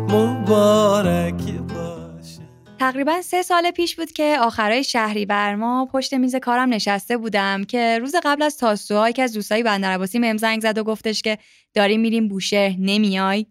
مبارک 0.09 1.43
باشه. 1.43 2.41
تقریبا 2.79 3.21
سه 3.21 3.41
سال 3.41 3.71
پیش 3.71 3.95
بود 3.95 4.11
که 4.11 4.37
آخرای 4.41 4.83
شهریور 4.83 5.55
ما 5.55 5.89
پشت 5.93 6.13
میز 6.13 6.35
کارم 6.35 6.73
نشسته 6.73 7.17
بودم 7.17 7.63
که 7.63 7.99
روز 7.99 8.15
قبل 8.23 8.41
از 8.41 8.57
تاسوها 8.57 9.11
که 9.11 9.23
از 9.23 9.33
دوستای 9.33 9.63
بندرعباسی 9.63 10.19
مهم 10.19 10.37
زنگ 10.37 10.61
زد 10.61 10.77
و 10.77 10.83
گفتش 10.83 11.21
که 11.21 11.37
داریم 11.73 12.01
میریم 12.01 12.27
بوشهر 12.27 12.75
نمیای؟ 12.79 13.45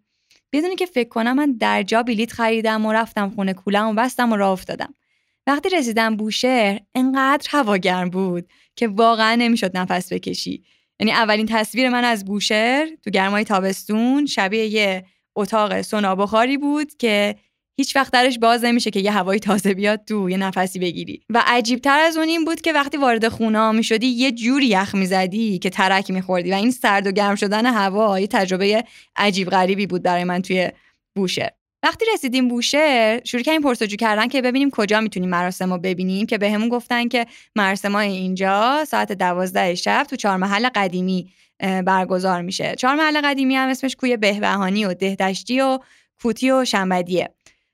بدونی 0.52 0.76
که 0.76 0.86
فکر 0.86 1.08
کنم 1.08 1.36
من 1.36 1.52
در 1.52 1.82
جا 1.82 2.02
بلیت 2.02 2.32
خریدم 2.32 2.86
و 2.86 2.92
رفتم 2.92 3.30
خونه 3.30 3.52
کولم 3.54 3.88
و 3.88 3.92
بستم 3.92 4.32
و 4.32 4.36
راه 4.36 4.50
افتادم. 4.50 4.94
وقتی 5.46 5.68
رسیدم 5.68 6.16
بوشهر 6.16 6.80
انقدر 6.94 7.48
هوا 7.50 7.76
گرم 7.76 8.10
بود 8.10 8.48
که 8.76 8.88
واقعا 8.88 9.34
نمی‌شد 9.34 9.76
نفس 9.76 10.12
بکشی. 10.12 10.64
یعنی 11.00 11.12
اولین 11.12 11.46
تصویر 11.46 11.88
من 11.88 12.04
از 12.04 12.24
بوشهر 12.24 12.86
تو 13.04 13.10
گرمای 13.10 13.44
تابستون 13.44 14.26
شبیه 14.26 14.66
یه 14.66 15.04
اتاق 15.36 15.82
سونا 15.82 16.14
بخاری 16.14 16.56
بود 16.56 16.96
که 16.96 17.36
هیچ 17.80 17.96
وقت 17.96 18.12
درش 18.12 18.38
باز 18.38 18.64
نمیشه 18.64 18.90
که 18.90 19.00
یه 19.00 19.12
هوای 19.12 19.38
تازه 19.38 19.74
بیاد 19.74 20.04
تو 20.04 20.30
یه 20.30 20.36
نفسی 20.36 20.78
بگیری. 20.78 21.22
و 21.30 21.42
عجیب 21.46 21.78
تر 21.78 22.00
از 22.00 22.16
اون 22.16 22.28
این 22.28 22.44
بود 22.44 22.60
که 22.60 22.72
وقتی 22.72 22.96
وارد 22.96 23.28
خونه 23.28 23.72
می 23.72 23.84
شدی 23.84 24.06
یه 24.06 24.32
جوری 24.32 24.66
یخ 24.66 24.94
می‌زدی 24.94 25.58
که 25.58 25.70
ترک 25.70 26.10
میخوردی 26.10 26.50
و 26.50 26.54
این 26.54 26.70
سرد 26.70 27.06
و 27.06 27.12
گرم 27.12 27.34
شدن 27.34 27.66
هوا 27.66 28.20
یه 28.20 28.26
تجربه 28.26 28.84
عجیب 29.16 29.50
غریبی 29.50 29.86
بود 29.86 30.02
برای 30.02 30.24
من 30.24 30.42
توی 30.42 30.70
بوشهر. 31.16 31.50
وقتی 31.82 32.04
رسیدیم 32.14 32.48
بوشهر 32.48 33.20
شروع 33.24 33.42
کردیم 33.42 33.62
پرسجو 33.62 33.96
کردن 33.96 34.28
که 34.28 34.42
ببینیم 34.42 34.70
کجا 34.70 35.00
می‌تونیم 35.00 35.30
مراسم 35.30 35.72
رو 35.72 35.78
ببینیم 35.78 36.26
که 36.26 36.38
بهمون 36.38 36.68
گفتن 36.68 37.08
که 37.08 37.26
مراسم 37.56 37.94
اینجا 37.94 38.84
ساعت 38.88 39.12
دوازده 39.12 39.74
شب 39.74 40.06
تو 40.10 40.16
چهار 40.16 40.36
محل 40.36 40.68
قدیمی 40.74 41.32
برگزار 41.86 42.42
میشه. 42.42 42.74
چهار 42.78 42.94
محل 42.94 43.20
قدیمی 43.20 43.56
هم 43.56 43.68
اسمش 43.68 43.96
کوی 43.96 44.16
بهبهانی 44.16 44.84
و 44.84 44.94
دهدشتی 44.94 45.60
و 45.60 45.78
کوتی 46.22 46.50
و 46.50 46.64
شنبدیه. 46.64 47.30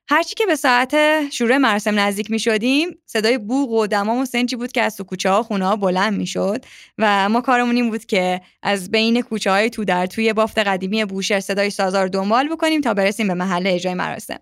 هرچی 0.08 0.34
که 0.34 0.46
به 0.46 0.56
ساعت 0.56 0.94
شروع 1.30 1.56
مراسم 1.56 1.98
نزدیک 1.98 2.30
می 2.30 2.38
شدیم 2.38 2.98
صدای 3.06 3.38
بوق 3.38 3.70
و 3.70 3.86
دمام 3.86 4.18
و 4.18 4.24
سنجی 4.24 4.56
بود 4.56 4.72
که 4.72 4.82
از 4.82 4.96
تو 4.96 5.04
کوچه 5.04 5.30
ها 5.30 5.42
خونه 5.42 5.66
ها 5.66 5.76
بلند 5.76 6.18
می 6.18 6.26
شد 6.26 6.64
و 6.98 7.28
ما 7.28 7.40
کارمون 7.40 7.76
این 7.76 7.90
بود 7.90 8.04
که 8.04 8.40
از 8.62 8.90
بین 8.90 9.22
کوچه 9.22 9.50
های 9.50 9.70
تو 9.70 9.84
در 9.84 10.06
توی 10.06 10.32
بافت 10.32 10.58
قدیمی 10.58 11.04
بوشهر 11.04 11.40
صدای 11.40 11.70
سازار 11.70 12.08
دنبال 12.08 12.48
بکنیم 12.48 12.80
تا 12.80 12.94
برسیم 12.94 13.28
به 13.28 13.34
محل 13.34 13.66
اجرای 13.66 13.94
مراسم. 13.94 14.38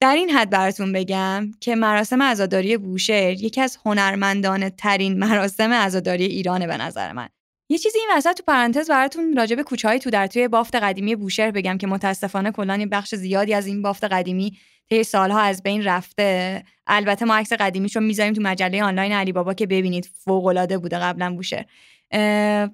در 0.00 0.14
این 0.14 0.30
حد 0.30 0.50
براتون 0.50 0.92
بگم 0.92 1.50
که 1.60 1.74
مراسم 1.74 2.22
عزاداری 2.22 2.76
بوشهر 2.76 3.32
یکی 3.32 3.60
از 3.60 3.78
هنرمندانه 3.84 4.70
ترین 4.70 5.18
مراسم 5.18 5.72
عزاداری 5.72 6.24
ایرانه 6.24 6.66
به 6.66 6.76
نظر 6.76 7.12
من. 7.12 7.28
یه 7.72 7.78
چیزی 7.78 7.98
این 7.98 8.08
وسط 8.16 8.36
تو 8.36 8.42
پرانتز 8.46 8.90
براتون 8.90 9.36
راجع 9.36 9.56
به 9.56 9.62
کوچه 9.62 9.98
تو 9.98 10.10
در 10.10 10.26
توی 10.26 10.48
بافت 10.48 10.74
قدیمی 10.74 11.16
بوشهر 11.16 11.50
بگم 11.50 11.78
که 11.78 11.86
متاسفانه 11.86 12.52
کلا 12.52 12.88
بخش 12.92 13.14
زیادی 13.14 13.54
از 13.54 13.66
این 13.66 13.82
بافت 13.82 14.04
قدیمی 14.04 14.58
طی 14.88 15.04
سالها 15.04 15.40
از 15.40 15.62
بین 15.62 15.84
رفته. 15.84 16.62
البته 16.86 17.24
ما 17.24 17.36
عکس 17.36 17.52
قدیمیش 17.52 17.96
رو 17.96 18.02
می‌ذاریم 18.02 18.32
تو 18.32 18.42
مجله 18.42 18.82
آنلاین 18.82 19.12
علی 19.12 19.32
بابا 19.32 19.54
که 19.54 19.66
ببینید 19.66 20.10
فوق 20.24 20.46
العاده 20.46 20.78
بوده 20.78 20.98
قبلا 20.98 21.34
بوشهر. 21.34 21.64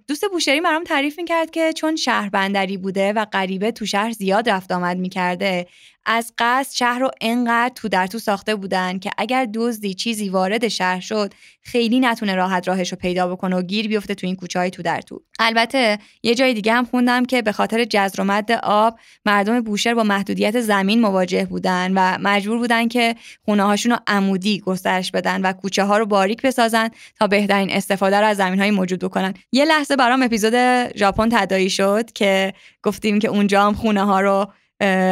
دوست 0.08 0.24
بوشهری 0.32 0.60
برام 0.60 0.84
تعریف 0.84 1.18
می‌کرد 1.18 1.50
که 1.50 1.72
چون 1.72 1.96
شهر 1.96 2.28
بندری 2.28 2.76
بوده 2.76 3.12
و 3.12 3.24
غریبه 3.24 3.72
تو 3.72 3.86
شهر 3.86 4.10
زیاد 4.10 4.48
رفت 4.48 4.72
آمد 4.72 4.96
می‌کرده 4.96 5.66
از 6.06 6.32
قصد 6.38 6.72
شهر 6.74 6.98
رو 6.98 7.10
انقدر 7.20 7.74
تو 7.74 7.88
در 7.88 8.06
تو 8.06 8.18
ساخته 8.18 8.54
بودن 8.54 8.98
که 8.98 9.10
اگر 9.18 9.48
دزدی 9.54 9.94
چیزی 9.94 10.28
وارد 10.28 10.68
شهر 10.68 11.00
شد 11.00 11.34
خیلی 11.62 12.00
نتونه 12.00 12.34
راحت 12.34 12.68
راهش 12.68 12.92
رو 12.92 12.98
پیدا 12.98 13.28
بکنه 13.28 13.56
و 13.56 13.62
گیر 13.62 13.88
بیفته 13.88 14.14
تو 14.14 14.26
این 14.26 14.36
کوچه 14.36 14.58
های 14.58 14.70
تو 14.70 14.82
در 14.82 15.00
تو. 15.00 15.22
البته 15.38 15.98
یه 16.22 16.34
جای 16.34 16.54
دیگه 16.54 16.72
هم 16.72 16.84
خوندم 16.84 17.24
که 17.24 17.42
به 17.42 17.52
خاطر 17.52 17.84
جزر 17.84 18.20
و 18.20 18.24
مد 18.24 18.52
آب 18.52 18.98
مردم 19.24 19.60
بوشهر 19.60 19.94
با 19.94 20.02
محدودیت 20.02 20.60
زمین 20.60 21.00
مواجه 21.00 21.44
بودن 21.44 21.92
و 21.94 22.18
مجبور 22.20 22.58
بودن 22.58 22.88
که 22.88 23.14
خونه 23.44 23.62
هاشون 23.62 23.92
رو 23.92 23.98
عمودی 24.06 24.60
گسترش 24.60 25.10
بدن 25.10 25.40
و 25.42 25.52
کوچه 25.52 25.84
ها 25.84 25.98
رو 25.98 26.06
باریک 26.06 26.42
بسازن 26.42 26.88
تا 27.18 27.26
بهترین 27.26 27.70
استفاده 27.70 28.20
رو 28.20 28.26
از 28.26 28.36
زمین 28.36 28.60
های 28.60 28.70
موجود 28.70 28.98
بکنن. 29.00 29.34
یه 29.52 29.64
لحظه 29.64 29.96
برام 29.96 30.22
اپیزود 30.22 30.54
ژاپن 30.96 31.28
تدایی 31.32 31.70
شد 31.70 32.12
که 32.12 32.52
گفتیم 32.82 33.18
که 33.18 33.28
اونجا 33.28 33.66
هم 33.66 33.74
خونه 33.74 34.04
ها 34.04 34.20
رو 34.20 34.46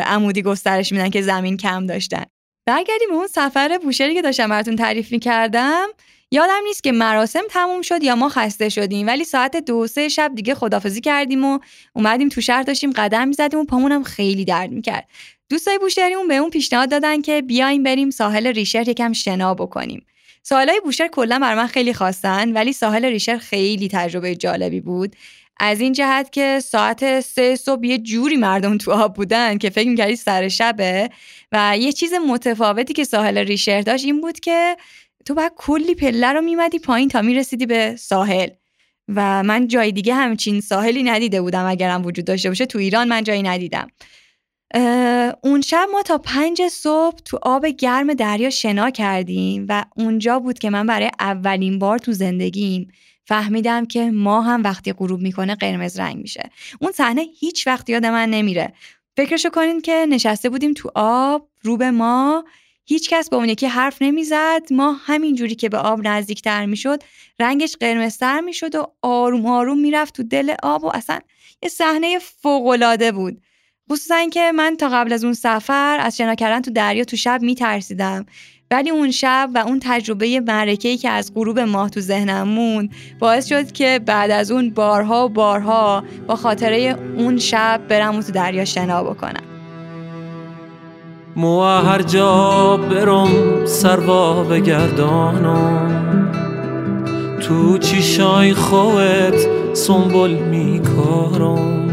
عمودی 0.07 0.43
گسترش 0.43 0.93
میدن 0.93 1.11
که 1.11 1.23
زمین 1.23 1.57
کم 1.57 1.87
داشتن. 1.87 2.25
برگردیم 2.67 3.13
اون 3.13 3.27
سفر 3.27 3.79
بوشهری 3.83 4.15
که 4.15 4.23
داشتم 4.23 4.49
براتون 4.49 4.77
تعریف 4.77 5.13
می‌کردم. 5.13 5.87
یادم 6.31 6.61
نیست 6.65 6.83
که 6.83 6.93
مراسم 6.93 7.43
تموم 7.51 7.83
شد 7.83 8.03
یا 8.03 8.17
ما 8.17 8.29
خسته 8.29 8.69
شدیم 8.69 9.07
ولی 9.07 9.25
ساعت 9.25 9.57
دو 9.57 9.87
سه 9.87 10.09
شب 10.09 10.33
دیگه 10.35 10.55
خدافزی 10.55 11.01
کردیم 11.01 11.45
و 11.45 11.59
اومدیم 11.93 12.29
تو 12.29 12.41
شهر 12.41 12.63
داشتیم 12.63 12.93
قدم 12.93 13.29
می‌زدیم 13.29 13.61
و 13.61 13.65
پامونم 13.65 14.03
خیلی 14.03 14.45
درد 14.45 14.71
می‌کرد. 14.71 15.09
دوستای 15.51 15.79
بوشهریمون 15.79 16.29
به 16.29 16.37
اون 16.37 16.51
پیشنهاد 16.51 16.91
دادن 16.91 17.23
که 17.23 17.43
بیایم 17.43 17.83
بریم 17.83 18.11
ساحل 18.11 18.47
ریشر 18.47 18.89
یکم 18.89 19.13
شنا 19.13 19.55
بکنیم. 19.55 20.07
ساحلای 20.43 20.81
بوشهر 20.85 21.09
کلا 21.09 21.39
بر 21.39 21.55
من 21.55 21.67
خیلی 21.67 21.95
خواستن 21.95 22.53
ولی 22.53 22.73
ساحل 22.73 23.05
ریشر 23.05 23.37
خیلی 23.37 23.89
تجربه 23.89 24.37
جالبی 24.37 24.81
بود. 24.81 25.17
از 25.57 25.81
این 25.81 25.93
جهت 25.93 26.33
که 26.33 26.61
ساعت 26.61 27.21
سه 27.21 27.57
صبح 27.57 27.87
یه 27.87 27.99
جوری 27.99 28.37
مردم 28.37 28.79
تو 28.79 28.93
آب 28.93 29.15
بودن 29.15 29.59
که 29.59 29.71
فکر 29.71 29.89
می‌کردی 29.89 30.17
سر 30.17 30.49
شبه. 30.49 31.11
و 31.53 31.77
یه 31.79 31.93
چیز 31.93 32.13
متفاوتی 32.29 32.93
که 32.93 33.05
ساحل 33.05 33.39
ریشر 33.39 33.81
داشت 33.81 34.05
این 34.05 34.21
بود 34.21 34.41
که 34.41 34.77
تو 35.25 35.35
باید 35.35 35.53
کلی 35.57 35.95
پله 35.95 36.33
رو 36.33 36.41
میمدی 36.41 36.79
پایین 36.79 37.09
تا 37.09 37.23
می‌رسیدی 37.23 37.67
به 37.67 37.97
ساحل. 37.97 38.49
و 39.09 39.43
من 39.43 39.69
جای 39.69 39.93
دیگه 39.93 40.15
همچین 40.15 40.61
ساحلی 40.61 41.03
ندیده 41.03 41.43
بودم 41.43 41.67
اگرم 41.67 42.07
وجود 42.07 42.25
داشته 42.25 42.49
باشه. 42.49 42.67
تو 42.67 42.79
ایران 42.79 43.09
من 43.09 43.25
جایی 43.25 43.43
ندیدم. 43.43 43.89
اون 45.43 45.61
شب 45.61 45.89
ما 45.93 46.03
تا 46.03 46.19
پنج 46.19 46.63
صبح 46.69 47.19
تو 47.25 47.39
آب 47.43 47.67
گرم 47.67 48.15
دریا 48.15 48.51
شنا 48.51 48.91
کردیم 48.91 49.67
و 49.69 49.85
اونجا 49.97 50.39
بود 50.39 50.59
که 50.59 50.71
من 50.71 50.87
برای 50.87 51.11
اولین 51.21 51.79
بار 51.79 51.99
تو 51.99 52.13
زندگیم 52.13 52.89
فهمیدم 53.25 53.87
که 53.87 54.11
ما 54.11 54.43
هم 54.43 54.63
وقتی 54.63 54.93
غروب 54.93 55.21
می‌کنه 55.21 55.55
قرمز 55.55 55.99
رنگ 55.99 56.17
میشه. 56.17 56.51
اون 56.81 56.93
صحنه 56.93 57.27
هیچ 57.39 57.67
وقت 57.67 57.91
یاد 57.91 58.07
من 58.07 58.31
نمیره. 58.31 58.73
فکرشو 59.17 59.49
کنین 59.49 59.81
که 59.81 60.07
نشسته 60.11 60.49
بودیم 60.49 60.73
تو 60.73 60.91
آب 60.95 61.49
رو 61.63 61.77
به 61.77 61.91
ما. 61.91 62.45
هیچ 62.87 63.11
کس 63.11 63.31
با 63.31 63.37
اون 63.37 63.49
یکی 63.49 63.67
حرف 63.67 64.03
نمی‌زد. 64.03 64.61
ما 64.71 64.93
همین 64.93 65.35
جوری 65.35 65.55
که 65.55 65.69
به 65.69 65.79
آب 65.79 66.09
نزدیکتر 66.09 66.67
می‌شد 66.67 67.03
رنگش 67.41 67.77
قرمزتر 67.77 68.41
می‌شد 68.41 68.75
و 68.75 68.87
آروم 69.03 69.47
آروم 69.47 69.79
می‌رفت 69.79 70.15
تو 70.15 70.23
دل 70.23 70.55
آب 70.63 70.85
و 70.85 70.91
اصلا 70.95 71.19
یه 71.63 71.69
صحنه 71.69 72.19
فوق 72.19 73.11
بود. 73.11 73.43
خصوصا 73.91 74.29
که 74.29 74.53
من 74.53 74.77
تا 74.77 74.89
قبل 74.89 75.13
از 75.13 75.25
اون 75.25 75.35
سفر 75.35 75.99
از 76.01 76.17
شنا 76.17 76.35
کردن 76.35 76.61
تو 76.61 76.71
دریا 76.71 77.05
تو 77.05 77.17
شب 77.17 77.43
میترسیدم. 77.43 78.27
ولی 78.71 78.91
اون 78.91 79.11
شب 79.11 79.51
و 79.55 79.59
اون 79.59 79.81
تجربه 79.83 80.41
معرکه‌ای 80.41 80.97
که 80.97 81.11
از 81.11 81.33
غروب 81.35 81.59
ماه 81.59 81.91
تو 81.91 82.01
ذهنم 82.01 82.49
موند 82.49 82.91
باعث 83.19 83.47
شد 83.47 83.73
که 83.73 84.01
بعد 84.07 84.31
از 84.31 84.51
اون 84.51 84.71
بارها 84.71 85.27
و 85.27 85.29
بارها 85.29 86.05
با 86.27 86.37
خاطره 86.37 86.97
اون 87.17 87.39
شب 87.39 87.81
برم 87.89 88.19
و 88.19 88.23
تو 88.23 88.33
دریا 88.33 88.65
شنا 88.65 89.05
بکنم. 89.05 89.43
مو 91.37 91.63
هر 91.63 92.03
جا 92.03 92.77
برم 92.77 93.67
سروا 93.67 94.45
بگردانم. 94.45 95.91
تو 97.41 97.79
چیشای 97.79 98.55
خوت 98.55 99.47
سنبول 99.73 100.31
میکارم. 100.31 101.89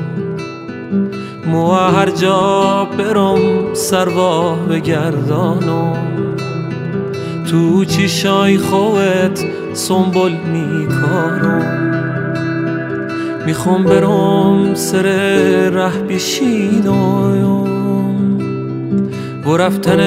مو 1.45 1.71
هر 1.71 2.09
جا 2.09 2.85
برم 2.97 3.73
سروا 3.73 4.55
بگردانم. 4.55 6.10
تو 7.51 7.85
چیشای 7.85 8.57
خوت 8.57 9.45
سنبول 9.73 10.31
میکارم؟ 10.31 11.91
می‌خوام 13.45 13.83
برم 13.83 14.73
سر 14.73 15.03
ره 15.69 15.99
بشینم 16.09 17.65
و 19.45 19.57
رفتن 19.57 19.97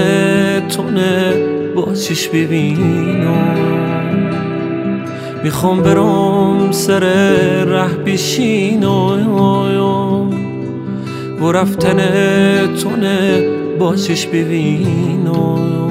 تونه 0.68 1.32
با 1.76 1.94
چیش 1.94 2.28
ببینم. 2.28 3.56
می‌خوام 5.44 5.82
برم 5.82 6.70
سر 6.70 7.00
ره 7.64 7.94
بشینم 8.06 9.38
و 11.42 11.52
رفتن 11.52 11.98
تونه 12.82 13.42
با 13.78 13.96
چیش 13.96 14.26
ببینم. 14.26 15.83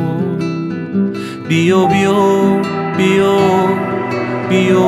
بیا 1.49 1.85
بیا 1.85 2.61
بیا 2.97 3.35
بیا 4.49 4.83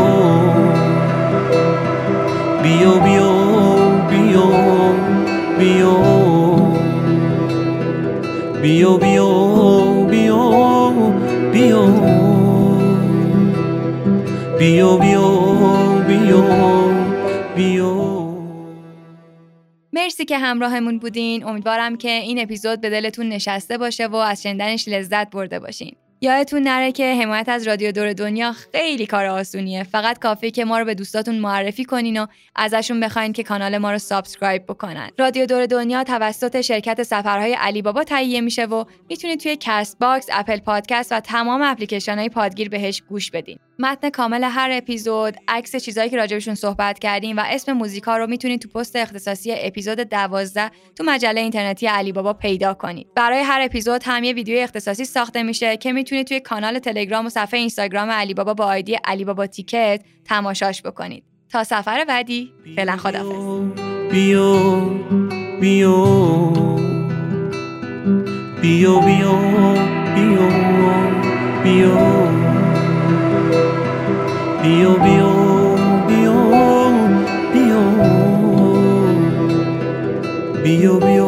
بیا 2.63 2.93
بیا 2.99 3.31
بیا 4.09 4.09
بیا 4.09 4.47
بیا 5.59 5.93
بیا 9.13 10.31
بیا 11.53 11.83
بیا 14.59 14.97
بیا 14.97 14.97
بیا 14.97 15.27
بیا 16.07 16.43
بیا 17.55 17.95
مرسی 19.93 20.25
که 20.25 20.37
همراهمون 20.37 20.99
بودین. 20.99 21.43
امیدوارم 21.43 21.97
که 21.97 22.09
این 22.11 22.39
اپیزود 22.39 22.81
به 22.81 22.89
دلتون 22.89 23.29
نشسته 23.29 23.77
باشه 23.77 24.07
و 24.07 24.15
از 24.15 24.43
شنیدنش 24.43 24.87
لذت 24.87 25.29
برده 25.31 25.59
باشین. 25.59 25.95
یادتون 26.21 26.63
نره 26.63 26.91
که 26.91 27.13
حمایت 27.13 27.49
از 27.49 27.67
رادیو 27.67 27.91
دور 27.91 28.13
دنیا 28.13 28.51
خیلی 28.51 29.05
کار 29.05 29.25
آسونیه. 29.25 29.83
فقط 29.83 30.19
کافیه 30.19 30.51
که 30.51 30.65
ما 30.65 30.79
رو 30.79 30.85
به 30.85 30.93
دوستاتون 30.93 31.39
معرفی 31.39 31.85
کنین 31.85 32.21
و 32.21 32.25
ازشون 32.55 32.99
بخواین 32.99 33.33
که 33.33 33.43
کانال 33.43 33.77
ما 33.77 33.91
رو 33.91 33.97
subscribe 33.97 34.63
بکنن. 34.63 35.09
رادیو 35.19 35.45
دور 35.45 35.65
دنیا 35.65 36.03
توسط 36.03 36.61
شرکت 36.61 37.03
سفرهای 37.03 37.53
علی 37.53 37.81
بابا 37.81 38.03
تهیه 38.03 38.41
میشه 38.41 38.65
و 38.65 38.83
می‌تونید 39.09 39.39
توی 39.39 39.57
کست 39.59 39.99
باکس 39.99 40.27
اپل 40.31 40.57
پادکست 40.59 41.11
و 41.11 41.19
تمام 41.19 41.61
اپلیکیشن 41.61 42.17
های 42.17 42.29
پادگیر 42.29 42.69
بهش 42.69 43.01
گوش 43.09 43.31
بدین. 43.31 43.59
متن 43.79 44.09
کامل 44.09 44.43
هر 44.43 44.69
اپیزود 44.73 45.37
عکس 45.47 45.75
چیزایی 45.75 46.09
که 46.09 46.17
راجبشون 46.17 46.55
صحبت 46.55 46.99
کردیم 46.99 47.37
و 47.37 47.43
اسم 47.45 47.73
موزیکا 47.73 48.17
رو 48.17 48.27
می‌تونید 48.27 48.61
تو 48.61 48.69
پست 48.69 48.95
اختصاصی 48.95 49.53
اپیزود 49.57 49.99
12 49.99 50.71
تو 50.95 51.03
مجله 51.03 51.41
اینترنتی 51.41 51.87
علی 51.87 52.11
بابا 52.11 52.33
پیدا 52.33 52.73
کنید 52.73 53.07
برای 53.15 53.41
هر 53.41 53.61
اپیزود 53.61 54.01
هم 54.05 54.23
یه 54.23 54.33
ویدیو 54.33 54.59
اختصاصی 54.59 55.05
ساخته 55.05 55.43
میشه 55.43 55.77
که 55.77 55.91
می‌تونید 56.05 56.27
توی 56.27 56.39
کانال 56.39 56.79
تلگرام 56.79 57.25
و 57.25 57.29
صفحه 57.29 57.59
اینستاگرام 57.59 58.09
علی 58.09 58.33
بابا 58.33 58.53
با 58.53 58.65
آیدی 58.65 58.97
علی 59.03 59.25
بابا 59.25 59.47
تیکت 59.47 60.01
تماشاش 60.25 60.81
بکنید 60.81 61.23
تا 61.49 61.63
سفر 61.63 62.05
بعدی 62.07 62.51
فعلا 62.75 62.97
خدافظ 62.97 63.71
بیو 64.11 64.59
بیو 65.61 66.05
بیو 68.61 68.99
بیو 69.01 69.39
بیو 70.15 70.49
بیو 71.63 71.95
بیو 74.63 74.95
بیو 74.95 74.95
بیو 74.97 75.33
بیو 77.53 77.79
بیو 80.63 80.99
بیو 80.99 81.24